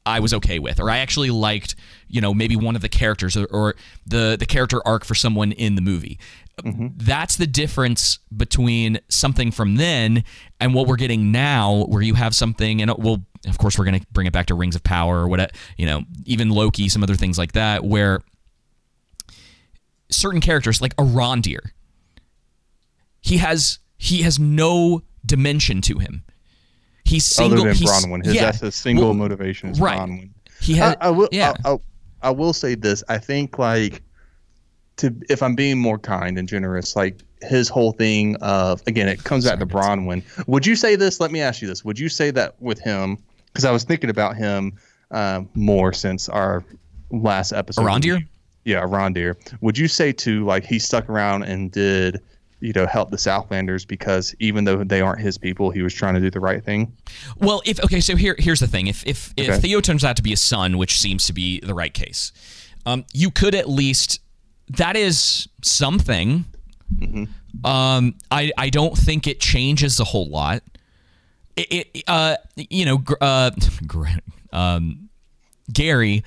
I 0.06 0.20
was 0.20 0.34
okay 0.34 0.58
with, 0.58 0.80
or 0.80 0.90
I 0.90 0.98
actually 0.98 1.30
liked, 1.30 1.76
you 2.08 2.20
know, 2.20 2.34
maybe 2.34 2.56
one 2.56 2.76
of 2.76 2.82
the 2.82 2.88
characters 2.88 3.36
or, 3.36 3.46
or 3.46 3.74
the 4.06 4.36
the 4.38 4.46
character 4.46 4.80
arc 4.86 5.04
for 5.04 5.14
someone 5.14 5.52
in 5.52 5.76
the 5.76 5.82
movie. 5.82 6.18
That's 6.62 7.36
the 7.36 7.46
difference 7.46 8.18
between 8.36 9.00
something 9.08 9.50
from 9.50 9.76
then 9.76 10.22
and 10.60 10.74
what 10.74 10.86
we're 10.86 10.96
getting 10.96 11.32
now, 11.32 11.86
where 11.86 12.02
you 12.02 12.14
have 12.14 12.34
something, 12.34 12.80
and 12.80 12.92
well, 12.98 13.24
of 13.46 13.58
course, 13.58 13.78
we're 13.78 13.86
going 13.86 13.98
to 13.98 14.06
bring 14.12 14.26
it 14.26 14.32
back 14.32 14.46
to 14.46 14.54
Rings 14.54 14.76
of 14.76 14.82
Power 14.84 15.20
or 15.20 15.28
what, 15.28 15.52
you 15.76 15.86
know, 15.86 16.02
even 16.26 16.50
Loki, 16.50 16.88
some 16.88 17.02
other 17.02 17.16
things 17.16 17.38
like 17.38 17.52
that, 17.52 17.84
where 17.84 18.20
certain 20.10 20.40
characters 20.40 20.80
like 20.80 20.94
Arondir, 20.96 21.70
he 23.20 23.38
has 23.38 23.78
he 23.96 24.22
has 24.22 24.38
no 24.38 25.02
dimension 25.24 25.80
to 25.82 25.98
him. 25.98 26.24
He's 27.04 27.24
single. 27.24 27.60
other 27.60 27.68
than 27.68 27.76
he's, 27.76 27.90
Bronwyn 27.90 28.24
his 28.24 28.34
yeah, 28.34 28.46
that's 28.46 28.60
his 28.60 28.74
single 28.74 29.06
well, 29.06 29.14
motivation 29.14 29.70
is 29.70 29.80
right. 29.80 29.98
Bronwyn 29.98 30.30
He 30.60 30.74
had, 30.74 30.96
I, 31.00 31.08
I 31.08 31.10
will. 31.10 31.28
yeah. 31.32 31.54
I, 31.64 31.72
I, 31.72 31.78
I 32.22 32.30
will 32.30 32.52
say 32.52 32.74
this. 32.74 33.04
I 33.08 33.18
think 33.18 33.58
like 33.58 34.02
to 34.96 35.14
if 35.28 35.42
I'm 35.42 35.54
being 35.54 35.78
more 35.78 35.98
kind 35.98 36.38
and 36.38 36.48
generous, 36.48 36.96
like 36.96 37.20
his 37.42 37.68
whole 37.68 37.92
thing 37.92 38.36
of 38.36 38.82
again, 38.86 39.08
it 39.08 39.24
comes 39.24 39.44
back 39.44 39.58
to 39.58 39.66
Bronwyn. 39.66 40.22
Would 40.46 40.66
you 40.66 40.76
say 40.76 40.96
this? 40.96 41.20
Let 41.20 41.30
me 41.30 41.40
ask 41.40 41.60
you 41.60 41.68
this. 41.68 41.84
Would 41.84 41.98
you 41.98 42.08
say 42.08 42.30
that 42.30 42.60
with 42.60 42.80
him? 42.80 43.18
Because 43.46 43.64
I 43.64 43.70
was 43.70 43.84
thinking 43.84 44.10
about 44.10 44.36
him 44.36 44.72
uh, 45.10 45.42
more 45.54 45.92
since 45.92 46.28
our 46.28 46.64
last 47.10 47.52
episode. 47.52 47.82
Arondir? 47.82 48.26
Yeah, 48.64 48.82
Arondir. 48.82 49.36
Would 49.60 49.76
you 49.76 49.88
say 49.88 50.12
too 50.12 50.44
like 50.44 50.64
he 50.64 50.78
stuck 50.78 51.08
around 51.08 51.42
and 51.44 51.70
did 51.70 52.20
you 52.60 52.72
know 52.72 52.86
help 52.86 53.10
the 53.10 53.18
Southlanders 53.18 53.86
because 53.86 54.34
even 54.38 54.64
though 54.64 54.82
they 54.82 55.00
aren't 55.00 55.20
his 55.20 55.36
people, 55.36 55.70
he 55.70 55.82
was 55.82 55.92
trying 55.92 56.14
to 56.14 56.20
do 56.20 56.30
the 56.30 56.40
right 56.40 56.64
thing? 56.64 56.96
Well, 57.38 57.62
if 57.66 57.82
okay, 57.84 58.00
so 58.00 58.16
here 58.16 58.34
here's 58.38 58.60
the 58.60 58.66
thing: 58.66 58.86
if 58.86 59.06
if 59.06 59.34
if 59.36 59.60
Theo 59.60 59.80
turns 59.80 60.02
out 60.02 60.16
to 60.16 60.22
be 60.22 60.32
a 60.32 60.36
son, 60.36 60.78
which 60.78 60.98
seems 60.98 61.26
to 61.26 61.32
be 61.32 61.60
the 61.60 61.74
right 61.74 61.92
case, 61.92 62.32
um, 62.86 63.04
you 63.12 63.30
could 63.30 63.54
at 63.54 63.68
least 63.68 64.20
that 64.70 64.96
is 64.96 65.48
something. 65.62 66.46
Um, 67.64 68.14
I 68.30 68.50
I 68.56 68.70
don't 68.70 68.96
think 68.96 69.26
it 69.26 69.40
changes 69.40 70.00
a 70.00 70.04
whole 70.04 70.28
lot. 70.28 70.62
It, 71.56 71.88
it 71.94 72.04
uh 72.08 72.36
you 72.56 72.84
know 72.84 72.98
gr- 72.98 73.14
uh 73.20 73.50
um 74.52 75.08
Gary 75.72 76.24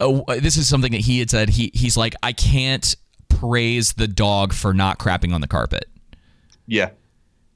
oh, 0.00 0.24
this 0.40 0.56
is 0.56 0.68
something 0.68 0.92
that 0.92 1.02
he 1.02 1.18
had 1.18 1.30
said. 1.30 1.50
He 1.50 1.70
he's 1.74 1.96
like, 1.96 2.14
I 2.22 2.32
can't 2.32 2.94
praise 3.28 3.94
the 3.94 4.08
dog 4.08 4.52
for 4.52 4.72
not 4.72 4.98
crapping 4.98 5.32
on 5.34 5.40
the 5.40 5.48
carpet. 5.48 5.88
Yeah. 6.66 6.90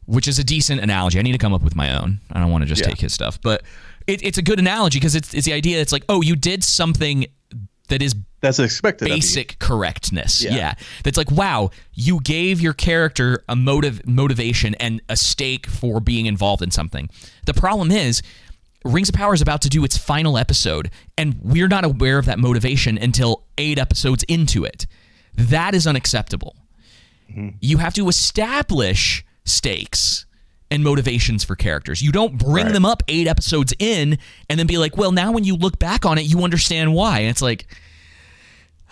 Which 0.07 0.27
is 0.29 0.39
a 0.39 0.45
decent 0.45 0.81
analogy. 0.81 1.19
I 1.19 1.23
need 1.23 1.33
to 1.33 1.39
come 1.39 1.55
up 1.55 1.63
with 1.63 1.77
my 1.77 1.97
own. 1.99 2.21
I 2.33 2.41
don't 2.41 2.51
want 2.51 2.63
to 2.63 2.69
just 2.69 2.83
Yeah. 2.83 2.89
take 2.89 3.01
his 3.01 3.15
stuff, 3.15 3.41
but 3.43 3.63
it, 4.07 4.23
it's 4.25 4.39
a 4.39 4.43
good 4.43 4.59
analogy 4.59 4.99
because 4.99 5.15
it's 5.15 5.35
it's 5.35 5.47
the 5.47 5.53
idea. 5.53 5.81
It's 5.81 5.93
like, 5.93 6.05
oh, 6.09 6.21
you 6.23 6.37
did 6.37 6.65
something 6.65 7.27
that 7.89 8.03
is 8.03 8.15
That's 8.41 8.59
expected. 8.59 9.09
basic 9.09 9.59
correctness. 9.59 10.43
Yeah. 10.43 10.55
Yeah. 10.55 10.75
That's 11.05 11.17
like, 11.17 11.31
wow, 11.31 11.71
you 11.93 12.21
gave 12.21 12.61
your 12.61 12.73
character 12.73 13.43
a 13.49 13.57
motive 13.57 14.07
motivation 14.07 14.75
and 14.77 15.01
a 15.09 15.17
stake 15.17 15.67
for 15.67 16.01
being 16.01 16.27
involved 16.27 16.63
in 16.63 16.71
something. 16.71 17.09
The 17.47 17.55
problem 17.55 17.91
is 17.91 18.23
Rings 18.85 19.09
of 19.09 19.15
Power 19.15 19.35
is 19.35 19.43
about 19.43 19.63
to 19.63 19.69
do 19.69 19.85
its 19.85 19.99
final 19.99 20.39
episode, 20.39 20.91
and 21.19 21.39
we're 21.43 21.69
not 21.69 21.85
aware 21.85 22.19
of 22.19 22.25
that 22.27 22.39
motivation 22.39 22.97
until 22.97 23.45
eight 23.59 23.79
episodes 23.79 24.23
into 24.25 24.65
it. 24.65 24.87
That 25.35 25.75
is 25.75 25.87
unacceptable. 25.87 26.57
Mm-hmm. 27.31 27.51
You 27.61 27.79
have 27.79 27.95
to 27.95 28.09
establish 28.09 29.25
stakes 29.45 30.27
and 30.71 30.83
motivations 30.85 31.45
for 31.45 31.57
characters. 31.57 32.01
You 32.01 32.13
don't 32.13 32.39
bring 32.39 32.67
Right. 32.67 32.73
them 32.73 32.85
up 32.87 33.03
eight 33.09 33.27
episodes 33.27 33.75
in 33.79 34.19
and 34.49 34.59
then 34.59 34.67
be 34.67 34.79
like, 34.79 34.97
well, 34.97 35.13
now 35.13 35.33
when 35.33 35.45
you 35.45 35.57
look 35.57 35.79
back 35.79 36.07
on 36.07 36.17
it, 36.19 36.23
you 36.23 36.43
understand 36.43 36.95
why. 36.95 37.21
And 37.21 37.29
it's 37.29 37.43
like, 37.43 37.67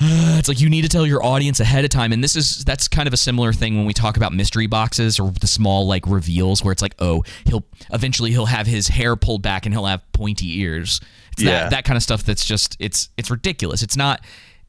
it's 0.38 0.48
like 0.48 0.60
you 0.60 0.68
need 0.70 0.82
to 0.82 0.88
tell 0.88 1.06
your 1.06 1.24
audience 1.24 1.60
ahead 1.60 1.84
of 1.84 1.90
time. 1.90 2.12
And 2.12 2.22
this 2.22 2.36
is 2.36 2.64
that's 2.64 2.86
kind 2.88 3.06
of 3.06 3.12
a 3.12 3.16
similar 3.16 3.52
thing 3.52 3.76
when 3.76 3.84
we 3.86 3.92
talk 3.92 4.16
about 4.16 4.32
mystery 4.32 4.66
boxes 4.66 5.18
or 5.18 5.30
the 5.32 5.46
small 5.46 5.86
like 5.86 6.06
reveals 6.06 6.62
where 6.62 6.72
it's 6.72 6.82
like 6.82 6.94
oh 7.00 7.24
he'll 7.46 7.64
eventually 7.92 8.30
he'll 8.30 8.46
have 8.46 8.66
his 8.66 8.88
hair 8.88 9.16
pulled 9.16 9.42
back 9.42 9.66
and 9.66 9.74
he'll 9.74 9.86
have 9.86 10.02
pointy 10.12 10.60
ears. 10.60 11.00
It's 11.32 11.42
Yeah. 11.42 11.60
that 11.64 11.70
that 11.70 11.84
kind 11.84 11.96
of 11.96 12.02
stuff 12.02 12.22
that's 12.22 12.44
just 12.44 12.76
it's 12.78 13.08
it's 13.16 13.30
ridiculous. 13.30 13.82
It's 13.82 13.96
not 13.96 14.20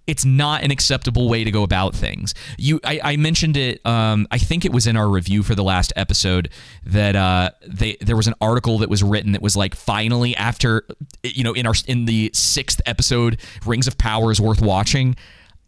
it's 0.10 0.26
not 0.26 0.64
an 0.64 0.72
acceptable 0.72 1.30
way 1.30 1.44
to 1.44 1.52
go 1.52 1.61
about 1.61 1.94
things. 1.95 2.34
You, 2.57 2.80
I, 2.84 2.99
I 3.03 3.18
mentioned 3.18 3.56
it. 3.56 3.86
Um, 3.86 4.27
I 4.31 4.40
think 4.40 4.65
it 4.65 4.73
was 4.73 4.88
in 4.88 4.98
our 4.98 5.07
review 5.07 5.44
for 5.44 5.53
the 5.53 5.64
last 5.64 5.94
episode 5.95 6.49
that 6.84 7.15
uh, 7.15 7.52
they 7.68 7.95
there 8.02 8.15
was 8.18 8.26
an 8.27 8.34
article 8.41 8.80
that 8.80 8.90
was 8.90 9.03
written 9.03 9.34
that 9.34 9.41
was 9.41 9.56
like 9.56 9.76
finally 9.76 10.36
after 10.36 10.84
you 11.23 11.44
know 11.44 11.53
in 11.53 11.68
our 11.68 11.76
in 11.88 12.06
the 12.06 12.31
sixth 12.34 12.81
episode, 12.88 13.40
Rings 13.65 13.88
of 13.88 13.98
Power 13.99 14.31
is 14.31 14.41
worth 14.41 14.61
watching. 14.61 15.15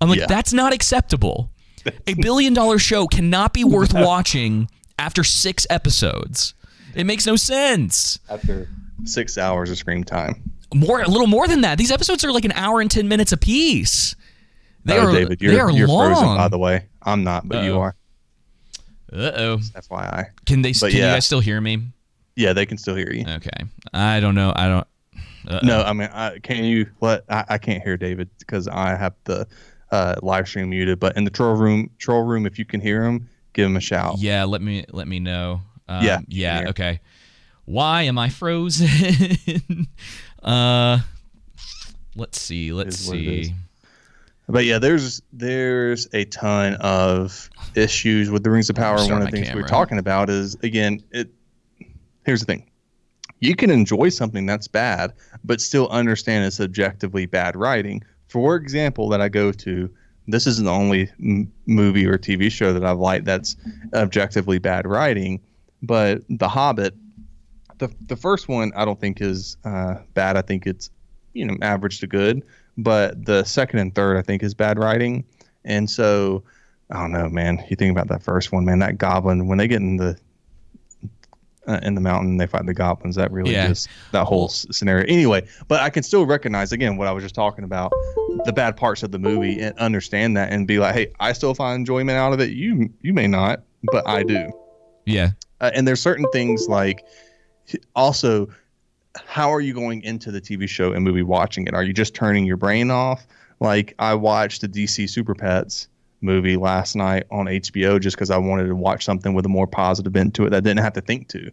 I'm 0.01 0.09
like 0.09 0.19
Yeah. 0.19 0.25
that's 0.25 0.51
not 0.53 0.73
acceptable. 0.73 1.51
A 2.07 2.13
billion 2.21 2.53
dollar 2.55 2.79
show 2.79 3.05
cannot 3.07 3.53
be 3.53 3.63
worth 3.63 3.93
watching 3.93 4.69
after 4.97 5.23
six 5.23 5.67
episodes. 5.69 6.55
It 6.95 7.05
makes 7.05 7.25
no 7.27 7.35
sense. 7.35 8.17
After 8.29 8.67
six 9.05 9.37
hours 9.37 9.69
of 9.69 9.77
screen 9.77 10.03
time. 10.03 10.51
More, 10.73 11.01
a 11.01 11.07
little 11.07 11.27
more 11.27 11.47
than 11.47 11.61
that. 11.61 11.77
These 11.77 11.91
episodes 11.91 12.23
are 12.23 12.31
like 12.31 12.45
an 12.45 12.53
hour 12.53 12.81
and 12.81 12.89
ten 12.89 13.07
minutes 13.07 13.31
apiece. 13.31 14.15
They 14.85 14.97
oh, 14.97 15.07
are. 15.07 15.11
David, 15.11 15.41
you're, 15.41 15.53
they 15.53 15.59
are 15.59 15.71
you're 15.71 15.87
long. 15.87 16.13
frozen, 16.13 16.37
by 16.37 16.47
the 16.47 16.57
way. 16.57 16.85
I'm 17.03 17.23
not, 17.23 17.47
but 17.47 17.63
you 17.63 17.73
Uh-oh. 17.73 17.81
are. 17.81 17.95
Uh 19.13 19.31
oh. 19.35 19.57
FYI. 19.57 20.27
Can 20.45 20.61
they? 20.61 20.71
But 20.71 20.91
can 20.91 20.99
yeah. 20.99 21.09
you 21.09 21.15
guys 21.15 21.25
still 21.25 21.39
hear 21.39 21.59
me? 21.59 21.87
Yeah, 22.35 22.53
they 22.53 22.65
can 22.65 22.77
still 22.77 22.95
hear 22.95 23.11
you. 23.11 23.25
Okay. 23.27 23.65
I 23.93 24.19
don't 24.19 24.35
know. 24.35 24.53
I 24.55 24.67
don't. 24.67 24.87
Uh-oh. 25.47 25.59
No, 25.63 25.81
I 25.81 25.93
mean, 25.93 26.09
I, 26.13 26.39
can 26.39 26.63
you 26.63 26.87
let? 27.01 27.23
I, 27.29 27.43
I 27.49 27.57
can't 27.57 27.83
hear 27.83 27.97
David 27.97 28.29
because 28.39 28.67
I 28.67 28.95
have 28.95 29.13
the 29.25 29.47
uh, 29.91 30.15
live 30.21 30.47
stream 30.47 30.69
muted. 30.69 30.99
But 30.99 31.17
in 31.17 31.25
the 31.25 31.31
troll 31.31 31.55
room, 31.55 31.89
troll 31.97 32.23
room, 32.23 32.45
if 32.45 32.57
you 32.57 32.65
can 32.65 32.79
hear 32.79 33.03
him, 33.03 33.27
give 33.53 33.65
him 33.65 33.75
a 33.75 33.81
shout. 33.81 34.19
Yeah. 34.19 34.45
Let 34.45 34.61
me. 34.61 34.85
Let 34.91 35.07
me 35.07 35.19
know. 35.19 35.61
Um, 35.87 36.05
Yeah, 36.05 36.19
Yeah. 36.27 36.65
Okay. 36.69 37.01
Why 37.65 38.03
am 38.03 38.17
I 38.17 38.29
frozen? 38.29 39.87
uh. 40.43 40.99
Let's 42.15 42.41
see. 42.41 42.73
Let's 42.73 43.01
Is 43.01 43.07
what 43.07 43.17
it 43.17 43.27
is. 43.27 43.47
see. 43.47 43.53
But 44.51 44.65
yeah, 44.65 44.79
there's 44.79 45.21
there's 45.31 46.07
a 46.13 46.25
ton 46.25 46.75
of 46.75 47.49
issues 47.75 48.29
with 48.29 48.43
the 48.43 48.51
Rings 48.51 48.69
of 48.69 48.75
Power. 48.75 48.97
One 48.97 49.21
of 49.21 49.25
the 49.25 49.31
things 49.31 49.53
we're 49.53 49.67
talking 49.67 49.97
about 49.97 50.29
is 50.29 50.55
again, 50.63 51.03
it. 51.11 51.29
Here's 52.25 52.41
the 52.41 52.45
thing: 52.45 52.69
you 53.39 53.55
can 53.55 53.69
enjoy 53.69 54.09
something 54.09 54.45
that's 54.45 54.67
bad, 54.67 55.13
but 55.43 55.61
still 55.61 55.87
understand 55.89 56.45
it's 56.45 56.59
objectively 56.59 57.25
bad 57.25 57.55
writing. 57.55 58.03
For 58.27 58.55
example, 58.55 59.09
that 59.09 59.21
I 59.21 59.29
go 59.29 59.51
to, 59.51 59.89
this 60.27 60.47
isn't 60.47 60.65
the 60.65 60.71
only 60.71 61.09
m- 61.19 61.51
movie 61.65 62.05
or 62.05 62.17
TV 62.17 62.51
show 62.51 62.71
that 62.73 62.85
I've 62.85 62.99
liked 62.99 63.25
that's 63.25 63.55
objectively 63.93 64.57
bad 64.57 64.85
writing, 64.85 65.41
but 65.81 66.21
The 66.29 66.47
Hobbit. 66.47 66.95
The, 67.79 67.89
the 68.07 68.15
first 68.15 68.47
one 68.47 68.71
I 68.75 68.85
don't 68.85 68.99
think 68.99 69.21
is 69.21 69.57
uh, 69.65 69.95
bad. 70.13 70.37
I 70.37 70.43
think 70.43 70.67
it's 70.67 70.91
you 71.33 71.45
know 71.45 71.57
average 71.61 71.99
to 72.01 72.07
good 72.07 72.43
but 72.77 73.25
the 73.25 73.43
second 73.43 73.79
and 73.79 73.93
third 73.95 74.17
I 74.17 74.21
think 74.21 74.43
is 74.43 74.53
bad 74.53 74.77
writing. 74.79 75.23
And 75.65 75.89
so 75.89 76.43
I 76.89 76.99
don't 76.99 77.11
know, 77.11 77.29
man. 77.29 77.63
You 77.69 77.75
think 77.75 77.91
about 77.91 78.07
that 78.09 78.23
first 78.23 78.51
one, 78.51 78.65
man. 78.65 78.79
That 78.79 78.97
goblin 78.97 79.47
when 79.47 79.57
they 79.57 79.67
get 79.67 79.81
in 79.81 79.97
the 79.97 80.17
uh, 81.67 81.79
in 81.83 81.93
the 81.93 82.01
mountain, 82.01 82.37
they 82.37 82.47
fight 82.47 82.65
the 82.65 82.73
goblins. 82.73 83.15
That 83.15 83.31
really 83.31 83.51
Yeah. 83.53 83.67
just 83.67 83.87
that 84.11 84.25
whole 84.25 84.45
s- 84.45 84.65
scenario. 84.71 85.05
Anyway, 85.07 85.47
but 85.67 85.79
I 85.81 85.89
can 85.91 86.01
still 86.01 86.25
recognize 86.25 86.71
again 86.71 86.97
what 86.97 87.07
I 87.07 87.11
was 87.11 87.23
just 87.23 87.35
talking 87.35 87.63
about, 87.63 87.91
the 88.45 88.51
bad 88.53 88.75
parts 88.75 89.03
of 89.03 89.11
the 89.11 89.19
movie, 89.19 89.59
and 89.61 89.77
understand 89.77 90.35
that, 90.37 90.51
and 90.51 90.67
be 90.67 90.79
like, 90.79 90.95
hey, 90.95 91.13
I 91.19 91.33
still 91.33 91.53
find 91.53 91.75
enjoyment 91.79 92.17
out 92.17 92.33
of 92.33 92.39
it. 92.39 92.49
You 92.51 92.91
you 93.01 93.13
may 93.13 93.27
not, 93.27 93.61
but 93.91 94.07
I 94.07 94.23
do. 94.23 94.51
Yeah. 95.05 95.31
Uh, 95.61 95.69
and 95.75 95.87
there's 95.87 96.01
certain 96.01 96.25
things 96.33 96.67
like 96.67 97.05
also 97.95 98.47
how 99.25 99.53
are 99.53 99.61
you 99.61 99.73
going 99.73 100.03
into 100.03 100.31
the 100.31 100.41
TV 100.41 100.67
show 100.67 100.93
and 100.93 101.03
movie 101.03 101.23
watching 101.23 101.67
it? 101.67 101.73
Are 101.73 101.83
you 101.83 101.93
just 101.93 102.13
turning 102.13 102.45
your 102.45 102.57
brain 102.57 102.91
off? 102.91 103.25
Like 103.59 103.93
I 103.99 104.13
watched 104.15 104.61
the 104.61 104.67
DC 104.67 105.09
Super 105.09 105.35
Pets 105.35 105.87
movie 106.21 106.55
last 106.55 106.95
night 106.95 107.25
on 107.31 107.45
HBO 107.45 107.99
just 107.99 108.15
because 108.15 108.31
I 108.31 108.37
wanted 108.37 108.67
to 108.67 108.75
watch 108.75 109.03
something 109.03 109.33
with 109.33 109.45
a 109.45 109.49
more 109.49 109.67
positive 109.67 110.13
bent 110.13 110.33
to 110.35 110.45
it 110.45 110.51
that 110.51 110.57
I 110.57 110.61
didn't 110.61 110.83
have 110.83 110.93
to 110.93 111.01
think 111.01 111.27
to. 111.29 111.51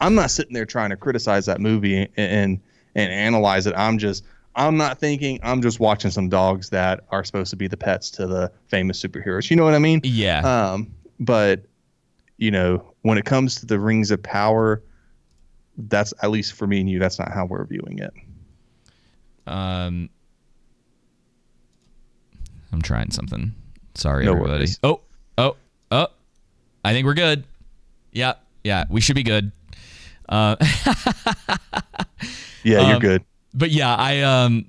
I'm 0.00 0.14
not 0.14 0.30
sitting 0.30 0.54
there 0.54 0.66
trying 0.66 0.90
to 0.90 0.96
criticize 0.96 1.46
that 1.46 1.60
movie 1.60 1.96
and 1.96 2.10
and, 2.16 2.60
and 2.94 3.12
analyze 3.12 3.66
it. 3.66 3.74
I'm 3.76 3.98
just 3.98 4.24
I'm 4.56 4.76
not 4.76 4.98
thinking. 4.98 5.40
I'm 5.42 5.62
just 5.62 5.80
watching 5.80 6.10
some 6.10 6.28
dogs 6.28 6.70
that 6.70 7.04
are 7.10 7.24
supposed 7.24 7.50
to 7.50 7.56
be 7.56 7.66
the 7.66 7.76
pets 7.76 8.10
to 8.12 8.26
the 8.26 8.52
famous 8.68 9.02
superheroes. 9.02 9.50
You 9.50 9.56
know 9.56 9.64
what 9.64 9.74
I 9.74 9.78
mean? 9.78 10.00
Yeah. 10.04 10.40
Um, 10.40 10.92
but 11.20 11.64
you 12.36 12.50
know, 12.50 12.94
when 13.02 13.18
it 13.18 13.24
comes 13.24 13.56
to 13.56 13.66
the 13.66 13.78
rings 13.78 14.10
of 14.10 14.22
power, 14.22 14.82
that's 15.76 16.14
at 16.22 16.30
least 16.30 16.52
for 16.54 16.66
me 16.66 16.80
and 16.80 16.88
you. 16.90 16.98
That's 16.98 17.18
not 17.18 17.32
how 17.32 17.46
we're 17.46 17.64
viewing 17.64 17.98
it. 17.98 18.12
Um. 19.46 20.08
I'm 22.72 22.82
trying 22.82 23.10
something. 23.12 23.54
Sorry, 23.94 24.24
No 24.24 24.32
everybody. 24.32 24.52
worries. 24.58 24.80
Oh, 24.82 25.00
oh, 25.38 25.56
oh. 25.92 26.08
I 26.84 26.92
think 26.92 27.06
we're 27.06 27.14
good. 27.14 27.44
Yeah, 28.12 28.34
yeah, 28.64 28.84
we 28.88 29.00
should 29.00 29.14
be 29.14 29.22
good. 29.22 29.52
Uh, 30.28 30.56
Yeah, 32.64 32.80
you're 32.86 32.94
Um, 32.96 33.00
good. 33.00 33.24
But 33.52 33.70
yeah, 33.70 33.94
I 33.94 34.20
um, 34.22 34.64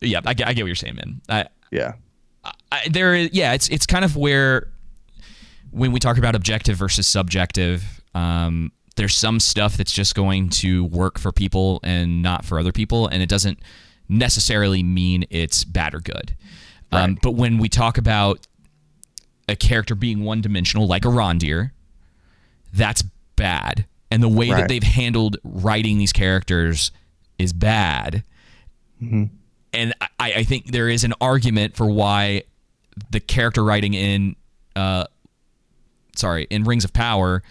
yeah, 0.00 0.20
I, 0.24 0.34
get- 0.34 0.46
I 0.48 0.52
get 0.52 0.62
what 0.62 0.68
you're 0.68 0.74
saying, 0.76 0.94
man. 0.94 1.20
I, 1.28 1.46
Yeah. 1.70 1.94
I, 2.72 2.88
there 2.88 3.14
is 3.14 3.30
yeah 3.32 3.52
it's 3.52 3.68
it's 3.68 3.84
kind 3.86 4.04
of 4.04 4.16
where 4.16 4.68
when 5.72 5.90
we 5.92 5.98
talk 5.98 6.16
about 6.16 6.34
objective 6.36 6.76
versus 6.76 7.06
subjective 7.08 8.00
um, 8.14 8.70
there's 9.00 9.16
some 9.16 9.40
stuff 9.40 9.78
that's 9.78 9.92
just 9.92 10.14
going 10.14 10.50
to 10.50 10.84
work 10.84 11.18
for 11.18 11.32
people 11.32 11.80
and 11.82 12.22
not 12.22 12.44
for 12.44 12.58
other 12.58 12.70
people 12.70 13.06
and 13.06 13.22
it 13.22 13.30
doesn't 13.30 13.58
necessarily 14.10 14.82
mean 14.82 15.24
it's 15.30 15.64
bad 15.64 15.94
or 15.94 16.00
good. 16.00 16.36
Um, 16.92 17.18
but 17.22 17.30
when 17.30 17.56
we 17.56 17.70
talk 17.70 17.96
about 17.96 18.46
a 19.48 19.56
character 19.56 19.94
being 19.94 20.22
one 20.22 20.42
dimensional 20.42 20.86
like 20.86 21.04
Arondir 21.04 21.70
that's 22.74 23.02
bad. 23.36 23.86
And 24.10 24.22
the 24.22 24.28
way 24.28 24.50
that 24.50 24.68
they've 24.68 24.82
handled 24.82 25.38
writing 25.44 25.96
these 25.96 26.12
characters 26.12 26.92
is 27.38 27.54
bad. 27.54 28.22
And 29.72 29.94
I, 30.00 30.32
I 30.34 30.44
think 30.44 30.72
there 30.72 30.90
is 30.90 31.04
an 31.04 31.14
argument 31.22 31.74
for 31.74 31.86
why 31.86 32.42
the 33.10 33.20
character 33.20 33.64
writing 33.64 33.94
in 33.94 34.36
uh 34.76 35.06
sorry 36.16 36.46
in 36.50 36.64
rings 36.64 36.84
of 36.84 36.92
power 36.92 37.42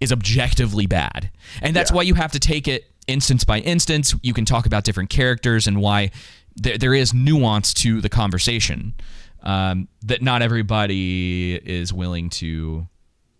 is 0.00 0.12
objectively 0.12 0.86
bad 0.86 1.30
and 1.62 1.74
that's 1.74 1.90
Yeah. 1.90 1.96
why 1.96 2.02
you 2.02 2.14
have 2.14 2.32
to 2.32 2.38
take 2.40 2.66
it 2.68 2.90
instance 3.06 3.44
by 3.44 3.58
instance 3.60 4.14
you 4.22 4.32
can 4.34 4.44
talk 4.44 4.66
about 4.66 4.84
different 4.84 5.10
characters 5.10 5.66
and 5.66 5.80
why 5.80 6.10
there, 6.56 6.78
there 6.78 6.94
is 6.94 7.12
nuance 7.14 7.74
to 7.74 8.00
the 8.00 8.08
conversation 8.08 8.94
um, 9.42 9.88
that 10.02 10.22
not 10.22 10.40
everybody 10.42 11.54
is 11.54 11.92
willing 11.92 12.30
to 12.30 12.86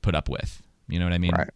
put 0.02 0.14
up 0.14 0.28
with 0.28 0.62
you 0.89 0.98
know 0.98 1.06
what 1.06 1.14
i 1.14 1.18
mean 1.18 1.32
Right. 1.32 1.51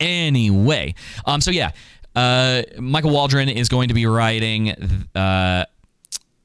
Anyway, 0.00 0.94
um, 1.26 1.40
so 1.40 1.50
yeah, 1.52 1.70
uh, 2.16 2.62
Michael 2.78 3.10
Waldron 3.12 3.48
is 3.48 3.68
going 3.68 3.86
to 3.86 3.94
be 3.94 4.04
writing, 4.06 4.70
uh, 5.14 5.64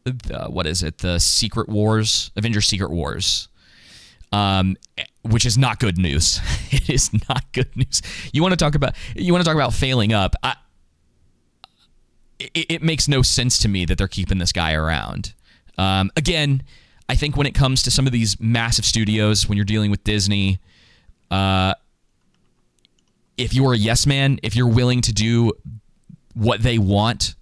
the, 0.04 0.46
what 0.50 0.68
is 0.68 0.84
it? 0.84 1.00
The 1.00 1.20
Secret 1.20 1.68
Wars, 1.68 2.30
Avengers 2.36 2.68
Secret 2.68 2.92
Wars, 2.92 3.48
um, 4.32 4.78
which 5.30 5.46
is 5.46 5.58
not 5.58 5.80
good 5.80 5.98
news. 5.98 6.40
it 6.72 6.90
is 6.90 7.12
not 7.28 7.52
good 7.54 7.76
news. 7.76 8.02
You 8.34 8.42
want 8.42 8.54
to 8.54 8.58
talk 8.58 8.76
about 8.76 8.96
you 9.16 9.34
want 9.34 9.44
to 9.44 9.46
talk 9.46 9.56
about 9.56 9.74
failing 9.74 10.14
up. 10.14 10.36
I, 10.44 10.56
it, 12.40 12.66
it 12.70 12.84
makes 12.84 13.08
no 13.08 13.22
sense 13.22 13.58
to 13.60 13.68
me 13.68 13.86
that 13.86 13.98
they're 13.98 14.08
keeping 14.08 14.38
this 14.38 14.52
guy 14.52 14.74
around. 14.74 15.34
Um, 15.78 16.12
again, 16.16 16.64
I 17.10 17.16
think 17.16 17.38
when 17.38 17.48
it 17.48 17.54
comes 17.54 17.84
to 17.84 17.92
some 17.92 18.06
of 18.06 18.12
these 18.12 18.40
massive 18.40 18.86
studios, 18.86 19.48
when 19.48 19.58
you're 19.58 19.66
dealing 19.66 19.92
with 19.92 20.04
Disney, 20.04 20.60
uh, 21.32 21.74
if 23.38 23.54
you're 23.54 23.74
a 23.74 23.78
yes 23.78 24.06
man, 24.06 24.40
if 24.44 24.56
you're 24.56 24.68
willing 24.68 25.02
to 25.02 25.14
do 25.14 25.54
what 26.34 26.62
they 26.62 26.78
want 26.78 27.36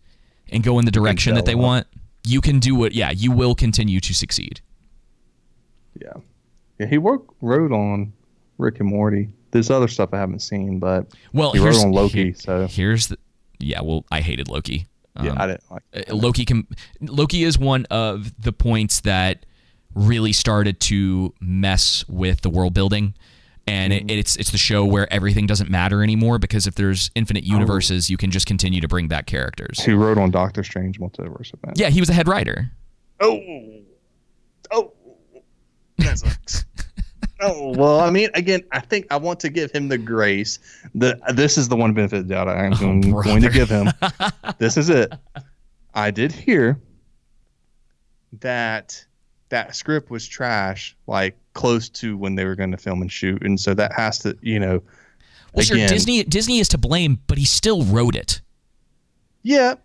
and 0.49 0.64
go 0.64 0.80
in 0.80 0.86
the 0.86 0.91
direction 0.91 1.36
that 1.36 1.45
they 1.45 1.56
want, 1.56 1.88
you 2.24 2.41
can 2.41 2.60
do 2.60 2.76
what. 2.76 2.94
Yeah, 2.94 3.12
you 3.12 3.32
will 3.32 3.56
continue 3.56 3.99
to 4.02 4.14
succeed. 4.14 4.62
Yeah. 6.02 6.14
Yeah, 6.80 6.88
he 6.88 6.97
worked 6.97 7.31
wrote 7.41 7.72
on 7.72 8.11
Rick 8.57 8.80
and 8.80 8.89
Morty. 8.89 9.30
There's 9.52 9.69
other 9.69 9.88
stuff 9.88 10.10
I 10.14 10.18
haven't 10.18 10.39
seen, 10.41 10.80
but 10.80 11.07
Well, 11.34 11.53
he 11.53 11.60
wrote 11.60 11.77
on 11.77 11.91
Loki. 11.91 12.26
here- 12.26 12.34
so 12.35 12.68
here's 12.68 13.07
the 13.07 13.18
yeah. 13.60 13.81
Well, 13.81 14.06
I 14.11 14.22
hated 14.22 14.49
Loki. 14.49 14.88
yeah, 15.22 15.31
Um, 15.31 15.38
I 15.39 15.47
didn't 15.47 15.64
like. 15.72 15.84
uh, 16.10 16.14
Loki 16.15 16.43
can 16.45 16.68
Loki 17.02 17.43
is 17.43 17.57
one 17.57 17.85
of 17.89 18.34
the 18.41 18.52
points 18.52 18.99
that 19.02 19.45
really 19.93 20.34
started 20.34 20.80
to 20.81 21.34
mess 21.39 22.03
with 22.10 22.41
the 22.41 22.49
world 22.49 22.73
building. 22.73 23.14
And 23.68 23.91
it, 23.93 24.11
it's 24.11 24.35
it's 24.35 24.52
the 24.52 24.57
show 24.60 24.85
where 24.85 25.11
everything 25.11 25.47
doesn't 25.47 25.72
matter 25.72 26.03
anymore 26.03 26.38
because 26.38 26.68
if 26.68 26.76
there's 26.76 27.10
infinite 27.15 27.45
universes, 27.45 28.10
you 28.11 28.18
can 28.18 28.30
just 28.30 28.45
continue 28.45 28.80
to 28.81 28.88
bring 28.88 29.07
back 29.07 29.26
characters. 29.26 29.80
He 29.84 29.93
wrote 29.93 30.18
on 30.19 30.30
Doctor 30.30 30.64
Strange 30.64 30.99
Multiverse 30.99 31.52
of 31.53 31.64
Madness. 31.64 31.80
Yeah, 31.80 31.89
he 31.89 31.99
was 31.99 32.10
a 32.10 32.14
head 32.14 32.27
writer. 32.27 32.69
Oh, 33.22 33.39
oh, 34.72 34.91
that 35.98 36.20
sucks. 36.20 36.66
oh 37.42 37.74
well, 37.78 38.00
I 38.00 38.10
mean, 38.10 38.30
again, 38.34 38.62
I 38.72 38.80
think 38.80 39.08
I 39.12 39.18
want 39.18 39.40
to 39.42 39.50
give 39.50 39.72
him 39.72 39.88
the 39.90 39.98
grace. 39.98 40.60
that 40.96 41.20
uh, 41.28 41.34
this 41.34 41.58
is 41.58 41.70
the 41.70 41.76
one 41.76 41.94
benefit 41.94 42.20
of 42.20 42.28
doubt 42.28 42.48
I 42.48 42.66
am 42.66 42.74
oh, 42.74 42.78
going, 42.78 43.02
going 43.02 43.42
to 43.42 43.50
give 43.50 43.70
him. 43.70 43.90
this 44.58 44.78
is 44.78 44.90
it. 44.90 45.12
I 45.94 46.12
did 46.12 46.32
hear 46.32 46.80
that 48.40 49.06
that 49.50 49.76
script 49.76 50.10
was 50.10 50.28
trash, 50.28 50.96
like 51.08 51.38
close 51.54 51.90
to 51.90 52.18
when 52.18 52.36
they 52.36 52.46
were 52.46 52.56
going 52.56 52.72
to 52.72 52.78
film 52.78 53.02
and 53.02 53.12
shoot, 53.12 53.42
and 53.44 53.60
so 53.60 53.74
that 53.74 53.94
has 53.94 54.20
to, 54.20 54.38
you 54.42 54.60
know, 54.60 54.82
Well, 55.54 55.66
sure, 55.66 55.78
Disney 55.78 56.24
Disney 56.24 56.60
is 56.60 56.68
to 56.70 56.78
blame, 56.78 57.20
but 57.28 57.38
he 57.38 57.46
still 57.46 57.84
wrote 57.84 58.16
it. 58.16 58.42
Yeah, 59.44 59.76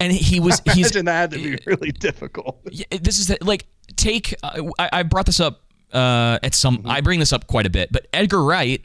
and 0.00 0.12
he 0.12 0.40
was 0.40 0.60
I 0.68 0.72
he's 0.72 0.86
imagine 0.86 1.04
that 1.06 1.12
had 1.12 1.30
to 1.32 1.38
be 1.38 1.58
really 1.66 1.92
difficult. 1.92 2.64
This 2.90 3.18
is 3.18 3.28
the, 3.28 3.38
like 3.40 3.66
take 3.96 4.34
uh, 4.42 4.62
I, 4.78 4.88
I 4.92 5.02
brought 5.02 5.26
this 5.26 5.40
up 5.40 5.62
uh, 5.92 6.38
at 6.42 6.54
some 6.54 6.78
Mm-hmm. 6.78 6.90
I 6.90 7.00
bring 7.00 7.20
this 7.20 7.32
up 7.32 7.46
quite 7.46 7.66
a 7.66 7.70
bit, 7.70 7.90
but 7.92 8.06
Edgar 8.12 8.42
Wright 8.44 8.82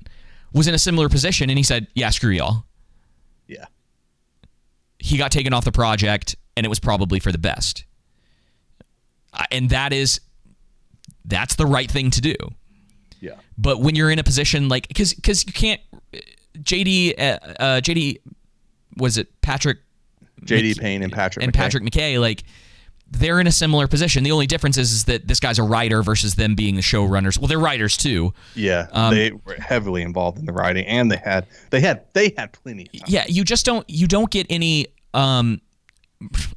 was 0.53 0.67
in 0.67 0.73
a 0.73 0.79
similar 0.79 1.09
position 1.09 1.49
and 1.49 1.57
he 1.57 1.63
said, 1.63 1.87
"Yeah, 1.93 2.09
screw 2.09 2.31
y'all." 2.31 2.65
Yeah. 3.47 3.65
He 4.99 5.17
got 5.17 5.31
taken 5.31 5.53
off 5.53 5.65
the 5.65 5.71
project 5.71 6.35
and 6.57 6.65
it 6.65 6.69
was 6.69 6.79
probably 6.79 7.19
for 7.19 7.31
the 7.31 7.37
best. 7.37 7.85
And 9.51 9.69
that 9.69 9.93
is 9.93 10.19
that's 11.25 11.55
the 11.55 11.65
right 11.65 11.89
thing 11.89 12.11
to 12.11 12.21
do. 12.21 12.35
Yeah. 13.21 13.35
But 13.57 13.79
when 13.81 13.95
you're 13.95 14.11
in 14.11 14.19
a 14.19 14.23
position 14.23 14.69
like 14.69 14.87
cuz 14.93 15.13
cuz 15.23 15.45
you 15.45 15.53
can't 15.53 15.81
JD 16.57 17.19
uh, 17.19 17.21
uh, 17.59 17.81
JD 17.81 18.17
was 18.97 19.17
it 19.17 19.41
Patrick 19.41 19.79
JD 20.43 20.69
Mc- 20.69 20.79
Payne 20.79 21.03
and 21.03 21.13
Patrick 21.13 21.43
and 21.43 21.53
McKay. 21.53 21.57
Patrick 21.57 21.83
McKay 21.83 22.19
like 22.19 22.43
they're 23.11 23.39
in 23.39 23.47
a 23.47 23.51
similar 23.51 23.87
position. 23.87 24.23
The 24.23 24.31
only 24.31 24.47
difference 24.47 24.77
is, 24.77 24.91
is 24.91 25.05
that 25.05 25.27
this 25.27 25.39
guy's 25.39 25.59
a 25.59 25.63
writer 25.63 26.03
versus 26.03 26.35
them 26.35 26.55
being 26.55 26.75
the 26.75 26.81
showrunners. 26.81 27.37
Well, 27.37 27.47
they're 27.47 27.59
writers 27.59 27.97
too. 27.97 28.33
Yeah, 28.55 28.87
Um, 28.91 29.13
they 29.13 29.31
were 29.31 29.55
heavily 29.55 30.01
involved 30.01 30.37
in 30.39 30.45
the 30.45 30.53
writing, 30.53 30.85
and 30.85 31.11
they 31.11 31.17
had 31.17 31.47
they 31.69 31.81
had 31.81 32.03
they 32.13 32.33
had 32.37 32.51
plenty. 32.53 32.83
Of 32.93 32.99
time. 32.99 33.01
Yeah, 33.07 33.25
you 33.27 33.43
just 33.43 33.65
don't 33.65 33.89
you 33.89 34.07
don't 34.07 34.29
get 34.31 34.47
any 34.49 34.87
um 35.13 35.61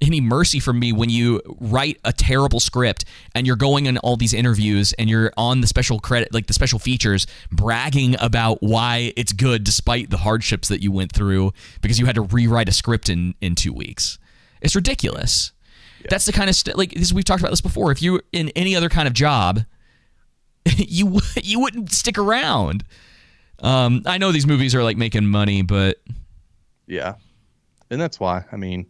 any 0.00 0.20
mercy 0.20 0.58
from 0.58 0.80
me 0.80 0.92
when 0.92 1.08
you 1.08 1.40
write 1.60 1.96
a 2.04 2.12
terrible 2.12 2.58
script 2.58 3.04
and 3.34 3.46
you're 3.46 3.54
going 3.54 3.86
in 3.86 3.96
all 3.98 4.16
these 4.16 4.34
interviews 4.34 4.92
and 4.94 5.08
you're 5.08 5.32
on 5.36 5.60
the 5.60 5.68
special 5.68 6.00
credit 6.00 6.34
like 6.34 6.48
the 6.48 6.52
special 6.52 6.80
features 6.80 7.28
bragging 7.52 8.16
about 8.20 8.58
why 8.60 9.12
it's 9.16 9.32
good 9.32 9.62
despite 9.62 10.10
the 10.10 10.16
hardships 10.16 10.66
that 10.66 10.82
you 10.82 10.90
went 10.90 11.12
through 11.12 11.52
because 11.80 12.00
you 12.00 12.06
had 12.06 12.16
to 12.16 12.22
rewrite 12.22 12.68
a 12.68 12.72
script 12.72 13.08
in 13.08 13.34
in 13.40 13.54
2 13.54 13.72
weeks. 13.72 14.18
It's 14.60 14.74
ridiculous. 14.74 15.52
That's 16.10 16.26
the 16.26 16.32
kind 16.32 16.48
of 16.50 16.56
st- 16.56 16.76
like 16.76 16.92
this 16.92 17.12
we've 17.12 17.24
talked 17.24 17.40
about 17.40 17.50
this 17.50 17.60
before. 17.60 17.92
If 17.92 18.02
you 18.02 18.12
were 18.14 18.24
in 18.32 18.50
any 18.50 18.74
other 18.76 18.88
kind 18.88 19.06
of 19.08 19.14
job, 19.14 19.60
you 20.76 21.20
you 21.42 21.60
wouldn't 21.60 21.90
stick 21.92 22.18
around. 22.18 22.84
Um, 23.60 24.02
I 24.06 24.18
know 24.18 24.32
these 24.32 24.46
movies 24.46 24.74
are 24.74 24.82
like 24.82 24.96
making 24.96 25.26
money, 25.26 25.62
but 25.62 25.98
Yeah, 26.86 27.14
and 27.90 28.00
that's 28.00 28.18
why. 28.18 28.44
I 28.50 28.56
mean, 28.56 28.86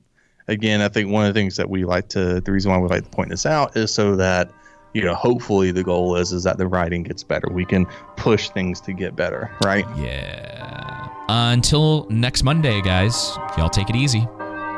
again, 0.49 0.81
I 0.81 0.89
think 0.89 1.11
one 1.11 1.27
of 1.27 1.35
the 1.35 1.39
things 1.39 1.57
that 1.57 1.69
we 1.69 1.85
like 1.85 2.09
to 2.11 2.41
the 2.41 2.53
reason 2.53 2.71
why 2.71 2.79
we 2.79 2.89
like 2.89 3.05
to 3.05 3.11
point 3.11 3.31
this 3.31 3.45
out 3.47 3.77
is 3.77 3.93
so 3.93 4.17
that 4.17 4.51
you 4.95 5.03
know 5.03 5.15
hopefully 5.15 5.73
the 5.73 5.83
goal 5.83 6.17
is 6.17 6.33
is 6.33 6.45
that 6.45 6.57
the 6.59 6.67
writing 6.67 7.03
gets 7.03 7.23
better. 7.23 7.49
We 7.51 7.65
can 7.65 7.87
push 8.17 8.49
things 8.51 8.81
to 8.83 8.93
get 8.93 9.15
better, 9.15 9.51
right? 9.65 9.85
Yeah. 9.99 11.09
until 11.29 12.07
next 12.11 12.43
Monday, 12.43 12.81
guys. 12.83 13.37
Y'all 13.59 13.69
take 13.69 13.91
it 13.91 13.97
easy. 13.97 14.27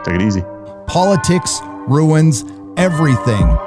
Take 0.05 0.17
it 0.17 0.23
easy. 0.23 0.43
Politics 0.87 1.61
ruins 1.87 2.45
everything. 2.77 3.59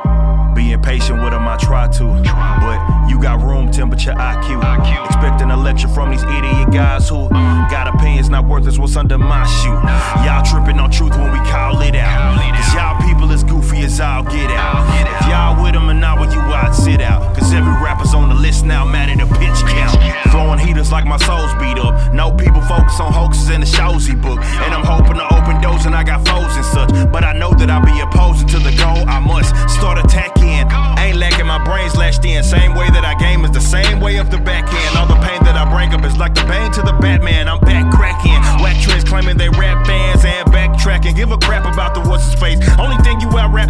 Being 0.55 0.81
patient 0.81 1.21
with 1.21 1.31
them, 1.31 1.47
I 1.47 1.57
try 1.57 1.87
to. 1.87 2.03
But 2.03 3.09
you 3.09 3.21
got 3.21 3.43
room 3.43 3.71
temperature 3.71 4.11
IQ. 4.11 5.05
Expecting 5.05 5.51
a 5.51 5.57
lecture 5.57 5.87
from 5.87 6.09
these 6.11 6.23
idiot 6.23 6.71
guys 6.71 7.07
who 7.09 7.29
got 7.69 7.93
opinions 7.93 8.29
not 8.29 8.45
worth 8.45 8.67
is 8.67 8.79
what's 8.79 8.95
under 8.95 9.17
my 9.17 9.45
shoe. 9.45 9.77
Y'all 10.25 10.43
tripping 10.43 10.79
on 10.79 10.89
truth 10.89 11.15
when 11.15 11.31
we 11.31 11.37
call 11.49 11.79
it 11.81 11.95
out. 11.95 12.37
Cause 12.55 12.73
y'all 12.73 12.99
people 13.07 13.31
as 13.31 13.43
as 13.83 13.99
I'll 13.99 14.23
get 14.23 14.49
out. 14.51 14.85
If 15.21 15.27
y'all 15.27 15.61
with 15.61 15.73
them 15.73 15.89
and 15.89 15.99
not 15.99 16.19
with 16.19 16.33
you, 16.33 16.39
I'd 16.39 16.73
sit 16.73 17.01
out. 17.01 17.35
Cause 17.35 17.53
every 17.53 17.73
rapper's 17.83 18.13
on 18.13 18.29
the 18.29 18.35
list 18.35 18.65
now, 18.65 18.85
mad 18.85 19.09
at 19.09 19.19
a 19.21 19.27
pitch 19.39 19.59
count. 19.69 19.97
Flowing 20.31 20.59
heaters 20.59 20.91
like 20.91 21.05
my 21.05 21.17
soul's 21.17 21.53
beat 21.55 21.77
up. 21.79 22.13
No 22.13 22.31
people 22.31 22.61
focus 22.61 22.99
on 22.99 23.11
hoaxes 23.13 23.49
in 23.49 23.61
the 23.61 23.67
shows 23.67 24.05
he 24.05 24.15
book. 24.15 24.39
And 24.41 24.73
I'm 24.73 24.85
hoping 24.85 25.15
to 25.15 25.25
open 25.33 25.61
doors 25.61 25.85
and 25.85 25.95
I 25.95 26.03
got 26.03 26.27
foes 26.27 26.55
and 26.55 26.65
such. 26.65 26.89
But 27.11 27.23
I 27.23 27.33
know 27.33 27.53
that 27.53 27.69
I'll 27.69 27.85
be 27.85 27.99
opposing 27.99 28.47
to 28.49 28.59
the 28.59 28.75
goal. 28.75 29.07
I 29.07 29.19
must 29.19 29.53
start 29.69 29.97
attacking. 29.97 30.67
Ain't 30.99 31.17
lacking 31.17 31.47
my 31.47 31.63
brains 31.63 31.95
lashed 31.95 32.25
in. 32.25 32.43
Same 32.43 32.75
way 32.75 32.89
that 32.89 33.05
I 33.05 33.15
game 33.15 33.45
is 33.45 33.51
the 33.51 33.61
same 33.61 33.99
way 33.99 34.17
of 34.17 34.31
the 34.31 34.37
backhand. 34.37 34.97
All 34.97 35.07
the 35.07 35.19
pain 35.25 35.43
that 35.43 35.55
I 35.55 35.69
bring 35.69 35.93
up 35.93 36.03
is 36.03 36.17
like 36.17 36.33
the 36.33 36.43
bane 36.45 36.71
to 36.73 36.81
the 36.81 36.93
Batman. 36.93 37.47
I'm 37.47 37.59
back 37.61 37.91
cracking. 37.93 38.41
Whack 38.61 38.81
trends 38.81 39.03
claiming 39.03 39.37
they 39.37 39.49
rap 39.49 39.85
bands 39.87 40.25
and 40.25 40.47
backtracking. 40.49 41.15
Give 41.15 41.31
a 41.31 41.36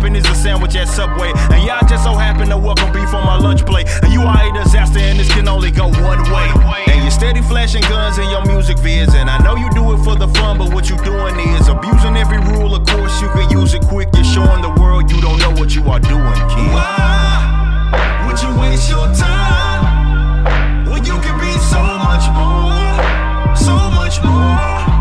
rapping 0.08 0.16
is 0.16 0.30
a 0.30 0.36
sandwich 0.36 0.76
at 0.76 0.88
Subway. 0.88 1.32
And 1.52 1.64
y'all 1.64 1.86
just 1.88 2.04
so 2.04 2.14
happen 2.14 2.50
to 2.50 2.58
welcome 2.58 2.92
beef 2.92 3.14
on 3.14 3.26
my 3.26 3.38
lunch 3.38 3.66
plate. 3.66 3.88
And 4.04 4.14
you 4.14 4.22
are 4.22 4.50
a 4.50 4.64
disaster 4.64 5.00
and 5.00 5.20
this 5.20 5.32
can 5.34 5.48
only 5.48 5.72
go 5.72 5.88
one 5.88 6.22
way. 6.32 6.50
And 6.88 7.04
you 7.04 7.12
steady 7.12 7.42
flashing 7.42 7.82
guns 7.82 8.18
in 8.18 8.30
your 8.30 8.46
music 8.46 8.78
vids. 8.78 9.14
And 9.14 9.30
I 9.30 9.38
know 9.44 9.56
you 9.56 9.70
do 9.72 9.94
it 9.94 10.04
for 10.04 10.16
the 10.16 10.28
fun, 10.28 10.58
but 10.58 10.74
what 10.74 10.90
you 10.90 10.98
doing 11.04 11.40
is 11.60 11.68
abusing 11.68 12.16
every 12.18 12.40
rule. 12.40 12.76
Of 12.76 12.86
course, 12.88 13.22
you 13.22 13.30
can 13.30 13.50
use 13.50 13.74
it 13.74 13.84
quick. 13.84 14.10
You're 14.14 14.24
showing 14.24 14.62
the 14.62 14.74
world 14.80 15.12
you 15.12 15.20
don't 15.22 15.40
know 15.40 15.52
what 15.52 15.76
you 15.76 15.84
are 15.90 16.00
doing, 16.00 16.40
kid. 16.52 16.72
Why 16.74 18.26
would 18.28 18.42
you 18.42 18.52
waste 18.60 18.90
your 18.90 19.08
time 19.14 20.86
when 20.86 21.04
you 21.06 21.18
can 21.20 21.38
be 21.40 21.54
so 21.60 21.82
much 21.82 22.26
more? 22.36 23.56
So 23.56 23.76
much 23.92 24.24
more. 24.24 24.97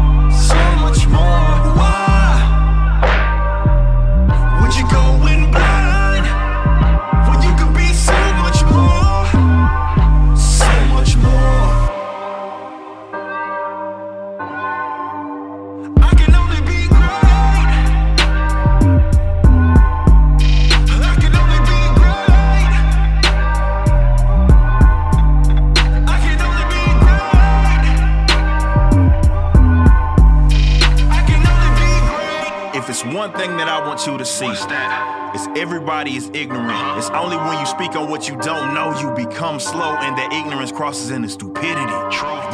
One 33.26 33.40
thing 33.40 33.56
that 33.56 33.66
I 33.66 33.84
want 33.84 34.06
you 34.06 34.16
to 34.18 34.24
see, 34.24 34.46
it's 34.46 35.58
everybody 35.58 36.16
is 36.16 36.30
ignorant. 36.32 36.98
It's 36.98 37.10
only 37.10 37.36
when 37.36 37.58
you 37.58 37.66
speak 37.66 37.96
on 37.96 38.08
what 38.08 38.28
you 38.28 38.36
don't 38.36 38.72
know, 38.72 38.94
you 39.00 39.10
become 39.16 39.58
slow, 39.58 39.96
and 39.98 40.16
that 40.16 40.32
ignorance 40.32 40.70
crosses 40.70 41.10
into 41.10 41.28
stupidity. 41.28 41.98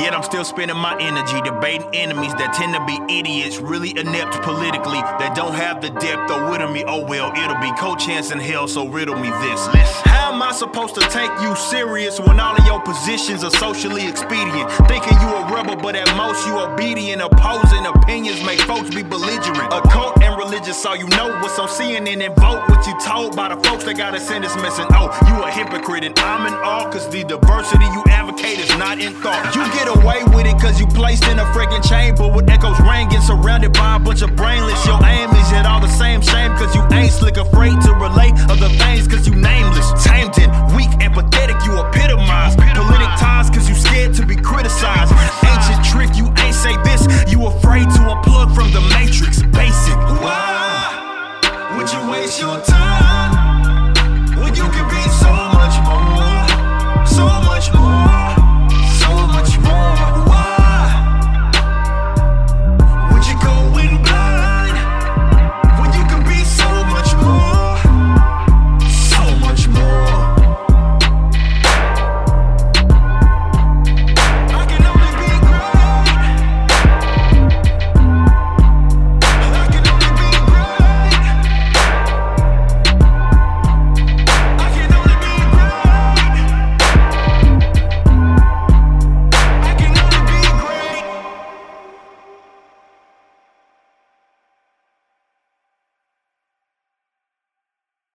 Yet 0.01 0.15
I'm 0.15 0.23
still 0.23 0.45
spending 0.45 0.77
my 0.77 0.99
energy 0.99 1.43
debating 1.43 1.89
enemies 1.93 2.33
that 2.35 2.55
tend 2.55 2.73
to 2.73 2.83
be 2.87 2.97
idiots, 3.19 3.59
really 3.59 3.91
inept 3.99 4.41
politically, 4.43 5.01
that 5.21 5.37
don't 5.37 5.55
have 5.55 5.83
the 5.83 5.91
depth 5.91 6.31
or 6.31 6.51
wit 6.51 6.63
of 6.63 6.73
me. 6.73 6.85
Oh 6.87 7.05
well, 7.05 7.31
it'll 7.37 7.61
be 7.61 7.73
co-chance 7.79 8.31
in 8.31 8.39
hell, 8.39 8.67
so 8.67 8.89
riddle 8.89 9.17
me 9.17 9.29
this. 9.29 9.69
How 10.07 10.12
am 10.43 10.49
I 10.49 10.53
supposed 10.53 10.95
to 10.97 11.01
take 11.09 11.31
you 11.41 11.55
serious 11.57 12.19
when 12.19 12.41
all 12.41 12.57
of 12.57 12.65
your 12.67 12.81
positions 12.81 13.45
are 13.45 13.51
socially 13.51 14.07
expedient? 14.07 14.71
Thinking 14.89 15.15
you 15.21 15.29
a 15.29 15.43
rebel, 15.55 15.77
but 15.77 15.95
at 15.95 16.09
most 16.17 16.47
you 16.47 16.59
obedient. 16.59 17.23
Opposing 17.23 17.87
opinions 17.87 18.43
make 18.45 18.61
folks 18.61 18.91
be 18.91 19.03
belligerent. 19.03 19.73
Occult 19.73 20.21
and 20.23 20.37
religious, 20.37 20.81
so 20.81 20.95
you 20.95 21.07
know 21.09 21.29
what's 21.41 21.59
on 21.59 21.69
CNN 21.69 22.25
and 22.25 22.35
vote 22.37 22.69
what 22.69 22.87
you 22.87 22.95
told 23.01 23.37
by 23.37 23.55
the 23.55 23.61
folks 23.63 23.85
that 23.85 23.97
got 23.97 24.15
a 24.15 24.21
sentence 24.21 24.57
missing. 24.57 24.87
Oh, 24.91 25.11
you 25.29 25.43
a 25.43 25.51
hypocrite, 25.51 26.05
and 26.05 26.19
I'm 26.19 26.47
in 26.47 26.55
awe, 26.55 26.91
cause 26.91 27.09
the 27.09 27.23
diversity 27.25 27.85
you 27.85 28.03
advocate 28.09 28.59
is 28.59 28.71
not 28.77 28.99
in 28.99 29.15
thought. 29.23 29.55
You 29.55 29.63
get 29.79 29.87
away 29.89 30.25
with 30.35 30.47
it 30.47 30.61
cause 30.61 30.81
you 30.81 30.87
placed 30.89 31.25
in 31.29 31.39
a 31.39 31.45
freaking 31.55 31.87
chamber 31.87 32.29
with 32.29 32.51
echoes 32.51 32.79
ringing, 32.81 33.21
surrounded 33.21 33.73
by 33.75 33.97
a 33.97 33.99
bunch 33.99 34.23
of 34.23 34.35
brainless. 34.35 34.85
Your 34.87 34.99
aim 35.07 35.31
is 35.31 35.51
yet 35.53 35.67
all 35.67 35.81
the 35.81 35.89
same 35.89 36.21
shame 36.21 36.51
cause 36.57 36.75
you 36.75 36.83
ain't 36.91 37.13
slick, 37.13 37.37
afraid 37.37 37.81
to 37.83 37.93
relate 37.95 38.35
other 38.51 38.69
things 38.83 39.07
cause 39.07 39.27
you 39.29 39.35
nameless. 39.35 39.93
Tamed 40.03 40.32
golden, 40.33 40.77
weak 40.77 40.91
empathetic—you 41.01 41.79
epitomize. 41.79 42.57
Politic 42.57 43.09
ties, 43.19 43.51
cause 43.51 43.69
you 43.69 43.75
scared 43.75 44.15
to 44.15 44.27
be 44.27 44.37
criticized. 44.37 45.13
Ancient 45.45 45.85
trick, 45.85 46.17
you 46.17 46.27
ain't 46.45 46.55
say 46.55 46.77
this, 46.83 47.07
you 47.31 47.47
afraid 47.47 47.89
to 47.91 48.01
unplug 48.01 48.55
from 48.55 48.71
the 48.73 48.81
matrix. 48.81 49.43
Basic. 49.43 49.97
Why 50.23 51.75
would 51.77 51.93
you 51.93 52.11
waste 52.11 52.41
your 52.41 52.61
time 52.61 53.95
when 54.37 54.55
you 54.55 54.65
can 54.65 54.89
be 54.89 55.03
so 55.23 55.33
much 55.33 55.77
more? 55.87 57.07
So 57.07 57.27
much 57.43 57.73
more. 57.75 58.22